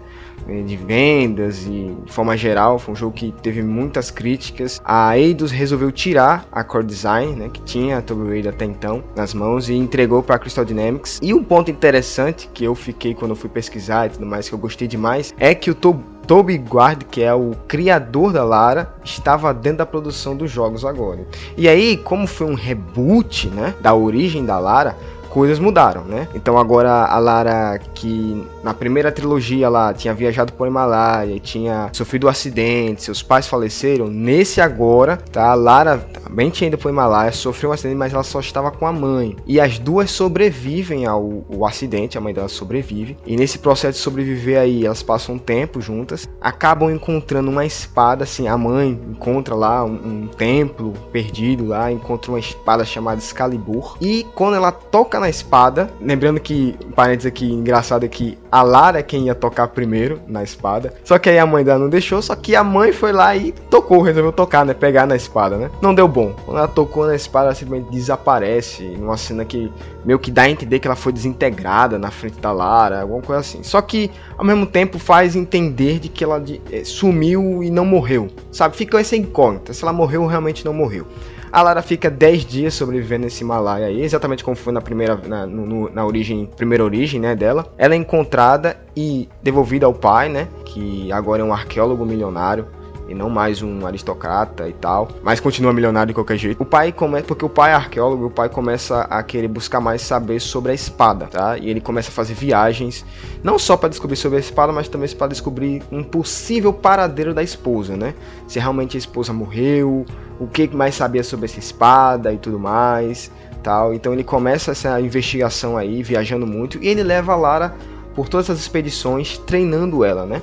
Eh, 0.49 0.63
de 0.63 0.77
vendas 0.77 1.65
e 1.65 1.97
de 2.05 2.13
forma 2.13 2.37
geral, 2.37 2.79
foi 2.79 2.93
um 2.93 2.97
jogo 2.97 3.13
que 3.13 3.33
teve 3.43 3.63
muitas 3.63 4.11
críticas. 4.11 4.81
A 4.85 5.19
Eidos 5.19 5.51
resolveu 5.51 5.91
tirar 5.91 6.47
a 6.53 6.63
Core 6.63 6.85
Design, 6.85 7.35
né, 7.35 7.51
que 7.53 7.61
tinha 7.63 7.99
a 7.99 8.03
Tomb 8.03 8.29
Raider 8.29 8.53
até 8.53 8.65
então 8.65 9.03
nas 9.15 9.35
mãos 9.35 9.69
e 9.69 9.75
entregou 9.75 10.23
para 10.23 10.37
a 10.37 10.39
Crystal 10.39 10.65
Dynamics. 10.65 11.19
E 11.23 11.35
um 11.35 11.43
ponto 11.43 11.71
interessante 11.71 12.49
que 12.53 12.65
eu 12.65 12.75
fiquei 12.75 13.15
quando 13.15 13.33
eu 13.33 13.37
fui 13.37 13.51
pesquisar 13.51 14.07
e 14.07 14.11
tudo 14.11 14.27
mais 14.27 14.49
que 14.49 14.55
eu 14.55 14.59
gostei 14.59 14.87
demais 14.87 15.35
é 15.39 15.55
que 15.55 15.71
o 15.71 15.75
Toby 15.75 16.57
Guard, 16.59 17.05
que 17.05 17.23
é 17.23 17.33
o 17.33 17.53
criador 17.69 18.33
da 18.33 18.45
Lara, 18.45 18.93
estava 19.05 19.55
dentro 19.55 19.79
da 19.79 19.87
produção 19.87 20.37
dos 20.37 20.51
jogos 20.51 20.85
agora. 20.85 21.25
E 21.57 21.69
aí, 21.69 21.97
como 21.97 22.27
foi 22.27 22.49
um 22.49 22.55
reboot, 22.55 23.49
né, 23.49 23.75
da 23.81 23.95
origem 23.95 24.45
da 24.45 24.59
Lara, 24.59 24.97
coisas 25.37 25.59
mudaram, 25.59 26.03
né? 26.03 26.27
Então 26.35 26.57
agora 26.57 27.05
a 27.05 27.19
Lara, 27.19 27.79
que 27.93 28.43
na 28.65 28.73
primeira 28.73 29.13
trilogia 29.13 29.69
lá 29.69 29.93
tinha 29.93 30.15
viajado 30.15 30.51
por 30.55 30.67
Himalaia 30.67 31.35
e 31.35 31.39
tinha 31.39 31.91
sofrido 31.93 32.27
um 32.27 32.31
acidente, 32.31 33.03
seus 33.03 33.23
pais 33.23 33.47
faleceram, 33.47 34.07
nesse 34.07 34.63
agora, 34.63 35.19
tá? 35.19 35.51
A 35.51 35.55
Lara 35.55 35.99
também 35.99 36.49
tinha 36.49 36.69
ido 36.69 36.79
pro 36.79 36.89
Himalaia, 36.89 37.33
sofreu 37.33 37.69
um 37.69 37.75
acidente, 37.75 37.99
mas 37.99 38.15
ela 38.15 38.23
só 38.23 38.41
estava 38.41 38.71
com 38.71 38.87
a 38.87 38.93
mãe. 38.95 39.37
E 39.47 39.61
as 39.61 39.79
duas 39.79 40.11
sobrevivem 40.11 41.05
ao, 41.05 41.45
ao 41.53 41.67
acidente, 41.67 42.17
a 42.17 42.21
mãe 42.23 42.33
dela 42.33 42.49
sobrevive. 42.49 43.19
E 43.27 43.37
nesse 43.37 43.59
processo 43.59 43.99
de 43.99 44.03
sobreviver 44.05 44.59
aí, 44.59 44.87
elas 44.87 45.03
passam 45.03 45.35
um 45.35 45.39
tempo 45.39 45.83
juntas, 45.83 46.27
acabam 46.41 46.91
encontrando 46.91 47.51
uma 47.51 47.67
espada, 47.67 48.25
assim, 48.25 48.49
a 48.49 48.57
mãe 48.57 48.99
encontra 49.11 49.55
lá 49.55 49.85
um, 49.85 50.23
um 50.23 50.27
templo 50.29 50.95
perdido 51.13 51.67
lá, 51.67 51.93
encontra 51.93 52.33
uma 52.33 52.41
espada 52.41 52.87
chamada 52.87 53.19
Excalibur. 53.19 53.99
E 54.01 54.25
quando 54.35 54.55
ela 54.55 54.73
toca 54.73 55.21
na 55.21 55.26
na 55.27 55.31
espada. 55.31 55.91
Lembrando 56.01 56.41
que, 56.41 56.77
parênteses 56.95 57.27
aqui, 57.27 57.53
engraçado 57.53 58.05
é 58.05 58.09
que 58.09 58.39
a 58.51 58.63
Lara 58.63 59.01
é 59.01 59.03
quem 59.03 59.27
ia 59.27 59.35
tocar 59.35 59.69
primeiro 59.69 60.21
na 60.27 60.43
espada. 60.43 60.95
Só 61.05 61.19
que 61.19 61.29
aí 61.29 61.39
a 61.39 61.47
mãe 61.47 61.65
dela 61.65 61.81
não 61.81 61.89
deixou, 61.89 62.23
só 62.23 62.35
que 62.35 62.55
a 62.55 62.63
mãe 62.63 62.93
foi 62.93 63.13
lá 63.13 63.35
e 63.37 63.53
tocou, 63.69 64.01
resolveu 64.03 64.33
tocar, 64.33 64.65
né? 64.65 64.73
Pegar 64.73 65.07
na 65.07 65.17
espada, 65.17 65.57
né? 65.57 65.71
Não 65.83 65.95
deu 65.95 66.07
bom. 66.07 66.35
Quando 66.45 66.59
ela 66.59 66.69
tocou 66.69 67.07
na 67.07 67.15
espada, 67.15 67.47
ela 67.47 67.55
simplesmente 67.55 67.91
desaparece. 67.91 68.85
Numa 68.85 69.17
cena 69.17 69.45
que 69.45 69.71
meio 70.05 70.19
que 70.19 70.31
dá 70.31 70.43
a 70.43 70.51
entender 70.51 70.79
que 70.79 70.87
ela 70.87 70.97
foi 70.97 71.13
desintegrada 71.13 71.99
na 71.99 72.11
frente 72.11 72.39
da 72.39 72.53
Lara, 72.53 73.03
alguma 73.03 73.21
coisa 73.21 73.41
assim. 73.41 73.63
Só 73.63 73.83
que, 73.83 74.11
ao 74.39 74.45
mesmo 74.45 74.65
tempo, 74.65 74.99
faz 74.99 75.35
entender 75.35 75.99
de 75.99 76.09
que 76.09 76.23
ela 76.23 76.39
de, 76.39 76.61
é, 76.71 76.85
sumiu 76.85 77.63
e 77.63 77.71
não 77.71 77.85
morreu. 77.85 78.29
Sabe? 78.53 78.77
Fica 78.77 79.01
essa 79.01 79.17
incógnita. 79.17 79.73
Se 79.73 79.83
ela 79.83 79.93
morreu 79.93 80.23
ou 80.23 80.29
realmente 80.29 80.65
não 80.65 80.73
morreu. 80.73 81.07
A 81.53 81.63
Lara 81.63 81.83
fica 81.83 82.11
10 82.11 82.45
dias 82.45 82.75
sobrevivendo 82.75 83.25
nesse 83.25 83.43
Himalaia 83.43 83.87
aí, 83.87 84.03
exatamente 84.03 84.45
como 84.45 84.57
foi 84.57 84.73
na 84.73 84.81
primeira 84.81 85.17
na, 85.27 85.47
no, 85.47 85.91
na 85.91 86.05
origem, 86.05 86.47
primeira 86.57 86.85
origem, 86.85 87.21
né, 87.21 87.35
dela. 87.35 87.67
Ela 87.79 87.95
é 87.95 87.97
encontrada 87.97 88.77
e 88.97 89.29
devolvida 89.43 89.87
ao 89.87 89.95
pai, 89.95 90.29
né, 90.29 90.49
que 90.65 91.11
agora 91.13 91.43
é 91.43 91.45
um 91.45 91.53
arqueólogo 91.53 92.05
milionário 92.05 92.67
e 93.09 93.15
não 93.15 93.31
mais 93.31 93.63
um 93.63 93.87
aristocrata 93.87 94.69
e 94.69 94.73
tal, 94.73 95.09
mas 95.23 95.41
continua 95.41 95.73
milionário 95.73 96.09
de 96.09 96.15
qualquer 96.15 96.37
jeito. 96.37 96.63
O 96.63 96.67
pai 96.67 96.93
começa, 96.93 97.25
porque 97.25 97.45
o 97.45 97.49
pai 97.49 97.71
é 97.71 97.75
arqueólogo, 97.75 98.27
o 98.27 98.31
pai 98.31 98.49
começa 98.49 99.03
a 99.03 99.23
querer 99.23 99.49
buscar 99.49 99.81
mais 99.81 100.03
saber 100.03 100.41
sobre 100.41 100.73
a 100.73 100.75
espada, 100.75 101.27
tá? 101.27 101.57
E 101.59 101.69
ele 101.71 101.81
começa 101.81 102.11
a 102.11 102.13
fazer 102.13 102.35
viagens, 102.35 103.05
não 103.43 103.59
só 103.59 103.77
para 103.77 103.89
descobrir 103.89 104.17
sobre 104.17 104.39
a 104.39 104.41
espada, 104.41 104.73
mas 104.73 104.89
também 104.89 105.09
para 105.11 105.29
descobrir 105.29 105.83
um 105.91 106.03
possível 106.03 106.73
paradeiro 106.73 107.33
da 107.33 107.43
esposa, 107.43 107.97
né? 107.97 108.15
Se 108.49 108.59
realmente 108.59 108.97
a 108.97 108.99
esposa 108.99 109.33
morreu, 109.33 110.05
o 110.39 110.47
que 110.47 110.69
mais 110.75 110.95
sabia 110.95 111.23
sobre 111.23 111.47
essa 111.47 111.59
espada 111.59 112.33
e 112.33 112.39
tudo 112.39 112.59
mais, 112.59 113.31
tal. 113.63 113.95
Então 113.95 114.13
ele 114.13 114.25
começa 114.25 114.73
essa 114.73 115.01
investigação 115.01 115.77
aí, 115.77 116.03
viajando 116.03 116.47
muito, 116.47 116.83
e 116.83 116.89
ele 116.89 117.03
leva 117.03 117.33
a 117.33 117.37
Lara 117.37 117.75
por 118.15 118.29
todas 118.29 118.49
as 118.49 118.59
expedições, 118.59 119.39
treinando 119.39 120.05
ela, 120.05 120.25
né? 120.25 120.41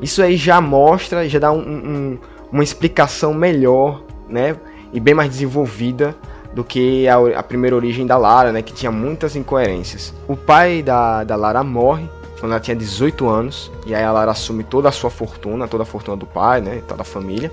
Isso 0.00 0.22
aí 0.22 0.36
já 0.36 0.60
mostra, 0.60 1.28
já 1.28 1.38
dá 1.38 1.52
um, 1.52 1.60
um, 1.60 2.18
uma 2.52 2.62
explicação 2.62 3.32
melhor, 3.32 4.02
né? 4.28 4.56
E 4.92 5.00
bem 5.00 5.14
mais 5.14 5.30
desenvolvida 5.30 6.14
do 6.52 6.62
que 6.64 7.06
a, 7.08 7.38
a, 7.38 7.42
primeira 7.42 7.76
origem 7.76 8.06
da 8.06 8.16
Lara, 8.16 8.52
né? 8.52 8.62
Que 8.62 8.72
tinha 8.72 8.90
muitas 8.90 9.36
incoerências. 9.36 10.14
O 10.28 10.36
pai 10.36 10.82
da, 10.82 11.24
da 11.24 11.36
Lara 11.36 11.62
morre 11.62 12.08
quando 12.38 12.52
ela 12.52 12.60
tinha 12.60 12.76
18 12.76 13.26
anos, 13.28 13.72
e 13.86 13.94
aí 13.94 14.04
a 14.04 14.12
Lara 14.12 14.30
assume 14.30 14.62
toda 14.62 14.90
a 14.90 14.92
sua 14.92 15.08
fortuna, 15.08 15.66
toda 15.66 15.84
a 15.84 15.86
fortuna 15.86 16.16
do 16.16 16.26
pai, 16.26 16.60
né? 16.60 16.82
Toda 16.86 17.02
a 17.02 17.04
família. 17.04 17.50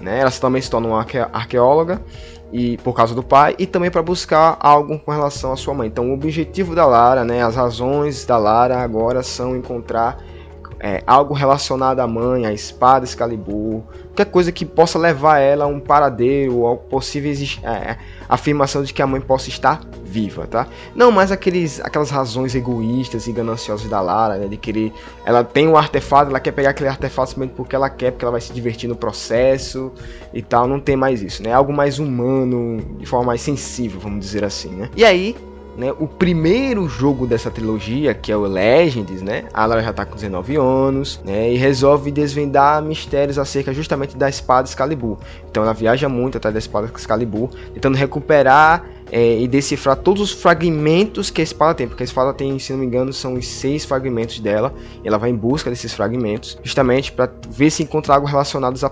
Né? 0.00 0.20
Ela 0.20 0.30
também 0.32 0.60
se 0.60 0.70
torna 0.70 0.88
uma 0.88 0.98
arque 0.98 1.18
arqueóloga 1.18 2.02
e 2.52 2.76
por 2.78 2.92
causa 2.92 3.14
do 3.14 3.22
pai 3.22 3.56
e 3.58 3.66
também 3.66 3.90
para 3.90 4.02
buscar 4.02 4.56
algo 4.60 4.98
com 4.98 5.10
relação 5.10 5.52
à 5.52 5.56
sua 5.56 5.74
mãe. 5.74 5.88
Então, 5.88 6.10
o 6.10 6.14
objetivo 6.14 6.74
da 6.74 6.86
Lara, 6.86 7.24
né, 7.24 7.42
as 7.42 7.56
razões 7.56 8.24
da 8.24 8.36
Lara 8.36 8.78
agora 8.78 9.22
são 9.22 9.56
encontrar 9.56 10.18
é, 10.84 11.02
algo 11.06 11.32
relacionado 11.32 12.00
à 12.00 12.06
mãe, 12.06 12.44
à 12.44 12.52
espada 12.52 13.06
Excalibur, 13.06 13.80
qualquer 14.08 14.26
coisa 14.26 14.52
que 14.52 14.66
possa 14.66 14.98
levar 14.98 15.38
ela 15.38 15.64
a 15.64 15.66
um 15.66 15.80
paradeiro 15.80 16.58
ou 16.58 16.76
possível 16.76 17.32
é, 17.62 17.96
afirmação 18.28 18.82
de 18.82 18.92
que 18.92 19.00
a 19.00 19.06
mãe 19.06 19.18
possa 19.18 19.48
estar 19.48 19.80
viva, 20.04 20.46
tá? 20.46 20.66
Não 20.94 21.10
mais 21.10 21.32
aqueles, 21.32 21.80
aquelas 21.80 22.10
razões 22.10 22.54
egoístas 22.54 23.26
e 23.26 23.32
gananciosas 23.32 23.88
da 23.88 23.98
Lara, 24.02 24.36
né, 24.36 24.46
de 24.46 24.58
querer, 24.58 24.92
ela 25.24 25.42
tem 25.42 25.66
um 25.66 25.74
artefato, 25.74 26.28
ela 26.28 26.38
quer 26.38 26.52
pegar 26.52 26.70
aquele 26.70 26.90
artefato 26.90 27.30
simplesmente 27.30 27.56
porque 27.56 27.74
ela 27.74 27.88
quer, 27.88 28.10
porque 28.10 28.26
ela 28.26 28.32
vai 28.32 28.42
se 28.42 28.52
divertir 28.52 28.86
no 28.86 28.94
processo 28.94 29.90
e 30.34 30.42
tal, 30.42 30.68
não 30.68 30.78
tem 30.78 30.96
mais 30.96 31.22
isso, 31.22 31.42
né? 31.42 31.48
É 31.48 31.54
algo 31.54 31.72
mais 31.72 31.98
humano, 31.98 32.98
de 32.98 33.06
forma 33.06 33.24
mais 33.24 33.40
sensível, 33.40 33.98
vamos 33.98 34.20
dizer 34.20 34.44
assim, 34.44 34.68
né? 34.68 34.90
E 34.94 35.02
aí, 35.02 35.34
né, 35.76 35.92
o 35.98 36.06
primeiro 36.06 36.88
jogo 36.88 37.26
dessa 37.26 37.50
trilogia, 37.50 38.14
que 38.14 38.30
é 38.30 38.36
o 38.36 38.42
Legends, 38.42 39.22
né? 39.22 39.44
Lara 39.54 39.82
já 39.82 39.92
tá 39.92 40.04
com 40.06 40.14
19 40.14 40.56
anos, 40.56 41.20
né? 41.24 41.52
E 41.52 41.56
resolve 41.56 42.10
desvendar 42.10 42.82
mistérios 42.82 43.38
acerca 43.38 43.72
justamente 43.72 44.16
da 44.16 44.28
espada 44.28 44.68
Excalibur. 44.68 45.18
Então 45.50 45.62
ela 45.62 45.72
viaja 45.72 46.08
muito 46.08 46.38
atrás 46.38 46.52
da 46.52 46.58
espada 46.58 46.90
Excalibur, 46.94 47.50
tentando 47.72 47.96
recuperar 47.96 48.84
é, 49.10 49.38
e 49.38 49.46
decifrar 49.46 49.96
todos 49.96 50.22
os 50.22 50.32
fragmentos 50.32 51.30
que 51.30 51.40
a 51.40 51.44
espada 51.44 51.74
tem, 51.74 51.88
porque 51.88 52.02
a 52.02 52.06
espada 52.06 52.32
tem, 52.32 52.58
se 52.58 52.72
não 52.72 52.80
me 52.80 52.86
engano, 52.86 53.12
são 53.12 53.34
os 53.34 53.46
seis 53.46 53.84
fragmentos 53.84 54.40
dela. 54.40 54.74
ela 55.04 55.18
vai 55.18 55.30
em 55.30 55.36
busca 55.36 55.70
desses 55.70 55.92
fragmentos, 55.92 56.58
justamente 56.62 57.12
para 57.12 57.30
ver 57.48 57.70
se 57.70 57.82
encontra 57.82 58.14
algo 58.14 58.26
relacionado 58.26 58.74
ao 58.82 58.90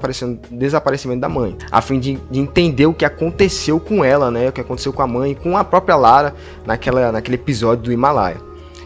desaparecimento 0.51 1.21
da 1.21 1.29
mãe, 1.29 1.57
a 1.71 1.81
fim 1.81 1.99
de, 1.99 2.19
de, 2.31 2.41
entender 2.41 2.87
o 2.87 2.95
que 2.95 3.05
aconteceu 3.05 3.81
com 3.81 4.05
ela, 4.05 4.31
né? 4.31 4.49
O 4.49 4.53
que 4.53 4.61
aconteceu 4.61 4.93
com 4.93 5.03
a 5.03 5.07
mãe 5.07 5.33
e 5.33 5.35
com 5.35 5.57
a 5.57 5.65
própria 5.65 5.97
Lara 5.97 6.35
naquela, 6.67 7.13
naquele 7.13 7.37
episódio 7.37 7.85
do 7.85 7.93
Himalaia. 7.93 8.37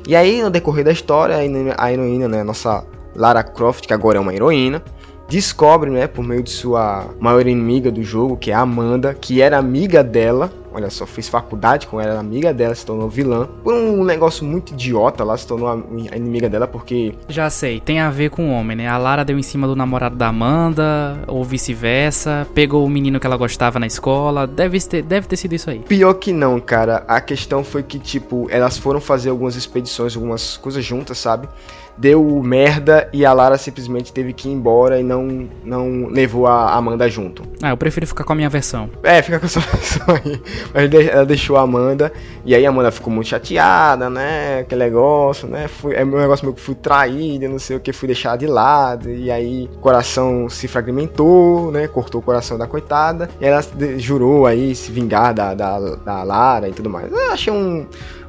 E 0.06 0.14
aí, 0.14 0.40
no 0.40 0.50
decorrer 0.50 0.84
da 0.84 0.92
história, 0.92 1.36
a 1.76 1.92
heroína, 1.92 2.28
né, 2.28 2.44
nossa 2.44 2.84
Lara 3.14 3.42
Croft, 3.42 3.86
que 3.86 3.92
agora 3.92 4.18
é 4.18 4.20
uma 4.20 4.32
heroína, 4.32 4.82
descobre, 5.28 5.90
né, 5.90 6.06
por 6.06 6.24
meio 6.24 6.42
de 6.42 6.50
sua 6.50 7.06
maior 7.18 7.46
inimiga 7.46 7.90
do 7.90 8.02
jogo, 8.02 8.36
que 8.36 8.50
é 8.50 8.54
a 8.54 8.60
Amanda, 8.60 9.14
que 9.14 9.40
era 9.40 9.58
amiga 9.58 10.02
dela, 10.02 10.50
Olha 10.76 10.90
só, 10.90 11.06
fez 11.06 11.26
faculdade 11.26 11.86
com 11.86 11.98
ela, 11.98 12.20
amiga 12.20 12.52
dela, 12.52 12.74
se 12.74 12.84
tornou 12.84 13.08
vilã. 13.08 13.48
Por 13.64 13.72
um 13.72 14.04
negócio 14.04 14.44
muito 14.44 14.74
idiota, 14.74 15.22
ela 15.22 15.34
se 15.34 15.46
tornou 15.46 15.70
a 15.70 16.14
inimiga 16.14 16.50
dela 16.50 16.68
porque. 16.68 17.14
Já 17.30 17.48
sei, 17.48 17.80
tem 17.80 17.98
a 17.98 18.10
ver 18.10 18.28
com 18.28 18.50
o 18.50 18.52
homem, 18.52 18.76
né? 18.76 18.86
A 18.86 18.98
Lara 18.98 19.24
deu 19.24 19.38
em 19.38 19.42
cima 19.42 19.66
do 19.66 19.74
namorado 19.74 20.16
da 20.16 20.26
Amanda, 20.26 21.18
ou 21.26 21.42
vice-versa, 21.42 22.46
pegou 22.54 22.84
o 22.84 22.90
menino 22.90 23.18
que 23.18 23.26
ela 23.26 23.38
gostava 23.38 23.78
na 23.78 23.86
escola. 23.86 24.46
Deve 24.46 24.78
ter, 24.80 25.02
deve 25.02 25.26
ter 25.26 25.38
sido 25.38 25.54
isso 25.54 25.70
aí. 25.70 25.78
Pior 25.78 26.12
que 26.12 26.30
não, 26.30 26.60
cara. 26.60 27.04
A 27.08 27.22
questão 27.22 27.64
foi 27.64 27.82
que, 27.82 27.98
tipo, 27.98 28.46
elas 28.50 28.76
foram 28.76 29.00
fazer 29.00 29.30
algumas 29.30 29.56
expedições, 29.56 30.14
algumas 30.14 30.58
coisas 30.58 30.84
juntas, 30.84 31.16
sabe? 31.16 31.48
Deu 31.96 32.42
merda 32.42 33.08
e 33.12 33.24
a 33.24 33.32
Lara 33.32 33.56
simplesmente 33.56 34.12
teve 34.12 34.32
que 34.32 34.48
ir 34.48 34.52
embora 34.52 35.00
e 35.00 35.02
não, 35.02 35.48
não 35.64 36.08
levou 36.08 36.46
a 36.46 36.74
Amanda 36.74 37.08
junto. 37.08 37.42
Ah, 37.62 37.70
eu 37.70 37.76
prefiro 37.76 38.06
ficar 38.06 38.24
com 38.24 38.32
a 38.32 38.36
minha 38.36 38.48
versão. 38.48 38.90
É, 39.02 39.22
fica 39.22 39.38
com 39.38 39.46
a 39.46 39.48
sua 39.48 39.62
versão 39.72 40.06
aí. 40.08 40.42
Mas 40.74 41.08
ela 41.08 41.24
deixou 41.24 41.56
a 41.56 41.62
Amanda 41.62 42.12
e 42.44 42.54
aí 42.54 42.66
a 42.66 42.68
Amanda 42.68 42.90
ficou 42.90 43.12
muito 43.12 43.28
chateada, 43.28 44.10
né? 44.10 44.60
Aquele 44.60 44.84
negócio, 44.84 45.48
né? 45.48 45.68
Fui, 45.68 45.94
é 45.94 46.04
um 46.04 46.18
negócio 46.18 46.44
meio 46.44 46.54
que 46.54 46.60
fui 46.60 46.74
traída, 46.74 47.48
não 47.48 47.58
sei 47.58 47.76
o 47.76 47.80
que, 47.80 47.92
fui 47.92 48.06
deixada 48.06 48.38
de 48.38 48.46
lado. 48.46 49.10
E 49.10 49.30
aí 49.30 49.68
o 49.74 49.78
coração 49.78 50.48
se 50.48 50.68
fragmentou, 50.68 51.70
né? 51.72 51.88
Cortou 51.88 52.20
o 52.20 52.24
coração 52.24 52.58
da 52.58 52.66
coitada. 52.66 53.28
E 53.40 53.44
ela 53.44 53.60
jurou 53.96 54.46
aí 54.46 54.74
se 54.74 54.92
vingar 54.92 55.32
da, 55.32 55.54
da, 55.54 55.78
da 55.78 56.22
Lara 56.22 56.68
e 56.68 56.72
tudo 56.72 56.90
mais. 56.90 57.10
Eu 57.10 57.32
achei 57.32 57.52
um 57.52 57.86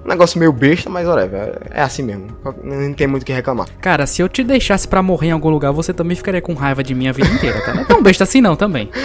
um 0.07 0.09
negócio 0.09 0.39
meio 0.39 0.53
besta, 0.53 0.89
mas 0.89 1.05
whatever. 1.05 1.59
É 1.69 1.81
assim 1.81 2.01
mesmo. 2.01 2.27
Não 2.63 2.93
tem 2.93 3.05
muito 3.07 3.23
o 3.23 3.25
que 3.25 3.33
reclamar. 3.33 3.67
Cara, 3.81 4.07
se 4.07 4.21
eu 4.21 4.29
te 4.29 4.41
deixasse 4.41 4.87
para 4.87 5.03
morrer 5.03 5.27
em 5.27 5.31
algum 5.31 5.49
lugar, 5.49 5.73
você 5.73 5.93
também 5.93 6.15
ficaria 6.15 6.41
com 6.41 6.53
raiva 6.53 6.81
de 6.81 6.95
mim 6.95 7.09
a 7.09 7.11
vida 7.11 7.27
inteira, 7.27 7.59
tá? 7.61 7.73
Não 7.73 7.81
é 7.81 7.85
tão 7.85 8.01
besta 8.01 8.23
assim 8.23 8.39
não, 8.39 8.55
também. 8.55 8.89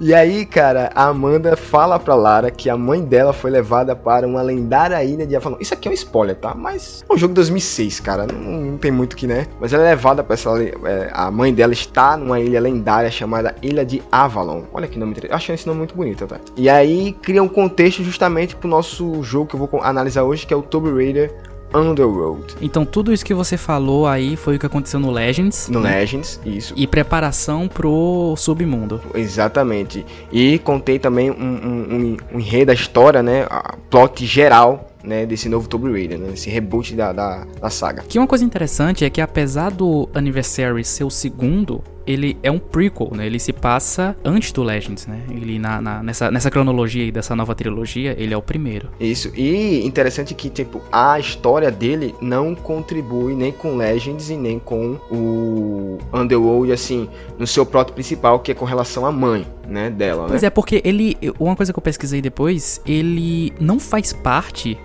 E 0.00 0.14
aí, 0.14 0.44
cara, 0.44 0.90
a 0.94 1.06
Amanda 1.06 1.56
fala 1.56 1.98
pra 1.98 2.14
Lara 2.14 2.50
que 2.50 2.68
a 2.68 2.76
mãe 2.76 3.02
dela 3.02 3.32
foi 3.32 3.50
levada 3.50 3.94
para 3.94 4.26
uma 4.26 4.42
lendária 4.42 5.02
ilha 5.04 5.26
de 5.26 5.36
Avalon. 5.36 5.56
Isso 5.60 5.74
aqui 5.74 5.88
é 5.88 5.90
um 5.90 5.94
spoiler, 5.94 6.36
tá? 6.36 6.54
Mas 6.54 7.04
é 7.08 7.12
um 7.12 7.16
jogo 7.16 7.32
de 7.32 7.36
2006, 7.36 8.00
cara. 8.00 8.26
Não, 8.26 8.40
não 8.40 8.78
tem 8.78 8.90
muito 8.90 9.16
que, 9.16 9.26
né? 9.26 9.46
Mas 9.60 9.72
ela 9.72 9.84
é 9.84 9.90
levada 9.90 10.22
pra 10.24 10.34
essa. 10.34 10.50
É, 10.62 11.10
a 11.12 11.30
mãe 11.30 11.52
dela 11.52 11.72
está 11.72 12.16
numa 12.16 12.40
ilha 12.40 12.60
lendária 12.60 13.10
chamada 13.10 13.54
Ilha 13.62 13.84
de 13.84 14.02
Avalon. 14.10 14.62
Olha 14.72 14.88
que 14.88 14.98
nome. 14.98 15.14
Achei 15.30 15.54
esse 15.54 15.66
nome 15.66 15.78
muito 15.78 15.94
bonito, 15.94 16.26
tá? 16.26 16.38
E 16.56 16.68
aí 16.68 17.12
cria 17.22 17.42
um 17.42 17.48
contexto 17.48 18.02
justamente 18.02 18.56
pro 18.56 18.68
nosso 18.68 19.22
jogo 19.22 19.46
que 19.46 19.54
eu 19.54 19.60
vou 19.60 19.80
analisar 19.82 20.22
hoje, 20.24 20.46
que 20.46 20.54
é 20.54 20.56
o 20.56 20.62
Tomb 20.62 20.90
Raider 20.90 21.51
Underworld. 21.74 22.56
Então 22.60 22.84
tudo 22.84 23.12
isso 23.12 23.24
que 23.24 23.34
você 23.34 23.56
falou 23.56 24.06
aí 24.06 24.36
foi 24.36 24.56
o 24.56 24.58
que 24.58 24.66
aconteceu 24.66 25.00
no 25.00 25.10
Legends. 25.10 25.68
No 25.68 25.80
né? 25.80 26.00
Legends, 26.00 26.40
isso. 26.44 26.74
E 26.76 26.86
preparação 26.86 27.68
pro 27.68 28.34
submundo. 28.36 29.00
Exatamente. 29.14 30.04
E 30.30 30.58
contei 30.60 30.98
também 30.98 31.30
um, 31.30 31.34
um, 31.34 31.94
um, 31.94 32.16
um 32.34 32.40
enredo 32.40 32.66
da 32.66 32.74
história, 32.74 33.22
né? 33.22 33.46
A 33.50 33.76
plot 33.90 34.24
geral 34.24 34.88
né, 35.02 35.26
desse 35.26 35.48
novo 35.48 35.68
Tomb 35.68 35.90
Raider, 35.90 36.18
né, 36.18 36.30
esse 36.32 36.48
reboot 36.48 36.94
da, 36.94 37.12
da, 37.12 37.44
da, 37.60 37.70
saga. 37.70 38.02
Que 38.08 38.18
uma 38.18 38.26
coisa 38.26 38.44
interessante 38.44 39.04
é 39.04 39.10
que 39.10 39.20
apesar 39.20 39.70
do 39.70 40.08
Anniversary 40.14 40.84
ser 40.84 41.04
o 41.04 41.10
segundo, 41.10 41.82
ele 42.06 42.36
é 42.42 42.50
um 42.50 42.58
prequel, 42.58 43.10
né? 43.14 43.26
Ele 43.26 43.38
se 43.38 43.52
passa 43.52 44.16
antes 44.24 44.52
do 44.52 44.62
Legends, 44.62 45.06
né? 45.06 45.22
Ele 45.30 45.58
na, 45.58 45.80
na, 45.80 46.02
nessa, 46.02 46.30
nessa 46.30 46.50
cronologia 46.50 47.04
aí 47.04 47.12
dessa 47.12 47.34
nova 47.34 47.54
trilogia, 47.54 48.14
ele 48.18 48.34
é 48.34 48.36
o 48.36 48.42
primeiro. 48.42 48.88
Isso. 49.00 49.32
E 49.36 49.84
interessante 49.86 50.34
que, 50.34 50.50
tipo, 50.50 50.82
a 50.90 51.18
história 51.18 51.70
dele 51.70 52.14
não 52.20 52.54
contribui 52.54 53.34
nem 53.34 53.52
com 53.52 53.76
Legends 53.76 54.30
e 54.30 54.36
nem 54.36 54.58
com 54.58 54.98
o 55.10 55.98
Underworld, 56.12 56.72
assim, 56.72 57.08
no 57.38 57.46
seu 57.46 57.64
plot 57.64 57.92
principal, 57.92 58.40
que 58.40 58.52
é 58.52 58.54
com 58.54 58.64
relação 58.64 59.06
à 59.06 59.12
mãe, 59.12 59.46
né, 59.68 59.90
dela, 59.90 60.26
Pois 60.28 60.42
né? 60.42 60.48
é, 60.48 60.50
porque 60.50 60.80
ele... 60.84 61.16
Uma 61.38 61.56
coisa 61.56 61.72
que 61.72 61.78
eu 61.78 61.82
pesquisei 61.82 62.20
depois, 62.20 62.80
ele 62.86 63.52
não 63.60 63.78
faz 63.78 64.12
parte 64.12 64.78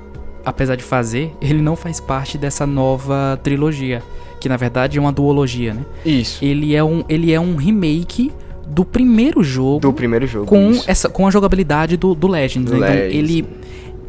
apesar 0.46 0.78
de 0.78 0.84
fazer, 0.84 1.34
ele 1.42 1.62
não 1.62 1.76
faz 1.76 2.00
parte 2.00 2.38
dessa 2.38 2.66
nova 2.66 3.38
trilogia, 3.44 4.02
que 4.48 4.50
na 4.50 4.58
verdade 4.58 4.98
é 4.98 5.02
uma 5.02 5.12
duologia, 5.12 5.74
né? 5.74 5.86
Isso. 6.06 6.44
Ele 6.44 6.74
é 6.74 6.84
um, 6.84 7.04
ele 7.10 7.34
é 7.34 7.40
um 7.40 7.56
remake 7.58 8.32
do 8.66 8.86
primeiro 8.86 9.44
jogo. 9.44 9.80
Do 9.80 9.94
primeiro 9.94 10.26
jogo. 10.26 10.46
Com, 10.46 10.72
essa, 10.88 11.10
com 11.10 11.28
a 11.28 11.32
jogabilidade 11.32 11.98
do, 11.98 12.16
do 12.16 12.28
Legends. 12.28 12.72
Né? 12.72 12.78
Então, 12.78 12.96
ele 12.96 13.46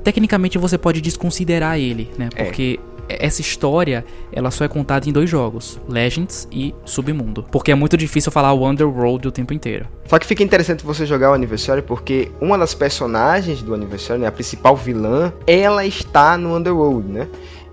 tecnicamente 0.04 0.56
você 0.56 0.78
pode 0.78 1.00
desconsiderar 1.00 1.78
ele, 1.78 2.08
né? 2.16 2.28
É. 2.36 2.44
Porque 2.44 2.78
essa 3.08 3.40
história, 3.40 4.04
ela 4.32 4.50
só 4.50 4.64
é 4.64 4.68
contada 4.68 5.08
em 5.08 5.12
dois 5.12 5.28
jogos, 5.28 5.80
Legends 5.88 6.46
e 6.52 6.74
Submundo. 6.84 7.44
Porque 7.50 7.72
é 7.72 7.74
muito 7.74 7.96
difícil 7.96 8.30
falar 8.30 8.52
o 8.52 8.68
Underworld 8.68 9.26
o 9.26 9.32
tempo 9.32 9.54
inteiro. 9.54 9.86
Só 10.06 10.18
que 10.18 10.26
fica 10.26 10.42
interessante 10.42 10.84
você 10.84 11.06
jogar 11.06 11.30
o 11.30 11.34
Anniversary 11.34 11.82
porque 11.82 12.30
uma 12.40 12.56
das 12.58 12.74
personagens 12.74 13.62
do 13.62 13.74
Anniversary, 13.74 14.20
né, 14.20 14.26
a 14.26 14.32
principal 14.32 14.76
vilã, 14.76 15.32
ela 15.46 15.84
está 15.86 16.36
no 16.36 16.54
Underworld, 16.54 17.10
né? 17.10 17.28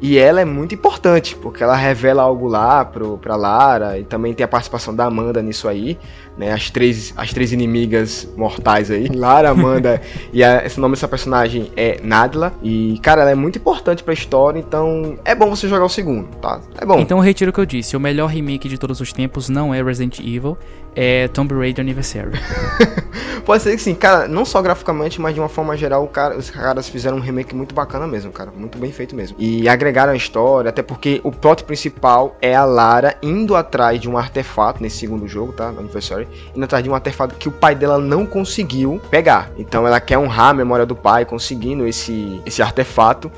E 0.07 0.19
ela 0.19 0.39
é 0.39 0.45
muito 0.45 0.75
importante, 0.75 1.35
porque 1.35 1.63
ela 1.63 1.75
revela 1.75 2.21
algo 2.21 2.47
lá 2.47 2.85
pro, 2.85 3.17
pra 3.17 3.35
Lara, 3.35 3.97
e 3.97 4.03
também 4.03 4.35
tem 4.35 4.43
a 4.43 4.47
participação 4.47 4.95
da 4.95 5.05
Amanda 5.05 5.41
nisso 5.41 5.67
aí, 5.67 5.97
né? 6.37 6.51
As 6.51 6.69
três, 6.69 7.11
as 7.17 7.33
três 7.33 7.51
inimigas 7.51 8.31
mortais 8.37 8.91
aí. 8.91 9.07
Lara, 9.09 9.49
Amanda 9.49 9.99
e 10.31 10.43
a, 10.43 10.63
esse 10.63 10.79
nome 10.79 10.93
dessa 10.93 11.07
personagem 11.07 11.71
é 11.75 11.99
Nadla. 12.03 12.53
E, 12.61 12.99
cara, 13.01 13.23
ela 13.23 13.31
é 13.31 13.35
muito 13.35 13.57
importante 13.57 14.03
pra 14.03 14.13
história, 14.13 14.59
então 14.59 15.17
é 15.25 15.33
bom 15.33 15.49
você 15.49 15.67
jogar 15.67 15.85
o 15.85 15.89
segundo, 15.89 16.27
tá? 16.39 16.61
É 16.79 16.85
bom. 16.85 16.99
Então 16.99 17.17
eu 17.17 17.23
retiro 17.23 17.49
o 17.49 17.53
que 17.53 17.59
eu 17.59 17.65
disse. 17.65 17.97
O 17.97 17.99
melhor 17.99 18.27
remake 18.27 18.69
de 18.69 18.77
todos 18.77 19.01
os 19.01 19.11
tempos 19.11 19.49
não 19.49 19.73
é 19.73 19.81
Resident 19.81 20.19
Evil, 20.19 20.55
é 20.95 21.27
Tomb 21.27 21.53
Raider 21.53 21.83
Anniversary. 21.83 22.31
Pode 23.45 23.61
ser 23.61 23.75
que 23.75 23.81
sim, 23.81 23.93
cara, 23.93 24.27
não 24.27 24.43
só 24.43 24.59
graficamente, 24.59 25.21
mas 25.21 25.35
de 25.35 25.39
uma 25.39 25.47
forma 25.47 25.77
geral, 25.77 26.07
cara, 26.07 26.35
os 26.35 26.49
caras 26.49 26.89
fizeram 26.89 27.17
um 27.17 27.19
remake 27.19 27.53
muito 27.53 27.75
bacana 27.75 28.07
mesmo, 28.07 28.31
cara. 28.31 28.51
Muito 28.51 28.79
bem 28.79 28.91
feito 28.91 29.15
mesmo. 29.15 29.37
E 29.39 29.69
agregaram 29.69 30.13
a 30.13 30.15
história, 30.15 30.69
até 30.69 30.81
porque 30.81 31.21
o 31.23 31.31
plot 31.31 31.63
principal 31.63 32.35
é 32.41 32.55
a 32.55 32.65
Lara 32.65 33.15
indo 33.21 33.55
atrás 33.55 34.01
de 34.01 34.09
um 34.09 34.17
artefato 34.17 34.81
nesse 34.81 34.97
segundo 34.97 35.27
jogo, 35.27 35.53
tá? 35.53 35.67
Anniversary. 35.67 36.27
Indo 36.55 36.65
atrás 36.65 36.83
de 36.83 36.89
um 36.89 36.95
artefato 36.95 37.35
que 37.35 37.47
o 37.47 37.51
pai 37.51 37.75
dela 37.75 37.99
não 37.99 38.25
conseguiu 38.25 38.99
pegar. 39.11 39.51
Então 39.59 39.85
ela 39.85 39.99
quer 39.99 40.17
honrar 40.17 40.49
a 40.49 40.53
memória 40.53 40.85
do 40.85 40.95
pai, 40.95 41.23
conseguindo 41.23 41.85
esse, 41.85 42.41
esse 42.47 42.63
artefato. 42.63 43.31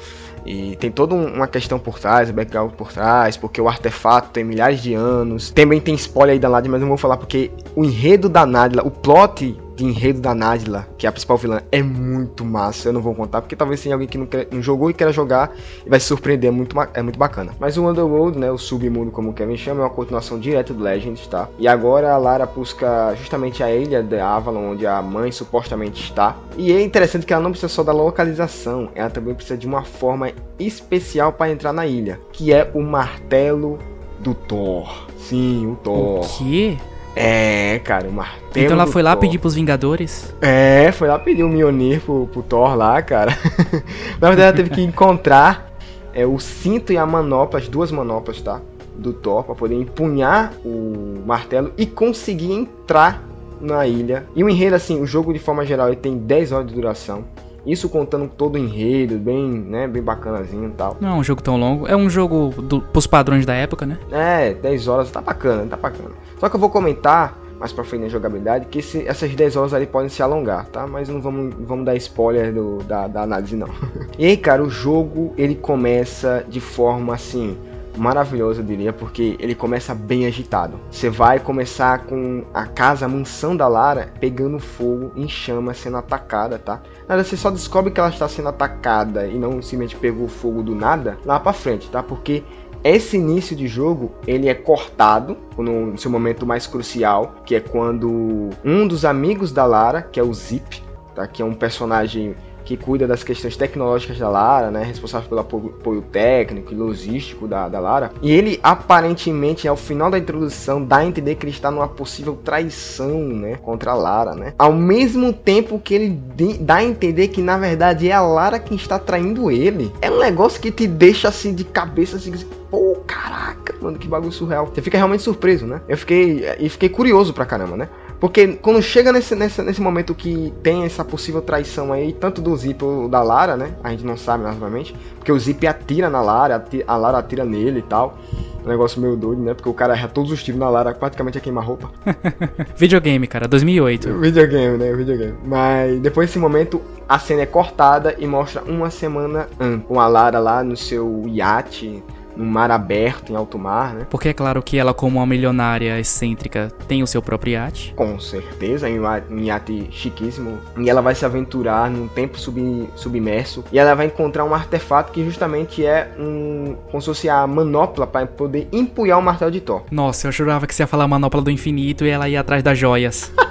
E 0.48 0.78
tem 0.78 0.90
toda 0.90 1.14
um- 1.14 1.36
uma 1.36 1.48
questão 1.48 1.78
por 1.78 2.00
trás, 2.00 2.32
background 2.32 2.72
por 2.72 2.94
trás, 2.94 3.36
porque 3.36 3.60
o 3.60 3.68
artefato 3.68 4.30
tem 4.30 4.46
milhares 4.46 4.82
de 4.82 4.94
anos. 4.94 5.52
Também 5.52 5.82
tem 5.82 5.94
spoiler 5.96 6.34
aí 6.34 6.40
da 6.40 6.48
Nadla, 6.48 6.72
mas 6.72 6.82
não 6.82 6.88
vou 6.88 6.98
falar 6.98 7.18
porque 7.18 7.52
o 7.76 7.84
enredo 7.84 8.30
da 8.30 8.46
Nadla, 8.46 8.82
o 8.82 8.90
plot 8.90 9.60
de 9.78 9.86
enredo 9.86 10.20
da 10.20 10.34
Nadla, 10.34 10.88
que 10.98 11.06
é 11.06 11.10
a 11.10 11.12
principal 11.12 11.38
vilã, 11.38 11.62
é 11.72 11.84
muito 11.84 12.44
massa. 12.44 12.90
Eu 12.90 12.94
não 12.94 13.02
vou 13.02 13.14
contar, 13.14 13.42
porque 13.42 13.56
talvez 13.56 13.80
tenha 13.82 13.94
alguém 13.94 14.08
que 14.08 14.18
não, 14.18 14.26
quer- 14.26 14.48
não 14.52 14.60
jogou 14.62 14.90
e 14.90 14.94
queira 14.94 15.14
jogar 15.14 15.52
e 15.86 15.90
vai 15.90 16.00
se 16.00 16.08
surpreender, 16.08 16.48
é 16.48 16.52
muito, 16.52 16.76
é 16.96 17.02
muito 17.04 17.20
bacana. 17.20 17.52
Mas 17.60 17.78
o 17.78 17.88
Underworld, 17.88 18.40
né, 18.40 18.52
o 18.52 18.58
submundo 18.58 19.12
como 19.12 19.30
o 19.30 19.34
Kevin 19.34 19.56
chama, 19.56 19.82
é 19.82 19.84
uma 19.84 19.90
continuação 19.92 20.40
direta 20.40 20.74
do 20.74 20.82
Legends, 20.84 21.28
tá? 21.28 21.48
E 21.60 21.68
agora 21.68 22.12
a 22.12 22.18
Lara 22.18 22.48
busca 22.48 23.14
justamente 23.16 23.62
a 23.62 23.72
ilha 23.72 24.02
de 24.02 24.18
Avalon, 24.20 24.72
onde 24.72 24.88
a 24.88 25.00
mãe 25.02 25.32
supostamente 25.32 26.02
está. 26.04 26.36
E 26.58 26.72
é 26.74 26.82
interessante 26.82 27.26
que 27.26 27.32
ela 27.34 27.44
não 27.44 27.52
precisa 27.52 27.72
só 27.72 27.84
da 27.84 27.92
localização, 27.94 28.90
ela 28.96 29.12
também 29.12 29.36
precisa 29.36 29.56
de 29.58 29.68
uma 29.68 29.84
forma 29.84 30.32
especial 30.58 31.32
para 31.34 31.52
entrar 31.52 31.72
na 31.72 31.86
ilha, 31.86 32.20
que 32.34 32.52
é 32.52 32.72
o 32.74 32.82
martelo 32.82 33.78
do 34.20 34.34
Thor. 34.34 35.06
Sim, 35.20 35.68
o 35.68 35.76
Thor. 35.76 36.26
O 36.26 36.38
quê? 36.40 36.78
É, 37.18 37.80
cara, 37.80 38.08
o 38.08 38.12
martelo 38.12 38.66
Então 38.66 38.78
ela 38.78 38.88
foi 38.88 39.02
lá 39.02 39.12
Thor. 39.12 39.22
pedir 39.22 39.40
pros 39.40 39.56
Vingadores? 39.56 40.34
É, 40.42 40.92
foi 40.92 41.08
lá 41.08 41.18
pedir 41.18 41.44
o 41.44 41.50
Mjolnir 41.50 42.02
pro, 42.02 42.28
pro 42.28 42.44
Thor 42.44 42.76
lá, 42.76 43.02
cara. 43.02 43.32
Na 44.22 44.28
verdade, 44.30 44.42
ela 44.42 44.54
teve 44.54 44.70
que 44.70 44.82
encontrar 44.82 45.72
é, 46.14 46.26
o 46.26 46.40
cinto 46.40 46.94
e 46.94 46.98
a 46.98 47.06
manopla, 47.06 47.60
as 47.60 47.68
duas 47.68 47.92
manoplas, 47.92 48.42
tá? 48.42 48.62
Do 48.96 49.14
Thor, 49.14 49.44
pra 49.44 49.56
poder 49.56 49.76
empunhar 49.76 50.54
o 50.66 51.22
martelo 51.26 51.72
e 51.78 51.86
conseguir 51.86 52.52
entrar 52.52 53.24
na 53.62 53.86
ilha. 53.88 54.26
E 54.36 54.44
o 54.44 54.50
enredo, 54.50 54.76
assim, 54.76 55.02
o 55.02 55.06
jogo 55.06 55.34
de 55.34 55.40
forma 55.40 55.66
geral, 55.66 55.88
ele 55.88 55.98
tem 55.98 56.18
10 56.18 56.52
horas 56.52 56.68
de 56.68 56.74
duração. 56.74 57.26
Isso 57.68 57.90
contando 57.90 58.28
todo 58.30 58.56
o 58.56 58.58
enredo, 58.58 59.18
bem, 59.18 59.44
né, 59.50 59.88
bem 59.88 60.02
bacanazinho 60.02 60.70
e 60.70 60.72
tal. 60.72 60.96
Não 61.02 61.10
é 61.10 61.14
um 61.14 61.24
jogo 61.24 61.42
tão 61.44 61.58
longo. 61.58 61.86
É 61.88 61.96
um 61.96 62.10
jogo 62.10 62.54
do, 62.62 62.82
pros 62.82 63.06
padrões 63.06 63.46
da 63.46 63.54
época, 63.54 63.86
né? 63.86 63.98
É, 64.10 64.54
10 64.54 64.88
horas 64.88 65.12
tá 65.12 65.20
bacana, 65.22 65.66
tá 65.70 65.76
bacana. 65.76 66.12
Só 66.40 66.48
que 66.50 66.56
eu 66.56 66.60
vou 66.60 66.70
comentar 66.70 67.38
mais 67.60 67.74
pra 67.74 67.84
frente 67.84 68.04
na 68.04 68.08
jogabilidade 68.08 68.68
que 68.68 68.80
esse- 68.80 69.08
essas 69.08 69.34
10 69.36 69.56
horas 69.56 69.74
ali 69.74 69.86
podem 69.88 70.10
se 70.10 70.22
alongar, 70.22 70.68
tá? 70.68 70.86
Mas 70.88 71.10
não 71.10 71.20
vamos, 71.20 71.56
vamos 71.60 71.86
dar 71.86 71.96
spoiler 71.96 72.54
do- 72.54 72.78
da, 72.84 73.08
da 73.08 73.24
análise 73.24 73.56
não. 73.56 73.68
e 74.18 74.26
aí, 74.28 74.38
cara, 74.38 74.64
o 74.64 74.70
jogo 74.70 75.34
ele 75.38 75.56
começa 75.56 76.46
de 76.48 76.60
forma 76.62 77.16
assim 77.16 77.58
maravilhosa, 77.98 78.62
eu 78.62 78.66
diria, 78.66 78.94
porque 78.94 79.36
ele 79.40 79.56
começa 79.56 79.94
bem 79.94 80.26
agitado. 80.26 80.80
Você 80.90 81.10
vai 81.10 81.40
começar 81.40 82.06
com 82.06 82.44
a 82.54 82.66
casa, 82.66 83.06
a 83.06 83.10
mansão 83.10 83.56
da 83.56 83.68
Lara 83.68 84.14
pegando 84.20 84.60
fogo, 84.60 85.12
em 85.16 85.28
chamas, 85.28 85.78
sendo 85.78 85.98
atacada, 85.98 86.58
tá? 86.58 86.82
Nada, 87.08 87.24
você 87.24 87.36
só 87.36 87.50
descobre 87.50 87.92
que 87.92 88.00
ela 88.00 88.10
está 88.10 88.28
sendo 88.28 88.50
atacada 88.50 89.28
e 89.28 89.38
não 89.38 89.62
simplesmente 89.62 89.96
pegou 89.96 90.28
fogo 90.28 90.64
do 90.64 90.76
nada 90.76 91.18
lá 91.26 91.40
pra 91.40 91.54
frente, 91.54 91.90
tá? 91.90 92.02
Porque 92.04 92.44
esse 92.84 93.18
início 93.18 93.56
de 93.56 93.68
jogo, 93.68 94.12
ele 94.26 94.48
é 94.48 94.54
cortado 94.54 95.38
no 95.58 95.98
seu 95.98 96.12
momento 96.12 96.46
mais 96.46 96.68
crucial, 96.68 97.36
que 97.46 97.56
é 97.56 97.60
quando 97.60 98.50
um 98.64 98.88
dos 98.88 99.04
amigos 99.04 99.52
da 99.52 99.66
Lara, 99.66 100.02
que 100.02 100.20
é 100.20 100.24
o 100.24 100.34
Zip, 100.34 100.82
tá? 101.14 101.28
Que 101.28 101.42
é 101.42 101.46
um 101.46 101.54
personagem 101.54 102.36
que 102.68 102.76
cuida 102.76 103.08
das 103.08 103.24
questões 103.24 103.56
tecnológicas 103.56 104.20
da 104.20 104.28
Lara, 104.28 104.70
né? 104.70 104.84
Responsável 104.84 105.30
pelo 105.30 105.40
apoio, 105.40 106.02
técnico 106.12 106.74
e 106.74 106.76
logístico 106.76 107.48
da, 107.48 107.70
da 107.70 107.80
Lara. 107.80 108.12
E 108.22 108.30
ele, 108.30 108.60
aparentemente, 108.62 109.70
ao 109.70 109.78
final 109.78 110.12
da 110.12 110.20
introdução, 110.20 110.84
dá 110.84 110.98
a 110.98 111.06
entender 111.06 111.36
que 111.36 111.46
ele 111.46 111.54
está 111.54 111.72
numa 111.72 111.88
possível 111.88 112.38
traição, 112.44 113.20
né? 113.20 113.56
Contra 113.64 113.92
a 113.92 113.96
Lara, 113.96 114.36
né? 114.36 114.54
Ao 114.60 114.74
mesmo 114.74 115.32
tempo 115.32 115.80
que 115.80 115.94
ele 115.94 116.20
dá 116.60 116.76
a 116.76 116.84
entender 116.84 117.30
que, 117.30 117.42
na 117.42 117.58
verdade, 117.58 118.10
é 118.10 118.12
a 118.12 118.22
Lara 118.22 118.60
quem 118.60 118.76
está 118.76 119.00
traindo 119.00 119.50
ele. 119.50 119.90
É 120.02 120.12
um 120.12 120.20
negócio 120.20 120.60
que 120.60 120.70
te 120.70 120.86
deixa, 120.86 121.30
assim, 121.30 121.56
de 121.56 121.64
cabeça, 121.64 122.18
assim, 122.18 122.34
pô, 122.70 122.98
caraca, 123.08 123.76
mano, 123.82 123.98
que 123.98 124.10
bagulho 124.10 124.34
surreal. 124.34 124.66
Você 124.66 124.82
fica 124.82 124.98
realmente 124.98 125.24
surpreso, 125.24 125.66
né? 125.66 125.80
Eu 125.88 125.98
fiquei, 125.98 126.46
e 126.60 126.68
fiquei 126.68 126.90
curioso 126.90 127.34
pra 127.34 127.46
caramba, 127.46 127.78
né? 127.78 127.88
Porque 128.20 128.48
quando 128.54 128.82
chega 128.82 129.12
nesse, 129.12 129.36
nesse, 129.36 129.62
nesse 129.62 129.80
momento 129.82 130.16
que 130.16 130.52
tem 130.64 130.84
essa 130.84 131.06
possível 131.06 131.42
traição 131.42 131.94
aí, 131.94 132.14
tanto 132.14 132.42
do 132.42 132.56
Zip 132.58 132.84
ou 132.84 133.08
da 133.08 133.22
Lara, 133.22 133.56
né? 133.56 133.74
A 133.84 133.92
gente 133.92 134.04
não 134.06 134.18
sabe, 134.18 134.44
novamente. 134.44 134.96
Porque 135.20 135.32
o 135.32 135.38
Zip 135.40 135.66
atira 135.68 136.10
na 136.10 136.22
Lara, 136.22 136.56
ati- 136.56 136.84
a 136.88 136.98
Lara 136.98 137.20
atira 137.20 137.46
nele 137.46 137.80
e 137.80 137.84
tal. 137.84 138.18
Um 138.66 138.68
negócio 138.70 139.00
meio 139.00 139.16
doido, 139.16 139.42
né? 139.42 139.54
Porque 139.54 139.70
o 139.70 139.74
cara 139.74 139.94
erra 139.94 140.08
todos 140.08 140.32
os 140.32 140.44
tiros 140.44 140.60
na 140.60 140.68
Lara, 140.70 140.94
praticamente 140.94 141.38
a 141.38 141.42
queima-roupa. 141.42 141.90
Videogame, 142.76 143.28
cara, 143.28 143.48
2008. 143.48 144.14
Videogame, 144.20 144.78
né? 144.78 144.94
Videogame. 144.94 145.36
Mas 145.46 146.00
depois 146.00 146.28
desse 146.28 146.40
momento, 146.40 146.82
a 147.08 147.18
cena 147.20 147.42
é 147.44 147.46
cortada 147.46 148.16
e 148.18 148.26
mostra 148.28 148.64
uma 148.64 148.90
semana 148.90 149.48
antes. 149.60 149.86
Com 149.88 150.00
a 150.00 150.08
Lara 150.08 150.40
lá 150.40 150.64
no 150.64 150.76
seu 150.76 151.24
iate, 151.28 152.04
no 152.38 152.46
mar 152.46 152.70
aberto, 152.72 153.32
em 153.32 153.36
alto 153.36 153.58
mar, 153.58 153.94
né? 153.94 154.08
Porque 154.10 154.30
é 154.30 154.34
claro 154.34 154.62
que 154.62 154.78
ela, 154.78 154.94
como 154.94 155.18
uma 155.20 155.26
milionária 155.26 156.00
excêntrica, 156.00 156.72
tem 156.88 157.02
o 157.04 157.08
seu 157.08 157.22
próprio 157.22 157.52
iate. 157.54 157.94
Com 157.96 158.20
certeza, 158.20 158.88
um 158.88 159.36
um 159.36 159.40
iate 159.40 159.88
chiquíssimo. 159.92 160.60
E 160.78 160.90
ela 160.90 161.02
vai 161.02 161.16
se 161.16 161.26
aventurar 161.26 161.90
num 161.90 162.08
tempo 162.08 162.40
sub- 162.40 162.90
submerso. 162.96 163.64
E 163.72 163.80
ela 163.80 163.96
vai 163.96 164.06
encontrar 164.08 164.44
um 164.46 164.54
artefato 164.54 165.12
que 165.12 165.24
justamente 165.26 165.86
é 165.86 166.12
um. 166.20 166.76
como 166.92 167.02
se 167.02 167.08
fosse 167.08 167.30
a 167.30 167.46
manopla 167.48 168.06
para 168.06 168.26
poder 168.28 168.68
empunhar 168.72 169.18
o 169.20 169.22
martelo 169.22 169.52
de 169.52 169.62
Thor. 169.62 169.84
Nossa, 169.92 170.28
eu 170.28 170.32
jurava 170.32 170.68
que 170.68 170.76
você 170.76 170.84
ia 170.84 170.88
falar 170.88 171.08
manopla 171.08 171.42
do 171.42 171.50
infinito 171.52 172.06
e 172.06 172.10
ela 172.10 172.30
ia 172.30 172.40
atrás 172.42 172.62
das 172.62 172.78
joias. 172.78 173.32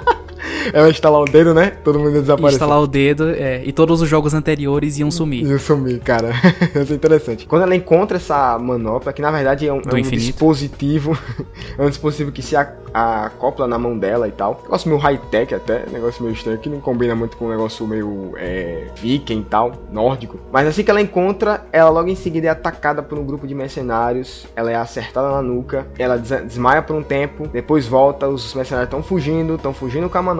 Ela 0.73 0.89
instalar 0.89 1.21
o 1.21 1.25
dedo, 1.25 1.53
né? 1.53 1.71
Todo 1.83 1.99
mundo 1.99 2.11
desaparece. 2.11 2.55
instalar 2.55 2.81
o 2.81 2.87
dedo, 2.87 3.29
é, 3.29 3.61
e 3.63 3.71
todos 3.71 4.01
os 4.01 4.09
jogos 4.09 4.33
anteriores 4.33 4.97
iam 4.99 5.09
sumir. 5.09 5.45
E 5.45 5.51
eu 5.51 5.59
sumi, 5.59 5.97
cara. 5.99 6.31
Isso 6.81 6.91
é 6.91 6.95
interessante. 6.95 7.45
Quando 7.45 7.63
ela 7.63 7.75
encontra 7.75 8.17
essa 8.17 8.57
manopla, 8.59 9.13
que 9.13 9.21
na 9.21 9.31
verdade 9.31 9.67
é 9.67 9.73
um, 9.73 9.77
é 9.77 9.93
um 9.93 10.01
dispositivo. 10.01 11.17
é 11.77 11.81
um 11.83 11.89
dispositivo 11.89 12.31
que 12.31 12.41
se 12.41 12.55
acopla 12.93 13.67
na 13.67 13.77
mão 13.77 13.97
dela 13.97 14.27
e 14.27 14.31
tal. 14.31 14.59
Negócio 14.63 14.89
meio 14.89 14.99
high-tech 15.01 15.53
até, 15.53 15.85
negócio 15.91 16.23
meio 16.23 16.33
estranho, 16.33 16.57
que 16.57 16.69
não 16.69 16.79
combina 16.79 17.15
muito 17.15 17.37
com 17.37 17.45
um 17.45 17.49
negócio 17.49 17.85
meio 17.87 18.33
é, 18.37 18.87
viking 18.95 19.41
e 19.41 19.45
tal, 19.45 19.71
nórdico. 19.91 20.39
Mas 20.51 20.67
assim 20.67 20.83
que 20.83 20.91
ela 20.91 21.01
encontra, 21.01 21.65
ela 21.71 21.89
logo 21.89 22.09
em 22.09 22.15
seguida 22.15 22.47
é 22.47 22.49
atacada 22.49 23.01
por 23.03 23.17
um 23.17 23.25
grupo 23.25 23.47
de 23.47 23.53
mercenários. 23.55 24.47
Ela 24.55 24.71
é 24.71 24.75
acertada 24.75 25.29
na 25.29 25.41
nuca, 25.41 25.87
ela 25.97 26.17
des- 26.17 26.45
desmaia 26.47 26.81
por 26.81 26.95
um 26.95 27.03
tempo, 27.03 27.47
depois 27.47 27.85
volta, 27.85 28.27
os 28.27 28.53
mercenários 28.53 28.87
estão 28.87 29.03
fugindo, 29.03 29.55
estão 29.55 29.73
fugindo 29.73 30.09
com 30.09 30.17
a 30.17 30.21
manopla. 30.21 30.36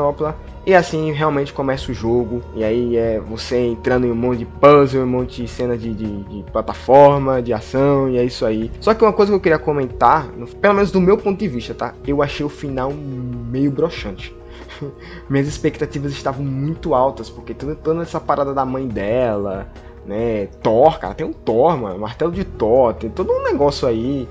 E 0.66 0.74
assim 0.76 1.12
realmente 1.14 1.54
começa 1.54 1.90
o 1.92 1.94
jogo. 1.94 2.42
E 2.54 2.64
aí 2.64 2.98
é 2.98 3.20
você 3.20 3.58
entrando 3.68 4.06
em 4.06 4.12
um 4.12 4.16
monte 4.16 4.40
de 4.40 4.46
puzzle, 4.46 5.04
um 5.04 5.08
monte 5.08 5.42
de 5.42 5.48
cena 5.48 5.78
de, 5.78 5.94
de- 5.94 6.24
de 6.24 6.44
plataforma, 6.52 7.42
de 7.42 7.54
ação, 7.54 8.10
e 8.10 8.18
é 8.18 8.24
isso 8.26 8.46
aí. 8.46 8.70
Só 8.82 8.94
que 8.94 9.04
uma 9.04 9.14
coisa 9.14 9.32
que 9.32 9.36
eu 9.36 9.40
queria 9.40 9.58
comentar, 9.60 10.28
pelo 10.62 10.74
menos 10.74 10.92
do 10.92 11.00
meu 11.00 11.18
ponto 11.18 11.40
de 11.40 11.48
vista, 11.48 11.74
tá? 11.74 11.94
Eu 12.06 12.22
achei 12.22 12.46
o 12.46 12.50
final 12.50 12.92
meio 12.92 13.72
broxante. 13.72 14.36
Minhas 15.30 15.48
expectativas 15.48 16.12
estavam 16.12 16.44
muito 16.44 16.94
altas, 16.94 17.30
porque 17.30 17.54
toda 17.54 18.02
essa 18.02 18.20
parada 18.20 18.54
da 18.54 18.66
mãe 18.66 18.88
dela, 18.88 19.68
né? 20.06 20.48
Thor, 20.62 21.00
cara, 21.00 21.14
tem 21.14 21.26
um 21.26 21.34
Thor, 21.34 21.78
mano, 21.78 22.00
martelo 22.00 22.32
de 22.32 22.44
Thor, 22.44 22.94
tem 22.94 23.10
todo 23.10 23.32
um 23.32 23.44
negócio 23.44 23.88
aí. 23.88 24.28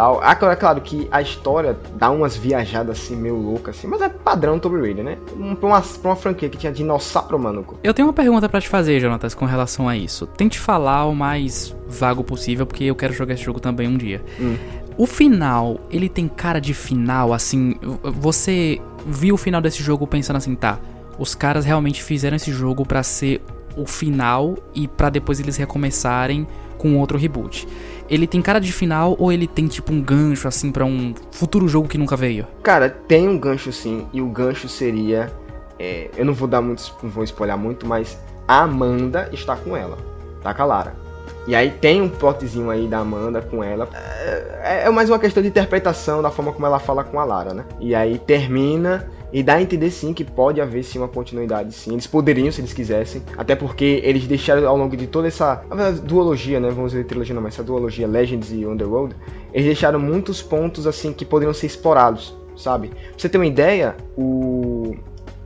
Tal. 0.00 0.20
Ah, 0.22 0.36
é 0.50 0.56
claro 0.56 0.80
que 0.80 1.06
a 1.10 1.20
história 1.20 1.76
dá 1.96 2.10
umas 2.10 2.34
viajadas 2.34 2.98
assim 2.98 3.14
meio 3.14 3.36
loucas 3.36 3.76
assim, 3.76 3.86
mas 3.86 4.00
é 4.00 4.08
padrão 4.08 4.58
Tomb 4.58 4.80
Raider, 4.80 5.04
né? 5.04 5.18
Pra 5.58 5.68
uma, 5.68 5.82
pra 5.82 6.10
uma 6.10 6.16
franquia 6.16 6.48
que 6.48 6.56
tinha 6.56 6.72
dinossauro, 6.72 7.38
manuco. 7.38 7.78
Eu 7.84 7.92
tenho 7.92 8.08
uma 8.08 8.14
pergunta 8.14 8.48
para 8.48 8.60
te 8.60 8.68
fazer, 8.68 8.98
Jonatas, 8.98 9.34
com 9.34 9.44
relação 9.44 9.86
a 9.88 9.96
isso. 9.96 10.26
Tente 10.26 10.58
falar 10.58 11.04
o 11.04 11.14
mais 11.14 11.76
vago 11.86 12.24
possível, 12.24 12.64
porque 12.64 12.84
eu 12.84 12.94
quero 12.94 13.12
jogar 13.12 13.34
esse 13.34 13.42
jogo 13.42 13.60
também 13.60 13.86
um 13.86 13.96
dia. 13.96 14.22
Hum. 14.40 14.56
O 14.96 15.06
final, 15.06 15.78
ele 15.90 16.08
tem 16.08 16.26
cara 16.26 16.60
de 16.60 16.72
final, 16.72 17.34
assim. 17.34 17.74
Você 18.02 18.80
viu 19.06 19.34
o 19.34 19.38
final 19.38 19.60
desse 19.60 19.82
jogo 19.82 20.06
pensando 20.06 20.36
assim, 20.36 20.54
tá? 20.54 20.78
Os 21.18 21.34
caras 21.34 21.64
realmente 21.66 22.02
fizeram 22.02 22.36
esse 22.36 22.50
jogo 22.50 22.86
para 22.86 23.02
ser 23.02 23.42
o 23.76 23.86
final 23.86 24.56
e 24.74 24.88
para 24.88 25.10
depois 25.10 25.40
eles 25.40 25.56
recomeçarem 25.56 26.46
com 26.76 26.98
outro 26.98 27.18
reboot. 27.18 27.68
Ele 28.10 28.26
tem 28.26 28.42
cara 28.42 28.60
de 28.60 28.72
final 28.72 29.14
ou 29.18 29.30
ele 29.30 29.46
tem 29.46 29.68
tipo 29.68 29.92
um 29.92 30.02
gancho 30.02 30.48
assim 30.48 30.72
para 30.72 30.84
um 30.84 31.14
futuro 31.30 31.68
jogo 31.68 31.86
que 31.86 31.96
nunca 31.96 32.16
veio? 32.16 32.44
Cara, 32.60 32.90
tem 32.90 33.28
um 33.28 33.38
gancho 33.38 33.72
sim, 33.72 34.06
e 34.12 34.20
o 34.20 34.26
gancho 34.26 34.68
seria. 34.68 35.32
É, 35.78 36.10
eu 36.16 36.24
não 36.24 36.34
vou 36.34 36.48
dar 36.48 36.60
muito. 36.60 36.92
não 37.02 37.08
vou 37.08 37.22
spoiler 37.22 37.56
muito, 37.56 37.86
mas 37.86 38.18
a 38.48 38.62
Amanda 38.62 39.30
está 39.32 39.56
com 39.56 39.76
ela. 39.76 39.96
Tá 40.42 40.52
com 40.52 40.62
a 40.62 40.64
Lara. 40.64 40.96
E 41.46 41.54
aí 41.54 41.70
tem 41.70 42.02
um 42.02 42.08
plotzinho 42.08 42.68
aí 42.68 42.88
da 42.88 42.98
Amanda 42.98 43.40
com 43.40 43.62
ela. 43.62 43.88
É, 44.62 44.82
é 44.86 44.90
mais 44.90 45.08
uma 45.08 45.18
questão 45.18 45.42
de 45.42 45.48
interpretação 45.48 46.20
da 46.20 46.30
forma 46.30 46.52
como 46.52 46.66
ela 46.66 46.78
fala 46.78 47.04
com 47.04 47.18
a 47.18 47.24
Lara, 47.24 47.54
né? 47.54 47.64
E 47.78 47.94
aí 47.94 48.18
termina 48.18 49.08
e 49.32 49.42
dá 49.42 49.54
a 49.54 49.62
entender 49.62 49.90
sim 49.90 50.12
que 50.12 50.24
pode 50.24 50.60
haver 50.60 50.82
sim 50.82 50.98
uma 50.98 51.08
continuidade 51.08 51.72
sim. 51.72 51.92
Eles 51.92 52.06
poderiam 52.06 52.50
se 52.50 52.60
eles 52.60 52.72
quisessem. 52.72 53.22
Até 53.36 53.54
porque 53.54 54.00
eles 54.04 54.26
deixaram 54.26 54.66
ao 54.68 54.76
longo 54.76 54.96
de 54.96 55.06
toda 55.06 55.28
essa 55.28 55.62
duologia, 56.02 56.58
né? 56.58 56.70
Vamos 56.70 56.92
dizer 56.92 57.04
trilogia 57.04 57.34
não, 57.34 57.42
mas 57.42 57.54
essa 57.54 57.62
duologia 57.62 58.06
Legends 58.06 58.52
e 58.52 58.66
Underworld. 58.66 59.14
Eles 59.52 59.66
deixaram 59.66 59.98
muitos 59.98 60.42
pontos 60.42 60.86
assim 60.86 61.12
que 61.12 61.24
poderiam 61.24 61.54
ser 61.54 61.66
explorados, 61.66 62.34
sabe? 62.56 62.88
Pra 62.88 62.98
você 63.16 63.28
ter 63.28 63.38
uma 63.38 63.46
ideia, 63.46 63.96
o 64.16 64.96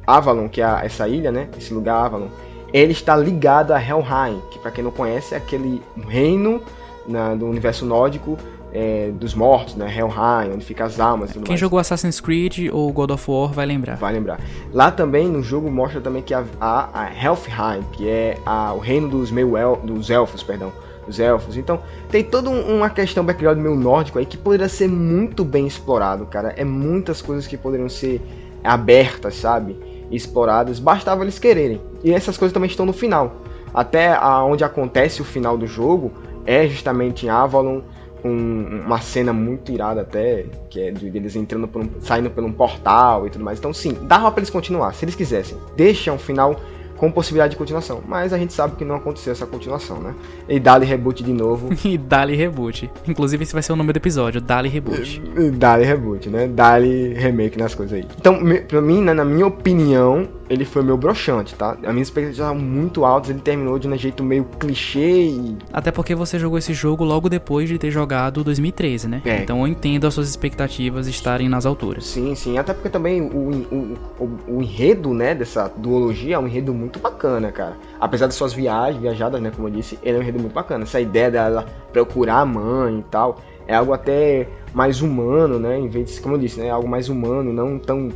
Avalon, 0.07 0.49
que 0.49 0.63
é 0.63 0.81
essa 0.83 1.07
ilha, 1.07 1.31
né? 1.31 1.49
Esse 1.59 1.75
lugar 1.75 2.07
Avalon, 2.07 2.29
ele 2.73 2.93
está 2.93 3.17
ligado 3.17 3.73
a 3.73 3.81
Helheim, 3.81 4.41
que 4.51 4.59
para 4.59 4.71
quem 4.71 4.83
não 4.83 4.91
conhece 4.91 5.35
é 5.35 5.37
aquele 5.37 5.83
reino 6.09 6.63
na, 7.07 7.35
do 7.35 7.47
universo 7.47 7.85
nórdico 7.85 8.39
é, 8.75 9.13
dos 9.13 9.35
mortos, 9.35 9.77
né? 9.77 9.87
Helheim, 9.87 10.53
onde 10.53 10.65
fica 10.65 10.85
as 10.85 10.99
almas. 10.99 11.33
Quem 11.33 11.43
mais. 11.47 11.61
jogou 11.61 11.79
Assassin's 11.79 12.21
Creed 12.21 12.69
ou 12.73 12.93
God 12.93 13.13
of 13.13 13.31
War 13.31 13.53
vai 13.53 13.65
lembrar. 13.65 13.97
Vai 13.97 14.13
lembrar. 14.13 14.41
Lá 14.73 14.91
também 14.91 15.29
no 15.29 15.43
jogo 15.43 15.71
mostra 15.71 16.01
também 16.01 16.21
que 16.21 16.35
a, 16.35 16.45
a, 16.61 17.03
a 17.05 17.25
Helfheim, 17.25 17.85
que 17.93 18.09
é 18.09 18.37
a, 18.45 18.73
o 18.75 18.81
reino 18.81 19.09
dos 19.09 19.31
meio 19.31 19.57
el, 19.57 19.77
dos 19.77 20.11
elfos, 20.11 20.43
perdão, 20.43 20.73
dos 21.07 21.21
elfos. 21.21 21.57
Então 21.57 21.81
tem 22.11 22.25
toda 22.25 22.51
um, 22.51 22.77
uma 22.77 22.91
questão 22.91 23.25
background 23.25 23.59
meio 23.59 23.77
nórdico 23.77 24.19
aí 24.19 24.27
que 24.27 24.37
poderia 24.37 24.69
ser 24.69 24.89
muito 24.89 25.45
bem 25.45 25.69
explorado, 25.69 26.27
cara. 26.27 26.53
É 26.57 26.65
muitas 26.65 27.23
coisas 27.23 27.47
que 27.47 27.57
poderiam 27.57 27.89
ser 27.89 28.21
abertas, 28.65 29.37
sabe? 29.37 29.77
Exploradas. 30.11 30.81
Bastava 30.81 31.23
eles 31.23 31.39
quererem. 31.39 31.81
E 32.03 32.13
essas 32.13 32.37
coisas 32.37 32.53
também 32.53 32.69
estão 32.69 32.85
no 32.85 32.93
final. 32.93 33.37
Até 33.73 34.19
onde 34.21 34.65
acontece 34.65 35.23
o 35.23 35.25
final 35.25 35.57
do 35.57 35.67
jogo 35.67 36.13
é 36.47 36.67
justamente 36.67 37.27
em 37.27 37.29
Avalon 37.29 37.81
com 38.25 38.31
uma 38.31 39.03
cena 39.03 39.35
muito 39.35 39.71
irada 39.71 40.01
até, 40.01 40.47
que 40.71 40.81
é 40.81 40.91
de 40.91 41.09
eles 41.09 41.37
entrando 41.37 41.69
por 41.69 41.83
um, 41.83 41.91
saindo 42.01 42.31
por 42.31 42.43
um 42.43 42.51
portal 42.51 43.27
e 43.27 43.31
tudo 43.31 43.45
mais. 43.45 43.59
Então 43.59 43.71
sim, 43.75 43.95
dava 44.05 44.31
para 44.31 44.41
eles 44.41 44.49
continuar, 44.49 44.95
se 44.95 45.05
eles 45.05 45.15
quisessem. 45.15 45.59
Deixa 45.77 46.11
um 46.11 46.17
final 46.17 46.59
com 46.97 47.11
possibilidade 47.11 47.51
de 47.51 47.59
continuação. 47.59 48.03
Mas 48.09 48.33
a 48.33 48.39
gente 48.39 48.55
sabe 48.55 48.77
que 48.77 48.85
não 48.85 48.97
aconteceu 48.97 49.31
essa 49.31 49.45
continuação, 49.45 49.99
né? 50.01 50.15
E 50.49 50.59
Dali 50.59 50.87
Reboot 50.87 51.23
de 51.23 51.35
novo. 51.35 51.69
e 51.85 51.99
Dali 51.99 52.35
Reboot. 52.35 52.91
Inclusive 53.07 53.43
esse 53.43 53.53
vai 53.53 53.63
ser 53.63 53.75
o 53.75 53.77
nome 53.77 53.93
do 53.93 53.99
episódio, 53.99 54.41
Dali 54.41 54.71
Reboot. 54.71 55.21
Dali 55.53 55.85
Reboot, 55.85 56.31
né? 56.31 56.49
Dali 56.49 57.13
Remake 57.13 57.59
nas 57.59 57.75
coisas 57.75 57.99
aí. 57.99 58.09
Então, 58.19 58.39
pra 58.67 58.81
mim, 58.81 59.03
né, 59.03 59.13
na 59.13 59.25
minha 59.25 59.47
opinião, 59.47 60.27
ele 60.49 60.65
foi 60.65 60.83
meu 60.83 60.97
broxante, 60.97 61.55
tá? 61.55 61.77
As 61.83 61.93
minhas 61.93 62.09
expectativas 62.09 62.39
estavam 62.39 62.61
muito 62.61 63.05
altas, 63.05 63.31
ele 63.31 63.41
terminou 63.41 63.79
de 63.79 63.89
um 63.89 63.97
jeito 63.97 64.23
meio 64.23 64.45
clichê 64.59 65.29
e... 65.29 65.57
Até 65.73 65.91
porque 65.91 66.15
você 66.15 66.39
jogou 66.39 66.59
esse 66.59 66.75
jogo 66.75 67.05
logo 67.05 67.29
depois 67.29 67.69
de 67.69 67.79
ter 67.79 67.91
jogado 67.91 68.45
2013, 68.45 69.09
né? 69.09 69.23
É. 69.25 69.43
Então 69.43 69.61
eu 69.61 69.67
entendo 69.67 70.07
as 70.07 70.15
suas 70.15 70.29
expectativas 70.29 71.07
estarem 71.07 71.49
nas 71.49 71.65
alturas. 71.65 72.07
Sim, 72.07 72.35
sim. 72.35 72.59
Até 72.59 72.75
porque 72.75 72.91
também 72.91 73.23
o, 73.23 73.27
o, 73.27 73.99
o, 74.19 74.57
o 74.57 74.63
enredo, 74.63 75.15
né, 75.15 75.35
dessa 75.35 75.71
duologia 75.77 76.37
é 76.37 76.39
um 76.39 76.47
enredo 76.47 76.75
muito 76.75 76.99
bacana, 76.99 77.51
cara. 77.51 77.77
Apesar 78.01 78.27
de 78.27 78.35
suas 78.35 78.53
viagens, 78.53 79.01
viajadas, 79.01 79.41
né, 79.41 79.51
como 79.55 79.69
eu 79.69 79.73
disse, 79.73 79.99
ele 80.03 80.17
é 80.17 80.21
um 80.21 80.23
enredo 80.23 80.41
muito 80.41 80.55
bacana. 80.55 80.85
Essa 80.85 81.01
ideia 81.01 81.31
dela 81.31 81.67
procurar 81.93 82.41
a 82.41 82.47
mãe 82.47 82.99
e 82.99 83.03
tal, 83.05 83.41
é 83.67 83.75
algo 83.75 83.93
até 83.93 84.47
mais 84.75 85.01
humano, 85.01 85.59
né? 85.59 85.79
Em 85.79 85.89
vez 85.89 86.15
de, 86.15 86.21
como 86.21 86.35
eu 86.35 86.39
disse, 86.39 86.61
né, 86.61 86.71
algo 86.71 86.89
mais 86.89 87.09
humano, 87.09 87.53
não 87.53 87.79
tão 87.79 88.11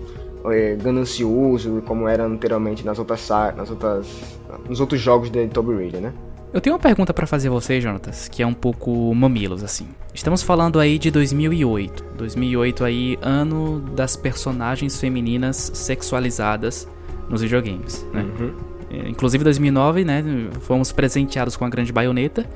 é, 0.51 0.77
ganancioso 0.77 1.83
como 1.87 2.09
era 2.09 2.25
anteriormente 2.25 2.85
nas 2.85 2.99
outras 2.99 3.29
nas 3.57 3.71
outras 3.71 4.07
nos 4.69 4.81
outros 4.81 5.01
jogos 5.01 5.31
de 5.31 5.47
Tomb 5.49 5.75
Raider, 5.75 6.01
né? 6.01 6.13
Eu 6.53 6.63
tenho 6.63 6.75
uma 6.75 6.81
pergunta 6.81 7.13
para 7.13 7.27
fazer 7.27 7.49
a 7.49 7.51
você, 7.51 7.79
Jonatas, 7.79 8.27
que 8.27 8.43
é 8.43 8.47
um 8.47 8.55
pouco 8.55 9.15
mamilos 9.15 9.63
assim. 9.63 9.89
Estamos 10.15 10.43
falando 10.43 10.81
aí 10.81 10.99
de 10.99 11.11
2008. 11.11 12.05
2008 12.17 12.85
aí, 12.85 13.19
ano 13.21 13.81
das 13.95 14.17
personagens 14.17 14.99
femininas 14.99 15.71
sexualizadas 15.75 16.89
nos 17.29 17.43
videogames, 17.43 18.07
né? 18.15 18.23
Uhum. 18.23 18.55
É, 18.91 19.09
inclusive 19.09 19.45
2009, 19.45 20.05
né, 20.05 20.25
fomos 20.61 20.91
presenteados 20.91 21.55
com 21.55 21.67
a 21.67 21.69
grande 21.69 21.93
baioneta. 21.93 22.47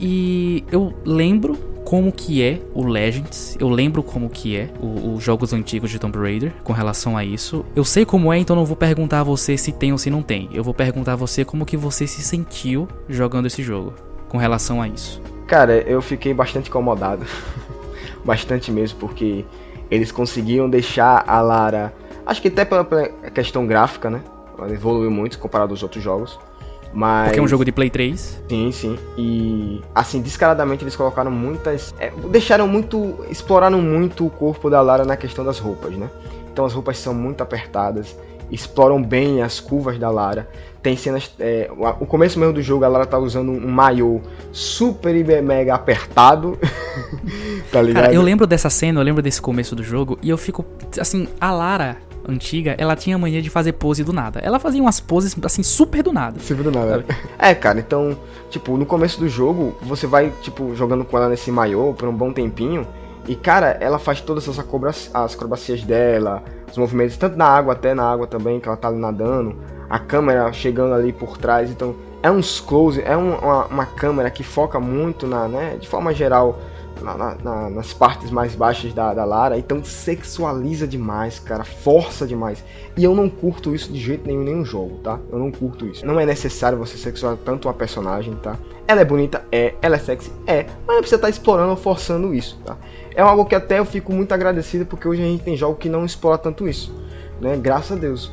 E 0.00 0.64
eu 0.72 0.92
lembro 1.04 1.56
como 1.84 2.12
que 2.12 2.42
é 2.42 2.60
o 2.74 2.84
Legends, 2.86 3.56
eu 3.60 3.68
lembro 3.68 4.02
como 4.02 4.28
que 4.28 4.56
é 4.56 4.70
os 4.80 5.22
jogos 5.22 5.52
antigos 5.52 5.90
de 5.90 5.98
Tomb 5.98 6.18
Raider 6.18 6.52
com 6.64 6.72
relação 6.72 7.16
a 7.16 7.24
isso. 7.24 7.64
Eu 7.74 7.84
sei 7.84 8.04
como 8.04 8.32
é, 8.32 8.38
então 8.38 8.56
não 8.56 8.64
vou 8.64 8.76
perguntar 8.76 9.20
a 9.20 9.24
você 9.24 9.56
se 9.56 9.72
tem 9.72 9.92
ou 9.92 9.98
se 9.98 10.10
não 10.10 10.22
tem. 10.22 10.48
Eu 10.52 10.64
vou 10.64 10.72
perguntar 10.72 11.12
a 11.12 11.16
você 11.16 11.44
como 11.44 11.66
que 11.66 11.76
você 11.76 12.06
se 12.06 12.22
sentiu 12.22 12.88
jogando 13.08 13.46
esse 13.46 13.62
jogo 13.62 13.94
com 14.28 14.38
relação 14.38 14.80
a 14.80 14.88
isso. 14.88 15.20
Cara, 15.46 15.74
eu 15.82 16.00
fiquei 16.00 16.32
bastante 16.32 16.70
incomodado. 16.70 17.26
bastante 18.24 18.70
mesmo, 18.70 18.98
porque 18.98 19.44
eles 19.90 20.10
conseguiam 20.10 20.70
deixar 20.70 21.24
a 21.26 21.40
Lara. 21.40 21.92
Acho 22.24 22.40
que 22.40 22.48
até 22.48 22.64
pela 22.64 22.84
questão 23.34 23.66
gráfica, 23.66 24.08
né? 24.08 24.22
Ela 24.56 24.72
evoluiu 24.72 25.10
muito 25.10 25.38
comparado 25.38 25.72
aos 25.72 25.82
outros 25.82 26.02
jogos. 26.02 26.38
Mas... 26.92 27.28
Porque 27.28 27.40
é 27.40 27.42
um 27.42 27.48
jogo 27.48 27.64
de 27.64 27.72
Play 27.72 27.88
3. 27.88 28.42
Sim, 28.48 28.70
sim. 28.70 28.98
E, 29.16 29.80
assim, 29.94 30.20
descaradamente 30.20 30.84
eles 30.84 30.94
colocaram 30.94 31.30
muitas. 31.30 31.94
É, 31.98 32.12
deixaram 32.30 32.68
muito. 32.68 33.24
Exploraram 33.30 33.80
muito 33.80 34.26
o 34.26 34.30
corpo 34.30 34.68
da 34.68 34.80
Lara 34.80 35.04
na 35.04 35.16
questão 35.16 35.44
das 35.44 35.58
roupas, 35.58 35.92
né? 35.94 36.10
Então 36.52 36.64
as 36.64 36.72
roupas 36.72 36.98
são 36.98 37.14
muito 37.14 37.42
apertadas. 37.42 38.16
Exploram 38.50 39.02
bem 39.02 39.40
as 39.40 39.58
curvas 39.58 39.98
da 39.98 40.10
Lara. 40.10 40.46
Tem 40.82 40.94
cenas. 40.94 41.34
É, 41.40 41.70
o 41.98 42.04
começo 42.04 42.38
mesmo 42.38 42.52
do 42.52 42.60
jogo, 42.60 42.84
a 42.84 42.88
Lara 42.88 43.06
tá 43.06 43.18
usando 43.18 43.50
um 43.50 43.70
maiô 43.70 44.20
super 44.52 45.14
mega 45.42 45.74
apertado. 45.74 46.58
tá 47.72 47.80
ligado? 47.80 48.02
Cara, 48.02 48.14
eu 48.14 48.20
lembro 48.20 48.46
dessa 48.46 48.68
cena, 48.68 49.00
eu 49.00 49.04
lembro 49.04 49.22
desse 49.22 49.40
começo 49.40 49.74
do 49.74 49.82
jogo. 49.82 50.18
E 50.20 50.28
eu 50.28 50.36
fico. 50.36 50.62
Assim, 51.00 51.26
a 51.40 51.50
Lara 51.50 51.96
antiga, 52.28 52.74
ela 52.78 52.96
tinha 52.96 53.16
a 53.16 53.18
mania 53.18 53.42
de 53.42 53.50
fazer 53.50 53.72
pose 53.72 54.04
do 54.04 54.12
nada. 54.12 54.40
Ela 54.40 54.58
fazia 54.58 54.80
umas 54.80 55.00
poses, 55.00 55.36
assim, 55.44 55.62
super 55.62 56.02
do 56.02 56.12
nada. 56.12 56.38
Super 56.40 56.64
do 56.64 56.70
nada. 56.70 57.04
É, 57.38 57.54
cara, 57.54 57.78
então, 57.78 58.16
tipo, 58.50 58.76
no 58.76 58.86
começo 58.86 59.18
do 59.18 59.28
jogo, 59.28 59.74
você 59.82 60.06
vai, 60.06 60.32
tipo, 60.42 60.74
jogando 60.74 61.04
com 61.04 61.16
ela 61.16 61.28
nesse 61.28 61.50
maiô 61.50 61.92
por 61.92 62.08
um 62.08 62.14
bom 62.14 62.32
tempinho. 62.32 62.86
E, 63.26 63.34
cara, 63.34 63.76
ela 63.80 63.98
faz 63.98 64.20
todas 64.20 64.48
as, 64.48 64.58
as 65.14 65.34
acrobacias 65.34 65.82
dela, 65.82 66.42
os 66.70 66.76
movimentos, 66.76 67.16
tanto 67.16 67.36
na 67.36 67.46
água 67.46 67.72
até 67.74 67.94
na 67.94 68.10
água 68.10 68.26
também, 68.26 68.58
que 68.58 68.68
ela 68.68 68.76
tá 68.76 68.88
ali 68.88 68.98
nadando. 68.98 69.56
A 69.88 69.98
câmera 69.98 70.52
chegando 70.52 70.94
ali 70.94 71.12
por 71.12 71.36
trás, 71.36 71.70
então 71.70 71.94
é 72.22 72.30
uns 72.30 72.60
close, 72.60 73.02
é 73.02 73.16
um, 73.16 73.34
uma, 73.36 73.66
uma 73.66 73.86
câmera 73.86 74.30
que 74.30 74.42
foca 74.42 74.78
muito 74.78 75.26
na, 75.26 75.48
né, 75.48 75.76
de 75.78 75.88
forma 75.88 76.14
geral, 76.14 76.58
na, 77.02 77.16
na, 77.16 77.70
nas 77.70 77.92
partes 77.92 78.30
mais 78.30 78.54
baixas 78.54 78.92
da, 78.92 79.12
da 79.12 79.24
Lara, 79.24 79.58
então 79.58 79.82
sexualiza 79.84 80.86
demais, 80.86 81.38
cara, 81.38 81.64
força 81.64 82.26
demais. 82.26 82.64
E 82.96 83.04
eu 83.04 83.14
não 83.14 83.28
curto 83.28 83.74
isso 83.74 83.92
de 83.92 83.98
jeito 83.98 84.26
nenhum 84.26 84.42
nenhum 84.42 84.64
jogo, 84.64 84.98
tá? 84.98 85.18
Eu 85.30 85.38
não 85.38 85.50
curto 85.50 85.86
isso. 85.86 86.04
Não 86.04 86.18
é 86.20 86.26
necessário 86.26 86.78
você 86.78 86.96
sexualizar 86.96 87.42
tanto 87.44 87.68
uma 87.68 87.74
personagem, 87.74 88.34
tá? 88.36 88.58
Ela 88.86 89.00
é 89.00 89.04
bonita, 89.04 89.44
é. 89.50 89.74
Ela 89.80 89.96
é 89.96 89.98
sexy, 89.98 90.30
é. 90.46 90.64
Mas 90.86 90.96
não 90.96 90.98
precisa 90.98 91.16
estar 91.16 91.26
tá 91.26 91.30
explorando 91.30 91.70
ou 91.70 91.76
forçando 91.76 92.34
isso, 92.34 92.58
tá? 92.64 92.76
É 93.14 93.22
algo 93.22 93.44
que 93.44 93.54
até 93.54 93.78
eu 93.78 93.84
fico 93.84 94.12
muito 94.12 94.32
agradecido 94.32 94.86
porque 94.86 95.06
hoje 95.06 95.22
a 95.22 95.26
gente 95.26 95.42
tem 95.42 95.56
jogo 95.56 95.76
que 95.76 95.88
não 95.88 96.04
explora 96.04 96.38
tanto 96.38 96.68
isso, 96.68 96.94
né? 97.40 97.56
Graças 97.56 97.96
a 97.96 98.00
Deus. 98.00 98.32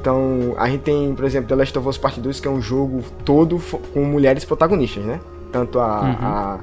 Então, 0.00 0.54
a 0.56 0.68
gente 0.68 0.82
tem, 0.82 1.14
por 1.14 1.24
exemplo, 1.24 1.48
The 1.48 1.56
Last 1.56 1.78
of 1.78 1.88
Us 1.88 1.98
Part 1.98 2.20
2, 2.20 2.40
que 2.40 2.46
é 2.46 2.50
um 2.50 2.62
jogo 2.62 3.02
todo 3.24 3.60
com 3.92 4.04
mulheres 4.04 4.44
protagonistas, 4.44 5.04
né? 5.04 5.20
Tanto 5.52 5.78
a, 5.78 6.00
uhum. 6.00 6.16
a, 6.20 6.60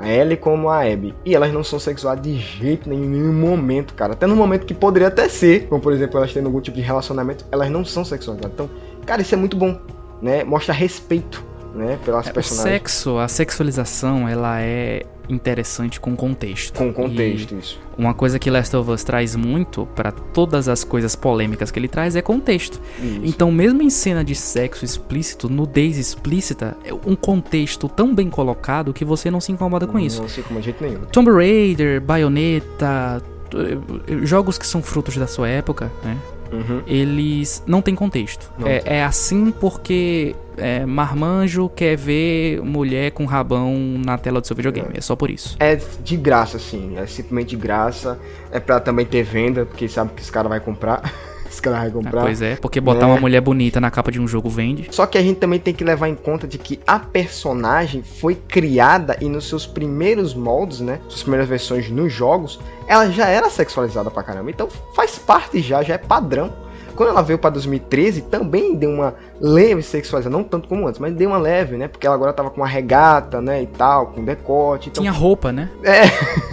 a, 0.00 0.08
Ellie 0.08 0.36
como 0.36 0.68
a 0.68 0.80
Abby. 0.80 1.14
E 1.24 1.34
elas 1.34 1.52
não 1.52 1.62
são 1.62 1.78
sexuais 1.78 2.20
de 2.20 2.36
jeito 2.36 2.88
nenhum, 2.88 3.04
em 3.04 3.08
nenhum 3.08 3.32
momento, 3.32 3.94
cara. 3.94 4.12
Até 4.12 4.26
no 4.26 4.36
momento 4.36 4.66
que 4.66 4.74
poderia 4.74 5.08
até 5.08 5.28
ser, 5.28 5.68
como 5.68 5.80
por 5.80 5.92
exemplo, 5.92 6.18
elas 6.18 6.32
tendo 6.32 6.46
algum 6.46 6.60
tipo 6.60 6.76
de 6.76 6.82
relacionamento, 6.82 7.44
elas 7.50 7.70
não 7.70 7.84
são 7.84 8.04
sexuais. 8.04 8.40
Então, 8.44 8.68
cara, 9.06 9.22
isso 9.22 9.34
é 9.34 9.38
muito 9.38 9.56
bom, 9.56 9.78
né? 10.20 10.44
Mostra 10.44 10.74
respeito, 10.74 11.44
né, 11.74 11.98
pelas 12.04 12.26
é, 12.26 12.32
personagens. 12.32 12.66
O 12.66 12.78
sexo, 12.78 13.18
a 13.18 13.28
sexualização, 13.28 14.28
ela 14.28 14.60
é 14.60 15.02
interessante 15.28 15.98
com 16.00 16.14
contexto. 16.16 16.76
Com 16.78 16.92
contexto, 16.92 17.54
E 17.54 17.58
isso. 17.58 17.80
uma 17.96 18.12
coisa 18.14 18.38
que 18.38 18.50
Last 18.50 18.76
of 18.76 18.90
Us 18.90 19.02
traz 19.04 19.34
muito 19.36 19.86
pra 19.94 20.10
todas 20.12 20.68
as 20.68 20.84
coisas 20.84 21.14
polêmicas 21.16 21.70
que 21.70 21.78
ele 21.78 21.88
traz 21.88 22.14
é 22.16 22.22
contexto. 22.22 22.80
Isso. 23.02 23.20
Então, 23.24 23.50
mesmo 23.50 23.82
em 23.82 23.90
cena 23.90 24.24
de 24.24 24.34
sexo 24.34 24.84
explícito, 24.84 25.48
nudez 25.48 25.96
explícita, 25.98 26.76
é 26.84 26.92
um 26.92 27.16
contexto 27.16 27.88
tão 27.88 28.14
bem 28.14 28.28
colocado 28.28 28.92
que 28.92 29.04
você 29.04 29.30
não 29.30 29.40
se 29.40 29.50
incomoda 29.52 29.86
com 29.86 29.98
isso. 29.98 30.22
Não 30.22 30.28
sei 30.28 30.42
como 30.44 30.58
de 30.60 30.66
jeito 30.66 30.82
nenhum. 30.84 31.00
Tomb 31.12 31.30
Raider, 31.30 32.00
Bayonetta, 32.00 33.22
t- 33.50 34.26
jogos 34.26 34.58
que 34.58 34.66
são 34.66 34.82
frutos 34.82 35.16
da 35.16 35.26
sua 35.26 35.48
época, 35.48 35.90
né? 36.02 36.16
Uhum. 36.52 36.82
Eles 36.86 37.62
não 37.66 37.82
têm 37.82 37.94
contexto. 37.94 38.52
Não 38.58 38.66
é, 38.66 38.78
tem. 38.78 38.92
é 38.94 39.04
assim 39.04 39.50
porque 39.50 40.34
é, 40.56 40.86
marmanjo 40.86 41.68
quer 41.68 41.96
ver 41.96 42.60
mulher 42.62 43.10
com 43.12 43.24
rabão 43.24 43.74
na 44.04 44.16
tela 44.18 44.40
do 44.40 44.46
seu 44.46 44.56
videogame. 44.56 44.90
É 44.94 45.00
só 45.00 45.16
por 45.16 45.30
isso. 45.30 45.56
É 45.58 45.76
de 45.76 46.16
graça, 46.16 46.56
assim. 46.56 46.96
É 46.96 47.06
simplesmente 47.06 47.50
de 47.50 47.56
graça. 47.56 48.18
É 48.50 48.60
pra 48.60 48.80
também 48.80 49.06
ter 49.06 49.22
venda, 49.22 49.66
porque 49.66 49.88
sabe 49.88 50.12
que 50.14 50.22
os 50.22 50.30
caras 50.30 50.50
vão 50.50 50.60
comprar. 50.60 51.02
os 51.54 51.60
caras 51.60 51.92
vão 51.92 52.00
Ah, 52.00 52.04
comprar. 52.04 52.22
pois 52.22 52.42
é, 52.42 52.56
porque 52.56 52.80
botar 52.80 53.06
É. 53.06 53.08
uma 53.10 53.20
mulher 53.20 53.40
bonita 53.40 53.80
na 53.80 53.90
capa 53.90 54.10
de 54.12 54.20
um 54.20 54.26
jogo 54.28 54.48
vende. 54.48 54.88
Só 54.90 55.06
que 55.06 55.16
a 55.18 55.22
gente 55.22 55.38
também 55.38 55.58
tem 55.58 55.72
que 55.74 55.84
levar 55.84 56.08
em 56.08 56.14
conta 56.14 56.46
de 56.46 56.58
que 56.58 56.78
a 56.86 56.98
personagem 56.98 58.02
foi 58.02 58.34
criada 58.34 59.16
e 59.20 59.28
nos 59.28 59.48
seus 59.48 59.66
primeiros 59.66 60.34
moldes, 60.34 60.80
né? 60.80 61.00
Suas 61.08 61.22
primeiras 61.22 61.48
versões 61.48 61.88
nos 61.90 62.12
jogos, 62.12 62.60
ela 62.86 63.10
já 63.10 63.26
era 63.28 63.48
sexualizada 63.50 64.10
pra 64.10 64.22
caramba. 64.22 64.50
Então 64.50 64.68
faz 64.94 65.18
parte 65.18 65.60
já, 65.60 65.82
já 65.82 65.94
é 65.94 65.98
padrão. 65.98 66.52
Quando 66.94 67.08
ela 67.10 67.22
veio 67.22 67.38
pra 67.38 67.50
2013, 67.50 68.22
também 68.22 68.74
deu 68.74 68.90
uma 68.90 69.14
leve 69.40 69.82
sexualização, 69.82 70.38
não 70.38 70.44
tanto 70.44 70.68
como 70.68 70.86
antes, 70.86 71.00
mas 71.00 71.14
deu 71.14 71.30
uma 71.30 71.38
leve, 71.38 71.76
né? 71.76 71.88
Porque 71.88 72.06
ela 72.06 72.14
agora 72.16 72.32
tava 72.32 72.50
com 72.50 72.60
uma 72.60 72.66
regata, 72.66 73.40
né? 73.40 73.62
E 73.62 73.66
tal, 73.66 74.08
com 74.08 74.24
decote. 74.24 74.88
Então 74.90 75.02
Tinha 75.02 75.12
roupa, 75.12 75.52
né? 75.52 75.68
é, 75.82 76.02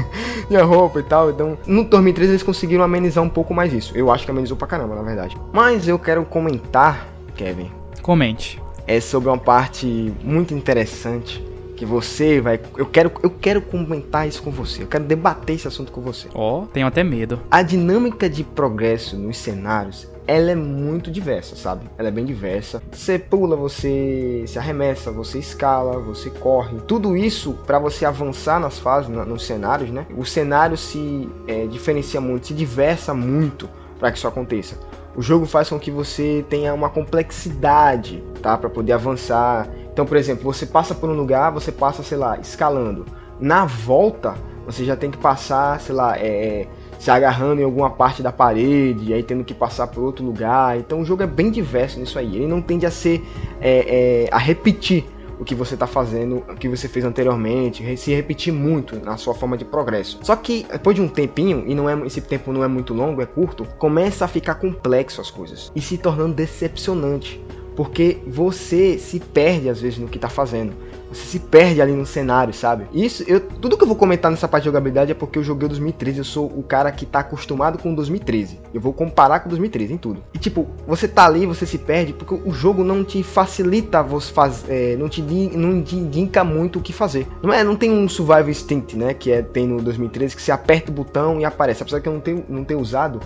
tinha 0.47 0.63
roupa 0.63 0.99
e 0.99 1.03
tal. 1.03 1.29
Então, 1.29 1.57
no 1.65 1.83
2013 1.83 2.31
eles 2.33 2.43
conseguiram 2.43 2.83
amenizar 2.83 3.23
um 3.23 3.29
pouco 3.29 3.53
mais 3.53 3.71
isso. 3.73 3.95
Eu 3.95 4.11
acho 4.11 4.25
que 4.25 4.31
amenizou 4.31 4.57
pra 4.57 4.67
caramba, 4.67 4.95
na 4.95 5.01
verdade. 5.03 5.37
Mas 5.53 5.87
eu 5.87 5.97
quero 5.99 6.23
comentar, 6.25 7.07
Kevin, 7.35 7.71
Comente. 8.01 8.61
é 8.87 8.99
sobre 8.99 9.29
uma 9.29 9.37
parte 9.37 10.13
muito 10.23 10.53
interessante 10.53 11.45
que 11.77 11.85
você 11.85 12.39
vai. 12.39 12.59
Eu 12.77 12.85
quero, 12.85 13.11
eu 13.23 13.29
quero 13.31 13.59
comentar 13.61 14.27
isso 14.27 14.43
com 14.43 14.51
você. 14.51 14.83
Eu 14.83 14.87
quero 14.87 15.03
debater 15.03 15.55
esse 15.55 15.67
assunto 15.67 15.91
com 15.91 15.99
você. 16.01 16.27
Ó, 16.33 16.65
tenho 16.71 16.85
até 16.85 17.03
medo. 17.03 17.39
A 17.49 17.63
dinâmica 17.63 18.29
de 18.29 18.43
progresso 18.43 19.17
nos 19.17 19.37
cenários, 19.37 20.07
ela 20.31 20.51
é 20.51 20.55
muito 20.55 21.11
diversa, 21.11 21.55
sabe? 21.55 21.89
Ela 21.97 22.07
é 22.07 22.11
bem 22.11 22.23
diversa. 22.25 22.81
Você 22.91 23.19
pula, 23.19 23.55
você 23.55 24.43
se 24.47 24.57
arremessa, 24.57 25.11
você 25.11 25.39
escala, 25.39 25.99
você 25.99 26.29
corre. 26.29 26.77
Tudo 26.87 27.17
isso 27.17 27.53
para 27.65 27.77
você 27.79 28.05
avançar 28.05 28.59
nas 28.59 28.79
fases, 28.79 29.09
na- 29.09 29.25
nos 29.25 29.45
cenários, 29.45 29.89
né? 29.91 30.05
O 30.17 30.25
cenário 30.25 30.77
se 30.77 31.29
é, 31.47 31.65
diferencia 31.67 32.21
muito, 32.21 32.47
se 32.47 32.53
diversa 32.53 33.13
muito 33.13 33.69
para 33.99 34.11
que 34.11 34.17
isso 34.17 34.27
aconteça. 34.27 34.77
O 35.15 35.21
jogo 35.21 35.45
faz 35.45 35.67
com 35.69 35.77
que 35.77 35.91
você 35.91 36.45
tenha 36.49 36.73
uma 36.73 36.89
complexidade, 36.89 38.23
tá? 38.41 38.57
Para 38.57 38.69
poder 38.69 38.93
avançar. 38.93 39.67
Então, 39.91 40.05
por 40.05 40.15
exemplo, 40.15 40.43
você 40.43 40.65
passa 40.65 40.95
por 40.95 41.09
um 41.09 41.13
lugar, 41.13 41.51
você 41.51 41.71
passa, 41.71 42.01
sei 42.03 42.17
lá, 42.17 42.37
escalando. 42.39 43.05
Na 43.39 43.65
volta, 43.65 44.35
você 44.65 44.85
já 44.85 44.95
tem 44.95 45.11
que 45.11 45.17
passar, 45.17 45.79
sei 45.81 45.93
lá, 45.93 46.17
é, 46.17 46.67
se 47.01 47.09
agarrando 47.09 47.61
em 47.61 47.63
alguma 47.63 47.89
parte 47.89 48.21
da 48.21 48.31
parede, 48.31 49.09
e 49.09 49.13
aí 49.13 49.23
tendo 49.23 49.43
que 49.43 49.55
passar 49.55 49.87
por 49.87 50.03
outro 50.03 50.23
lugar. 50.23 50.77
Então 50.77 51.01
o 51.01 51.03
jogo 51.03 51.23
é 51.23 51.27
bem 51.27 51.49
diverso 51.49 51.99
nisso 51.99 52.19
aí. 52.19 52.35
Ele 52.35 52.45
não 52.45 52.61
tende 52.61 52.85
a 52.85 52.91
ser. 52.91 53.23
é, 53.59 54.27
é, 54.27 54.29
a 54.31 54.37
repetir 54.37 55.03
o 55.39 55.43
que 55.43 55.55
você 55.55 55.73
está 55.73 55.87
fazendo, 55.87 56.43
o 56.47 56.55
que 56.55 56.69
você 56.69 56.87
fez 56.87 57.03
anteriormente, 57.03 57.97
se 57.97 58.13
repetir 58.13 58.53
muito 58.53 59.03
na 59.03 59.17
sua 59.17 59.33
forma 59.33 59.57
de 59.57 59.65
progresso. 59.65 60.19
Só 60.21 60.35
que 60.35 60.63
depois 60.71 60.95
de 60.95 61.01
um 61.01 61.07
tempinho, 61.07 61.63
e 61.65 61.73
não 61.73 61.89
é 61.89 62.05
esse 62.05 62.21
tempo 62.21 62.53
não 62.53 62.63
é 62.63 62.67
muito 62.67 62.93
longo, 62.93 63.19
é 63.19 63.25
curto, 63.25 63.65
começa 63.79 64.23
a 64.23 64.27
ficar 64.27 64.55
complexo 64.55 65.19
as 65.19 65.31
coisas 65.31 65.71
e 65.75 65.81
se 65.81 65.97
tornando 65.97 66.35
decepcionante, 66.35 67.43
porque 67.75 68.19
você 68.27 68.99
se 68.99 69.19
perde 69.19 69.67
às 69.67 69.81
vezes 69.81 69.97
no 69.97 70.07
que 70.07 70.19
está 70.19 70.29
fazendo. 70.29 70.73
Você 71.11 71.25
se 71.25 71.39
perde 71.39 71.81
ali 71.81 71.91
no 71.91 72.05
cenário, 72.05 72.53
sabe? 72.53 72.87
Isso, 72.93 73.23
eu, 73.27 73.41
tudo 73.41 73.77
que 73.77 73.83
eu 73.83 73.87
vou 73.87 73.95
comentar 73.95 74.31
nessa 74.31 74.47
parte 74.47 74.63
de 74.63 74.69
jogabilidade 74.69 75.11
é 75.11 75.15
porque 75.15 75.37
eu 75.37 75.43
joguei 75.43 75.65
o 75.65 75.69
2013, 75.69 76.19
eu 76.19 76.23
sou 76.23 76.45
o 76.45 76.63
cara 76.63 76.91
que 76.91 77.05
tá 77.05 77.19
acostumado 77.19 77.77
com 77.77 77.91
o 77.91 77.95
2013. 77.95 78.59
Eu 78.73 78.79
vou 78.79 78.93
comparar 78.93 79.41
com 79.41 79.47
o 79.47 79.49
2013 79.49 79.93
em 79.93 79.97
tudo. 79.97 80.23
E 80.33 80.39
tipo, 80.39 80.67
você 80.87 81.07
tá 81.07 81.25
ali, 81.25 81.45
você 81.45 81.65
se 81.65 81.77
perde 81.77 82.13
porque 82.13 82.33
o 82.33 82.53
jogo 82.53 82.83
não 82.83 83.03
te 83.03 83.21
facilita 83.23 84.01
você 84.01 84.31
faz, 84.31 84.63
é, 84.69 84.95
não 84.95 85.09
te 85.09 85.21
não 85.21 85.81
te 85.81 85.95
indica 85.95 86.43
muito 86.43 86.79
o 86.79 86.81
que 86.81 86.93
fazer. 86.93 87.27
Não 87.41 87.51
é, 87.51 87.63
não 87.63 87.75
tem 87.75 87.91
um 87.91 88.07
survival 88.07 88.49
instinct, 88.49 88.97
né, 88.97 89.13
que 89.13 89.31
é 89.31 89.41
tem 89.41 89.67
no 89.67 89.81
2013 89.81 90.35
que 90.35 90.41
você 90.41 90.51
aperta 90.51 90.91
o 90.91 90.93
botão 90.93 91.39
e 91.39 91.45
aparece. 91.45 91.83
Apesar 91.83 91.99
que 91.99 92.07
eu 92.07 92.13
não 92.13 92.21
tenho 92.21 92.45
não 92.47 92.63
tenho 92.63 92.79
usado, 92.79 93.19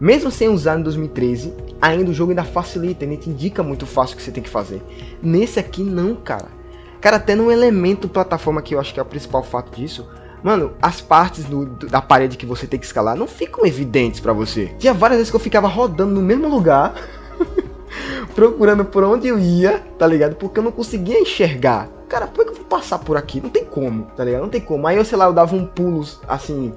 mesmo 0.00 0.30
sem 0.30 0.48
usar 0.48 0.78
em 0.78 0.82
2013, 0.82 1.52
ainda 1.80 2.10
o 2.10 2.14
jogo 2.14 2.30
ainda 2.30 2.44
facilita, 2.44 3.04
ele 3.04 3.16
te 3.16 3.30
indica 3.30 3.62
muito 3.62 3.86
fácil 3.86 4.14
o 4.14 4.16
que 4.16 4.22
você 4.22 4.32
tem 4.32 4.42
que 4.42 4.50
fazer. 4.50 4.82
Nesse 5.22 5.58
aqui 5.58 5.82
não, 5.82 6.14
cara. 6.14 6.48
Cara, 7.04 7.16
até 7.18 7.34
no 7.34 7.52
elemento 7.52 8.08
plataforma 8.08 8.62
que 8.62 8.74
eu 8.74 8.80
acho 8.80 8.94
que 8.94 8.98
é 8.98 9.02
o 9.02 9.04
principal 9.04 9.42
fato 9.42 9.78
disso. 9.78 10.08
Mano, 10.42 10.72
as 10.80 11.02
partes 11.02 11.44
do- 11.44 11.66
da 11.66 12.00
parede 12.00 12.38
que 12.38 12.46
você 12.46 12.66
tem 12.66 12.80
que 12.80 12.86
escalar 12.86 13.14
não 13.14 13.26
ficam 13.26 13.66
evidentes 13.66 14.20
pra 14.20 14.32
você. 14.32 14.74
Tinha 14.78 14.94
várias 14.94 15.18
vezes 15.18 15.30
que 15.30 15.36
eu 15.36 15.40
ficava 15.40 15.68
rodando 15.68 16.14
no 16.14 16.22
mesmo 16.22 16.48
lugar, 16.48 16.94
procurando 18.34 18.86
por 18.86 19.04
onde 19.04 19.28
eu 19.28 19.38
ia, 19.38 19.82
tá 19.98 20.06
ligado? 20.06 20.34
Porque 20.36 20.58
eu 20.58 20.64
não 20.64 20.72
conseguia 20.72 21.20
enxergar. 21.20 21.90
Cara, 22.08 22.26
por 22.26 22.42
que 22.42 22.52
eu 22.52 22.54
vou 22.54 22.64
passar 22.64 22.98
por 22.98 23.18
aqui? 23.18 23.38
Não 23.38 23.50
tem 23.50 23.66
como, 23.66 24.04
tá 24.16 24.24
ligado? 24.24 24.40
Não 24.40 24.48
tem 24.48 24.62
como. 24.62 24.86
Aí 24.86 24.96
eu, 24.96 25.04
sei 25.04 25.18
lá, 25.18 25.26
eu 25.26 25.32
dava 25.34 25.54
um 25.54 25.66
pulo, 25.66 26.06
assim, 26.26 26.72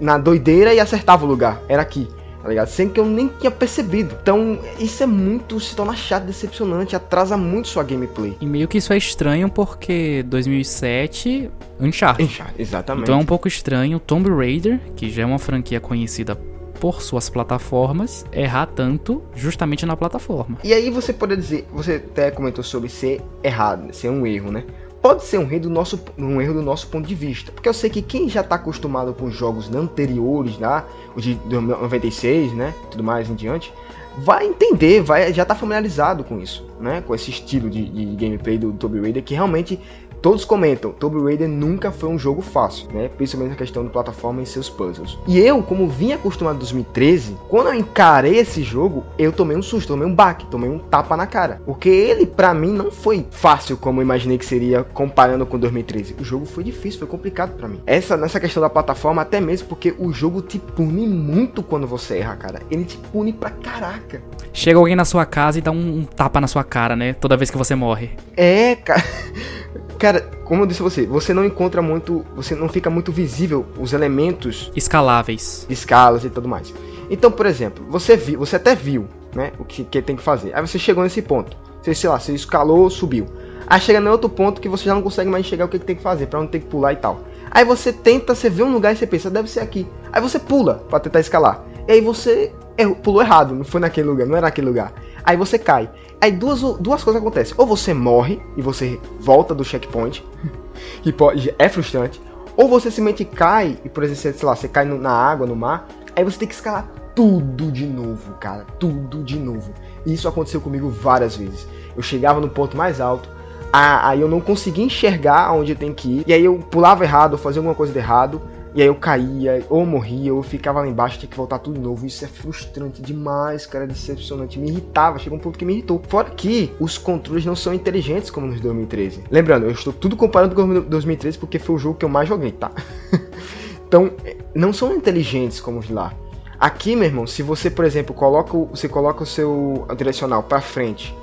na 0.00 0.18
doideira 0.18 0.74
e 0.74 0.80
acertava 0.80 1.24
o 1.24 1.28
lugar. 1.28 1.60
Era 1.68 1.82
aqui, 1.82 2.08
tá 2.48 2.50
ligado? 2.50 2.68
Sem 2.68 2.88
que 2.88 2.98
eu 2.98 3.04
nem 3.04 3.28
tinha 3.28 3.50
percebido. 3.50 4.16
Então, 4.22 4.58
isso 4.78 5.02
é 5.02 5.06
muito, 5.06 5.60
se 5.60 5.76
torna 5.76 5.94
chato, 5.94 6.24
decepcionante, 6.24 6.96
atrasa 6.96 7.36
muito 7.36 7.68
sua 7.68 7.82
gameplay. 7.82 8.36
E 8.40 8.46
meio 8.46 8.66
que 8.66 8.78
isso 8.78 8.90
é 8.92 8.96
estranho 8.96 9.50
porque 9.50 10.24
2007, 10.26 11.50
Uncharted. 11.78 12.30
Enxar, 12.30 12.54
exatamente. 12.58 13.04
Então 13.04 13.16
é 13.16 13.18
um 13.18 13.26
pouco 13.26 13.46
estranho 13.46 14.00
Tomb 14.00 14.30
Raider, 14.30 14.80
que 14.96 15.10
já 15.10 15.22
é 15.22 15.26
uma 15.26 15.38
franquia 15.38 15.78
conhecida 15.78 16.34
por 16.80 17.02
suas 17.02 17.28
plataformas, 17.28 18.24
errar 18.32 18.66
tanto 18.66 19.22
justamente 19.34 19.84
na 19.84 19.96
plataforma. 19.96 20.58
E 20.64 20.72
aí 20.72 20.90
você 20.90 21.12
pode 21.12 21.36
dizer, 21.36 21.66
você 21.72 21.96
até 21.96 22.30
comentou 22.30 22.64
sobre 22.64 22.88
ser 22.88 23.20
errado, 23.42 23.92
ser 23.92 24.08
um 24.08 24.26
erro, 24.26 24.50
né? 24.50 24.64
Pode 25.00 25.24
ser 25.24 25.38
um 25.38 25.50
erro 25.50 25.60
do 25.60 25.70
nosso, 25.70 26.00
um 26.18 26.40
erro 26.40 26.54
do 26.54 26.62
nosso 26.62 26.88
ponto 26.88 27.06
de 27.06 27.14
vista, 27.14 27.52
porque 27.52 27.68
eu 27.68 27.74
sei 27.74 27.88
que 27.88 28.02
quem 28.02 28.28
já 28.28 28.40
está 28.40 28.56
acostumado 28.56 29.14
com 29.14 29.30
jogos 29.30 29.72
anteriores, 29.72 30.58
né, 30.58 30.82
os 31.14 31.22
de 31.22 31.38
96, 31.48 32.52
né, 32.52 32.74
tudo 32.90 33.04
mais 33.04 33.30
em 33.30 33.34
diante, 33.34 33.72
vai 34.18 34.46
entender, 34.46 35.00
vai 35.00 35.32
já 35.32 35.44
tá 35.44 35.54
familiarizado 35.54 36.24
com 36.24 36.40
isso, 36.40 36.66
né, 36.80 37.00
com 37.06 37.14
esse 37.14 37.30
estilo 37.30 37.70
de, 37.70 37.84
de 37.88 38.04
gameplay 38.16 38.58
do 38.58 38.72
Tomb 38.72 39.00
Raider 39.00 39.22
que 39.22 39.34
realmente 39.34 39.80
Todos 40.20 40.44
comentam, 40.44 40.90
Tomb 40.90 41.22
Raider 41.22 41.48
nunca 41.48 41.92
foi 41.92 42.08
um 42.08 42.18
jogo 42.18 42.42
fácil, 42.42 42.88
né? 42.92 43.08
Principalmente 43.16 43.52
na 43.52 43.56
questão 43.56 43.84
de 43.84 43.90
plataforma 43.90 44.42
e 44.42 44.46
seus 44.46 44.68
puzzles. 44.68 45.16
E 45.26 45.38
eu, 45.38 45.62
como 45.62 45.88
vim 45.88 46.12
acostumado 46.12 46.56
em 46.56 46.58
2013, 46.58 47.36
quando 47.48 47.68
eu 47.68 47.74
encarei 47.74 48.36
esse 48.38 48.62
jogo, 48.62 49.04
eu 49.18 49.32
tomei 49.32 49.56
um 49.56 49.62
susto, 49.62 49.88
tomei 49.88 50.06
um 50.06 50.14
baque, 50.14 50.46
tomei 50.46 50.68
um 50.68 50.78
tapa 50.78 51.16
na 51.16 51.26
cara. 51.26 51.60
Porque 51.64 51.88
ele, 51.88 52.26
pra 52.26 52.52
mim, 52.52 52.72
não 52.72 52.90
foi 52.90 53.26
fácil 53.30 53.76
como 53.76 54.00
eu 54.00 54.04
imaginei 54.04 54.38
que 54.38 54.44
seria 54.44 54.82
comparando 54.82 55.46
com 55.46 55.58
2013. 55.58 56.16
O 56.20 56.24
jogo 56.24 56.46
foi 56.46 56.64
difícil, 56.64 56.98
foi 56.98 57.08
complicado 57.08 57.56
pra 57.56 57.68
mim. 57.68 57.80
Essa, 57.86 58.16
nessa 58.16 58.40
questão 58.40 58.60
da 58.60 58.68
plataforma, 58.68 59.22
até 59.22 59.40
mesmo 59.40 59.68
porque 59.68 59.94
o 59.98 60.12
jogo 60.12 60.42
te 60.42 60.58
pune 60.58 61.06
muito 61.06 61.62
quando 61.62 61.86
você 61.86 62.18
erra, 62.18 62.36
cara. 62.36 62.62
Ele 62.70 62.84
te 62.84 62.96
pune 62.96 63.32
pra 63.32 63.50
caraca. 63.50 64.20
Chega 64.52 64.78
alguém 64.78 64.96
na 64.96 65.04
sua 65.04 65.24
casa 65.24 65.58
e 65.58 65.62
dá 65.62 65.70
um, 65.70 66.00
um 66.00 66.04
tapa 66.04 66.40
na 66.40 66.48
sua 66.48 66.64
cara, 66.64 66.96
né? 66.96 67.12
Toda 67.12 67.36
vez 67.36 67.50
que 67.50 67.58
você 67.58 67.74
morre. 67.74 68.10
É, 68.36 68.74
cara. 68.74 69.04
Cara, 69.98 70.20
como 70.44 70.62
eu 70.62 70.66
disse 70.66 70.80
a 70.80 70.84
você, 70.84 71.06
você 71.06 71.34
não 71.34 71.44
encontra 71.44 71.82
muito. 71.82 72.24
Você 72.36 72.54
não 72.54 72.68
fica 72.68 72.88
muito 72.88 73.10
visível 73.10 73.66
os 73.78 73.92
elementos 73.92 74.70
Escaláveis. 74.76 75.66
escalas 75.68 76.24
e 76.24 76.30
tudo 76.30 76.48
mais. 76.48 76.72
Então, 77.10 77.30
por 77.30 77.46
exemplo, 77.46 77.84
você 77.88 78.16
viu, 78.16 78.38
você 78.38 78.56
até 78.56 78.74
viu, 78.74 79.06
né? 79.34 79.52
O 79.58 79.64
que, 79.64 79.82
que 79.84 80.00
tem 80.00 80.14
que 80.14 80.22
fazer. 80.22 80.54
Aí 80.54 80.60
você 80.64 80.78
chegou 80.78 81.02
nesse 81.02 81.20
ponto. 81.22 81.56
Você, 81.82 81.94
sei 81.94 82.08
lá, 82.10 82.18
você 82.18 82.32
escalou, 82.32 82.88
subiu. 82.90 83.26
Aí 83.66 83.80
chega 83.80 84.00
no 84.00 84.10
outro 84.10 84.28
ponto 84.30 84.60
que 84.60 84.68
você 84.68 84.84
já 84.84 84.94
não 84.94 85.02
consegue 85.02 85.28
mais 85.30 85.44
enxergar 85.44 85.64
o 85.64 85.68
que, 85.68 85.78
que 85.78 85.84
tem 85.84 85.96
que 85.96 86.02
fazer, 86.02 86.26
pra 86.26 86.40
onde 86.40 86.50
tem 86.50 86.60
que 86.60 86.66
pular 86.68 86.92
e 86.92 86.96
tal. 86.96 87.20
Aí 87.50 87.64
você 87.64 87.92
tenta, 87.92 88.34
você 88.34 88.48
vê 88.48 88.62
um 88.62 88.72
lugar 88.72 88.92
e 88.92 88.96
você 88.96 89.06
pensa, 89.06 89.28
deve 89.30 89.48
ser 89.50 89.60
aqui. 89.60 89.86
Aí 90.12 90.20
você 90.22 90.38
pula 90.38 90.84
pra 90.88 91.00
tentar 91.00 91.20
escalar. 91.20 91.64
E 91.86 91.92
aí 91.92 92.00
você 92.00 92.52
errou- 92.76 92.94
pulou 92.96 93.20
errado, 93.22 93.54
não 93.54 93.64
foi 93.64 93.80
naquele 93.80 94.06
lugar, 94.08 94.26
não 94.26 94.36
era 94.36 94.46
naquele 94.46 94.68
lugar. 94.68 94.92
Aí 95.24 95.36
você 95.36 95.58
cai. 95.58 95.90
Aí 96.20 96.32
duas, 96.32 96.60
duas 96.60 97.02
coisas 97.04 97.20
acontecem. 97.22 97.54
Ou 97.56 97.66
você 97.66 97.94
morre 97.94 98.40
e 98.56 98.62
você 98.62 99.00
volta 99.20 99.54
do 99.54 99.64
checkpoint, 99.64 100.24
que 101.02 101.12
pode, 101.12 101.54
é 101.58 101.68
frustrante. 101.68 102.20
Ou 102.56 102.68
você 102.68 102.90
simplesmente 102.90 103.24
cai 103.24 103.78
e, 103.84 103.88
por 103.88 104.02
exemplo, 104.02 104.38
sei 104.38 104.48
lá, 104.48 104.56
você 104.56 104.66
cai 104.66 104.84
no- 104.84 104.98
na 104.98 105.12
água, 105.12 105.46
no 105.46 105.54
mar. 105.54 105.86
Aí 106.16 106.24
você 106.24 106.38
tem 106.38 106.48
que 106.48 106.54
escalar 106.54 106.88
tudo 107.14 107.70
de 107.70 107.86
novo, 107.86 108.32
cara. 108.34 108.64
Tudo 108.80 109.22
de 109.22 109.38
novo. 109.38 109.72
E 110.04 110.12
isso 110.12 110.26
aconteceu 110.26 110.60
comigo 110.60 110.88
várias 110.88 111.36
vezes. 111.36 111.68
Eu 111.96 112.02
chegava 112.02 112.40
no 112.40 112.48
ponto 112.48 112.76
mais 112.76 113.00
alto, 113.00 113.28
aí 113.72 114.20
eu 114.20 114.28
não 114.28 114.40
conseguia 114.40 114.84
enxergar 114.84 115.52
onde 115.52 115.74
tem 115.74 115.92
que 115.92 116.18
ir. 116.18 116.24
E 116.26 116.32
aí 116.32 116.44
eu 116.44 116.56
pulava 116.58 117.04
errado, 117.04 117.38
fazia 117.38 117.60
alguma 117.60 117.74
coisa 117.74 117.92
de 117.92 117.98
errado. 117.98 118.40
E 118.74 118.82
aí 118.82 118.86
eu 118.88 118.94
caía, 118.94 119.64
ou 119.68 119.84
morria, 119.86 120.34
ou 120.34 120.42
ficava 120.42 120.80
lá 120.80 120.86
embaixo, 120.86 121.18
tinha 121.18 121.28
que 121.28 121.36
voltar 121.36 121.58
tudo 121.58 121.74
de 121.74 121.80
novo. 121.80 122.06
Isso 122.06 122.24
é 122.24 122.28
frustrante 122.28 123.00
demais, 123.00 123.66
cara, 123.66 123.84
é 123.84 123.86
decepcionante. 123.86 124.58
Me 124.58 124.68
irritava, 124.68 125.18
chegou 125.18 125.38
um 125.38 125.40
ponto 125.40 125.58
que 125.58 125.64
me 125.64 125.72
irritou. 125.72 126.02
Fora 126.08 126.30
que 126.30 126.72
os 126.78 126.98
controles 126.98 127.44
não 127.44 127.56
são 127.56 127.72
inteligentes 127.72 128.30
como 128.30 128.46
nos 128.46 128.60
2013. 128.60 129.24
Lembrando, 129.30 129.66
eu 129.66 129.70
estou 129.70 129.92
tudo 129.92 130.16
comparando 130.16 130.54
com 130.54 130.80
2013 130.80 131.38
porque 131.38 131.58
foi 131.58 131.76
o 131.76 131.78
jogo 131.78 131.98
que 131.98 132.04
eu 132.04 132.08
mais 132.08 132.28
joguei, 132.28 132.52
tá? 132.52 132.70
então, 133.86 134.12
não 134.54 134.72
são 134.72 134.94
inteligentes 134.94 135.60
como 135.60 135.78
os 135.78 135.88
lá. 135.88 136.12
Aqui, 136.60 136.96
meu 136.96 137.06
irmão, 137.06 137.26
se 137.26 137.42
você, 137.42 137.70
por 137.70 137.84
exemplo, 137.84 138.14
coloca, 138.14 138.56
você 138.56 138.88
coloca 138.88 139.22
o 139.22 139.26
seu 139.26 139.86
direcional 139.96 140.42
para 140.42 140.60
frente 140.60 141.14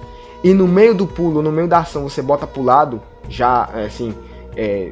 e 0.45 0.53
no 0.53 0.67
meio 0.67 0.93
do 0.93 1.07
pulo, 1.07 1.41
no 1.41 1.51
meio 1.51 1.67
da 1.67 1.79
ação, 1.79 2.03
você 2.03 2.21
bota 2.21 2.45
pro 2.45 2.61
lado, 2.61 3.01
já 3.27 3.67
é, 3.73 3.85
assim, 3.85 4.13
é, 4.13 4.34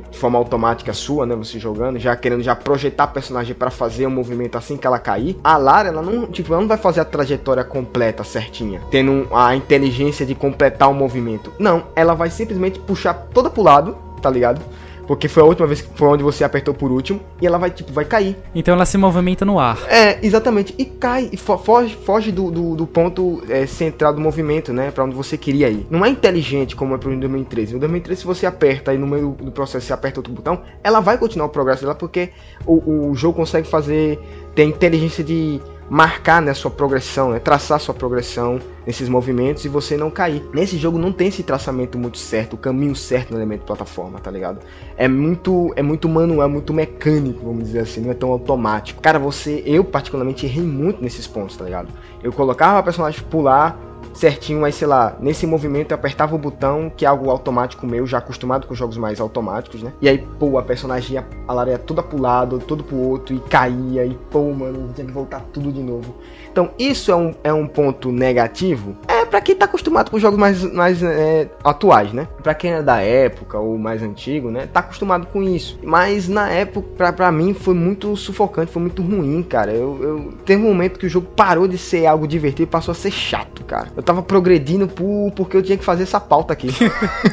de 0.10 0.18
forma 0.18 0.38
automática 0.38 0.94
sua, 0.94 1.26
né? 1.26 1.36
Você 1.36 1.58
jogando, 1.60 1.98
já 1.98 2.16
querendo 2.16 2.44
já 2.44 2.56
projetar 2.56 3.06
a 3.06 3.08
personagem 3.08 3.56
para 3.56 3.72
fazer 3.72 4.06
um 4.06 4.12
movimento 4.12 4.58
assim 4.58 4.78
que 4.78 4.86
ela 4.86 5.00
cair. 5.00 5.38
A 5.44 5.58
Lara, 5.58 5.90
ela 5.90 6.02
não, 6.02 6.28
tipo, 6.28 6.52
ela 6.52 6.62
não 6.62 6.68
vai 6.68 6.78
fazer 6.78 7.00
a 7.00 7.06
trajetória 7.06 7.64
completa 7.64 8.24
certinha, 8.24 8.82
tendo 8.92 9.28
a 9.34 9.56
inteligência 9.56 10.26
de 10.26 10.36
completar 10.36 10.90
o 10.90 10.94
movimento. 10.94 11.54
Não, 11.58 11.86
ela 11.96 12.14
vai 12.14 12.30
simplesmente 12.30 12.80
puxar 12.80 13.14
toda 13.34 13.50
pro 13.50 13.64
lado, 13.64 13.98
tá 14.22 14.30
ligado? 14.30 14.62
Porque 15.08 15.28
foi 15.28 15.44
a 15.44 15.46
última 15.46 15.68
vez 15.68 15.82
que 15.82 15.98
foi 15.98 16.08
onde 16.08 16.24
você 16.24 16.44
apertou 16.44 16.74
por 16.74 16.92
último. 16.92 17.20
E 17.42 17.48
ela 17.48 17.58
vai, 17.58 17.70
tipo, 17.70 17.92
vai 17.92 18.06
cair. 18.06 18.38
Então 18.54 18.74
ela 18.74 18.86
se 18.86 18.98
movimenta 18.98 19.46
no 19.46 19.60
ar. 19.60 19.80
É, 19.90 20.20
exatamente. 20.26 20.74
E 20.78 20.86
cai. 20.86 21.30
E 21.32 21.38
foge, 21.38 21.96
foge 21.96 22.32
do, 22.32 22.50
do, 22.50 22.76
do 22.76 22.88
ponto 22.88 23.44
é, 23.50 23.66
central 23.66 24.14
do 24.14 24.22
movimento, 24.22 24.72
né? 24.74 24.92
Pra 24.92 25.04
onde 25.04 25.16
você 25.16 25.38
queria 25.38 25.70
ir. 25.70 25.86
Não 25.90 26.06
é 26.06 26.10
inteligente 26.10 26.76
como 26.76 26.96
é 26.96 26.98
pro 26.98 27.14
2013. 27.16 27.74
No 27.74 27.80
2013, 27.80 28.22
se 28.22 28.28
você 28.28 28.46
aperta 28.46 28.92
aí 28.92 28.98
no 28.98 29.08
meio 29.08 29.36
do 29.40 29.52
processo, 29.52 29.86
você 29.86 29.94
aperta 29.94 30.20
outro 30.20 30.34
botão, 30.34 30.62
ela 30.84 31.00
vai 31.00 31.18
continuar 31.18 31.48
o 31.48 31.50
progresso 31.50 31.82
dela 31.82 31.96
porque 31.96 32.30
o, 32.66 33.10
o 33.10 33.16
jogo 33.16 33.36
consegue 33.36 33.68
fazer. 33.68 34.20
Tem 34.56 34.70
inteligência 34.70 35.24
de 35.24 35.60
marcar 35.90 36.42
né, 36.42 36.54
sua 36.54 36.72
progressão, 36.72 37.32
né, 37.32 37.40
traçar 37.40 37.80
sua 37.80 37.94
progressão 37.94 38.60
nesses 38.86 39.08
movimentos 39.08 39.64
e 39.66 39.70
você 39.70 39.96
não 39.96 40.10
cair. 40.10 40.44
Nesse 40.54 40.78
jogo 40.78 40.98
não 40.98 41.12
tem 41.12 41.28
esse 41.28 41.44
traçamento 41.44 41.98
muito 41.98 42.18
certo, 42.18 42.54
o 42.54 42.58
caminho 42.58 42.96
certo 42.96 43.32
no 43.32 43.38
elemento 43.38 43.66
plataforma, 43.66 44.20
tá 44.20 44.32
ligado? 44.32 44.60
É 44.98 45.08
muito 45.08 45.74
é 45.76 45.82
muito 45.82 46.10
manual, 46.10 46.50
muito 46.50 46.74
mecânico, 46.74 47.46
vamos 47.46 47.66
dizer 47.66 47.80
assim, 47.80 48.02
não 48.02 48.12
é 48.12 48.14
tão 48.14 48.32
automático. 48.32 49.02
Cara, 49.02 49.20
você, 49.20 49.64
eu 49.66 49.84
particularmente 49.84 50.46
errei 50.46 50.64
muito 50.64 51.02
nesses 51.02 51.28
pontos, 51.28 51.56
tá 51.56 51.66
ligado? 51.66 51.90
Eu 52.22 52.32
colocava 52.32 52.80
a 52.80 52.84
personagem 52.84 53.24
pular 53.30 53.78
certinho, 54.14 54.62
mas 54.62 54.76
sei 54.76 54.88
lá, 54.88 55.16
nesse 55.20 55.46
movimento 55.46 55.92
eu 55.92 55.96
apertava 55.96 56.36
o 56.36 56.38
botão, 56.38 56.92
que 56.96 57.06
é 57.06 57.08
algo 57.08 57.30
automático 57.30 57.86
meu, 57.86 58.06
já 58.06 58.20
acostumado 58.20 58.68
com 58.68 58.76
jogos 58.76 58.98
mais 58.98 59.20
automáticos, 59.20 59.82
né? 59.82 59.92
E 60.02 60.08
aí, 60.08 60.18
pô, 60.40 60.58
a 60.58 60.64
personagem 60.64 61.18
a 61.18 61.54
Lara 61.54 61.72
ia 61.72 61.78
toda 61.78 62.04
pro 62.04 62.22
lado, 62.22 62.60
todo 62.60 62.84
pro 62.84 62.98
outro, 62.98 63.36
e 63.36 63.40
caía, 63.40 64.06
e 64.06 64.18
pô, 64.30 64.52
mano, 64.52 64.92
tinha 64.94 65.06
que 65.06 65.14
voltar 65.14 65.42
tudo 65.52 65.72
de 65.72 65.82
novo. 65.82 66.16
Então, 66.52 66.72
isso 66.78 67.12
é 67.12 67.16
um, 67.16 67.34
é 67.44 67.54
um 67.54 67.68
ponto 67.68 68.12
negativo? 68.12 68.96
É 69.08 69.23
para 69.34 69.42
quem 69.42 69.56
tá 69.56 69.66
acostumado 69.66 70.12
com 70.12 70.20
jogos 70.20 70.38
mais, 70.38 70.62
mais 70.72 71.02
é, 71.02 71.50
atuais, 71.64 72.14
né? 72.14 72.28
Pra 72.44 72.54
quem 72.54 72.74
é 72.74 72.84
da 72.84 73.00
época 73.00 73.58
ou 73.58 73.80
mais 73.80 74.04
antigo, 74.04 74.52
né? 74.52 74.70
Tá 74.72 74.82
acostumado 74.82 75.26
com 75.26 75.42
isso. 75.42 75.80
Mas 75.82 76.30
na 76.30 76.52
época, 76.52 76.88
pra, 76.96 77.12
pra 77.12 77.32
mim, 77.32 77.52
foi 77.52 77.74
muito 77.74 78.16
sufocante, 78.16 78.72
foi 78.72 78.84
muito 78.84 79.02
ruim, 79.02 79.42
cara. 79.42 79.72
Eu, 79.72 79.98
eu 80.04 80.34
teve 80.46 80.62
um 80.62 80.68
momento 80.68 81.00
que 81.00 81.08
o 81.08 81.10
jogo 81.10 81.26
parou 81.36 81.68
de 81.68 81.80
ser 81.80 82.06
algo 82.06 82.28
divertido 82.28 82.62
e 82.62 82.68
passou 82.68 82.92
a 82.92 82.96
ser 82.96 83.10
chato, 83.10 83.64
cara. 83.64 83.88
Eu 83.98 84.04
tava 84.04 84.22
progredindo 84.22 84.88
por, 84.88 85.32
porque 85.36 85.58
eu 85.58 85.64
tinha 85.64 85.80
que 85.80 85.84
fazer 85.84 86.04
essa 86.04 86.20
pauta 86.20 86.54
aqui. 86.54 86.68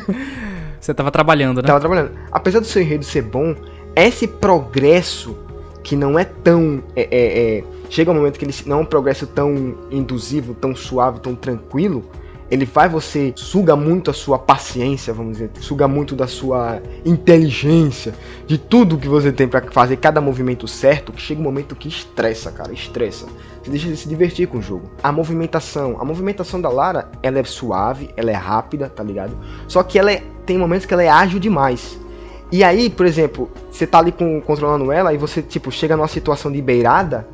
Você 0.80 0.94
tava 0.94 1.10
trabalhando, 1.10 1.60
né? 1.60 1.66
Tava 1.66 1.80
trabalhando. 1.80 2.12
Apesar 2.32 2.60
do 2.60 2.66
seu 2.66 2.80
enredo 2.80 3.04
ser 3.04 3.24
bom, 3.24 3.54
esse 3.94 4.26
progresso 4.26 5.36
que 5.82 5.94
não 5.94 6.18
é 6.18 6.24
tão. 6.24 6.82
É, 6.96 7.02
é, 7.02 7.58
é, 7.58 7.64
chega 7.90 8.10
um 8.10 8.14
momento 8.14 8.38
que 8.38 8.44
ele 8.46 8.54
não 8.64 8.78
é 8.78 8.80
um 8.80 8.86
progresso 8.86 9.26
tão 9.26 9.76
induzivo, 9.90 10.54
tão 10.54 10.74
suave, 10.74 11.20
tão 11.20 11.34
tranquilo. 11.34 12.04
Ele 12.50 12.66
faz 12.66 12.90
você. 12.90 13.32
suga 13.36 13.76
muito 13.76 14.10
a 14.10 14.14
sua 14.14 14.36
paciência, 14.36 15.12
vamos 15.12 15.34
dizer. 15.34 15.50
Suga 15.60 15.86
muito 15.86 16.16
da 16.16 16.26
sua 16.26 16.80
inteligência. 17.04 18.12
De 18.46 18.58
tudo 18.58 18.98
que 18.98 19.06
você 19.06 19.30
tem 19.30 19.46
para 19.46 19.62
fazer 19.70 19.96
cada 19.98 20.20
movimento 20.20 20.66
certo. 20.66 21.12
Que 21.12 21.22
chega 21.22 21.40
um 21.40 21.44
momento 21.44 21.76
que 21.76 21.86
estressa, 21.88 22.50
cara. 22.50 22.72
Estressa. 22.72 23.26
Você 23.62 23.70
deixa 23.70 23.88
de 23.88 23.96
se 23.96 24.08
divertir 24.08 24.48
com 24.48 24.58
o 24.58 24.62
jogo. 24.62 24.90
A 25.00 25.12
movimentação. 25.12 25.96
A 26.00 26.04
movimentação 26.04 26.60
da 26.60 26.68
Lara, 26.68 27.08
ela 27.22 27.38
é 27.38 27.44
suave, 27.44 28.10
ela 28.16 28.32
é 28.32 28.34
rápida, 28.34 28.88
tá 28.88 29.04
ligado? 29.04 29.36
Só 29.68 29.84
que 29.84 29.96
ela 29.96 30.10
é, 30.10 30.20
tem 30.44 30.58
momentos 30.58 30.86
que 30.86 30.94
ela 30.94 31.04
é 31.04 31.08
ágil 31.08 31.38
demais. 31.38 32.00
E 32.50 32.64
aí, 32.64 32.90
por 32.90 33.06
exemplo, 33.06 33.48
você 33.70 33.86
tá 33.86 33.98
ali 34.00 34.10
com, 34.10 34.40
controlando 34.40 34.90
ela 34.90 35.14
e 35.14 35.16
você, 35.16 35.40
tipo, 35.40 35.70
chega 35.70 35.96
numa 35.96 36.08
situação 36.08 36.50
de 36.50 36.60
beirada, 36.60 37.28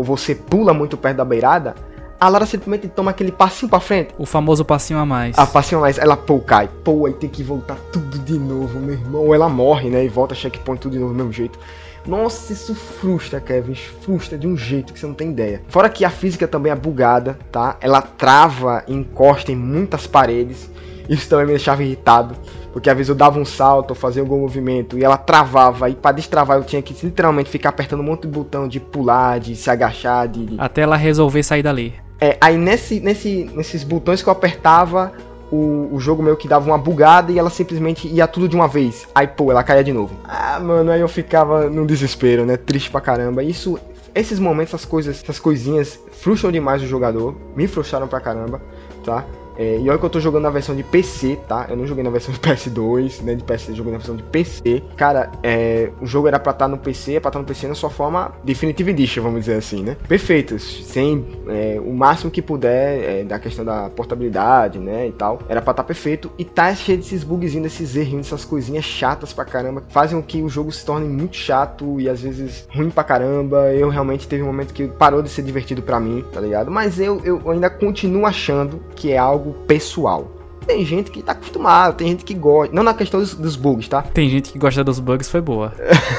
ou 0.00 0.04
você 0.04 0.34
pula 0.34 0.72
muito 0.72 0.96
perto 0.96 1.18
da 1.18 1.24
beirada, 1.26 1.74
a 2.18 2.26
Lara 2.26 2.46
simplesmente 2.46 2.88
toma 2.88 3.10
aquele 3.10 3.30
passinho 3.30 3.68
pra 3.68 3.80
frente. 3.80 4.14
O 4.18 4.24
famoso 4.24 4.64
passinho 4.64 4.98
a 4.98 5.04
mais. 5.04 5.38
A 5.38 5.46
passinho 5.46 5.78
a 5.78 5.82
mais, 5.82 5.98
ela 5.98 6.16
pô, 6.16 6.38
cai. 6.40 6.70
Pô, 6.82 7.04
aí 7.04 7.12
tem 7.12 7.28
que 7.28 7.42
voltar 7.42 7.76
tudo 7.92 8.18
de 8.18 8.38
novo, 8.38 8.80
meu 8.80 8.94
irmão. 8.94 9.26
Ou 9.26 9.34
ela 9.34 9.48
morre, 9.48 9.90
né? 9.90 10.02
E 10.02 10.08
volta 10.08 10.34
checkpoint 10.34 10.80
tudo 10.80 10.92
de 10.92 10.98
novo 10.98 11.12
do 11.12 11.16
mesmo 11.18 11.32
jeito. 11.32 11.58
Nossa, 12.06 12.50
isso 12.50 12.74
frustra, 12.74 13.40
Kevin. 13.40 13.74
Frustra 13.74 14.38
de 14.38 14.46
um 14.46 14.56
jeito 14.56 14.94
que 14.94 14.98
você 14.98 15.06
não 15.06 15.12
tem 15.12 15.30
ideia. 15.30 15.60
Fora 15.68 15.90
que 15.90 16.02
a 16.02 16.10
física 16.10 16.48
também 16.48 16.72
é 16.72 16.76
bugada, 16.76 17.38
tá? 17.52 17.76
Ela 17.78 18.00
trava 18.00 18.82
e 18.88 18.94
encosta 18.94 19.52
em 19.52 19.56
muitas 19.56 20.06
paredes. 20.06 20.70
Isso 21.08 21.28
também 21.28 21.46
me 21.46 21.52
deixava 21.52 21.82
irritado. 21.82 22.34
Porque 22.72 22.88
às 22.88 22.96
vezes 22.96 23.08
eu 23.08 23.14
dava 23.14 23.38
um 23.38 23.44
salto, 23.44 23.94
fazia 23.94 24.22
algum 24.22 24.40
movimento 24.40 24.96
e 24.96 25.04
ela 25.04 25.16
travava. 25.16 25.88
E 25.88 25.94
para 25.94 26.12
destravar 26.12 26.56
eu 26.56 26.64
tinha 26.64 26.80
que 26.80 26.94
literalmente 27.04 27.50
ficar 27.50 27.70
apertando 27.70 28.00
um 28.00 28.04
monte 28.04 28.22
de 28.22 28.28
botão 28.28 28.68
de 28.68 28.78
pular, 28.78 29.40
de 29.40 29.56
se 29.56 29.70
agachar, 29.70 30.28
de. 30.28 30.54
Até 30.58 30.82
ela 30.82 30.96
resolver 30.96 31.42
sair 31.42 31.62
dali. 31.62 31.94
É, 32.20 32.36
aí 32.40 32.56
nesse, 32.56 33.00
nesse, 33.00 33.50
nesses 33.54 33.82
botões 33.82 34.22
que 34.22 34.28
eu 34.28 34.32
apertava, 34.32 35.12
o, 35.50 35.88
o 35.92 35.98
jogo 35.98 36.22
meio 36.22 36.36
que 36.36 36.46
dava 36.46 36.66
uma 36.66 36.78
bugada 36.78 37.32
e 37.32 37.38
ela 37.38 37.50
simplesmente 37.50 38.06
ia 38.06 38.26
tudo 38.26 38.48
de 38.48 38.54
uma 38.54 38.68
vez. 38.68 39.08
Aí, 39.14 39.26
pô, 39.26 39.50
ela 39.50 39.62
caía 39.62 39.82
de 39.82 39.92
novo. 39.92 40.14
Ah, 40.24 40.60
mano, 40.60 40.90
aí 40.90 41.00
eu 41.00 41.08
ficava 41.08 41.68
no 41.68 41.86
desespero, 41.86 42.46
né? 42.46 42.56
Triste 42.56 42.90
pra 42.90 43.00
caramba. 43.00 43.42
Isso, 43.42 43.78
esses 44.14 44.38
momentos, 44.38 44.74
essas 44.74 44.84
coisas, 44.84 45.22
essas 45.22 45.40
coisinhas 45.40 45.98
frustram 46.12 46.52
demais 46.52 46.82
o 46.82 46.86
jogador. 46.86 47.34
Me 47.56 47.66
frustraram 47.66 48.06
pra 48.06 48.20
caramba, 48.20 48.62
tá? 49.04 49.24
É, 49.60 49.78
e 49.78 49.90
olha 49.90 49.98
que 49.98 50.04
eu 50.06 50.08
tô 50.08 50.18
jogando 50.18 50.44
na 50.44 50.50
versão 50.50 50.74
de 50.74 50.82
PC, 50.82 51.38
tá? 51.46 51.66
Eu 51.68 51.76
não 51.76 51.86
joguei 51.86 52.02
na 52.02 52.08
versão 52.08 52.32
de 52.32 52.40
PS2, 52.40 53.22
né? 53.22 53.34
De 53.34 53.44
PS, 53.44 53.68
eu 53.68 53.74
joguei 53.74 53.92
na 53.92 53.98
versão 53.98 54.16
de 54.16 54.22
PC. 54.22 54.82
Cara, 54.96 55.30
é, 55.42 55.90
o 56.00 56.06
jogo 56.06 56.28
era 56.28 56.38
pra 56.38 56.52
estar 56.52 56.64
tá 56.64 56.68
no 56.68 56.78
PC, 56.78 57.16
é 57.16 57.20
pra 57.20 57.28
estar 57.28 57.32
tá 57.32 57.38
no 57.40 57.44
PC 57.44 57.68
na 57.68 57.74
sua 57.74 57.90
forma 57.90 58.32
Definitive 58.42 58.90
Edition, 58.90 59.22
vamos 59.22 59.40
dizer 59.40 59.56
assim, 59.56 59.82
né? 59.82 59.98
Perfeitos, 60.08 60.86
sem 60.86 61.26
é, 61.46 61.78
o 61.78 61.92
máximo 61.92 62.30
que 62.30 62.40
puder 62.40 63.20
é, 63.20 63.22
da 63.22 63.38
questão 63.38 63.62
da 63.62 63.90
portabilidade, 63.90 64.78
né? 64.78 65.08
E 65.08 65.12
tal. 65.12 65.40
Era 65.46 65.60
pra 65.60 65.72
estar 65.72 65.82
tá 65.82 65.84
perfeito. 65.84 66.30
E 66.38 66.44
tá 66.44 66.74
cheio 66.74 66.96
desses 66.96 67.22
bugzinhos, 67.22 67.64
desses 67.64 67.94
errinhos, 67.94 68.30
dessas 68.30 68.46
coisinhas 68.46 68.86
chatas 68.86 69.34
pra 69.34 69.44
caramba. 69.44 69.82
Fazem 69.90 70.18
com 70.18 70.26
que 70.26 70.40
o 70.40 70.48
jogo 70.48 70.72
se 70.72 70.86
torne 70.86 71.06
muito 71.06 71.36
chato 71.36 72.00
e 72.00 72.08
às 72.08 72.22
vezes 72.22 72.66
ruim 72.74 72.88
pra 72.88 73.04
caramba. 73.04 73.74
Eu 73.74 73.90
realmente 73.90 74.26
teve 74.26 74.42
um 74.42 74.46
momento 74.46 74.72
que 74.72 74.88
parou 74.88 75.20
de 75.20 75.28
ser 75.28 75.42
divertido 75.42 75.82
pra 75.82 76.00
mim, 76.00 76.24
tá 76.32 76.40
ligado? 76.40 76.70
Mas 76.70 76.98
eu, 76.98 77.20
eu 77.26 77.50
ainda 77.50 77.68
continuo 77.68 78.24
achando 78.24 78.80
que 78.96 79.12
é 79.12 79.18
algo 79.18 79.49
pessoal. 79.52 80.30
Tem 80.66 80.84
gente 80.84 81.10
que 81.10 81.22
tá 81.22 81.32
acostumado, 81.32 81.96
tem 81.96 82.08
gente 82.08 82.24
que 82.24 82.34
gosta. 82.34 82.74
Não 82.74 82.82
na 82.82 82.94
questão 82.94 83.18
dos, 83.18 83.34
dos 83.34 83.56
bugs, 83.56 83.88
tá? 83.88 84.02
Tem 84.02 84.28
gente 84.28 84.52
que 84.52 84.58
gosta 84.58 84.84
dos 84.84 85.00
bugs, 85.00 85.28
foi 85.28 85.40
boa. 85.40 85.72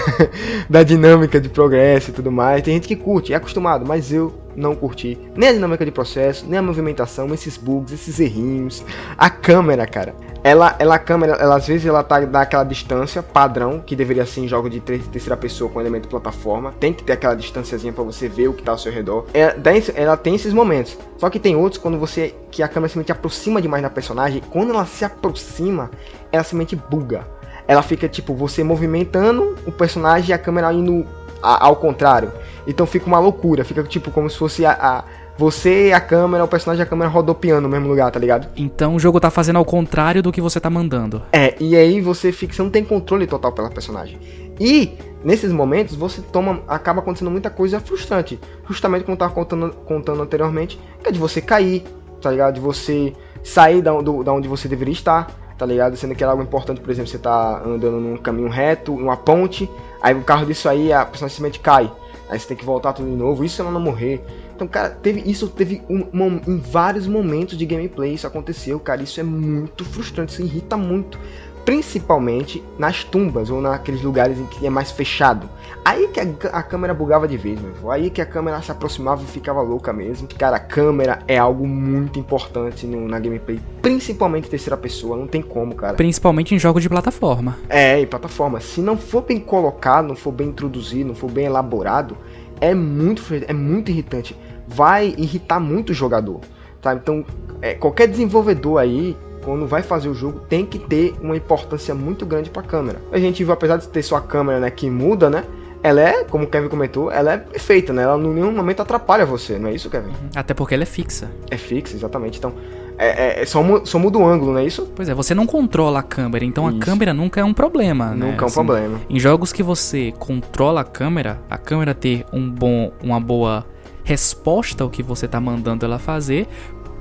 da 0.69 0.84
dinâmica 0.84 1.39
de 1.39 1.47
progresso 1.47 2.09
e 2.09 2.13
tudo 2.13 2.32
mais. 2.32 2.61
Tem 2.63 2.73
gente 2.73 2.88
que 2.88 2.95
curte, 2.95 3.34
é 3.34 3.36
acostumado, 3.36 3.86
mas 3.86 4.11
eu 4.11 4.34
não 4.55 4.75
curti. 4.75 5.17
Nem 5.35 5.49
a 5.49 5.53
dinâmica 5.53 5.85
de 5.85 5.91
processo, 5.91 6.45
nem 6.47 6.59
a 6.59 6.61
movimentação, 6.61 7.33
esses 7.33 7.57
bugs, 7.57 7.93
esses 7.93 8.19
errinhos. 8.19 8.83
A 9.17 9.29
câmera, 9.29 9.85
cara. 9.85 10.13
Ela, 10.43 10.75
ela 10.79 10.95
a 10.95 10.99
câmera, 10.99 11.33
ela 11.33 11.55
às 11.55 11.67
vezes 11.67 11.85
ela 11.85 12.03
tá 12.03 12.19
daquela 12.21 12.63
distância 12.63 13.21
padrão 13.21 13.79
que 13.79 13.95
deveria 13.95 14.25
ser 14.25 14.41
em 14.41 14.47
jogo 14.47 14.69
de 14.69 14.79
terceira 14.79 15.37
pessoa 15.37 15.69
com 15.69 15.79
elemento 15.79 16.07
plataforma. 16.07 16.73
Tem 16.79 16.91
que 16.91 17.03
ter 17.03 17.13
aquela 17.13 17.35
distânciazinha 17.35 17.93
para 17.93 18.03
você 18.03 18.27
ver 18.27 18.47
o 18.47 18.53
que 18.53 18.63
tá 18.63 18.71
ao 18.71 18.77
seu 18.77 18.91
redor. 18.91 19.27
Ela, 19.33 19.53
ela 19.93 20.17
tem 20.17 20.33
esses 20.33 20.51
momentos. 20.51 20.97
Só 21.17 21.29
que 21.29 21.39
tem 21.39 21.55
outros 21.55 21.79
quando 21.79 21.99
você 21.99 22.33
que 22.49 22.63
a 22.63 22.67
câmera 22.67 22.89
simplesmente 22.89 23.11
aproxima 23.11 23.61
demais 23.61 23.83
da 23.83 23.89
personagem. 23.89 24.41
Quando 24.49 24.71
ela 24.71 24.85
se 24.85 25.05
aproxima, 25.05 25.91
ela 26.31 26.43
simplesmente 26.43 26.75
buga. 26.75 27.27
Ela 27.67 27.83
fica 27.83 28.09
tipo 28.09 28.33
você 28.33 28.63
movimentando 28.63 29.55
o 29.65 29.71
personagem 29.71 30.31
e 30.31 30.33
a 30.33 30.37
câmera 30.37 30.73
indo 30.73 31.05
a, 31.41 31.65
ao 31.65 31.75
contrário. 31.75 32.31
Então 32.67 32.85
fica 32.85 33.05
uma 33.05 33.19
loucura, 33.19 33.63
fica 33.63 33.83
tipo 33.83 34.11
como 34.11 34.29
se 34.29 34.37
fosse 34.37 34.65
a, 34.65 34.71
a 34.71 35.03
você 35.37 35.87
e 35.87 35.93
a 35.93 35.99
câmera, 35.99 36.43
o 36.43 36.47
personagem 36.47 36.81
e 36.81 36.85
a 36.85 36.85
câmera 36.85 37.09
rodopiando 37.09 37.61
no 37.61 37.69
mesmo 37.69 37.87
lugar, 37.87 38.11
tá 38.11 38.19
ligado? 38.19 38.47
Então 38.55 38.95
o 38.95 38.99
jogo 38.99 39.19
tá 39.19 39.31
fazendo 39.31 39.57
ao 39.57 39.65
contrário 39.65 40.21
do 40.21 40.31
que 40.31 40.41
você 40.41 40.59
tá 40.59 40.69
mandando. 40.69 41.23
É, 41.31 41.55
e 41.59 41.75
aí 41.75 41.99
você 41.99 42.31
fica, 42.31 42.53
você 42.53 42.61
não 42.61 42.69
tem 42.69 42.83
controle 42.83 43.25
total 43.25 43.51
pela 43.51 43.69
personagem. 43.69 44.19
E 44.59 44.91
nesses 45.23 45.51
momentos 45.51 45.95
você 45.95 46.21
toma, 46.21 46.61
acaba 46.67 46.99
acontecendo 46.99 47.31
muita 47.31 47.49
coisa 47.49 47.79
frustrante, 47.79 48.39
justamente 48.69 49.03
como 49.03 49.15
eu 49.15 49.19
tava 49.19 49.33
contando, 49.33 49.71
contando 49.85 50.21
anteriormente, 50.21 50.79
que 51.01 51.09
é 51.09 51.11
de 51.11 51.17
você 51.17 51.41
cair, 51.41 51.83
tá 52.21 52.29
ligado? 52.29 52.55
De 52.55 52.59
você 52.59 53.13
sair 53.43 53.81
da, 53.81 53.91
do, 53.99 54.23
da 54.23 54.31
onde 54.31 54.47
você 54.47 54.67
deveria 54.67 54.93
estar, 54.93 55.31
tá 55.57 55.65
ligado? 55.65 55.95
Sendo 55.95 56.13
que 56.13 56.23
era 56.23 56.31
algo 56.31 56.43
importante, 56.43 56.79
por 56.79 56.91
exemplo, 56.91 57.09
você 57.09 57.17
tá 57.17 57.63
andando 57.65 57.99
num 57.99 58.17
caminho 58.17 58.49
reto, 58.49 58.95
numa 58.95 59.17
ponte, 59.17 59.69
aí 60.01 60.15
o 60.15 60.23
carro 60.23 60.45
disso 60.45 60.67
aí, 60.67 60.91
a 60.91 61.05
pessoa 61.05 61.29
simplesmente 61.29 61.59
cai. 61.59 61.91
Aí 62.29 62.39
você 62.39 62.47
tem 62.47 62.57
que 62.57 62.65
voltar 62.65 62.93
tudo 62.93 63.09
de 63.09 63.15
novo, 63.15 63.43
isso 63.43 63.61
ela 63.61 63.71
não 63.71 63.81
morrer. 63.81 64.23
Então, 64.55 64.67
cara, 64.67 64.89
teve, 64.89 65.21
isso 65.29 65.47
teve 65.47 65.81
um, 65.89 66.05
um, 66.13 66.41
em 66.47 66.59
vários 66.59 67.07
momentos 67.07 67.57
de 67.57 67.65
gameplay, 67.65 68.13
isso 68.13 68.27
aconteceu, 68.27 68.79
cara, 68.79 69.01
isso 69.01 69.19
é 69.19 69.23
muito 69.23 69.83
frustrante, 69.83 70.33
isso 70.33 70.41
irrita 70.41 70.77
muito 70.77 71.19
principalmente 71.66 72.64
nas 72.78 73.03
tumbas 73.03 73.49
ou 73.49 73.62
naqueles 73.62 74.01
lugares 74.01 74.39
em 74.39 74.45
que 74.45 74.66
é 74.66 74.70
mais 74.70 74.91
fechado. 74.91 75.49
Aí 75.84 76.07
que 76.09 76.20
a, 76.20 76.24
a, 76.53 76.64
câmera 76.64 76.93
bugava 76.93 77.28
de 77.28 77.38
vez, 77.38 77.59
meu. 77.59 77.91
Aí 77.91 78.09
que 78.09 78.22
a 78.22 78.26
câmera 78.26 78.62
se 78.62 78.72
aproximava 78.72 79.24
e 79.24 79.26
ficava 79.26 79.62
louca 79.62 79.91
mesmo. 79.91 80.28
Cara, 80.28 80.57
a 80.57 80.59
câmera 80.59 81.20
é 81.28 81.38
algo 81.38 81.68
muito 81.68 82.20
importante 82.20 82.86
no, 82.86 83.07
na 83.07 83.20
gameplay, 83.20 83.59
principalmente 83.82 84.49
terceira 84.49 84.78
pessoa, 84.78 85.18
não 85.18 85.28
tem 85.28 85.41
como, 85.41 85.74
cara. 85.74 85.95
Principalmente 85.95 86.53
em 86.53 86.59
jogos 86.59 86.84
de 86.84 86.89
plataforma. 86.89 87.57
É, 87.68 87.99
em 87.99 88.05
plataforma. 88.05 88.59
Se 88.59 88.80
não 88.80 88.95
for 88.95 89.24
bem 89.24 89.39
colocado, 89.39 90.07
não 90.07 90.16
for 90.16 90.32
bem 90.32 90.49
introduzido, 90.49 91.09
não 91.09 91.16
for 91.16 91.30
bem 91.30 91.45
elaborado, 91.45 92.16
é 92.59 92.76
muito 92.76 93.24
é 93.47 93.53
muito 93.53 93.89
irritante. 93.89 94.38
Vai 94.68 95.16
irritar 95.18 95.59
muito 95.59 95.89
o 95.89 95.93
jogador, 95.93 96.41
tá? 96.82 96.93
Então, 96.93 97.26
é, 97.62 97.74
qualquer 97.74 98.07
desenvolvedor 98.07 98.80
aí 98.80 99.18
quando 99.43 99.67
vai 99.67 99.81
fazer 99.81 100.09
o 100.09 100.13
jogo, 100.13 100.39
tem 100.47 100.65
que 100.65 100.79
ter 100.79 101.15
uma 101.21 101.35
importância 101.35 101.93
muito 101.93 102.25
grande 102.25 102.49
para 102.49 102.61
a 102.61 102.65
câmera. 102.65 103.01
A 103.11 103.19
gente 103.19 103.43
viu, 103.43 103.53
apesar 103.53 103.77
de 103.77 103.87
ter 103.87 104.03
sua 104.03 104.21
câmera, 104.21 104.59
né, 104.59 104.69
que 104.69 104.89
muda, 104.89 105.29
né? 105.29 105.43
Ela 105.83 106.01
é, 106.01 106.23
como 106.23 106.43
o 106.43 106.47
Kevin 106.47 106.67
comentou, 106.67 107.11
ela 107.11 107.33
é 107.33 107.37
perfeita, 107.37 107.91
né? 107.91 108.03
Ela 108.03 108.15
em 108.17 108.33
nenhum 108.33 108.51
momento 108.51 108.81
atrapalha 108.81 109.25
você, 109.25 109.57
não 109.57 109.69
é 109.69 109.73
isso, 109.73 109.89
Kevin? 109.89 110.09
Uhum. 110.09 110.29
Até 110.35 110.53
porque 110.53 110.75
ela 110.75 110.83
é 110.83 110.85
fixa. 110.85 111.31
É 111.49 111.57
fixa, 111.57 111.95
exatamente. 111.95 112.37
Então, 112.37 112.53
é, 112.99 113.39
é, 113.39 113.41
é 113.41 113.45
só, 113.47 113.63
só 113.83 113.97
muda 113.97 114.19
o 114.19 114.27
ângulo, 114.27 114.51
não 114.51 114.59
é 114.59 114.65
isso? 114.65 114.87
Pois 114.95 115.09
é, 115.09 115.13
você 115.15 115.33
não 115.33 115.47
controla 115.47 115.99
a 115.99 116.03
câmera, 116.03 116.45
então 116.45 116.69
isso. 116.69 116.77
a 116.77 116.79
câmera 116.79 117.15
nunca 117.15 117.41
é 117.41 117.43
um 117.43 117.53
problema, 117.53 118.11
né? 118.11 118.27
Nunca 118.27 118.43
é 118.43 118.43
um 118.43 118.45
assim, 118.45 118.53
problema. 118.53 119.01
Em 119.09 119.19
jogos 119.19 119.51
que 119.51 119.63
você 119.63 120.13
controla 120.19 120.81
a 120.81 120.83
câmera, 120.83 121.41
a 121.49 121.57
câmera 121.57 121.95
ter 121.95 122.25
um 122.31 122.47
bom, 122.47 122.91
uma 123.01 123.19
boa 123.19 123.65
resposta 124.03 124.83
ao 124.83 124.89
que 124.89 125.01
você 125.01 125.25
está 125.25 125.39
mandando 125.39 125.83
ela 125.83 125.97
fazer, 125.97 126.47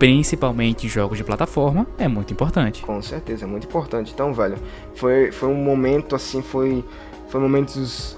principalmente 0.00 0.88
jogos 0.88 1.18
de 1.18 1.22
plataforma, 1.22 1.86
é 1.98 2.08
muito 2.08 2.32
importante. 2.32 2.80
Com 2.80 3.02
certeza, 3.02 3.44
é 3.44 3.46
muito 3.46 3.66
importante. 3.66 4.10
Então, 4.14 4.32
velho, 4.32 4.56
foi, 4.94 5.30
foi 5.30 5.50
um 5.50 5.54
momento 5.54 6.16
assim, 6.16 6.40
foi, 6.40 6.82
foi 7.28 7.38
momentos 7.38 8.16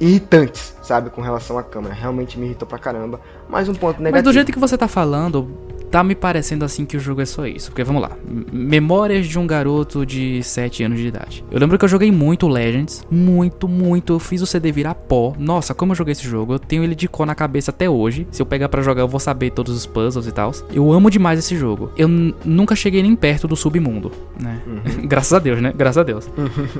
irritantes, 0.00 0.74
sabe, 0.82 1.10
com 1.10 1.20
relação 1.20 1.58
à 1.58 1.62
câmera. 1.62 1.92
Realmente 1.92 2.38
me 2.38 2.46
irritou 2.46 2.66
pra 2.66 2.78
caramba. 2.78 3.20
Mais 3.46 3.68
um 3.68 3.74
ponto 3.74 3.98
negativo. 3.98 4.12
Mas 4.12 4.22
do 4.22 4.32
jeito 4.32 4.50
que 4.50 4.58
você 4.58 4.78
tá 4.78 4.88
falando, 4.88 5.46
tá 5.90 6.02
me 6.04 6.14
parecendo 6.14 6.64
assim 6.64 6.84
que 6.84 6.96
o 6.96 7.00
jogo 7.00 7.20
é 7.20 7.26
só 7.26 7.46
isso. 7.46 7.70
Porque 7.70 7.84
vamos 7.84 8.02
lá. 8.02 8.12
Memórias 8.52 9.26
de 9.26 9.38
um 9.38 9.46
garoto 9.46 10.04
de 10.04 10.42
7 10.42 10.84
anos 10.84 10.98
de 10.98 11.06
idade. 11.06 11.44
Eu 11.50 11.58
lembro 11.58 11.78
que 11.78 11.84
eu 11.84 11.88
joguei 11.88 12.10
muito 12.10 12.48
Legends. 12.48 13.04
Muito, 13.10 13.68
muito. 13.68 14.12
Eu 14.12 14.18
fiz 14.18 14.42
o 14.42 14.46
CD 14.46 14.72
virar 14.72 14.94
pó. 14.94 15.34
Nossa, 15.38 15.74
como 15.74 15.92
eu 15.92 15.96
joguei 15.96 16.12
esse 16.12 16.26
jogo. 16.26 16.54
Eu 16.54 16.58
tenho 16.58 16.84
ele 16.84 16.94
de 16.94 17.08
cor 17.08 17.26
na 17.26 17.34
cabeça 17.34 17.70
até 17.70 17.88
hoje. 17.88 18.26
Se 18.30 18.42
eu 18.42 18.46
pegar 18.46 18.68
para 18.68 18.82
jogar, 18.82 19.02
eu 19.02 19.08
vou 19.08 19.20
saber 19.20 19.50
todos 19.50 19.74
os 19.74 19.86
puzzles 19.86 20.26
e 20.26 20.32
tal. 20.32 20.52
Eu 20.72 20.92
amo 20.92 21.10
demais 21.10 21.38
esse 21.38 21.56
jogo. 21.56 21.92
Eu 21.96 22.08
nunca 22.08 22.74
cheguei 22.74 23.02
nem 23.02 23.14
perto 23.14 23.48
do 23.48 23.56
submundo, 23.56 24.12
né? 24.40 24.62
Uhum. 24.66 25.06
Graças 25.08 25.32
a 25.32 25.38
Deus, 25.38 25.60
né? 25.60 25.72
Graças 25.76 25.98
a 25.98 26.02
Deus. 26.02 26.28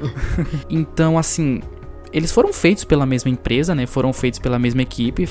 então, 0.71 1.19
assim, 1.19 1.61
eles 2.13 2.33
foram 2.33 2.53
feitos 2.53 2.85
pela 2.85 3.07
mesma 3.07 3.31
empresa, 3.31 3.75
né? 3.75 3.87
Foram 3.87 4.13
feitos 4.13 4.39
pela 4.39 4.59
mesma 4.59 4.83
equipe. 4.83 5.29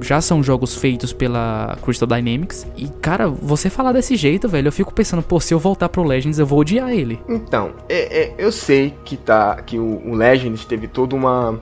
Já 0.00 0.20
são 0.20 0.42
jogos 0.42 0.74
feitos 0.74 1.12
pela 1.12 1.76
Crystal 1.82 2.08
Dynamics. 2.08 2.66
E, 2.76 2.88
cara, 2.88 3.28
você 3.28 3.70
falar 3.70 3.92
desse 3.92 4.16
jeito, 4.16 4.48
velho, 4.48 4.68
eu 4.68 4.72
fico 4.72 4.92
pensando, 4.92 5.22
pô, 5.22 5.38
se 5.38 5.54
eu 5.54 5.58
voltar 5.58 5.88
pro 5.88 6.02
Legends, 6.02 6.38
eu 6.38 6.46
vou 6.46 6.60
odiar 6.60 6.90
ele. 6.90 7.20
Então, 7.28 7.72
é, 7.88 8.22
é, 8.22 8.34
eu 8.38 8.50
sei 8.50 8.94
que 9.04 9.16
tá. 9.16 9.62
que 9.62 9.78
o, 9.78 10.02
o 10.04 10.14
Legends 10.14 10.64
teve 10.64 10.88
toda 10.88 11.14
uma. 11.14 11.58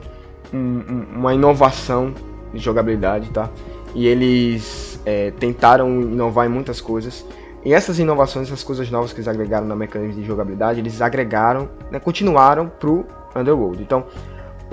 Um, 0.53 1.05
uma 1.15 1.33
inovação 1.33 2.13
de 2.53 2.59
jogabilidade, 2.59 3.29
tá? 3.31 3.49
E 3.95 4.05
eles 4.05 4.99
é, 5.03 5.31
tentaram 5.31 6.01
inovar 6.01 6.45
em 6.45 6.49
muitas 6.49 6.79
coisas. 6.79 7.25
E 7.65 7.73
essas 7.73 7.97
inovações, 7.97 8.47
essas 8.47 8.63
coisas 8.63 8.91
novas 8.91 9.13
que 9.13 9.17
eles 9.17 9.27
agregaram 9.27 9.65
na 9.65 9.75
mecânica 9.75 10.13
de 10.13 10.23
jogabilidade, 10.23 10.79
eles 10.79 11.01
agregaram, 11.01 11.69
né, 11.89 11.99
continuaram 11.99 12.67
pro 12.67 13.05
Underworld. 13.35 13.81
Então, 13.81 14.05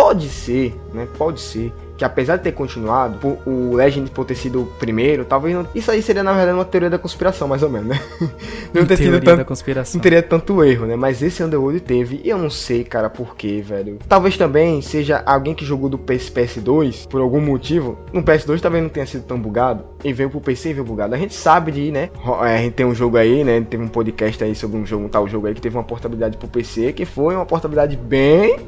Pode 0.01 0.29
ser, 0.29 0.75
né? 0.95 1.07
Pode 1.19 1.41
ser 1.41 1.73
que 2.01 2.05
apesar 2.07 2.39
de 2.39 2.45
ter 2.45 2.53
continuado, 2.53 3.39
o 3.45 3.75
Legend 3.75 4.11
por 4.11 4.25
ter 4.25 4.35
sido 4.35 4.63
o 4.63 4.67
primeiro, 4.67 5.23
talvez 5.23 5.55
não... 5.55 5.67
Isso 5.75 5.91
aí 5.91 6.01
seria 6.01 6.23
na 6.23 6.33
verdade 6.33 6.55
uma 6.57 6.65
teoria 6.65 6.89
da 6.89 6.99
conspiração, 6.99 7.47
mais 7.47 7.63
ou 7.63 7.69
menos, 7.69 7.89
né? 7.89 8.01
Não 8.73 8.87
ter 8.87 8.97
teoria 8.97 9.21
tanto... 9.21 9.37
da 9.37 9.45
conspiração. 9.45 9.99
Não 9.99 10.03
teria 10.03 10.23
tanto 10.23 10.65
erro, 10.65 10.87
né? 10.87 10.97
Mas 10.97 11.21
esse 11.21 11.43
Underworld 11.43 11.81
teve, 11.81 12.23
e 12.25 12.31
eu 12.31 12.39
não 12.39 12.49
sei, 12.49 12.85
cara, 12.85 13.11
por 13.11 13.37
quê, 13.37 13.61
velho. 13.61 13.99
Talvez 14.09 14.39
também 14.39 14.81
seja 14.81 15.23
alguém 15.27 15.55
que 15.55 15.63
jogou 15.63 15.91
do 15.91 15.99
PS, 15.99 16.31
PS2 16.31 17.07
por 17.07 17.21
algum 17.21 17.41
motivo. 17.41 17.99
No 18.15 18.23
PS2 18.23 18.61
talvez 18.61 18.83
não 18.83 18.89
tenha 18.89 19.05
sido 19.05 19.25
tão 19.25 19.39
bugado. 19.39 19.85
E 20.03 20.11
veio 20.11 20.31
pro 20.31 20.41
PC 20.41 20.71
e 20.71 20.73
veio 20.73 20.87
bugado. 20.87 21.15
A 21.15 21.19
gente 21.19 21.35
sabe 21.35 21.71
de, 21.71 21.91
né? 21.91 22.09
É, 22.45 22.55
a 22.55 22.59
gente 22.59 22.73
tem 22.73 22.87
um 22.87 22.95
jogo 22.95 23.19
aí, 23.19 23.45
né? 23.45 23.61
Teve 23.69 23.83
um 23.83 23.89
podcast 23.89 24.43
aí 24.43 24.55
sobre 24.55 24.79
um 24.79 24.87
jogo, 24.87 25.05
um 25.05 25.09
tal 25.09 25.29
jogo 25.29 25.49
aí 25.49 25.55
que 25.55 25.61
teve 25.61 25.77
uma 25.77 25.85
portabilidade 25.85 26.39
pro 26.39 26.49
PC, 26.49 26.95
que 26.95 27.05
foi 27.05 27.35
uma 27.35 27.45
portabilidade 27.45 27.95
bem, 27.95 28.59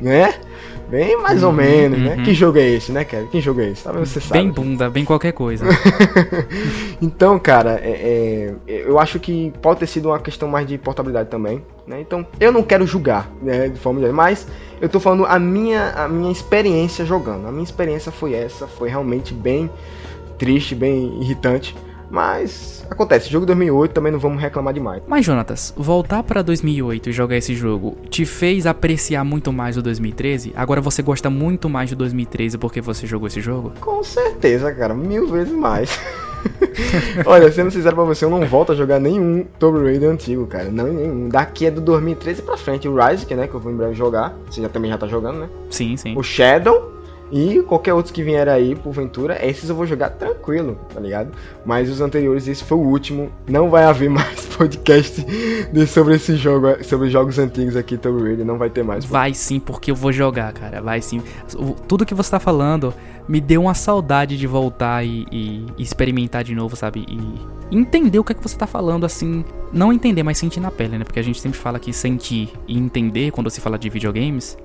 né? 0.00 0.34
Bem 0.90 1.16
mais 1.16 1.44
ou 1.44 1.52
menos, 1.52 1.98
né? 1.98 2.10
uhum. 2.10 2.16
né? 2.16 2.24
Que 2.24 2.34
jogo 2.34 2.58
é 2.58 2.68
esse, 2.68 2.90
né, 2.90 3.04
Kevin? 3.04 3.28
Que 3.28 3.40
jogo 3.40 3.60
é 3.60 3.68
esse? 3.68 3.84
Talvez 3.84 4.08
você 4.08 4.20
saiba. 4.20 4.42
Bem 4.42 4.50
bunda, 4.50 4.90
bem 4.90 5.04
qualquer 5.04 5.32
coisa. 5.32 5.64
então, 7.00 7.38
cara, 7.38 7.80
é, 7.80 8.52
é, 8.66 8.84
eu 8.86 8.98
acho 8.98 9.20
que 9.20 9.52
pode 9.62 9.78
ter 9.78 9.86
sido 9.86 10.08
uma 10.08 10.18
questão 10.18 10.48
mais 10.48 10.66
de 10.66 10.76
portabilidade 10.76 11.28
também, 11.28 11.62
né? 11.86 12.00
Então, 12.00 12.26
eu 12.40 12.50
não 12.50 12.64
quero 12.64 12.84
julgar, 12.86 13.30
né, 13.40 13.68
de 13.68 13.78
forma 13.78 14.00
geral, 14.00 14.14
mas 14.14 14.48
eu 14.80 14.88
tô 14.88 14.98
falando 14.98 15.24
a 15.26 15.38
minha, 15.38 15.90
a 15.90 16.08
minha 16.08 16.32
experiência 16.32 17.04
jogando. 17.04 17.46
A 17.46 17.52
minha 17.52 17.64
experiência 17.64 18.10
foi 18.10 18.34
essa, 18.34 18.66
foi 18.66 18.88
realmente 18.88 19.32
bem 19.32 19.70
triste, 20.38 20.74
bem 20.74 21.22
irritante. 21.22 21.76
Mas 22.10 22.84
acontece, 22.90 23.30
jogo 23.30 23.46
2008 23.46 23.92
também 23.92 24.12
não 24.12 24.18
vamos 24.18 24.40
reclamar 24.42 24.74
demais. 24.74 25.02
Mas 25.06 25.24
Jonatas, 25.24 25.72
voltar 25.76 26.22
para 26.22 26.42
2008 26.42 27.10
e 27.10 27.12
jogar 27.12 27.36
esse 27.36 27.54
jogo 27.54 27.96
te 28.10 28.26
fez 28.26 28.66
apreciar 28.66 29.24
muito 29.24 29.52
mais 29.52 29.76
o 29.76 29.82
2013? 29.82 30.52
Agora 30.56 30.80
você 30.80 31.02
gosta 31.02 31.30
muito 31.30 31.68
mais 31.68 31.90
do 31.90 31.96
2013 31.96 32.58
porque 32.58 32.80
você 32.80 33.06
jogou 33.06 33.28
esse 33.28 33.40
jogo? 33.40 33.72
Com 33.80 34.02
certeza, 34.02 34.72
cara, 34.74 34.92
mil 34.92 35.28
vezes 35.28 35.54
mais. 35.54 35.98
Olha, 37.26 37.50
sendo 37.52 37.70
sincero 37.70 37.94
pra 37.94 38.04
você, 38.04 38.24
eu 38.24 38.30
não 38.30 38.44
volto 38.46 38.72
a 38.72 38.74
jogar 38.74 38.98
nenhum 38.98 39.44
Tomb 39.58 39.84
Raider 39.84 40.10
antigo, 40.10 40.46
cara. 40.46 40.70
Não, 40.70 40.86
nenhum. 40.86 41.28
Daqui 41.28 41.66
é 41.66 41.70
do 41.70 41.80
2013 41.80 42.42
pra 42.42 42.56
frente. 42.56 42.88
O 42.88 42.96
Rise, 42.96 43.26
que, 43.26 43.34
né, 43.34 43.46
que 43.46 43.54
eu 43.54 43.60
vou 43.60 43.70
em 43.70 43.76
breve 43.76 43.94
jogar. 43.94 44.34
Você 44.46 44.62
já 44.62 44.68
também 44.68 44.90
já 44.90 44.98
tá 44.98 45.06
jogando, 45.06 45.40
né? 45.40 45.48
Sim, 45.68 45.96
sim. 45.96 46.16
O 46.16 46.22
Shadow 46.22 46.99
e 47.32 47.62
qualquer 47.62 47.94
outro 47.94 48.12
que 48.12 48.22
vier 48.22 48.48
aí, 48.48 48.74
porventura, 48.74 49.38
esses 49.44 49.68
eu 49.68 49.76
vou 49.76 49.86
jogar 49.86 50.10
tranquilo, 50.10 50.78
tá 50.92 50.98
ligado? 50.98 51.30
Mas 51.64 51.88
os 51.88 52.00
anteriores, 52.00 52.48
esse 52.48 52.64
foi 52.64 52.76
o 52.76 52.80
último. 52.80 53.30
Não 53.48 53.70
vai 53.70 53.84
haver 53.84 54.10
mais 54.10 54.46
podcast 54.46 55.24
de, 55.72 55.86
sobre 55.86 56.16
esse 56.16 56.36
jogo, 56.36 56.82
sobre 56.82 57.08
jogos 57.08 57.38
antigos 57.38 57.76
aqui, 57.76 57.96
Tomb 57.96 58.22
Raider. 58.22 58.44
Não 58.44 58.58
vai 58.58 58.68
ter 58.68 58.82
mais. 58.82 59.04
Vai 59.04 59.32
sim, 59.32 59.60
porque 59.60 59.90
eu 59.90 59.94
vou 59.94 60.12
jogar, 60.12 60.52
cara. 60.52 60.82
Vai 60.82 61.00
sim. 61.00 61.22
Tudo 61.86 62.04
que 62.04 62.14
você 62.14 62.32
tá 62.32 62.40
falando 62.40 62.92
me 63.28 63.40
deu 63.40 63.62
uma 63.62 63.74
saudade 63.74 64.36
de 64.36 64.46
voltar 64.46 65.04
e, 65.04 65.24
e 65.30 65.66
experimentar 65.78 66.42
de 66.42 66.54
novo, 66.54 66.74
sabe? 66.74 67.06
E 67.08 67.76
entender 67.76 68.18
o 68.18 68.24
que 68.24 68.32
é 68.32 68.34
que 68.34 68.42
você 68.42 68.56
tá 68.56 68.66
falando, 68.66 69.06
assim. 69.06 69.44
Não 69.72 69.92
entender, 69.92 70.24
mas 70.24 70.36
sentir 70.36 70.58
na 70.58 70.70
pele, 70.70 70.98
né? 70.98 71.04
Porque 71.04 71.20
a 71.20 71.22
gente 71.22 71.40
sempre 71.40 71.58
fala 71.58 71.78
que 71.78 71.92
sentir 71.92 72.52
e 72.66 72.76
entender 72.76 73.30
quando 73.30 73.48
se 73.50 73.60
fala 73.60 73.78
de 73.78 73.88
videogames 73.88 74.58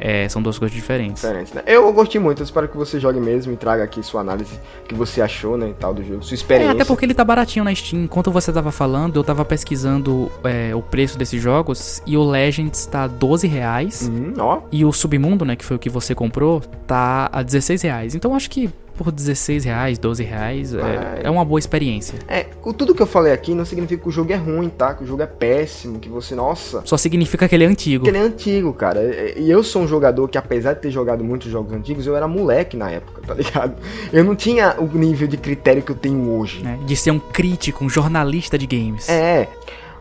é, 0.00 0.26
são 0.28 0.40
duas 0.40 0.58
coisas 0.58 0.74
diferentes. 0.74 1.22
Diferentes, 1.22 1.52
né? 1.52 1.62
Eu 1.66 1.92
gostei 1.92 2.20
muito, 2.20 2.40
eu 2.40 2.44
espero 2.44 2.66
que 2.66 2.76
você 2.76 2.98
jogue 2.98 3.20
mesmo 3.20 3.52
e 3.52 3.56
traga 3.56 3.84
aqui 3.84 4.02
sua 4.02 4.22
análise, 4.22 4.58
que 4.88 4.94
você 4.94 5.20
achou, 5.20 5.58
né, 5.58 5.68
e 5.68 5.74
tal 5.74 5.92
do 5.92 6.02
jogo, 6.02 6.24
sua 6.24 6.34
experiência. 6.34 6.70
É, 6.70 6.74
até 6.74 6.84
porque 6.84 7.04
ele 7.04 7.14
tá 7.14 7.22
baratinho 7.22 7.64
na 7.64 7.74
Steam. 7.74 8.04
Enquanto 8.04 8.30
você 8.30 8.50
tava 8.50 8.72
falando, 8.72 9.16
eu 9.16 9.24
tava 9.24 9.44
pesquisando 9.44 10.32
é, 10.42 10.74
o 10.74 10.80
preço 10.80 11.18
desses 11.18 11.40
jogos 11.40 12.02
e 12.06 12.16
o 12.16 12.24
Legends 12.24 12.86
tá 12.86 13.06
12 13.06 13.46
reais. 13.46 14.08
Uhum, 14.08 14.34
ó. 14.38 14.60
E 14.72 14.84
o 14.84 14.92
Submundo, 14.92 15.44
né, 15.44 15.54
que 15.54 15.64
foi 15.64 15.76
o 15.76 15.78
que 15.78 15.90
você 15.90 16.14
comprou, 16.14 16.60
tá 16.86 17.28
a 17.30 17.42
16 17.42 17.82
reais. 17.82 18.14
Então 18.14 18.34
acho 18.34 18.48
que 18.48 18.70
por 19.02 19.10
16 19.10 19.64
reais, 19.64 19.98
12 19.98 20.22
reais, 20.22 20.74
é, 20.74 21.20
é, 21.22 21.30
uma 21.30 21.42
boa 21.42 21.58
experiência. 21.58 22.18
É, 22.28 22.44
tudo 22.76 22.94
que 22.94 23.00
eu 23.00 23.06
falei 23.06 23.32
aqui 23.32 23.54
não 23.54 23.64
significa 23.64 24.02
que 24.02 24.08
o 24.08 24.12
jogo 24.12 24.30
é 24.30 24.36
ruim, 24.36 24.68
tá? 24.68 24.92
Que 24.92 25.04
o 25.04 25.06
jogo 25.06 25.22
é 25.22 25.26
péssimo, 25.26 25.98
que 25.98 26.10
você, 26.10 26.34
nossa. 26.34 26.82
Só 26.84 26.98
significa 26.98 27.48
que 27.48 27.54
ele 27.54 27.64
é 27.64 27.66
antigo. 27.66 28.04
Que 28.04 28.10
ele 28.10 28.18
é 28.18 28.20
antigo, 28.20 28.74
cara. 28.74 29.00
E 29.38 29.50
eu 29.50 29.64
sou 29.64 29.80
um 29.80 29.88
jogador 29.88 30.28
que, 30.28 30.36
apesar 30.36 30.74
de 30.74 30.82
ter 30.82 30.90
jogado 30.90 31.24
muitos 31.24 31.50
jogos 31.50 31.72
antigos, 31.72 32.06
eu 32.06 32.14
era 32.14 32.28
moleque 32.28 32.76
na 32.76 32.90
época, 32.90 33.22
tá 33.26 33.32
ligado? 33.32 33.74
Eu 34.12 34.22
não 34.22 34.36
tinha 34.36 34.76
o 34.78 34.84
nível 34.86 35.26
de 35.26 35.38
critério 35.38 35.82
que 35.82 35.92
eu 35.92 35.96
tenho 35.96 36.30
hoje. 36.32 36.62
É, 36.66 36.76
de 36.84 36.94
ser 36.94 37.10
um 37.10 37.18
crítico, 37.18 37.82
um 37.82 37.88
jornalista 37.88 38.58
de 38.58 38.66
games. 38.66 39.08
É. 39.08 39.48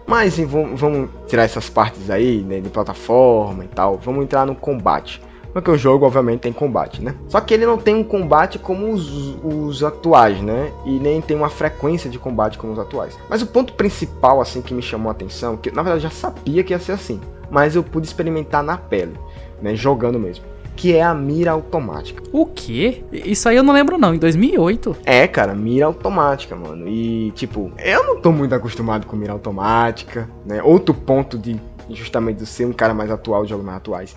Mas 0.05 0.37
vamos 0.37 1.09
tirar 1.25 1.43
essas 1.43 1.69
partes 1.69 2.09
aí, 2.09 2.41
né, 2.41 2.59
de 2.59 2.67
plataforma 2.67 3.63
e 3.63 3.67
tal. 3.69 3.97
Vamos 3.97 4.25
entrar 4.25 4.45
no 4.45 4.55
combate. 4.55 5.21
Porque 5.53 5.69
o 5.71 5.77
jogo, 5.77 6.05
obviamente, 6.05 6.41
tem 6.41 6.53
combate, 6.53 7.01
né? 7.01 7.15
Só 7.27 7.41
que 7.41 7.53
ele 7.53 7.65
não 7.65 7.77
tem 7.77 7.95
um 7.95 8.03
combate 8.03 8.59
como 8.59 8.91
os, 8.91 9.35
os 9.43 9.83
atuais, 9.83 10.41
né? 10.41 10.71
E 10.85 10.99
nem 10.99 11.21
tem 11.21 11.35
uma 11.35 11.49
frequência 11.49 12.09
de 12.09 12.19
combate 12.19 12.57
como 12.57 12.73
os 12.73 12.79
atuais. 12.79 13.17
Mas 13.29 13.41
o 13.41 13.47
ponto 13.47 13.73
principal, 13.73 14.41
assim, 14.41 14.61
que 14.61 14.73
me 14.73 14.81
chamou 14.81 15.09
a 15.09 15.11
atenção, 15.11 15.57
que 15.57 15.71
na 15.71 15.81
verdade 15.81 16.05
eu 16.05 16.09
já 16.09 16.15
sabia 16.15 16.63
que 16.63 16.73
ia 16.73 16.79
ser 16.79 16.91
assim, 16.91 17.19
mas 17.49 17.75
eu 17.75 17.83
pude 17.83 18.07
experimentar 18.07 18.63
na 18.63 18.77
pele, 18.77 19.13
né? 19.61 19.75
Jogando 19.75 20.19
mesmo 20.19 20.45
que 20.79 20.95
é 20.95 21.03
a 21.03 21.13
mira 21.13 21.51
automática. 21.51 22.23
O 22.31 22.45
quê? 22.45 23.03
Isso 23.11 23.49
aí 23.49 23.57
eu 23.57 23.63
não 23.63 23.73
lembro 23.73 23.97
não, 23.97 24.13
em 24.13 24.17
2008. 24.17 24.95
É, 25.03 25.27
cara, 25.27 25.53
mira 25.53 25.85
automática, 25.85 26.55
mano. 26.55 26.87
E 26.87 27.31
tipo, 27.31 27.69
eu 27.77 28.05
não 28.05 28.21
tô 28.21 28.31
muito 28.31 28.55
acostumado 28.55 29.05
com 29.05 29.17
mira 29.17 29.33
automática, 29.33 30.29
né? 30.45 30.63
Outro 30.63 30.93
ponto 30.93 31.37
de 31.37 31.59
justamente 31.91 32.37
de 32.37 32.45
ser 32.45 32.65
um 32.65 32.73
cara 32.73 32.93
mais 32.93 33.11
atual 33.11 33.43
de 33.43 33.49
jogos 33.49 33.65
mais 33.65 33.77
atuais. 33.77 34.15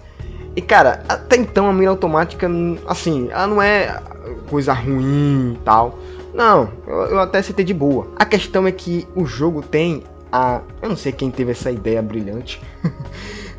E 0.54 0.60
cara, 0.60 1.02
até 1.08 1.36
então 1.36 1.68
a 1.68 1.72
mira 1.72 1.90
automática, 1.90 2.48
assim, 2.86 3.28
ela 3.30 3.46
não 3.46 3.62
é 3.62 4.00
coisa 4.48 4.72
ruim 4.72 5.54
e 5.54 5.58
tal. 5.64 5.98
Não, 6.34 6.70
eu, 6.86 6.94
eu 6.94 7.20
até 7.20 7.42
citei 7.42 7.64
de 7.64 7.74
boa. 7.74 8.08
A 8.16 8.24
questão 8.24 8.66
é 8.66 8.72
que 8.72 9.06
o 9.14 9.24
jogo 9.26 9.62
tem 9.62 10.02
a. 10.30 10.60
Eu 10.80 10.88
não 10.88 10.96
sei 10.96 11.12
quem 11.12 11.30
teve 11.30 11.52
essa 11.52 11.70
ideia 11.70 12.02
brilhante. 12.02 12.60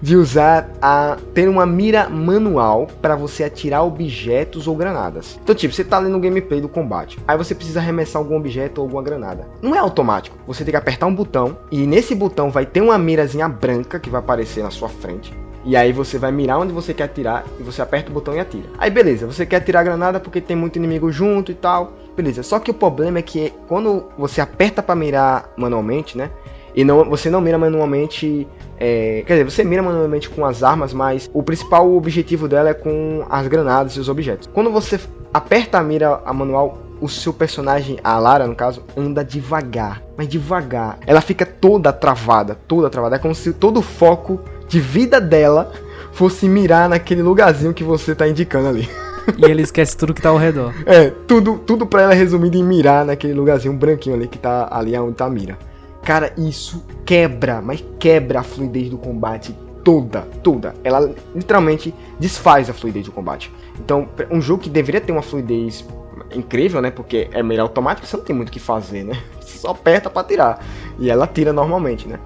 de 0.03 0.17
usar 0.17 0.69
a 0.81 1.15
ter 1.33 1.47
uma 1.47 1.65
mira 1.65 2.09
manual 2.09 2.87
para 3.01 3.15
você 3.15 3.45
atirar 3.45 3.85
objetos 3.85 4.67
ou 4.67 4.75
granadas. 4.75 5.39
Então, 5.41 5.55
tipo, 5.55 5.73
você 5.73 5.81
tá 5.81 5.97
ali 5.97 6.09
no 6.09 6.19
gameplay 6.19 6.59
do 6.59 6.67
combate, 6.67 7.17
aí 7.25 7.37
você 7.37 7.55
precisa 7.55 7.79
arremessar 7.79 8.21
algum 8.21 8.35
objeto 8.35 8.79
ou 8.79 8.83
alguma 8.83 9.01
granada. 9.01 9.47
Não 9.61 9.73
é 9.73 9.79
automático. 9.79 10.37
Você 10.45 10.65
tem 10.65 10.73
que 10.73 10.77
apertar 10.77 11.05
um 11.05 11.15
botão 11.15 11.57
e 11.71 11.87
nesse 11.87 12.13
botão 12.13 12.51
vai 12.51 12.65
ter 12.65 12.81
uma 12.81 12.97
mirazinha 12.97 13.47
branca 13.47 13.97
que 13.97 14.09
vai 14.09 14.19
aparecer 14.19 14.61
na 14.61 14.71
sua 14.71 14.89
frente. 14.89 15.33
E 15.63 15.77
aí 15.77 15.93
você 15.93 16.17
vai 16.17 16.33
mirar 16.33 16.59
onde 16.59 16.73
você 16.73 16.93
quer 16.93 17.05
atirar 17.05 17.45
e 17.57 17.63
você 17.63 17.81
aperta 17.81 18.09
o 18.11 18.13
botão 18.13 18.35
e 18.35 18.41
atira. 18.41 18.67
Aí 18.77 18.89
beleza, 18.89 19.25
você 19.25 19.45
quer 19.45 19.55
atirar 19.55 19.79
a 19.79 19.83
granada 19.83 20.19
porque 20.19 20.41
tem 20.41 20.57
muito 20.57 20.75
inimigo 20.75 21.13
junto 21.13 21.49
e 21.49 21.55
tal. 21.55 21.93
Beleza, 22.13 22.43
só 22.43 22.59
que 22.59 22.69
o 22.69 22.73
problema 22.73 23.19
é 23.19 23.21
que 23.21 23.53
quando 23.69 24.03
você 24.17 24.41
aperta 24.41 24.83
para 24.83 24.95
mirar 24.95 25.49
manualmente, 25.55 26.17
né? 26.17 26.29
E 26.75 26.83
não, 26.83 27.09
você 27.09 27.29
não 27.29 27.41
mira 27.41 27.57
manualmente. 27.57 28.47
É, 28.79 29.23
quer 29.25 29.33
dizer, 29.33 29.49
você 29.49 29.63
mira 29.63 29.81
manualmente 29.81 30.29
com 30.29 30.45
as 30.45 30.63
armas, 30.63 30.93
mas 30.93 31.29
o 31.33 31.43
principal 31.43 31.93
objetivo 31.95 32.47
dela 32.47 32.69
é 32.69 32.73
com 32.73 33.25
as 33.29 33.47
granadas 33.47 33.93
e 33.93 33.99
os 33.99 34.09
objetos. 34.09 34.49
Quando 34.51 34.71
você 34.71 34.99
aperta 35.33 35.77
a 35.77 35.83
mira 35.83 36.21
a 36.25 36.33
manual, 36.33 36.77
o 36.99 37.09
seu 37.09 37.33
personagem, 37.33 37.99
a 38.03 38.17
Lara 38.17 38.47
no 38.47 38.55
caso, 38.55 38.83
anda 38.95 39.23
devagar, 39.23 40.01
mas 40.17 40.27
devagar. 40.27 40.97
Ela 41.05 41.21
fica 41.21 41.45
toda 41.45 41.91
travada, 41.91 42.57
toda 42.67 42.89
travada. 42.89 43.17
É 43.17 43.19
como 43.19 43.35
se 43.35 43.53
todo 43.53 43.77
o 43.77 43.81
foco 43.81 44.39
de 44.67 44.79
vida 44.79 45.19
dela 45.19 45.71
fosse 46.13 46.47
mirar 46.47 46.87
naquele 46.87 47.21
lugarzinho 47.21 47.73
que 47.73 47.83
você 47.83 48.15
tá 48.15 48.27
indicando 48.27 48.69
ali. 48.69 48.89
E 49.37 49.45
ele 49.45 49.61
esquece 49.61 49.95
tudo 49.95 50.13
que 50.13 50.21
tá 50.21 50.27
ao 50.27 50.37
redor. 50.37 50.73
É, 50.85 51.09
tudo, 51.09 51.57
tudo 51.57 51.85
pra 51.85 52.01
ela 52.01 52.13
é 52.13 52.15
resumido 52.15 52.57
em 52.57 52.63
mirar 52.63 53.05
naquele 53.05 53.33
lugarzinho 53.33 53.73
branquinho 53.73 54.17
ali 54.17 54.27
que 54.27 54.37
tá 54.37 54.67
ali 54.69 54.97
onde 54.97 55.15
tá 55.15 55.25
a 55.25 55.29
mira. 55.29 55.57
Cara, 56.03 56.33
isso 56.37 56.83
quebra, 57.05 57.61
mas 57.61 57.83
quebra 57.97 58.41
a 58.41 58.43
fluidez 58.43 58.89
do 58.89 58.97
combate 58.97 59.55
toda, 59.83 60.21
toda. 60.43 60.73
Ela 60.83 61.13
literalmente 61.33 61.93
desfaz 62.19 62.69
a 62.69 62.73
fluidez 62.73 63.05
do 63.05 63.11
combate. 63.11 63.51
Então, 63.79 64.07
um 64.29 64.41
jogo 64.41 64.63
que 64.63 64.69
deveria 64.69 64.99
ter 64.99 65.11
uma 65.11 65.21
fluidez 65.21 65.85
incrível, 66.33 66.81
né? 66.81 66.91
Porque 66.91 67.29
é 67.31 67.41
meio 67.41 67.61
automático, 67.61 68.05
você 68.05 68.17
não 68.17 68.23
tem 68.23 68.35
muito 68.35 68.49
o 68.49 68.51
que 68.51 68.59
fazer, 68.59 69.03
né? 69.03 69.21
Você 69.39 69.57
só 69.57 69.71
aperta 69.71 70.09
para 70.09 70.25
tirar. 70.27 70.65
E 70.99 71.09
ela 71.09 71.27
tira 71.27 71.51
normalmente, 71.53 72.07
né? 72.07 72.19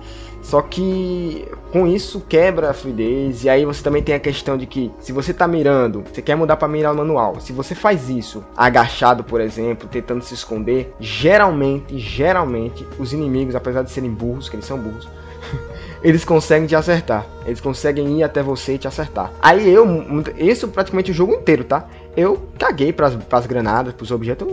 Só 0.47 0.61
que 0.61 1.45
com 1.73 1.85
isso 1.85 2.21
quebra 2.21 2.69
a 2.69 2.73
fluidez. 2.73 3.43
E 3.43 3.49
aí 3.49 3.65
você 3.65 3.83
também 3.83 4.01
tem 4.01 4.15
a 4.15 4.19
questão 4.19 4.57
de 4.57 4.65
que 4.65 4.89
se 4.97 5.11
você 5.11 5.33
tá 5.33 5.45
mirando, 5.45 6.05
você 6.09 6.21
quer 6.21 6.35
mudar 6.35 6.55
para 6.55 6.69
mirar 6.69 6.93
manual. 6.93 7.37
Se 7.41 7.51
você 7.51 7.75
faz 7.75 8.09
isso 8.09 8.41
agachado, 8.55 9.25
por 9.25 9.41
exemplo, 9.41 9.89
tentando 9.89 10.23
se 10.23 10.33
esconder, 10.33 10.95
geralmente, 11.01 11.99
geralmente, 11.99 12.87
os 12.97 13.11
inimigos, 13.11 13.55
apesar 13.55 13.81
de 13.81 13.91
serem 13.91 14.09
burros, 14.09 14.47
que 14.47 14.55
eles 14.55 14.65
são 14.65 14.79
burros, 14.79 15.09
eles 16.01 16.23
conseguem 16.23 16.65
te 16.65 16.77
acertar. 16.77 17.25
Eles 17.45 17.59
conseguem 17.59 18.19
ir 18.19 18.23
até 18.23 18.41
você 18.41 18.75
e 18.75 18.77
te 18.77 18.87
acertar. 18.87 19.33
Aí 19.41 19.69
eu, 19.69 19.85
isso 20.37 20.69
praticamente 20.69 21.11
o 21.11 21.13
jogo 21.13 21.33
inteiro, 21.33 21.65
tá? 21.65 21.89
Eu 22.17 22.49
caguei 22.57 22.91
pras, 22.91 23.15
pras 23.15 23.45
granadas, 23.45 23.93
pros 23.93 24.09
objetos. 24.09 24.47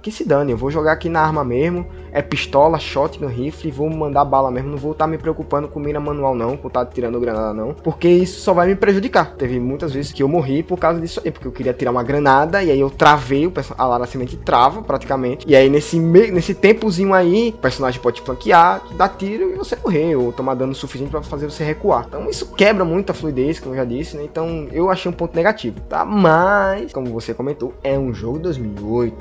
Que 0.00 0.10
se 0.10 0.24
dane, 0.24 0.52
eu 0.52 0.56
vou 0.56 0.70
jogar 0.70 0.92
aqui 0.92 1.10
na 1.10 1.20
arma 1.20 1.44
mesmo. 1.44 1.86
É 2.10 2.22
pistola, 2.22 2.78
shotgun, 2.78 3.26
rifle, 3.26 3.70
vou 3.70 3.90
mandar 3.90 4.24
bala 4.24 4.50
mesmo. 4.50 4.70
Não 4.70 4.78
vou 4.78 4.92
estar 4.92 5.04
tá 5.04 5.10
me 5.10 5.18
preocupando 5.18 5.68
com 5.68 5.78
mira 5.78 6.00
manual, 6.00 6.34
não, 6.34 6.56
com 6.56 6.68
estar 6.68 6.86
tá 6.86 6.90
tirando 6.90 7.20
granada, 7.20 7.52
não. 7.52 7.74
Porque 7.74 8.08
isso 8.08 8.40
só 8.40 8.54
vai 8.54 8.68
me 8.68 8.74
prejudicar. 8.74 9.34
Teve 9.36 9.60
muitas 9.60 9.92
vezes 9.92 10.12
que 10.12 10.22
eu 10.22 10.28
morri 10.28 10.62
por 10.62 10.78
causa 10.78 10.98
disso 10.98 11.20
aí. 11.22 11.30
Porque 11.30 11.46
eu 11.46 11.52
queria 11.52 11.74
tirar 11.74 11.90
uma 11.90 12.02
granada 12.02 12.62
e 12.62 12.70
aí 12.70 12.80
eu 12.80 12.88
travei, 12.88 13.46
o 13.46 13.52
a 13.76 13.86
Lara 13.86 14.06
Semente 14.06 14.38
trava 14.38 14.80
praticamente. 14.80 15.46
E 15.46 15.54
aí 15.54 15.68
nesse, 15.68 15.98
nesse 15.98 16.54
tempozinho 16.54 17.12
aí, 17.12 17.50
o 17.50 17.60
personagem 17.60 18.00
pode 18.00 18.22
flanquear, 18.22 18.82
dar 18.96 19.10
tiro 19.10 19.50
e 19.50 19.56
você 19.56 19.76
morrer, 19.76 20.16
ou 20.16 20.32
tomar 20.32 20.54
dano 20.54 20.74
suficiente 20.74 21.10
para 21.10 21.20
fazer 21.22 21.50
você 21.50 21.62
recuar. 21.62 22.06
Então 22.08 22.30
isso 22.30 22.46
quebra 22.54 22.82
muito 22.82 23.10
a 23.10 23.14
fluidez, 23.14 23.60
como 23.60 23.74
eu 23.74 23.78
já 23.78 23.84
disse, 23.84 24.16
né? 24.16 24.22
Então 24.24 24.68
eu 24.72 24.90
achei 24.90 25.10
um 25.10 25.14
ponto 25.14 25.36
negativo, 25.36 25.78
tá? 25.82 26.04
Mas 26.04 26.77
mas, 26.78 26.92
como 26.92 27.08
você 27.12 27.34
comentou, 27.34 27.74
é 27.82 27.98
um 27.98 28.14
jogo 28.14 28.38
2008. 28.38 29.16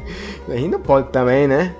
Ainda 0.49 0.77
pode 0.77 1.09
também, 1.09 1.47
né? 1.47 1.75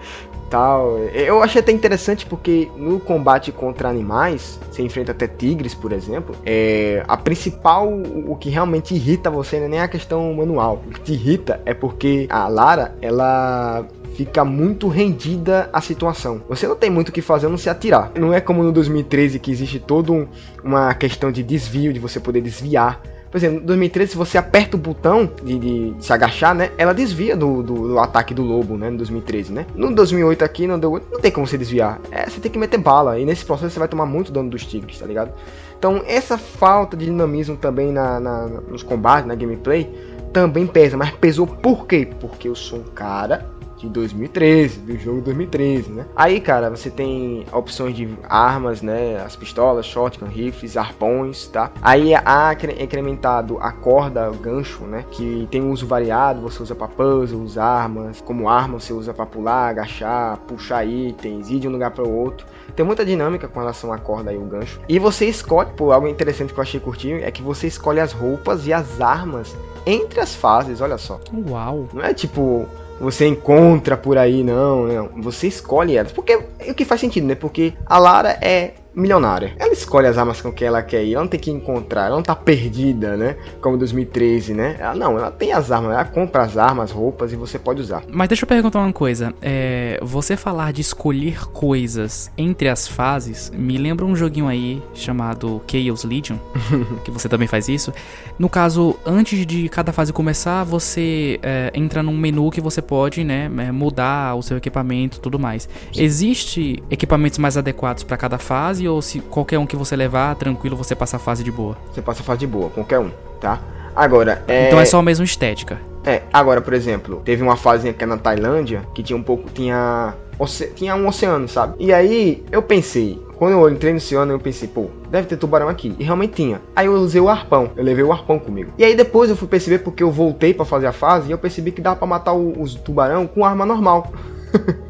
Tal. 0.49 0.97
Eu 1.09 1.43
achei 1.43 1.59
até 1.59 1.71
interessante 1.71 2.25
porque 2.25 2.69
no 2.78 2.99
combate 2.99 3.51
contra 3.51 3.89
animais, 3.89 4.59
você 4.71 4.82
enfrenta 4.82 5.11
até 5.11 5.28
tigres, 5.28 5.75
por 5.75 5.91
exemplo. 5.91 6.36
É, 6.45 7.03
a 7.07 7.17
principal, 7.17 7.88
o 7.89 8.36
que 8.36 8.49
realmente 8.49 8.95
irrita 8.95 9.30
você 9.30 9.59
não 9.59 9.65
é 9.65 9.69
nem 9.69 9.80
a 9.82 9.88
questão 9.88 10.34
manual. 10.34 10.82
O 10.88 10.91
que 10.91 11.01
te 11.01 11.13
irrita 11.13 11.61
é 11.65 11.73
porque 11.73 12.28
a 12.30 12.47
Lara, 12.47 12.95
ela 13.01 13.86
fica 14.15 14.43
muito 14.43 14.88
rendida 14.88 15.69
à 15.71 15.80
situação. 15.80 16.41
Você 16.49 16.67
não 16.67 16.75
tem 16.75 16.89
muito 16.89 17.09
o 17.09 17.11
que 17.11 17.21
fazer 17.21 17.49
não 17.49 17.57
se 17.57 17.69
atirar. 17.69 18.11
Não 18.15 18.34
é 18.34 18.41
como 18.41 18.63
no 18.63 18.71
2013 18.71 19.38
que 19.38 19.51
existe 19.51 19.80
toda 19.80 20.11
um, 20.11 20.28
uma 20.63 20.93
questão 20.95 21.32
de 21.32 21.43
desvio, 21.43 21.93
de 21.93 21.99
você 21.99 22.19
poder 22.19 22.41
desviar 22.41 22.99
por 23.30 23.38
exemplo, 23.38 23.59
no 23.59 23.65
2013, 23.65 24.11
se 24.11 24.17
você 24.17 24.38
aperta 24.38 24.78
o 24.78 24.80
botão 24.80 25.30
de, 25.43 25.59
de, 25.59 25.95
se 25.99 26.13
agachar, 26.13 26.55
né? 26.55 26.71
Ela 26.78 26.93
desvia 26.93 27.36
do, 27.36 27.61
do, 27.61 27.88
do, 27.89 27.99
ataque 27.99 28.34
do 28.34 28.41
lobo, 28.41 28.78
né? 28.78 28.89
No 28.89 28.97
2013, 28.97 29.51
né? 29.51 29.65
No 29.75 29.93
2008 29.93 30.45
aqui, 30.45 30.67
no 30.67 30.78
não 30.78 31.19
tem 31.19 31.32
como 31.32 31.45
você 31.45 31.57
desviar. 31.57 31.99
É, 32.11 32.30
você 32.30 32.39
tem 32.39 32.51
que 32.51 32.57
meter 32.57 32.78
bala. 32.78 33.19
E 33.19 33.25
nesse 33.25 33.45
processo 33.45 33.73
você 33.73 33.80
vai 33.80 33.88
tomar 33.88 34.05
muito 34.05 34.32
dano 34.32 34.49
dos 34.49 34.65
tigres, 34.65 34.99
tá 34.99 35.05
ligado? 35.05 35.32
Então, 35.78 36.01
essa 36.07 36.38
falta 36.38 36.95
de 36.95 37.05
dinamismo 37.05 37.57
também 37.57 37.91
na, 37.91 38.19
na, 38.19 38.47
nos 38.47 38.82
combates, 38.82 39.28
na 39.28 39.36
gameplay, 39.36 39.91
também 40.32 40.65
pesa. 40.65 40.95
Mas 40.95 41.11
pesou 41.11 41.45
por 41.45 41.86
quê? 41.86 42.07
Porque 42.19 42.47
eu 42.47 42.55
sou 42.55 42.80
um 42.80 42.84
cara 42.84 43.57
de 43.78 43.88
2013, 43.88 44.80
do 44.80 44.97
jogo 44.97 45.21
2013, 45.21 45.91
né? 45.91 46.05
Aí, 46.15 46.39
cara, 46.39 46.69
você 46.69 46.89
tem 46.89 47.45
opções 47.51 47.95
de 47.95 48.09
armas, 48.28 48.82
né? 48.82 49.21
As 49.23 49.36
pistolas, 49.36 49.86
shotgun, 49.86 50.25
rifles, 50.28 50.75
arpões, 50.75 51.47
tá? 51.47 51.71
Aí 51.82 52.13
há 52.15 52.55
incrementado 52.80 53.57
a 53.59 53.71
corda, 53.71 54.30
o 54.30 54.36
gancho, 54.36 54.84
né? 54.84 55.05
Que 55.11 55.47
tem 55.51 55.61
uso 55.61 55.86
variado, 55.86 56.41
você 56.41 56.61
usa 56.61 56.75
para 56.75 56.88
puzzles, 56.88 57.57
armas, 57.57 58.21
como 58.21 58.49
arma 58.49 58.80
você 58.80 58.93
usa 58.93 59.13
para 59.13 59.25
pular, 59.25 59.69
agachar, 59.69 60.38
puxar 60.39 60.86
itens, 60.86 61.49
ir 61.49 61.59
de 61.59 61.67
um 61.67 61.71
lugar 61.71 61.91
para 61.91 62.03
o 62.03 62.13
outro. 62.13 62.45
Tem 62.75 62.86
muita 62.86 63.05
dinâmica 63.05 63.47
com 63.47 63.59
relação 63.59 63.91
à 63.93 63.97
corda 63.97 64.32
e 64.34 64.38
o 64.38 64.41
gancho. 64.41 64.80
E 64.88 64.99
você 64.99 65.25
escolhe, 65.25 65.69
pô, 65.75 65.91
algo 65.91 66.07
interessante 66.07 66.53
que 66.53 66.59
eu 66.59 66.63
achei 66.63 66.80
curtinho 66.80 67.23
é 67.23 67.32
que 67.32 67.41
você 67.41 67.67
escolhe 67.67 67.99
as 67.99 68.11
roupas 68.11 68.67
e 68.67 68.73
as 68.73 69.01
armas 69.01 69.55
entre 69.86 70.19
as 70.19 70.36
fases, 70.36 70.82
olha 70.82 70.97
só. 70.97 71.19
Uau! 71.49 71.88
Não 71.93 72.03
é 72.03 72.13
tipo 72.13 72.67
você 73.00 73.28
encontra 73.28 73.95
por 73.95 74.18
aí, 74.18 74.43
não, 74.43 74.88
não. 74.88 75.10
Você 75.22 75.48
escolhe 75.48 75.95
elas. 75.95 76.12
Porque 76.12 76.36
o 76.36 76.74
que 76.74 76.86
faz 76.86 77.02
sentido, 77.02 77.28
né? 77.28 77.36
Porque 77.36 77.74
a 77.86 77.98
Lara 77.98 78.38
é 78.41 78.74
milionária. 78.98 79.54
Ela 79.60 79.74
escolhe 79.74 80.08
as 80.08 80.18
armas 80.18 80.41
com 80.41 80.52
que 80.52 80.66
ela 80.66 80.82
quer 80.82 81.04
ir, 81.04 81.14
ela 81.14 81.24
não 81.24 81.30
tem 81.30 81.39
que 81.39 81.52
encontrar, 81.52 82.08
ela 82.08 82.16
não 82.16 82.24
tá 82.24 82.36
perdida, 82.36 83.16
né? 83.16 83.38
Como 83.62 83.78
2013, 83.78 84.56
né? 84.56 84.76
Ela 84.80 84.95
não, 84.95 85.18
ela 85.18 85.30
tem 85.30 85.54
as 85.54 85.72
armas, 85.72 85.91
ela 85.91 86.06
compra 86.06 86.41
as 86.43 86.58
armas, 86.58 86.91
roupas 86.91 87.32
e 87.32 87.36
você 87.36 87.60
pode 87.60 87.80
usar. 87.82 88.04
Mas 88.12 88.28
deixa 88.28 88.43
eu 88.43 88.48
perguntar 88.48 88.80
uma 88.80 88.91
coisa. 88.91 89.34
É, 89.41 90.00
você 90.02 90.36
falar 90.36 90.74
de 90.74 90.82
escolher 90.82 91.45
coisas 91.50 92.32
entre 92.36 92.70
as 92.70 92.88
fases 92.88 93.52
me 93.56 93.78
lembra 93.78 94.04
um 94.04 94.16
joguinho 94.16 94.48
aí 94.48 94.82
chamado 94.95 95.62
Chaos 95.68 96.04
Legion, 96.04 96.38
que 97.06 97.12
você 97.12 97.30
também 97.30 97.48
faz 97.48 97.70
isso. 97.70 97.93
No 98.39 98.50
caso, 98.50 98.95
antes 99.06 99.45
de 99.45 99.70
cada 99.70 99.93
fase 99.93 100.12
começar, 100.12 100.64
você 100.64 101.39
é, 101.43 101.72
entra 101.76 102.02
num 102.02 102.18
menu 102.18 102.50
que 102.50 102.60
você 102.60 102.82
pode, 102.82 103.24
né, 103.24 103.51
é, 103.59 103.71
mudar 103.71 104.36
o 104.36 104.42
seu 104.42 104.58
equipamento, 104.58 105.20
tudo 105.20 105.38
mais. 105.38 105.70
Existe 105.96 106.82
equipamentos 106.89 107.38
mais 107.38 107.58
adequados 107.58 108.04
para 108.04 108.17
cada 108.17 108.39
fase 108.39 108.87
ou 108.88 109.01
se 109.01 109.20
qualquer 109.20 109.59
um 109.59 109.66
que 109.66 109.76
você 109.76 109.96
levar, 109.96 110.36
tranquilo, 110.36 110.76
você 110.76 110.96
passa 110.96 111.18
a 111.18 111.20
fase 111.20 111.43
de 111.43 111.51
boa? 111.51 111.78
Você 111.93 112.01
passa 112.01 112.22
a 112.22 112.24
fase 112.24 112.39
de 112.39 112.47
boa, 112.47 112.70
qualquer 112.70 113.00
um, 113.00 113.12
tá? 113.39 113.59
Agora, 113.96 114.43
é... 114.47 114.68
Então 114.68 114.80
é 114.80 114.86
só 114.86 115.00
a 115.00 115.04
mesma 115.04 115.26
estética. 115.26 115.80
É, 116.05 116.22
agora, 116.32 116.62
por 116.62 116.74
exemplo, 116.74 117.22
teve 117.26 117.43
uma 117.43 117.58
fase 117.58 117.89
aqui 117.89 118.05
na 118.05 118.18
Tailândia 118.18 118.84
que 118.93 119.04
tinha 119.04 119.18
um 119.18 119.24
pouco. 119.24 119.50
Tinha. 119.50 120.14
Oce... 120.39 120.72
Tinha 120.74 120.96
um 120.96 121.05
oceano, 121.08 121.50
sabe? 121.50 121.76
E 121.80 121.92
aí 121.92 122.46
eu 122.50 122.62
pensei, 122.62 123.20
Quando 123.38 123.54
eu 123.54 123.70
entrei 123.70 123.92
no 123.92 123.97
oceano, 123.97 124.32
eu 124.32 124.39
pensei, 124.39 124.68
pô, 124.68 124.88
deve 125.12 125.28
ter 125.28 125.38
tubarão 125.38 125.70
aqui. 125.70 125.96
E 126.00 126.04
realmente 126.04 126.34
tinha. 126.34 126.59
Aí 126.76 126.88
eu 126.88 126.93
usei 126.93 127.22
o 127.22 127.30
arpão, 127.30 127.70
eu 127.76 127.84
levei 127.84 128.04
o 128.04 128.12
arpão 128.12 128.39
comigo. 128.39 128.72
E 128.78 128.84
aí 128.84 128.96
depois 128.96 129.30
eu 129.30 129.36
fui 129.36 129.47
perceber, 129.47 129.80
porque 129.80 130.01
eu 130.01 130.09
voltei 130.09 130.54
para 130.54 130.66
fazer 130.66 130.88
a 130.88 130.92
fase, 130.92 131.30
e 131.30 131.32
eu 131.32 131.38
percebi 131.38 131.72
que 131.72 131.82
dava 131.82 131.96
para 131.96 132.08
matar 132.08 132.34
os 132.34 132.74
tubarão 132.74 133.28
com 133.28 133.46
arma 133.46 133.66
normal. 133.66 134.12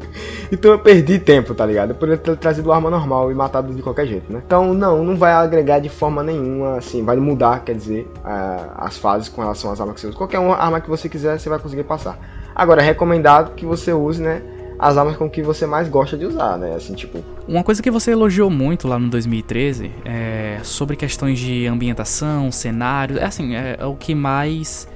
então 0.50 0.72
eu 0.72 0.78
perdi 0.78 1.18
tempo, 1.18 1.54
tá 1.54 1.64
ligado? 1.66 1.90
Eu 1.90 1.94
poderia 1.96 2.18
ter 2.18 2.36
trazido 2.36 2.72
arma 2.72 2.90
normal 2.90 3.30
e 3.30 3.34
matado 3.34 3.74
de 3.74 3.82
qualquer 3.82 4.06
jeito, 4.06 4.32
né? 4.32 4.42
Então, 4.44 4.72
não, 4.72 5.04
não 5.04 5.16
vai 5.16 5.32
agregar 5.32 5.78
de 5.78 5.88
forma 5.88 6.22
nenhuma, 6.22 6.76
assim, 6.76 7.04
vai 7.04 7.16
mudar, 7.16 7.64
quer 7.64 7.74
dizer, 7.74 8.10
as 8.76 8.96
fases 8.96 9.28
com 9.28 9.40
relação 9.40 9.70
às 9.70 9.80
armas 9.80 9.94
que 9.96 10.00
você 10.00 10.06
usa. 10.08 10.16
Qualquer 10.16 10.38
arma 10.38 10.80
que 10.80 10.88
você 10.88 11.08
quiser, 11.08 11.38
você 11.38 11.48
vai 11.48 11.58
conseguir 11.58 11.84
passar. 11.84 12.18
Agora, 12.54 12.82
é 12.82 12.84
recomendado 12.84 13.54
que 13.54 13.64
você 13.64 13.92
use, 13.92 14.22
né? 14.22 14.42
As 14.78 14.96
armas 14.96 15.16
com 15.16 15.28
que 15.28 15.42
você 15.42 15.66
mais 15.66 15.88
gosta 15.88 16.16
de 16.16 16.24
usar, 16.24 16.56
né? 16.56 16.74
Assim, 16.74 16.94
tipo. 16.94 17.18
Uma 17.48 17.64
coisa 17.64 17.82
que 17.82 17.90
você 17.90 18.12
elogiou 18.12 18.48
muito 18.48 18.86
lá 18.86 18.96
no 18.96 19.08
2013 19.08 19.90
é 20.04 20.60
sobre 20.62 20.94
questões 20.94 21.38
de 21.38 21.66
ambientação, 21.66 22.52
cenário. 22.52 23.18
É 23.18 23.24
assim, 23.24 23.56
é, 23.56 23.76
é 23.78 23.86
o 23.86 23.96
que 23.96 24.14
mais 24.14 24.86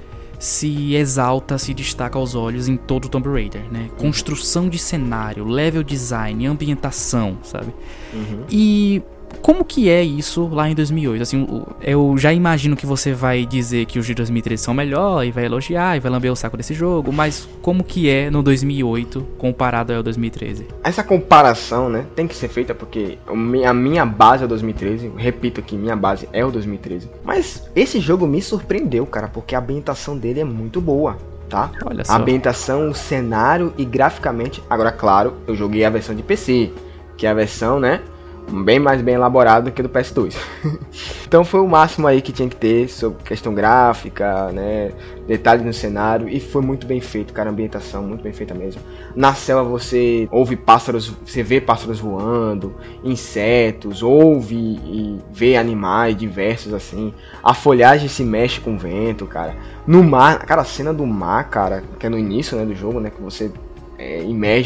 se 0.42 0.96
exalta, 0.96 1.56
se 1.56 1.72
destaca 1.72 2.18
aos 2.18 2.34
olhos 2.34 2.66
em 2.66 2.76
todo 2.76 3.04
o 3.04 3.08
Tomb 3.08 3.28
Raider, 3.28 3.62
né? 3.70 3.88
Construção 3.96 4.68
de 4.68 4.76
cenário, 4.76 5.44
level 5.44 5.84
design, 5.84 6.44
ambientação, 6.48 7.38
sabe? 7.44 7.72
Uhum. 8.12 8.42
E 8.50 9.00
como 9.40 9.64
que 9.64 9.88
é 9.88 10.02
isso 10.02 10.48
lá 10.48 10.68
em 10.68 10.74
2008? 10.74 11.22
Assim, 11.22 11.64
eu 11.80 12.16
já 12.18 12.32
imagino 12.32 12.76
que 12.76 12.86
você 12.86 13.12
vai 13.12 13.46
dizer 13.46 13.86
que 13.86 13.98
os 13.98 14.06
de 14.06 14.14
2013 14.14 14.62
são 14.62 14.74
melhor 14.74 15.24
e 15.24 15.30
vai 15.30 15.44
elogiar 15.44 15.96
e 15.96 16.00
vai 16.00 16.10
lamber 16.10 16.32
o 16.32 16.36
saco 16.36 16.56
desse 16.56 16.74
jogo, 16.74 17.12
mas 17.12 17.48
como 17.60 17.82
que 17.82 18.08
é 18.08 18.30
no 18.30 18.42
2008 18.42 19.26
comparado 19.38 19.92
ao 19.92 20.02
2013? 20.02 20.66
Essa 20.84 21.02
comparação, 21.02 21.88
né, 21.88 22.06
tem 22.14 22.26
que 22.26 22.34
ser 22.34 22.48
feita 22.48 22.74
porque 22.74 23.18
a 23.66 23.74
minha 23.74 24.04
base 24.04 24.42
é 24.42 24.46
o 24.46 24.48
2013, 24.48 25.12
repito 25.16 25.62
que 25.62 25.76
minha 25.76 25.96
base 25.96 26.28
é 26.32 26.44
o 26.44 26.50
2013. 26.50 27.08
Mas 27.24 27.68
esse 27.74 28.00
jogo 28.00 28.26
me 28.26 28.42
surpreendeu, 28.42 29.06
cara, 29.06 29.28
porque 29.28 29.54
a 29.54 29.58
ambientação 29.58 30.16
dele 30.16 30.40
é 30.40 30.44
muito 30.44 30.80
boa. 30.80 31.16
Tá? 31.48 31.70
Olha 31.84 32.02
só. 32.02 32.14
A 32.14 32.16
ambientação, 32.16 32.88
o 32.88 32.94
cenário 32.94 33.74
e 33.76 33.84
graficamente. 33.84 34.62
Agora, 34.70 34.90
claro, 34.90 35.34
eu 35.46 35.54
joguei 35.54 35.84
a 35.84 35.90
versão 35.90 36.14
de 36.14 36.22
PC, 36.22 36.72
que 37.14 37.26
é 37.26 37.30
a 37.30 37.34
versão, 37.34 37.78
né? 37.78 38.00
Bem 38.50 38.78
mais 38.78 39.00
bem 39.00 39.14
elaborado 39.14 39.64
do 39.66 39.72
que 39.72 39.82
do 39.82 39.88
PS2. 39.88 40.36
então 41.26 41.44
foi 41.44 41.60
o 41.60 41.66
máximo 41.66 42.06
aí 42.06 42.20
que 42.20 42.32
tinha 42.32 42.48
que 42.48 42.56
ter 42.56 42.88
sobre 42.88 43.22
questão 43.22 43.54
gráfica, 43.54 44.50
né, 44.52 44.92
detalhes 45.26 45.64
no 45.64 45.72
cenário 45.72 46.28
e 46.28 46.40
foi 46.40 46.62
muito 46.62 46.86
bem 46.86 47.00
feito, 47.00 47.32
cara, 47.32 47.48
a 47.48 47.52
ambientação 47.52 48.02
muito 48.02 48.22
bem 48.22 48.32
feita 48.32 48.54
mesmo. 48.54 48.82
Na 49.14 49.34
selva 49.34 49.68
você 49.68 50.28
ouve 50.30 50.56
pássaros, 50.56 51.14
você 51.24 51.42
vê 51.42 51.60
pássaros 51.60 52.00
voando, 52.00 52.74
insetos, 53.02 54.02
ouve 54.02 54.56
e 54.56 55.18
vê 55.32 55.56
animais 55.56 56.16
diversos 56.16 56.74
assim. 56.74 57.14
A 57.42 57.54
folhagem 57.54 58.08
se 58.08 58.24
mexe 58.24 58.60
com 58.60 58.74
o 58.74 58.78
vento, 58.78 59.26
cara. 59.26 59.56
No 59.86 60.02
mar, 60.02 60.44
cara, 60.44 60.62
a 60.62 60.64
cena 60.64 60.92
do 60.92 61.06
mar, 61.06 61.48
cara, 61.48 61.82
que 61.98 62.06
é 62.06 62.08
no 62.08 62.18
início, 62.18 62.56
né, 62.56 62.64
do 62.64 62.74
jogo, 62.74 63.00
né, 63.00 63.10
que 63.10 63.20
você 63.20 63.50
é, 63.98 64.24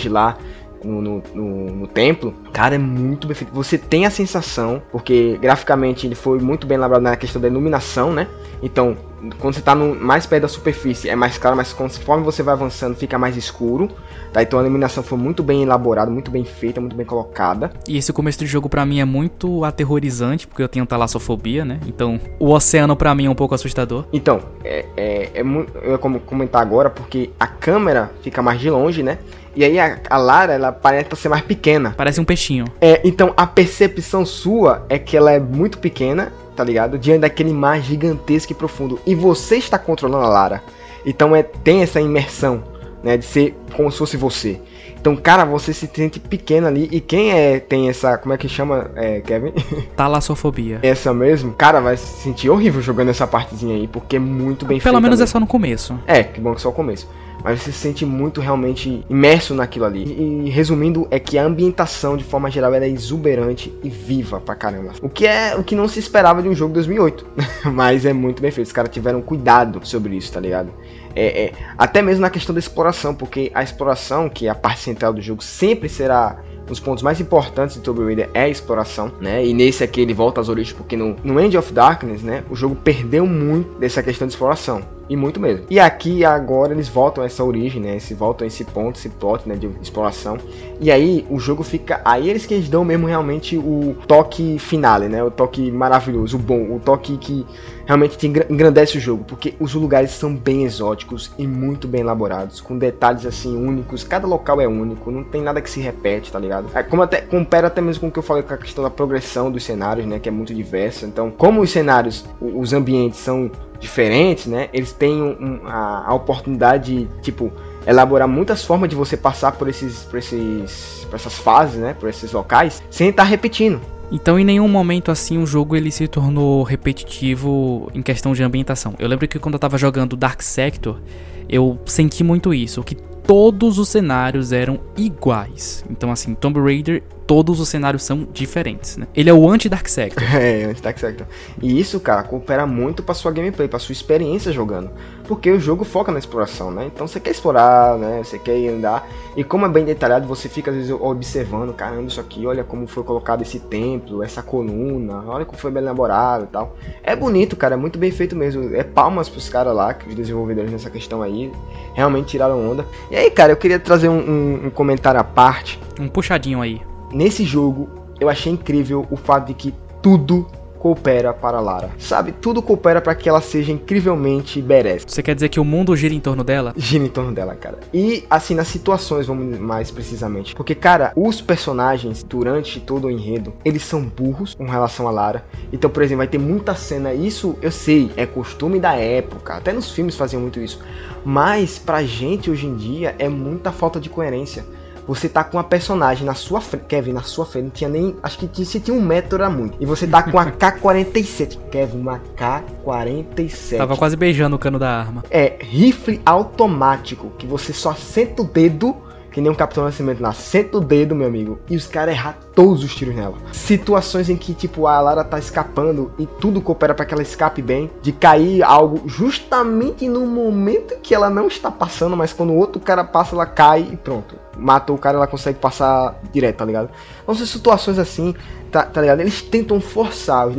lá 0.08 0.38
no, 0.84 1.02
no, 1.02 1.22
no, 1.34 1.76
no, 1.76 1.86
templo, 1.86 2.34
cara, 2.56 2.76
é 2.76 2.78
muito 2.78 3.26
bem 3.26 3.34
feito. 3.34 3.52
Você 3.52 3.76
tem 3.76 4.06
a 4.06 4.10
sensação, 4.10 4.80
porque 4.90 5.36
graficamente 5.42 6.06
ele 6.06 6.14
foi 6.14 6.40
muito 6.40 6.66
bem 6.66 6.76
elaborado 6.76 7.02
na 7.02 7.14
questão 7.14 7.40
da 7.40 7.48
iluminação, 7.48 8.14
né? 8.14 8.26
Então, 8.62 8.96
quando 9.38 9.52
você 9.52 9.60
está 9.60 9.74
mais 9.74 10.24
perto 10.24 10.42
da 10.42 10.48
superfície 10.48 11.08
é 11.08 11.14
mais 11.14 11.36
claro, 11.36 11.54
mas 11.54 11.74
conforme 11.74 12.24
você 12.24 12.42
vai 12.42 12.54
avançando 12.54 12.96
fica 12.96 13.18
mais 13.18 13.36
escuro. 13.36 13.90
Tá? 14.32 14.42
Então 14.42 14.58
a 14.58 14.62
iluminação 14.62 15.02
foi 15.02 15.18
muito 15.18 15.42
bem 15.42 15.62
elaborada, 15.62 16.10
muito 16.10 16.30
bem 16.30 16.44
feita, 16.44 16.80
muito 16.80 16.96
bem 16.96 17.04
colocada. 17.04 17.70
E 17.86 17.96
esse 17.96 18.12
começo 18.12 18.38
do 18.38 18.46
jogo 18.46 18.68
para 18.68 18.84
mim 18.86 19.00
é 19.00 19.04
muito 19.04 19.64
aterrorizante, 19.64 20.46
porque 20.46 20.62
eu 20.62 20.68
tenho 20.68 20.86
talassofobia, 20.86 21.64
né? 21.64 21.80
Então 21.86 22.18
o 22.38 22.52
oceano 22.52 22.96
para 22.96 23.14
mim 23.14 23.26
é 23.26 23.30
um 23.30 23.34
pouco 23.34 23.54
assustador. 23.54 24.06
Então, 24.12 24.40
é, 24.64 24.86
é, 24.96 25.30
é 25.34 25.42
muito. 25.42 25.76
Eu 25.78 25.98
comentar 25.98 26.62
agora, 26.62 26.88
porque 26.88 27.30
a 27.38 27.46
câmera 27.46 28.10
fica 28.22 28.40
mais 28.42 28.60
de 28.60 28.70
longe, 28.70 29.02
né? 29.02 29.18
E 29.56 29.64
aí 29.64 29.78
a, 29.78 29.98
a 30.10 30.18
Lara, 30.18 30.52
ela 30.52 30.70
parece 30.70 31.16
ser 31.16 31.30
mais 31.30 31.42
pequena. 31.42 31.94
Parece 31.96 32.20
um 32.20 32.24
peixinho. 32.46 32.66
É, 32.80 33.00
então 33.04 33.32
a 33.36 33.46
percepção 33.46 34.24
sua 34.24 34.86
é 34.88 34.98
que 34.98 35.16
ela 35.16 35.32
é 35.32 35.40
muito 35.40 35.78
pequena, 35.78 36.32
tá 36.54 36.62
ligado? 36.62 36.98
Diante 36.98 37.20
daquele 37.20 37.52
mar 37.52 37.80
gigantesco 37.80 38.52
e 38.52 38.54
profundo. 38.54 39.00
E 39.04 39.14
você 39.14 39.56
está 39.56 39.78
controlando 39.78 40.24
a 40.24 40.28
Lara. 40.28 40.62
Então 41.04 41.34
é, 41.34 41.42
tem 41.42 41.82
essa 41.82 42.00
imersão, 42.00 42.62
né? 43.02 43.16
De 43.16 43.24
ser 43.24 43.56
como 43.76 43.90
se 43.90 43.98
fosse 43.98 44.16
você. 44.16 44.60
Então, 45.06 45.14
cara, 45.14 45.44
você 45.44 45.72
se 45.72 45.88
sente 45.94 46.18
pequeno 46.18 46.66
ali. 46.66 46.88
E 46.90 47.00
quem 47.00 47.30
é 47.30 47.60
tem 47.60 47.88
essa. 47.88 48.18
Como 48.18 48.34
é 48.34 48.36
que 48.36 48.48
chama, 48.48 48.90
é, 48.96 49.20
Kevin? 49.20 49.52
Talassofobia. 49.94 50.80
essa 50.82 51.14
mesmo, 51.14 51.52
cara, 51.52 51.78
vai 51.78 51.96
se 51.96 52.22
sentir 52.22 52.50
horrível 52.50 52.82
jogando 52.82 53.10
essa 53.10 53.24
partezinha 53.24 53.76
aí. 53.76 53.86
Porque 53.86 54.16
é 54.16 54.18
muito 54.18 54.66
bem 54.66 54.80
Pelo 54.80 55.00
menos 55.00 55.20
mesmo. 55.20 55.22
é 55.22 55.26
só 55.32 55.38
no 55.38 55.46
começo. 55.46 55.96
É, 56.08 56.24
que 56.24 56.40
bom 56.40 56.50
que 56.50 56.56
é 56.56 56.60
só 56.60 56.70
o 56.70 56.72
começo 56.72 57.08
mas 57.46 57.62
você 57.62 57.70
se 57.70 57.78
sente 57.78 58.04
muito 58.04 58.40
realmente 58.40 59.04
imerso 59.08 59.54
naquilo 59.54 59.84
ali. 59.84 60.02
E, 60.02 60.46
e, 60.46 60.50
resumindo, 60.50 61.06
é 61.12 61.20
que 61.20 61.38
a 61.38 61.44
ambientação 61.44 62.16
de 62.16 62.24
forma 62.24 62.50
geral 62.50 62.74
é 62.74 62.88
exuberante 62.88 63.72
e 63.84 63.88
viva 63.88 64.40
pra 64.40 64.56
caramba. 64.56 64.92
O 65.00 65.08
que 65.08 65.24
é 65.24 65.54
o 65.54 65.62
que 65.62 65.76
não 65.76 65.86
se 65.86 66.00
esperava 66.00 66.42
de 66.42 66.48
um 66.48 66.54
jogo 66.56 66.74
2008, 66.74 67.24
mas 67.72 68.04
é 68.04 68.12
muito 68.12 68.42
bem 68.42 68.50
feito. 68.50 68.66
Os 68.66 68.72
caras 68.72 68.90
tiveram 68.90 69.22
cuidado 69.22 69.80
sobre 69.84 70.16
isso, 70.16 70.32
tá 70.32 70.40
ligado? 70.40 70.72
É, 71.16 71.44
é, 71.44 71.52
até 71.78 72.02
mesmo 72.02 72.20
na 72.20 72.30
questão 72.30 72.54
da 72.54 72.58
exploração, 72.58 73.14
porque 73.14 73.50
a 73.54 73.62
exploração, 73.62 74.28
que 74.28 74.46
é 74.46 74.50
a 74.50 74.54
parte 74.54 74.80
central 74.80 75.14
do 75.14 75.22
jogo, 75.22 75.42
sempre 75.42 75.88
será 75.88 76.36
um 76.62 76.66
dos 76.66 76.78
pontos 76.78 77.02
mais 77.02 77.20
importantes 77.20 77.76
de 77.76 77.82
Tomb 77.82 78.04
Raider 78.04 78.28
é 78.34 78.42
a 78.42 78.48
exploração, 78.48 79.12
né? 79.20 79.44
E 79.44 79.54
nesse 79.54 79.82
aqui 79.82 80.00
ele 80.00 80.12
volta 80.12 80.40
às 80.40 80.48
origens, 80.48 80.76
porque 80.76 80.96
no, 80.96 81.16
no 81.24 81.40
End 81.40 81.56
of 81.56 81.72
Darkness, 81.72 82.22
né, 82.22 82.44
o 82.50 82.56
jogo 82.56 82.74
perdeu 82.74 83.24
muito 83.24 83.78
dessa 83.78 84.02
questão 84.02 84.26
de 84.26 84.34
exploração. 84.34 84.95
E 85.08 85.16
muito 85.16 85.38
mesmo. 85.38 85.66
E 85.70 85.78
aqui 85.78 86.24
agora 86.24 86.72
eles 86.72 86.88
voltam 86.88 87.22
a 87.22 87.26
essa 87.26 87.44
origem, 87.44 87.80
né? 87.80 87.90
Eles 87.90 88.10
voltam 88.12 88.44
a 88.44 88.48
esse 88.48 88.64
ponto, 88.64 88.98
esse 88.98 89.08
plot, 89.08 89.48
né? 89.48 89.54
De 89.54 89.68
exploração. 89.80 90.36
E 90.80 90.90
aí 90.90 91.24
o 91.30 91.38
jogo 91.38 91.62
fica. 91.62 92.00
Aí 92.04 92.28
eles 92.28 92.44
que 92.44 92.54
eles 92.54 92.68
dão 92.68 92.84
mesmo 92.84 93.06
realmente 93.06 93.56
o 93.56 93.96
toque 94.06 94.58
finale, 94.58 95.08
né? 95.08 95.22
O 95.22 95.30
toque 95.30 95.70
maravilhoso, 95.70 96.36
o 96.36 96.40
bom, 96.40 96.74
o 96.74 96.80
toque 96.80 97.16
que 97.18 97.46
realmente 97.86 98.18
te 98.18 98.26
engrandece 98.26 98.98
o 98.98 99.00
jogo. 99.00 99.24
Porque 99.24 99.54
os 99.60 99.74
lugares 99.74 100.10
são 100.10 100.34
bem 100.34 100.64
exóticos 100.64 101.30
e 101.38 101.46
muito 101.46 101.86
bem 101.86 102.00
elaborados, 102.00 102.60
com 102.60 102.76
detalhes 102.76 103.24
assim 103.24 103.56
únicos. 103.56 104.02
Cada 104.02 104.26
local 104.26 104.60
é 104.60 104.66
único, 104.66 105.10
não 105.12 105.22
tem 105.22 105.40
nada 105.40 105.60
que 105.60 105.70
se 105.70 105.80
repete, 105.80 106.32
tá 106.32 106.38
ligado? 106.38 106.68
É, 106.74 106.82
como 106.82 107.02
até 107.02 107.20
compara 107.20 107.68
até 107.68 107.80
mesmo 107.80 108.00
com 108.00 108.08
o 108.08 108.12
que 108.12 108.18
eu 108.18 108.24
falei 108.24 108.42
com 108.42 108.54
a 108.54 108.58
questão 108.58 108.82
da 108.82 108.90
progressão 108.90 109.52
dos 109.52 109.62
cenários, 109.62 110.04
né? 110.04 110.18
Que 110.18 110.28
é 110.28 110.32
muito 110.32 110.52
diversa. 110.52 111.06
Então, 111.06 111.30
como 111.30 111.60
os 111.60 111.70
cenários, 111.70 112.24
os 112.40 112.72
ambientes 112.72 113.20
são 113.20 113.50
diferentes, 113.78 114.46
né? 114.46 114.68
Eles 114.72 114.92
têm 114.92 115.20
um, 115.22 115.60
a, 115.64 116.08
a, 116.08 116.14
oportunidade 116.14 117.04
de, 117.04 117.08
tipo, 117.22 117.52
elaborar 117.86 118.28
muitas 118.28 118.64
formas 118.64 118.88
de 118.88 118.96
você 118.96 119.16
passar 119.16 119.52
por 119.52 119.68
esses, 119.68 120.04
por 120.04 120.18
esses, 120.18 121.06
por 121.08 121.16
essas 121.16 121.34
fases, 121.34 121.80
né? 121.80 121.94
Por 121.98 122.08
esses 122.08 122.32
locais, 122.32 122.82
sem 122.90 123.08
estar 123.08 123.24
repetindo. 123.24 123.80
Então, 124.10 124.38
em 124.38 124.44
nenhum 124.44 124.68
momento 124.68 125.10
assim 125.10 125.36
o 125.36 125.46
jogo 125.46 125.74
ele 125.74 125.90
se 125.90 126.06
tornou 126.06 126.62
repetitivo 126.62 127.90
em 127.92 128.02
questão 128.02 128.32
de 128.32 128.42
ambientação. 128.42 128.94
Eu 128.98 129.08
lembro 129.08 129.26
que 129.26 129.38
quando 129.38 129.54
eu 129.54 129.58
tava 129.58 129.76
jogando 129.76 130.16
Dark 130.16 130.42
Sector, 130.42 131.00
eu 131.48 131.78
senti 131.84 132.22
muito 132.22 132.54
isso, 132.54 132.82
que 132.84 132.96
todos 133.26 133.78
os 133.78 133.88
cenários 133.88 134.52
eram 134.52 134.80
iguais. 134.96 135.84
Então, 135.90 136.10
assim, 136.10 136.34
Tomb 136.34 136.60
Raider 136.60 137.02
todos 137.26 137.58
os 137.58 137.68
cenários 137.68 138.04
são 138.04 138.26
diferentes, 138.32 138.96
né? 138.96 139.06
Ele 139.14 139.28
é 139.28 139.34
o 139.34 139.50
anti-Dark 139.50 139.88
Sector. 139.88 140.22
É, 140.36 140.64
anti-Dark 140.64 140.98
Sector. 140.98 141.26
E 141.60 141.78
isso, 141.80 141.98
cara, 141.98 142.22
coopera 142.22 142.66
muito 142.66 143.02
pra 143.02 143.14
sua 143.14 143.32
gameplay, 143.32 143.66
pra 143.66 143.78
sua 143.78 143.92
experiência 143.92 144.52
jogando. 144.52 144.90
Porque 145.26 145.50
o 145.50 145.60
jogo 145.60 145.84
foca 145.84 146.12
na 146.12 146.18
exploração, 146.18 146.70
né? 146.70 146.86
Então 146.86 147.06
você 147.06 147.18
quer 147.20 147.30
explorar, 147.30 147.98
né? 147.98 148.22
Você 148.22 148.38
quer 148.38 148.68
andar. 148.68 149.08
E 149.36 149.44
como 149.44 149.66
é 149.66 149.68
bem 149.68 149.84
detalhado, 149.84 150.26
você 150.26 150.48
fica 150.48 150.70
às 150.70 150.76
vezes 150.76 150.90
observando, 150.90 151.74
caramba, 151.74 152.08
isso 152.08 152.20
aqui, 152.20 152.46
olha 152.46 152.64
como 152.64 152.86
foi 152.86 153.02
colocado 153.02 153.42
esse 153.42 153.58
templo, 153.60 154.22
essa 154.22 154.42
coluna, 154.42 155.24
olha 155.26 155.44
como 155.44 155.58
foi 155.58 155.70
bem 155.70 155.82
elaborado 155.82 156.44
e 156.44 156.48
tal. 156.48 156.76
É 157.02 157.14
bonito, 157.14 157.56
cara, 157.56 157.74
é 157.74 157.76
muito 157.76 157.98
bem 157.98 158.10
feito 158.10 158.34
mesmo. 158.34 158.74
É 158.74 158.82
palmas 158.82 159.28
pros 159.28 159.48
caras 159.48 159.74
lá, 159.74 159.92
que 159.94 160.08
os 160.08 160.14
desenvolvedores 160.14 160.70
nessa 160.70 160.90
questão 160.90 161.22
aí, 161.22 161.52
realmente 161.94 162.28
tiraram 162.28 162.70
onda. 162.70 162.86
E 163.10 163.16
aí, 163.16 163.30
cara, 163.30 163.52
eu 163.52 163.56
queria 163.56 163.78
trazer 163.78 164.08
um, 164.08 164.18
um, 164.18 164.66
um 164.66 164.70
comentário 164.70 165.20
à 165.20 165.24
parte. 165.24 165.80
Um 165.98 166.08
puxadinho 166.08 166.62
aí 166.62 166.80
nesse 167.12 167.44
jogo 167.44 167.88
eu 168.18 168.28
achei 168.28 168.52
incrível 168.52 169.06
o 169.10 169.16
fato 169.16 169.48
de 169.48 169.54
que 169.54 169.74
tudo 170.02 170.46
coopera 170.86 171.34
para 171.34 171.58
Lara. 171.58 171.90
Sabe, 171.98 172.30
tudo 172.30 172.62
coopera 172.62 173.00
para 173.00 173.14
que 173.16 173.28
ela 173.28 173.40
seja 173.40 173.72
incrivelmente 173.72 174.62
badass. 174.62 175.02
Você 175.04 175.20
quer 175.20 175.34
dizer 175.34 175.48
que 175.48 175.58
o 175.58 175.64
mundo 175.64 175.96
gira 175.96 176.14
em 176.14 176.20
torno 176.20 176.44
dela? 176.44 176.72
Gira 176.76 177.04
em 177.04 177.08
torno 177.08 177.32
dela, 177.32 177.56
cara. 177.56 177.80
E 177.92 178.24
assim, 178.30 178.54
nas 178.54 178.68
situações, 178.68 179.26
vamos 179.26 179.58
mais 179.58 179.90
precisamente. 179.90 180.54
Porque, 180.54 180.76
cara, 180.76 181.12
os 181.16 181.40
personagens, 181.40 182.22
durante 182.22 182.78
todo 182.78 183.08
o 183.08 183.10
enredo, 183.10 183.52
eles 183.64 183.82
são 183.82 184.00
burros 184.00 184.54
com 184.54 184.66
relação 184.66 185.08
a 185.08 185.10
Lara. 185.10 185.44
Então, 185.72 185.90
por 185.90 186.04
exemplo, 186.04 186.18
vai 186.18 186.28
ter 186.28 186.38
muita 186.38 186.76
cena. 186.76 187.12
Isso 187.12 187.56
eu 187.60 187.72
sei, 187.72 188.12
é 188.16 188.24
costume 188.24 188.78
da 188.78 188.94
época. 188.94 189.54
Até 189.54 189.72
nos 189.72 189.90
filmes 189.90 190.14
faziam 190.14 190.40
muito 190.40 190.60
isso. 190.60 190.78
Mas 191.24 191.80
pra 191.80 192.04
gente 192.04 192.48
hoje 192.48 192.66
em 192.66 192.76
dia 192.76 193.16
é 193.18 193.28
muita 193.28 193.72
falta 193.72 193.98
de 193.98 194.08
coerência 194.08 194.64
você 195.06 195.28
tá 195.28 195.44
com 195.44 195.56
uma 195.56 195.64
personagem 195.64 196.26
na 196.26 196.34
sua 196.34 196.60
frente, 196.60 196.84
Kevin, 196.86 197.12
na 197.12 197.22
sua 197.22 197.46
frente, 197.46 197.64
não 197.64 197.70
tinha 197.70 197.90
nem, 197.90 198.16
acho 198.22 198.38
que 198.38 198.64
se 198.64 198.80
tinha 198.80 198.96
um 198.96 199.00
metro 199.00 199.36
era 199.36 199.48
muito. 199.48 199.76
E 199.80 199.86
você 199.86 200.06
tá 200.06 200.22
com 200.22 200.38
a 200.38 200.46
K-47, 200.50 201.58
Kevin, 201.70 201.98
uma 201.98 202.18
K-47. 202.36 203.78
Tava 203.78 203.96
quase 203.96 204.16
beijando 204.16 204.56
o 204.56 204.58
cano 204.58 204.78
da 204.78 204.90
arma. 204.90 205.24
É, 205.30 205.56
rifle 205.60 206.20
automático, 206.24 207.30
que 207.38 207.46
você 207.46 207.72
só 207.72 207.94
senta 207.94 208.42
o 208.42 208.44
dedo 208.44 209.05
que 209.36 209.40
nem 209.42 209.52
um 209.52 209.54
Capitão 209.54 209.84
Nascimento 209.84 210.22
na 210.22 210.32
senta 210.32 210.78
o 210.78 210.80
dedo, 210.80 211.14
meu 211.14 211.26
amigo, 211.26 211.58
e 211.68 211.76
os 211.76 211.86
caras 211.86 212.14
erram 212.14 212.32
todos 212.54 212.82
os 212.82 212.94
tiros 212.94 213.14
nela. 213.14 213.36
Situações 213.52 214.30
em 214.30 214.36
que, 214.36 214.54
tipo, 214.54 214.86
a 214.86 214.98
Lara 214.98 215.22
tá 215.22 215.38
escapando 215.38 216.10
e 216.18 216.24
tudo 216.24 216.58
coopera 216.62 216.94
para 216.94 217.04
que 217.04 217.12
ela 217.12 217.22
escape 217.22 217.60
bem, 217.60 217.90
de 218.00 218.12
cair 218.12 218.62
algo 218.62 219.06
justamente 219.06 220.08
no 220.08 220.24
momento 220.24 220.98
que 221.02 221.14
ela 221.14 221.28
não 221.28 221.48
está 221.48 221.70
passando, 221.70 222.16
mas 222.16 222.32
quando 222.32 222.54
o 222.54 222.56
outro 222.56 222.80
cara 222.80 223.04
passa, 223.04 223.34
ela 223.34 223.44
cai 223.44 223.86
e 223.92 223.96
pronto. 223.98 224.36
Matou 224.56 224.96
o 224.96 224.98
cara, 224.98 225.18
ela 225.18 225.26
consegue 225.26 225.58
passar 225.58 226.18
direto, 226.32 226.56
tá 226.56 226.64
ligado? 226.64 226.88
Então, 227.22 227.34
são 227.34 227.44
situações 227.44 227.98
assim, 227.98 228.34
tá, 228.72 228.84
tá 228.84 229.02
ligado? 229.02 229.20
Eles 229.20 229.42
tentam 229.42 229.78
forçar, 229.82 230.48
os 230.48 230.56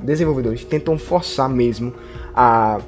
desenvolvedores 0.00 0.64
tentam 0.64 0.96
forçar 0.96 1.50
mesmo 1.50 1.92
a 2.34 2.78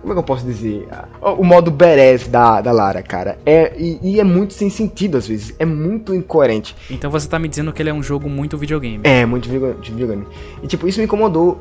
como 0.00 0.12
é 0.12 0.14
que 0.14 0.18
eu 0.18 0.22
posso 0.22 0.44
dizer? 0.44 0.88
O 1.20 1.44
modo 1.44 1.70
Beres 1.70 2.28
da, 2.28 2.60
da 2.60 2.72
Lara, 2.72 3.02
cara. 3.02 3.38
É, 3.44 3.74
e, 3.76 3.98
e, 4.02 4.20
é 4.20 4.24
muito 4.24 4.54
sem 4.54 4.70
sentido 4.70 5.16
às 5.16 5.26
vezes. 5.26 5.54
É 5.58 5.64
muito 5.64 6.14
incoerente. 6.14 6.74
Então 6.90 7.10
você 7.10 7.28
tá 7.28 7.38
me 7.38 7.48
dizendo 7.48 7.72
que 7.72 7.82
ele 7.82 7.90
é 7.90 7.94
um 7.94 8.02
jogo 8.02 8.28
muito 8.28 8.56
videogame. 8.56 9.00
É, 9.04 9.24
muito 9.24 9.48
videogame. 9.48 10.26
E 10.62 10.66
tipo, 10.66 10.86
isso 10.88 10.98
me 10.98 11.04
incomodou. 11.04 11.60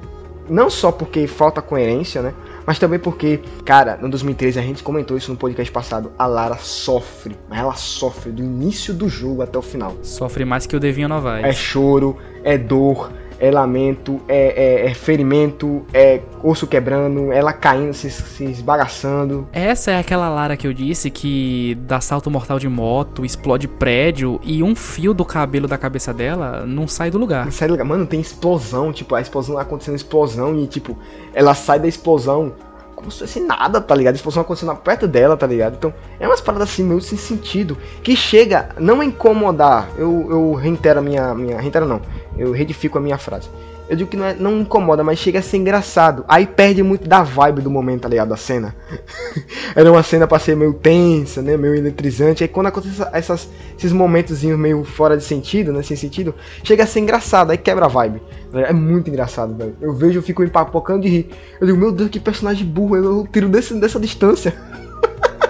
Não 0.49 0.69
só 0.69 0.93
porque 0.93 1.27
falta 1.27 1.61
coerência, 1.61 2.21
né? 2.21 2.33
Mas 2.65 2.79
também 2.79 2.97
porque, 2.97 3.41
cara, 3.65 3.97
no 4.01 4.09
2013 4.09 4.57
a 4.57 4.61
gente 4.61 4.81
comentou 4.81 5.17
isso 5.17 5.29
no 5.29 5.37
podcast 5.37 5.69
passado. 5.71 6.11
A 6.17 6.25
Lara 6.25 6.55
sofre. 6.55 7.35
Mas 7.49 7.59
ela 7.59 7.75
sofre 7.75 8.31
do 8.31 8.41
início 8.41 8.93
do 8.93 9.09
jogo 9.09 9.41
até 9.41 9.57
o 9.57 9.61
final. 9.61 9.97
Sofre 10.01 10.45
mais 10.45 10.65
que 10.65 10.75
o 10.75 10.79
Devinho 10.79 11.09
Novaes. 11.09 11.45
É 11.45 11.51
choro, 11.51 12.15
é 12.45 12.57
dor 12.57 13.11
é 13.39 13.51
lamento, 13.51 14.21
é, 14.27 14.85
é, 14.85 14.89
é, 14.89 14.93
ferimento, 14.93 15.85
é 15.93 16.21
osso 16.43 16.67
quebrando, 16.67 17.31
ela 17.31 17.53
caindo, 17.53 17.93
se, 17.93 18.09
se 18.09 18.45
esbagaçando. 18.45 19.47
Essa 19.51 19.91
é 19.91 19.99
aquela 19.99 20.29
Lara 20.29 20.57
que 20.57 20.67
eu 20.67 20.73
disse 20.73 21.09
que 21.09 21.75
dá 21.81 21.99
salto 22.01 22.29
mortal 22.29 22.59
de 22.59 22.67
moto, 22.67 23.25
explode 23.25 23.67
prédio 23.67 24.39
e 24.43 24.63
um 24.63 24.75
fio 24.75 25.13
do 25.13 25.25
cabelo 25.25 25.67
da 25.67 25.77
cabeça 25.77 26.13
dela 26.13 26.65
não 26.65 26.87
sai 26.87 27.11
do 27.11 27.17
lugar. 27.17 27.45
Não 27.45 27.51
sai 27.51 27.67
do 27.67 27.71
lugar. 27.71 27.85
Mano, 27.85 28.05
tem 28.05 28.19
explosão, 28.19 28.91
tipo, 28.91 29.15
a 29.15 29.21
explosão 29.21 29.57
acontecendo 29.57 29.95
explosão 29.95 30.57
e 30.59 30.67
tipo, 30.67 30.97
ela 31.33 31.53
sai 31.53 31.79
da 31.79 31.87
explosão 31.87 32.53
como 32.97 33.11
se 33.11 33.19
fosse 33.19 33.39
nada, 33.39 33.79
tá 33.79 33.93
ligado? 33.93 34.15
A 34.15 34.17
explosão 34.17 34.41
acontecendo 34.41 34.75
perto 34.75 35.07
dela, 35.07 35.37
tá 35.37 35.45
ligado? 35.45 35.75
Então, 35.75 35.93
é 36.19 36.27
umas 36.27 36.41
paradas 36.41 36.69
assim 36.69 36.83
meio 36.83 36.99
sem 36.99 37.15
sentido. 37.15 37.77
Que 38.01 38.15
chega 38.15 38.69
não 38.79 39.01
a 39.01 39.05
incomodar. 39.05 39.87
Eu, 39.95 40.25
eu 40.31 40.53
reitero 40.55 40.97
a 40.97 41.01
minha, 41.03 41.35
minha. 41.35 41.61
Reitero 41.61 41.85
não. 41.85 42.01
Eu 42.37 42.51
redifico 42.51 42.97
a 42.97 43.01
minha 43.01 43.17
frase. 43.17 43.49
Eu 43.89 43.95
digo 43.95 44.09
que 44.09 44.17
não, 44.17 44.25
é, 44.25 44.33
não 44.33 44.59
incomoda, 44.59 45.01
mas 45.01 45.17
chega 45.17 45.39
a 45.39 45.41
ser 45.41 45.57
engraçado. 45.57 46.25
Aí 46.27 46.45
perde 46.45 46.83
muito 46.83 47.07
da 47.07 47.23
vibe 47.23 47.61
do 47.61 47.71
momento, 47.71 48.01
tá 48.01 48.09
ligado? 48.09 48.29
Da 48.29 48.35
cena. 48.35 48.75
Era 49.73 49.89
uma 49.89 50.03
cena 50.03 50.27
pra 50.27 50.37
ser 50.39 50.57
meio 50.57 50.73
tensa, 50.73 51.41
né? 51.41 51.55
Meio 51.55 51.73
eletrizante. 51.73 52.43
Aí 52.43 52.49
quando 52.49 52.67
acontece 52.67 53.01
essas, 53.13 53.49
esses 53.77 53.93
momentos 53.93 54.43
meio 54.43 54.83
fora 54.83 55.15
de 55.15 55.23
sentido, 55.23 55.71
né? 55.71 55.81
Sem 55.83 55.95
sentido, 55.95 56.35
chega 56.63 56.83
a 56.83 56.87
ser 56.87 56.99
engraçado. 56.99 57.51
Aí 57.51 57.57
quebra 57.57 57.85
a 57.85 57.87
vibe. 57.87 58.21
É 58.53 58.73
muito 58.73 59.09
engraçado, 59.09 59.55
velho. 59.55 59.75
Eu 59.79 59.93
vejo, 59.93 60.19
eu 60.19 60.23
fico 60.23 60.43
empapocando 60.43 61.03
de 61.03 61.07
rir. 61.07 61.29
Eu 61.61 61.67
digo, 61.67 61.79
meu 61.79 61.91
Deus, 61.91 62.09
que 62.09 62.19
personagem 62.19 62.65
burro. 62.65 62.97
Eu 62.97 63.27
tiro 63.31 63.47
desse, 63.47 63.73
dessa 63.75 63.99
distância. 63.99 64.53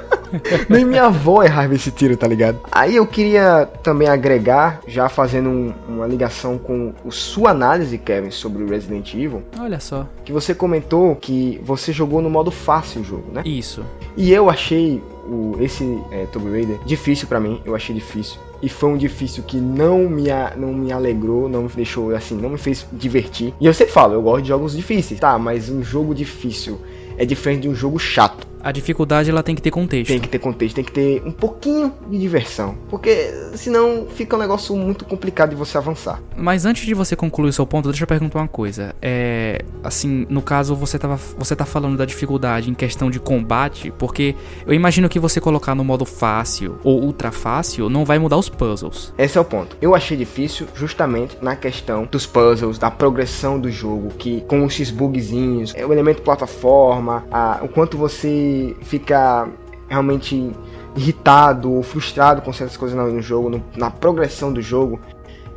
Nem 0.70 0.86
minha 0.86 1.06
avó 1.06 1.44
errava 1.44 1.76
esse 1.76 1.92
tiro, 1.92 2.16
tá 2.16 2.28
ligado? 2.28 2.60
Aí 2.72 2.96
eu 2.96 3.06
queria 3.06 3.68
também 3.84 4.08
agregar, 4.08 4.80
já 4.88 5.10
fazendo 5.10 5.50
um, 5.50 5.74
uma 5.88 6.08
ligação 6.08 6.58
com 6.58 6.94
o 7.04 7.12
sua 7.12 7.52
análise, 7.52 7.98
Kevin, 7.98 8.32
sobre 8.32 8.64
o 8.64 8.70
Resident 8.70 9.14
Evil. 9.14 9.44
Olha 9.60 9.80
só. 9.80 10.08
Que 10.24 10.32
você 10.32 10.54
comentou 10.54 11.16
que 11.16 11.60
você 11.64 11.92
jogou 11.92 12.22
no 12.22 12.30
modo 12.30 12.52
fácil 12.52 13.02
o 13.02 13.04
jogo, 13.04 13.32
né? 13.32 13.42
Isso. 13.46 13.84
E 14.16 14.32
eu 14.32 14.50
achei 14.50 15.02
o, 15.28 15.56
esse 15.60 16.02
é, 16.12 16.26
Tomb 16.26 16.50
Raider 16.50 16.80
difícil 16.86 17.28
para 17.28 17.40
mim, 17.40 17.62
eu 17.66 17.76
achei 17.76 17.94
difícil. 17.94 18.40
E 18.62 18.68
foi 18.68 18.90
um 18.90 18.98
difícil 18.98 19.44
que 19.44 19.58
não 19.58 20.10
me, 20.10 20.26
não 20.56 20.74
me 20.74 20.92
alegrou, 20.92 21.48
não 21.48 21.64
me 21.64 21.70
deixou 21.70 22.16
assim, 22.16 22.36
não 22.36 22.50
me 22.50 22.58
fez 22.58 22.88
divertir. 22.92 23.54
E 23.60 23.66
eu 23.66 23.74
sempre 23.74 23.94
falo, 23.94 24.14
eu 24.14 24.22
gosto 24.22 24.42
de 24.44 24.48
jogos 24.48 24.76
difíceis, 24.76 25.20
tá? 25.20 25.38
Mas 25.38 25.70
um 25.70 25.84
jogo 25.84 26.16
difícil 26.16 26.80
é 27.18 27.26
diferente 27.26 27.64
de 27.64 27.70
um 27.70 27.76
jogo 27.76 28.00
chato. 28.00 28.48
A 28.64 28.72
dificuldade 28.72 29.30
ela 29.30 29.44
tem 29.44 29.56
que 29.56 29.62
ter 29.62 29.72
contexto. 29.72 30.10
Tem 30.10 30.20
que 30.20 30.28
ter 30.28 30.40
contexto, 30.40 30.76
tem 30.76 30.84
que 30.84 30.92
ter 30.92 31.22
um 31.26 31.32
pouquinho 31.32 31.94
de 32.10 32.18
diversão. 32.18 32.76
Porque 32.90 33.32
senão 33.56 34.08
fica 34.14 34.36
um 34.36 34.40
negócio 34.40 34.76
muito 34.76 35.06
complicado 35.06 35.52
de 35.52 35.56
você 35.56 35.78
avançar. 35.78 36.22
Mas 36.36 36.66
antes 36.66 36.86
de 36.86 36.94
você 36.94 37.16
concluir 37.16 37.50
o 37.50 37.54
seu 37.54 37.66
ponto, 37.66 37.90
deixa 37.90 38.04
eu 38.04 38.08
perguntar 38.08 38.40
uma 38.40 38.48
coisa. 38.48 38.96
É. 39.02 39.64
Assim, 39.84 40.26
no 40.30 40.42
caso, 40.42 40.76
você, 40.76 41.00
tava, 41.00 41.20
você 41.38 41.56
tá 41.56 41.66
falando 41.66 41.98
da 41.98 42.06
dificuldade 42.06 42.70
em 42.70 42.74
questão 42.74 43.10
de 43.10 43.20
combate, 43.20 43.92
porque 43.98 44.36
eu 44.66 44.74
imagino 44.74 45.08
que 45.08 45.20
você 45.20 45.40
colocar 45.40 45.76
no 45.76 45.84
modo 45.84 46.06
fácil 46.06 46.80
ou 46.84 47.02
ultra 47.02 47.32
fácil 47.32 47.90
não 47.90 48.04
vai 48.04 48.20
mudar 48.20 48.38
os 48.38 48.50
puzzles. 48.50 49.14
Esse 49.18 49.38
é 49.38 49.42
o 49.42 49.46
ponto. 49.46 49.78
Eu 49.82 49.96
achei 49.96 50.18
difícil 50.18 50.68
justamente 50.76 51.38
na 51.42 51.56
questão 51.56 52.08
dos 52.10 52.26
puzzles, 52.26 52.78
da 52.78 52.92
progressão 52.92 53.60
do 53.60 53.72
jogo, 53.72 54.10
que 54.18 54.42
com 54.42 54.66
os 54.66 54.74
X-bugzinhos, 54.74 55.74
o 55.74 55.94
elemento 55.94 56.22
plataforma, 56.22 57.26
a, 57.32 57.60
o 57.62 57.68
quanto 57.68 57.98
você 57.98 58.47
fica 58.82 59.48
realmente 59.88 60.52
irritado 60.95 61.72
ou 61.72 61.84
frustrado 61.84 62.41
com 62.41 62.52
certas 62.52 62.76
coisas 62.76 62.98
no 62.98 63.22
jogo, 63.22 63.49
no, 63.49 63.64
na 63.76 63.91
progressão 63.91 64.52
do 64.52 64.61
jogo, 64.61 64.99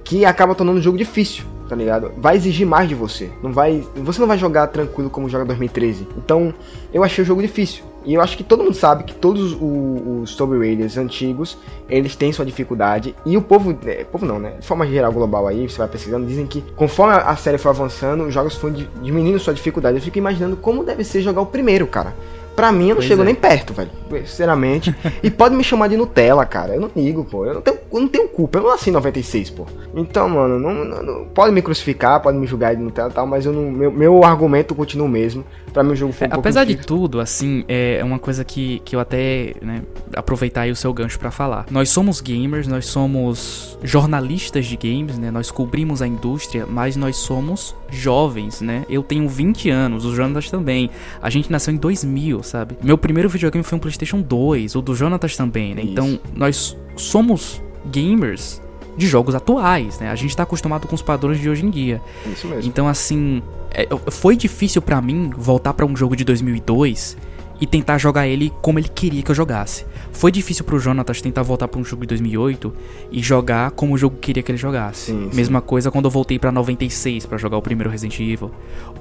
que 0.05 0.25
acaba 0.25 0.55
tornando 0.55 0.79
o 0.79 0.83
jogo 0.83 0.99
difícil, 0.99 1.45
tá 1.69 1.75
ligado? 1.75 2.13
Vai 2.19 2.37
exigir 2.37 2.67
mais 2.67 2.89
de 2.89 2.95
você. 2.95 3.31
Não 3.43 3.53
vai, 3.53 3.85
você 3.95 4.21
não 4.21 4.29
vai 4.29 4.37
jogar 4.37 4.67
tranquilo 4.67 5.09
como 5.09 5.29
joga 5.29 5.45
2013. 5.45 6.07
Então, 6.19 6.53
eu 6.93 7.03
achei 7.03 7.23
o 7.23 7.27
jogo 7.27 7.41
difícil. 7.41 7.85
E 8.05 8.15
eu 8.15 8.21
acho 8.23 8.37
que 8.37 8.43
todo 8.43 8.65
mundo 8.65 8.75
sabe 8.75 9.05
que 9.05 9.15
todos 9.15 9.53
os, 9.53 9.59
os 9.61 10.35
Tomb 10.35 10.59
Raiders 10.59 10.97
antigos, 10.97 11.59
eles 11.89 12.17
têm 12.17 12.33
sua 12.33 12.47
dificuldade. 12.47 13.15
E 13.27 13.37
o 13.37 13.43
povo, 13.43 13.77
é, 13.85 14.05
povo 14.05 14.25
não, 14.25 14.39
né? 14.39 14.55
De 14.59 14.67
forma 14.67 14.87
geral 14.87 15.13
global 15.13 15.47
aí, 15.47 15.69
você 15.69 15.77
vai 15.77 15.89
pesquisando, 15.89 16.27
dizem 16.27 16.47
que 16.47 16.63
conforme 16.77 17.15
a 17.15 17.37
série 17.37 17.59
foi 17.59 17.71
avançando, 17.71 18.25
os 18.25 18.33
jogos 18.33 18.57
foram 18.57 18.75
diminuindo 19.03 19.39
sua 19.39 19.53
dificuldade. 19.53 19.99
Eu 19.99 20.03
fico 20.03 20.17
imaginando 20.17 20.57
como 20.57 20.83
deve 20.83 21.05
ser 21.05 21.21
jogar 21.21 21.43
o 21.43 21.47
primeiro, 21.47 21.87
cara. 21.87 22.15
Pra 22.61 22.71
mim, 22.71 22.85
eu 22.85 22.89
não 22.89 22.97
pois 22.97 23.07
chego 23.07 23.23
é. 23.23 23.25
nem 23.25 23.35
perto, 23.35 23.73
velho. 23.73 23.91
Sinceramente. 24.27 24.95
e 25.23 25.31
pode 25.31 25.55
me 25.55 25.65
chamar 25.65 25.89
de 25.89 25.97
Nutella, 25.97 26.45
cara. 26.45 26.75
Eu 26.75 26.81
não 26.83 26.91
ligo, 26.95 27.25
pô. 27.25 27.47
Eu 27.47 27.55
não 27.55 27.63
tenho, 27.63 27.79
eu 27.91 28.01
não 28.01 28.07
tenho 28.07 28.29
culpa. 28.29 28.59
Eu 28.59 28.65
não 28.65 28.71
nasci 28.71 28.91
em 28.91 28.93
96, 28.93 29.49
pô. 29.49 29.67
Então, 29.95 30.29
mano, 30.29 30.59
não, 30.59 30.85
não, 30.85 31.03
não, 31.03 31.25
pode 31.25 31.55
me 31.55 31.63
crucificar, 31.63 32.21
pode 32.21 32.37
me 32.37 32.47
julgar 32.47 32.77
de 32.77 32.83
Nutella 32.83 33.09
e 33.09 33.13
tal, 33.15 33.27
mas 33.27 33.47
eu 33.47 33.53
não, 33.55 33.71
meu, 33.71 33.91
meu 33.91 34.25
argumento 34.25 34.75
continua 34.75 35.07
o 35.07 35.11
mesmo. 35.11 35.43
Pra 35.73 35.83
mim, 35.83 35.93
o 35.93 35.97
jogo 35.97 36.13
foi 36.13 36.27
um 36.27 36.31
é, 36.33 36.35
Apesar 36.35 36.65
de 36.65 36.77
tudo, 36.77 37.19
assim, 37.19 37.65
é 37.67 38.03
uma 38.05 38.19
coisa 38.19 38.45
que, 38.45 38.81
que 38.85 38.95
eu 38.95 39.01
até, 39.01 39.55
né, 39.63 39.83
aproveitar 40.15 40.63
aí 40.63 40.71
o 40.71 40.77
seu 40.77 40.93
gancho 40.93 41.19
para 41.19 41.31
falar. 41.31 41.65
Nós 41.71 41.89
somos 41.89 42.21
gamers, 42.21 42.67
nós 42.67 42.87
somos 42.87 43.79
jornalistas 43.83 44.67
de 44.67 44.77
games, 44.77 45.19
né? 45.19 45.31
Nós 45.31 45.51
cobrimos 45.51 46.03
a 46.03 46.07
indústria, 46.07 46.67
mas 46.69 46.95
nós 46.95 47.17
somos 47.17 47.75
jovens, 47.91 48.61
né? 48.61 48.85
Eu 48.89 49.03
tenho 49.03 49.29
20 49.29 49.71
anos, 49.71 50.05
o 50.05 50.15
Jonatas 50.15 50.51
também. 50.51 50.91
A 51.21 51.31
gente 51.31 51.51
nasceu 51.51 51.75
em 51.75 51.77
2000, 51.77 52.43
sabe? 52.43 52.77
Meu 52.83 52.97
primeiro 52.97 53.29
videogame 53.29 53.65
foi 53.65 53.77
um 53.77 53.81
PlayStation 53.81 54.21
2, 54.21 54.75
o 54.75 54.83
do 54.83 54.95
Jonatas 54.95 55.37
também, 55.37 55.75
né? 55.75 55.83
Então, 55.85 56.19
nós 56.35 56.77
somos 56.97 57.63
gamers 57.87 58.61
de 58.97 59.07
jogos 59.07 59.35
atuais, 59.35 59.99
né? 59.99 60.11
A 60.11 60.15
gente 60.15 60.37
tá 60.37 60.43
acostumado 60.43 60.87
com 60.87 60.95
os 60.95 61.03
padrões 61.03 61.41
de 61.41 61.49
hoje 61.49 61.65
em 61.65 61.71
dia. 61.71 62.01
Isso 62.31 62.47
mesmo. 62.47 62.69
Então, 62.69 62.87
assim, 62.87 63.43
é, 63.73 63.89
foi 64.11 64.37
difícil 64.37 64.83
para 64.83 65.01
mim 65.01 65.31
voltar 65.37 65.73
para 65.73 65.87
um 65.87 65.97
jogo 65.97 66.17
de 66.17 66.25
2002 66.25 67.17
e 67.61 67.67
tentar 67.67 67.99
jogar 67.99 68.27
ele 68.27 68.53
como 68.63 68.79
ele 68.79 68.89
queria 68.89 69.23
que 69.23 69.31
eu 69.31 69.35
jogasse. 69.35 69.85
Foi 70.13 70.33
difícil 70.33 70.65
pro 70.65 70.79
Jonatas 70.79 71.21
tentar 71.21 71.43
voltar 71.43 71.69
para 71.69 71.79
um 71.79 71.85
jogo 71.85 72.03
de 72.03 72.09
2008 72.09 72.73
e 73.13 73.23
jogar 73.23 73.71
como 73.73 73.95
o 73.95 73.99
jogo 73.99 74.17
queria 74.17 74.43
que 74.43 74.51
ele 74.51 74.59
jogasse. 74.59 75.13
Sim, 75.13 75.29
sim. 75.31 75.37
Mesma 75.37 75.61
coisa 75.61 75.91
quando 75.91 76.07
eu 76.07 76.11
voltei 76.11 76.39
para 76.39 76.51
96 76.51 77.27
para 77.27 77.37
jogar 77.37 77.59
o 77.59 77.63
primeiro 77.63 77.91
Resident 77.91 78.19
Evil, 78.19 78.51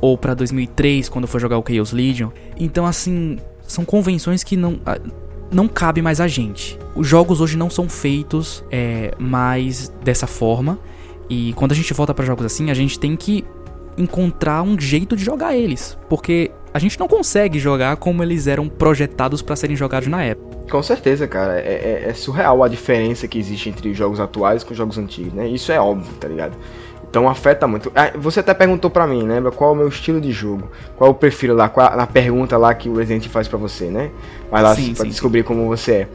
ou 0.02 0.18
para 0.18 0.34
2003 0.34 1.07
quando 1.07 1.23
eu 1.23 1.27
fui 1.27 1.40
jogar 1.40 1.57
o 1.57 1.64
Chaos 1.65 1.91
Legion. 1.91 2.30
Então 2.57 2.86
assim, 2.86 3.38
são 3.65 3.86
convenções 3.86 4.44
que 4.44 4.57
não 4.57 4.80
não 5.52 5.68
cabe 5.68 6.02
mais 6.02 6.19
a 6.22 6.27
gente. 6.27 6.77
Os 6.95 7.07
jogos 7.07 7.41
hoje 7.41 7.57
não 7.57 7.69
são 7.69 7.90
feitos 7.90 8.64
é, 8.69 9.14
mais 9.18 9.91
dessa 10.03 10.27
forma. 10.27 10.77
E 11.30 11.53
quando 11.53 11.72
a 11.72 11.76
gente 11.76 11.94
volta 11.94 12.14
para 12.14 12.26
jogos 12.26 12.45
assim, 12.45 12.69
a 12.69 12.73
gente 12.73 12.99
tem 12.99 13.15
que 13.15 13.45
encontrar 13.98 14.64
um 14.64 14.80
jeito 14.80 15.15
de 15.15 15.23
jogar 15.23 15.56
eles, 15.56 15.98
porque 16.07 16.52
a 16.74 16.80
gente 16.80 17.00
não 17.00 17.08
consegue 17.08 17.60
jogar 17.60 17.96
como 17.98 18.24
eles 18.24 18.48
eram 18.48 18.68
projetados 18.68 19.41
para 19.41 19.56
serem 19.56 19.76
jogados 19.76 20.08
na 20.08 20.24
época. 20.24 20.58
Com 20.70 20.84
certeza, 20.84 21.28
cara. 21.28 21.60
É, 21.60 22.04
é, 22.06 22.10
é, 22.10 22.14
surreal 22.14 22.64
a 22.64 22.68
diferença 22.68 23.28
que 23.28 23.40
existe 23.40 23.70
entre 23.70 23.90
os 23.90 23.98
jogos 23.98 24.20
atuais 24.20 24.64
com 24.64 24.72
os 24.72 24.78
jogos 24.78 24.98
antigos, 24.98 25.34
né? 25.34 25.48
Isso 25.48 25.72
é 25.72 25.80
óbvio, 25.80 26.14
tá 26.20 26.28
ligado? 26.28 26.56
Então 27.10 27.28
afeta 27.28 27.68
muito. 27.68 27.91
Ah, 27.96 28.12
Você 28.16 28.40
até 28.40 28.54
perguntou 28.54 28.90
pra 28.90 29.08
mim, 29.08 29.24
lembra? 29.24 29.52
Qual 29.52 29.72
é 29.72 29.74
o 29.74 29.76
meu 29.76 29.88
estilo 29.88 30.22
de 30.22 30.32
jogo? 30.32 30.70
Qual 30.96 31.10
eu 31.10 31.14
prefiro 31.16 31.56
lá? 31.56 31.68
Qual, 31.68 31.98
na 31.98 32.06
pergunta 32.06 32.56
lá 32.56 32.72
que 32.76 32.88
o 32.88 32.96
Resident 32.96 33.28
faz 33.30 33.48
pra 33.48 33.58
você, 33.58 33.86
né? 33.86 34.12
Vai 34.52 34.62
lá 34.62 34.76
Sim, 34.76 34.94
pra 34.94 35.06
sim, 35.06 35.10
descobrir 35.10 35.44
como 35.44 35.68
você 35.68 35.91
é. 35.91 36.08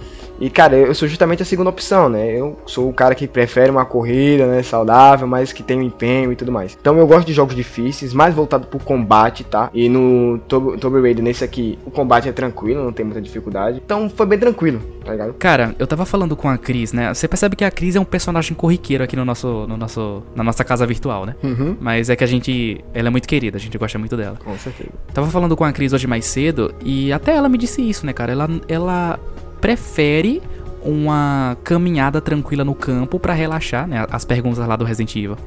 E, 0.44 0.50
cara, 0.50 0.76
eu 0.76 0.94
sou 0.94 1.08
justamente 1.08 1.42
a 1.42 1.46
segunda 1.46 1.70
opção, 1.70 2.06
né? 2.06 2.38
Eu 2.38 2.58
sou 2.66 2.90
o 2.90 2.92
cara 2.92 3.14
que 3.14 3.26
prefere 3.26 3.70
uma 3.70 3.86
corrida, 3.86 4.46
né? 4.46 4.62
Saudável, 4.62 5.26
mas 5.26 5.54
que 5.54 5.62
tem 5.62 5.78
um 5.78 5.82
empenho 5.82 6.30
e 6.30 6.36
tudo 6.36 6.52
mais. 6.52 6.76
Então 6.78 6.98
eu 6.98 7.06
gosto 7.06 7.26
de 7.26 7.32
jogos 7.32 7.56
difíceis, 7.56 8.12
mais 8.12 8.34
voltado 8.34 8.66
pro 8.66 8.78
combate, 8.78 9.42
tá? 9.42 9.70
E 9.72 9.88
no 9.88 10.38
Tomb 10.46 10.76
Tomb 10.76 11.00
Raider, 11.00 11.24
nesse 11.24 11.42
aqui, 11.42 11.78
o 11.86 11.90
combate 11.90 12.28
é 12.28 12.32
tranquilo, 12.32 12.84
não 12.84 12.92
tem 12.92 13.06
muita 13.06 13.22
dificuldade. 13.22 13.80
Então 13.82 14.10
foi 14.10 14.26
bem 14.26 14.38
tranquilo, 14.38 14.82
tá 15.02 15.12
ligado? 15.12 15.32
Cara, 15.32 15.74
eu 15.78 15.86
tava 15.86 16.04
falando 16.04 16.36
com 16.36 16.46
a 16.46 16.58
Cris, 16.58 16.92
né? 16.92 17.14
Você 17.14 17.26
percebe 17.26 17.56
que 17.56 17.64
a 17.64 17.70
Cris 17.70 17.96
é 17.96 18.00
um 18.00 18.04
personagem 18.04 18.54
corriqueiro 18.54 19.02
aqui 19.02 19.16
no 19.16 19.24
nosso, 19.24 19.66
no 19.66 19.78
nosso, 19.78 20.22
na 20.36 20.44
nossa 20.44 20.62
casa 20.62 20.84
virtual, 20.84 21.24
né? 21.24 21.34
Uhum. 21.42 21.74
Mas 21.80 22.10
é 22.10 22.16
que 22.16 22.22
a 22.22 22.26
gente. 22.26 22.84
Ela 22.92 23.08
é 23.08 23.10
muito 23.10 23.26
querida, 23.26 23.56
a 23.56 23.60
gente 23.60 23.78
gosta 23.78 23.98
muito 23.98 24.14
dela. 24.14 24.36
Com 24.44 24.58
certeza. 24.58 24.90
Tava 25.14 25.28
falando 25.28 25.56
com 25.56 25.64
a 25.64 25.72
Cris 25.72 25.94
hoje 25.94 26.06
mais 26.06 26.26
cedo 26.26 26.74
e 26.84 27.10
até 27.14 27.34
ela 27.34 27.48
me 27.48 27.56
disse 27.56 27.80
isso, 27.80 28.04
né, 28.04 28.12
cara? 28.12 28.32
Ela, 28.32 28.50
ela 28.68 29.18
prefere 29.64 30.42
uma 30.82 31.56
caminhada 31.64 32.20
tranquila 32.20 32.62
no 32.62 32.74
campo 32.74 33.18
pra 33.18 33.32
relaxar, 33.32 33.88
né? 33.88 34.06
As 34.10 34.22
perguntas 34.22 34.58
lá 34.58 34.76
do 34.76 34.84
Resident 34.84 35.16
Evil. 35.16 35.38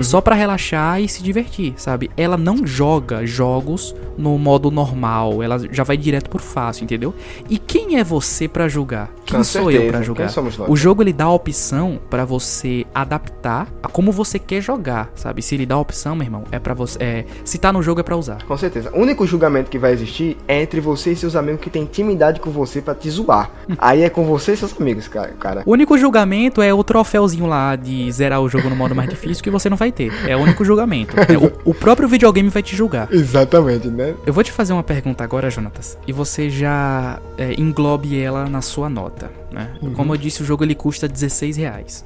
Só 0.00 0.20
pra 0.20 0.34
relaxar 0.34 1.00
e 1.00 1.08
se 1.08 1.22
divertir, 1.22 1.74
sabe? 1.76 2.10
Ela 2.16 2.36
não 2.36 2.66
joga 2.66 3.26
jogos 3.26 3.94
no 4.16 4.38
modo 4.38 4.70
normal, 4.70 5.42
ela 5.42 5.58
já 5.70 5.84
vai 5.84 5.96
direto 5.96 6.28
por 6.28 6.40
fácil, 6.40 6.84
entendeu? 6.84 7.14
E 7.48 7.58
quem 7.58 7.98
é 7.98 8.04
você 8.04 8.48
pra 8.48 8.68
julgar? 8.68 9.10
Quem 9.24 9.38
Com 9.38 9.44
sou 9.44 9.64
certeza, 9.64 9.84
eu 9.84 9.88
pra 9.90 9.98
quem 9.98 10.06
julgar? 10.06 10.28
somos 10.30 10.56
nós? 10.58 10.68
O 10.68 10.76
jogo 10.76 11.02
ele 11.02 11.12
dá 11.12 11.24
a 11.24 11.32
opção 11.32 12.00
pra 12.10 12.24
você 12.24 12.84
adaptar 12.94 13.68
a 13.82 13.88
como 13.88 14.10
você 14.12 14.38
quer 14.38 14.60
jogar, 14.60 15.10
sabe? 15.14 15.42
Se 15.42 15.54
ele 15.54 15.66
dá 15.66 15.74
a 15.76 15.78
opção, 15.78 16.14
meu 16.16 16.24
irmão, 16.24 16.44
é 16.50 16.58
para 16.58 16.74
você, 16.74 16.98
é, 17.00 17.24
se 17.44 17.58
tá 17.58 17.72
no 17.72 17.82
jogo 17.82 18.00
é 18.00 18.02
pra 18.02 18.16
usar. 18.16 18.42
Com 18.44 18.56
certeza. 18.56 18.90
O 18.94 19.00
único 19.00 19.26
julgamento 19.26 19.70
que 19.70 19.78
vai 19.78 19.92
existir 19.92 20.36
é 20.46 20.62
entre 20.62 20.80
você 20.80 21.12
e 21.12 21.16
seus 21.16 21.36
amigos 21.36 21.60
que 21.60 21.70
tem 21.70 21.82
intimidade 21.82 22.40
com 22.40 22.50
você 22.50 22.80
pra 22.80 22.94
te 22.94 23.08
zoar. 23.10 23.50
Aí 23.78 24.02
é 24.02 24.10
com 24.10 24.24
você 24.24 24.52
e 24.52 24.56
seus 24.56 24.78
amigos, 24.80 25.08
cara. 25.08 25.32
cara. 25.38 25.62
O 25.64 25.72
único 25.72 25.96
julgamento 25.96 26.60
é 26.60 26.72
o 26.74 26.82
troféuzinho 26.82 27.46
lá 27.46 27.76
de 27.76 28.10
zerar 28.12 28.40
o 28.40 28.48
jogo 28.48 28.68
no 28.68 28.76
modo 28.76 28.94
mais 28.94 29.08
difícil 29.10 29.42
que 29.42 29.50
você 29.50 29.70
não 29.70 29.76
vai 29.78 29.92
ter. 29.92 30.12
É 30.26 30.36
o 30.36 30.40
único 30.40 30.64
julgamento. 30.64 31.14
É, 31.18 31.38
o, 31.38 31.70
o 31.70 31.74
próprio 31.74 32.08
videogame 32.08 32.48
vai 32.48 32.62
te 32.62 32.76
julgar. 32.76 33.08
Exatamente, 33.12 33.88
né? 33.88 34.14
Eu 34.26 34.32
vou 34.32 34.42
te 34.42 34.52
fazer 34.52 34.72
uma 34.72 34.82
pergunta 34.82 35.24
agora, 35.24 35.48
Jonatas, 35.48 35.96
e 36.06 36.12
você 36.12 36.50
já 36.50 37.20
é, 37.38 37.54
englobe 37.58 38.18
ela 38.18 38.48
na 38.48 38.60
sua 38.60 38.88
nota. 38.88 39.30
Né? 39.50 39.74
Como 39.94 40.12
eu 40.12 40.18
disse, 40.18 40.42
o 40.42 40.44
jogo 40.44 40.64
ele 40.64 40.74
custa 40.74 41.08
16 41.08 41.56
reais. 41.56 42.04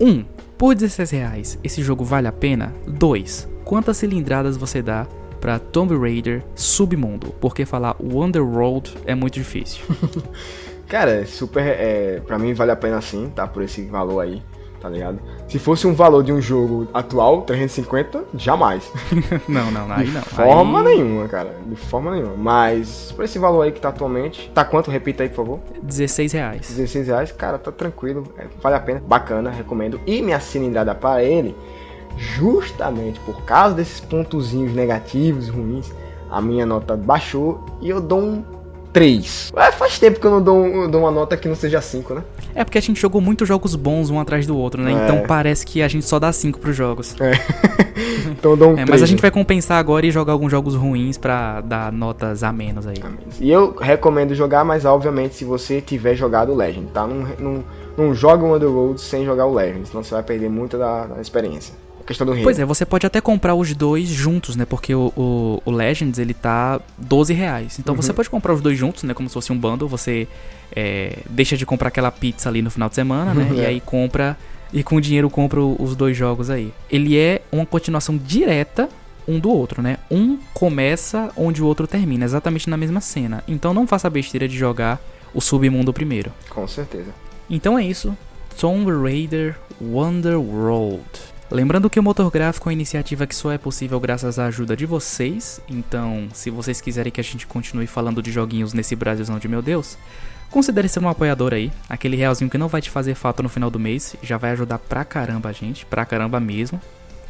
Um, 0.00 0.24
por 0.58 0.74
16 0.74 1.10
reais, 1.10 1.58
esse 1.62 1.82
jogo 1.82 2.04
vale 2.04 2.26
a 2.26 2.32
pena? 2.32 2.74
Dois, 2.86 3.48
quantas 3.64 3.96
cilindradas 3.96 4.56
você 4.56 4.82
dá 4.82 5.06
pra 5.40 5.58
Tomb 5.58 5.96
Raider 5.96 6.42
Submundo? 6.54 7.34
Porque 7.40 7.64
falar 7.64 7.96
Wonderworld 8.00 8.94
é 9.06 9.14
muito 9.14 9.34
difícil. 9.34 9.84
Cara, 10.88 11.12
é 11.12 11.24
super. 11.24 11.64
É, 11.64 12.20
pra 12.26 12.38
mim 12.38 12.52
vale 12.54 12.70
a 12.70 12.76
pena 12.76 13.00
sim, 13.00 13.30
tá? 13.34 13.46
Por 13.46 13.62
esse 13.62 13.82
valor 13.86 14.20
aí, 14.20 14.42
tá 14.84 14.90
ligado? 14.90 15.18
Se 15.48 15.58
fosse 15.58 15.86
um 15.86 15.94
valor 15.94 16.22
de 16.22 16.30
um 16.30 16.42
jogo 16.42 16.86
atual, 16.92 17.40
350, 17.40 18.22
jamais. 18.34 18.92
não, 19.48 19.70
não, 19.70 19.90
aí 19.90 20.08
não. 20.08 20.20
De 20.20 20.28
forma 20.28 20.80
aí, 20.80 20.84
nenhuma, 20.84 21.26
cara. 21.26 21.54
De 21.64 21.74
forma 21.74 22.10
nenhuma. 22.10 22.36
Mas, 22.36 23.10
por 23.16 23.24
esse 23.24 23.38
valor 23.38 23.62
aí 23.62 23.72
que 23.72 23.80
tá 23.80 23.88
atualmente. 23.88 24.50
Tá 24.54 24.62
quanto? 24.62 24.90
Repita 24.90 25.22
aí, 25.22 25.30
por 25.30 25.36
favor. 25.36 25.60
16 25.82 26.32
reais. 26.32 26.68
16 26.68 27.06
reais, 27.06 27.32
cara, 27.32 27.58
tá 27.58 27.72
tranquilo. 27.72 28.24
é, 28.36 28.44
vale 28.62 28.76
a 28.76 28.80
pena. 28.80 29.02
Bacana, 29.06 29.50
recomendo. 29.50 29.98
E 30.06 30.20
minha 30.20 30.38
cilindrada 30.38 30.94
para 30.94 31.24
ele, 31.24 31.56
justamente 32.18 33.18
por 33.20 33.42
causa 33.44 33.74
desses 33.74 34.00
pontozinhos 34.00 34.74
negativos, 34.74 35.48
ruins, 35.48 35.90
a 36.30 36.42
minha 36.42 36.66
nota 36.66 36.94
baixou 36.94 37.64
e 37.80 37.88
eu 37.88 38.02
dou 38.02 38.20
um 38.20 38.44
3. 38.94 39.52
É, 39.56 39.72
faz 39.72 39.98
tempo 39.98 40.18
que 40.20 40.26
eu 40.26 40.30
não 40.30 40.40
dou, 40.42 40.56
um- 40.64 40.88
dou 40.90 41.02
uma 41.02 41.10
nota 41.10 41.36
que 41.36 41.48
não 41.48 41.54
seja 41.56 41.80
5, 41.82 42.14
né? 42.14 42.22
É 42.54 42.64
porque 42.64 42.78
a 42.78 42.80
gente 42.80 42.98
jogou 43.00 43.20
muitos 43.20 43.46
jogos 43.46 43.74
bons 43.74 44.08
um 44.08 44.18
atrás 44.20 44.46
do 44.46 44.56
outro, 44.56 44.80
né? 44.80 44.92
É. 44.92 45.04
Então 45.04 45.24
parece 45.26 45.66
que 45.66 45.82
a 45.82 45.88
gente 45.88 46.06
só 46.06 46.18
dá 46.18 46.32
5 46.32 46.58
pros 46.58 46.74
jogos. 46.74 47.14
Então 48.26 48.52
eu 48.52 48.56
dou 48.56 48.68
um 48.70 48.72
É, 48.72 48.76
3. 48.76 48.90
mas 48.90 49.02
a 49.02 49.06
gente 49.06 49.20
vai 49.20 49.30
compensar 49.30 49.78
agora 49.78 50.04
e 50.06 50.10
jogar 50.10 50.32
alguns 50.32 50.50
jogos 50.50 50.74
ruins 50.74 51.16
pra 51.18 51.60
dar 51.60 51.92
notas 51.92 52.42
a 52.42 52.52
menos 52.52 52.86
aí. 52.86 52.96
E 53.40 53.50
eu 53.50 53.74
recomendo 53.78 54.34
jogar, 54.34 54.64
mas 54.64 54.84
obviamente 54.84 55.34
se 55.34 55.44
você 55.44 55.80
tiver 55.80 56.14
jogado 56.14 56.52
o 56.52 56.56
Legend, 56.56 56.86
tá? 56.92 57.06
Não, 57.06 57.26
não, 57.38 57.64
não 57.96 58.14
joga 58.14 58.44
o 58.44 58.54
Underworld 58.54 59.00
sem 59.00 59.24
jogar 59.24 59.46
o 59.46 59.54
Legend, 59.54 59.86
senão 59.88 60.02
você 60.02 60.14
vai 60.14 60.22
perder 60.22 60.48
muito 60.48 60.76
da, 60.78 61.06
da 61.06 61.20
experiência. 61.20 61.74
A 62.04 62.06
questão 62.06 62.26
do 62.26 62.32
reino. 62.32 62.44
Pois 62.44 62.58
é, 62.58 62.64
você 62.64 62.84
pode 62.84 63.06
até 63.06 63.20
comprar 63.20 63.54
os 63.54 63.74
dois 63.74 64.06
juntos, 64.08 64.56
né? 64.56 64.64
Porque 64.66 64.94
o, 64.94 65.12
o, 65.16 65.62
o 65.64 65.70
Legends, 65.70 66.18
ele 66.18 66.34
tá 66.34 66.80
12 66.98 67.32
reais. 67.32 67.78
Então 67.78 67.94
você 67.96 68.12
pode 68.12 68.28
comprar 68.28 68.52
os 68.52 68.60
dois 68.60 68.78
juntos, 68.78 69.02
né? 69.04 69.14
Como 69.14 69.28
se 69.28 69.32
fosse 69.32 69.52
um 69.52 69.58
bundle. 69.58 69.88
Você 69.88 70.28
é, 70.76 71.18
deixa 71.30 71.56
de 71.56 71.64
comprar 71.64 71.88
aquela 71.88 72.10
pizza 72.10 72.48
ali 72.48 72.60
no 72.60 72.70
final 72.70 72.88
de 72.88 72.94
semana, 72.94 73.32
né? 73.32 73.50
E 73.54 73.60
É. 73.60 73.66
aí 73.66 73.80
compra... 73.80 74.36
E 74.72 74.82
com 74.82 74.96
o 74.96 75.00
dinheiro 75.00 75.30
compra 75.30 75.60
os 75.60 75.94
dois 75.94 76.16
jogos 76.16 76.50
aí. 76.50 76.72
Ele 76.90 77.16
é 77.16 77.42
uma 77.52 77.64
continuação 77.64 78.16
direta 78.16 78.88
um 79.26 79.38
do 79.38 79.48
outro, 79.48 79.80
né? 79.80 79.98
Um 80.10 80.36
começa 80.52 81.30
onde 81.36 81.62
o 81.62 81.66
outro 81.66 81.86
termina, 81.86 82.24
exatamente 82.24 82.68
na 82.68 82.76
mesma 82.76 83.00
cena. 83.00 83.42
Então 83.48 83.72
não 83.72 83.86
faça 83.86 84.08
a 84.08 84.10
besteira 84.10 84.46
de 84.48 84.58
jogar 84.58 85.00
o 85.32 85.40
submundo 85.40 85.92
primeiro. 85.92 86.32
Com 86.50 86.66
certeza. 86.68 87.10
Então 87.48 87.78
é 87.78 87.84
isso. 87.84 88.16
Tomb 88.60 88.90
Raider 88.90 89.56
Wonderworld. 89.80 91.02
Lembrando 91.50 91.90
que 91.90 92.00
o 92.00 92.02
motor 92.02 92.30
gráfico 92.30 92.68
é 92.68 92.70
uma 92.70 92.74
iniciativa 92.74 93.26
que 93.26 93.34
só 93.34 93.52
é 93.52 93.58
possível 93.58 94.00
graças 94.00 94.38
à 94.38 94.46
ajuda 94.46 94.74
de 94.74 94.86
vocês. 94.86 95.60
Então, 95.68 96.28
se 96.32 96.50
vocês 96.50 96.80
quiserem 96.80 97.12
que 97.12 97.20
a 97.20 97.24
gente 97.24 97.46
continue 97.46 97.86
falando 97.86 98.22
de 98.22 98.32
joguinhos 98.32 98.72
nesse 98.72 98.96
Brasilzão 98.96 99.38
de 99.38 99.46
meu 99.46 99.60
Deus, 99.60 99.98
considere 100.50 100.88
ser 100.88 101.00
um 101.00 101.08
apoiador 101.08 101.52
aí. 101.52 101.70
Aquele 101.88 102.16
realzinho 102.16 102.50
que 102.50 102.58
não 102.58 102.68
vai 102.68 102.80
te 102.80 102.90
fazer 102.90 103.14
falta 103.14 103.42
no 103.42 103.48
final 103.48 103.70
do 103.70 103.78
mês, 103.78 104.16
já 104.22 104.38
vai 104.38 104.52
ajudar 104.52 104.78
pra 104.78 105.04
caramba 105.04 105.50
a 105.50 105.52
gente, 105.52 105.84
pra 105.84 106.06
caramba 106.06 106.40
mesmo. 106.40 106.80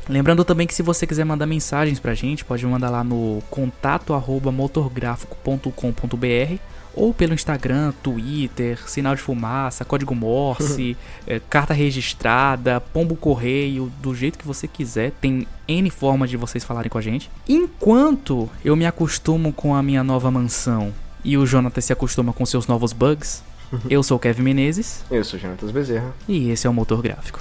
Lembrando 0.08 0.44
também 0.44 0.66
que 0.66 0.74
se 0.74 0.82
você 0.82 1.06
quiser 1.06 1.24
mandar 1.24 1.46
mensagens 1.46 1.98
pra 1.98 2.14
gente, 2.14 2.44
pode 2.44 2.64
mandar 2.66 2.90
lá 2.90 3.02
no 3.02 3.42
contato 3.50 4.14
arroba 4.14 4.52
motorgráfico.com.br 4.52 6.73
ou 6.94 7.12
pelo 7.12 7.34
Instagram, 7.34 7.92
Twitter, 8.02 8.78
sinal 8.88 9.14
de 9.14 9.20
fumaça, 9.20 9.84
código 9.84 10.14
Morse, 10.14 10.96
eh, 11.26 11.40
carta 11.50 11.74
registrada, 11.74 12.80
pombo 12.80 13.16
correio, 13.16 13.92
do 14.00 14.14
jeito 14.14 14.38
que 14.38 14.46
você 14.46 14.66
quiser. 14.68 15.12
Tem 15.20 15.46
N 15.66 15.90
formas 15.90 16.30
de 16.30 16.36
vocês 16.36 16.64
falarem 16.64 16.90
com 16.90 16.98
a 16.98 17.02
gente. 17.02 17.30
Enquanto 17.48 18.48
eu 18.64 18.76
me 18.76 18.86
acostumo 18.86 19.52
com 19.52 19.74
a 19.74 19.82
minha 19.82 20.04
nova 20.04 20.30
mansão 20.30 20.92
e 21.24 21.36
o 21.36 21.46
Jonathan 21.46 21.80
se 21.80 21.92
acostuma 21.92 22.32
com 22.32 22.44
seus 22.46 22.66
novos 22.66 22.92
bugs, 22.92 23.42
eu 23.90 24.02
sou 24.02 24.16
o 24.16 24.20
Kevin 24.20 24.42
Menezes 24.42 25.04
Eu 25.10 25.24
sou 25.24 25.38
Jonatas 25.38 25.70
Bezerra. 25.70 26.14
e 26.28 26.50
esse 26.50 26.66
é 26.66 26.70
o 26.70 26.74
Motor 26.74 27.02
Gráfico. 27.02 27.40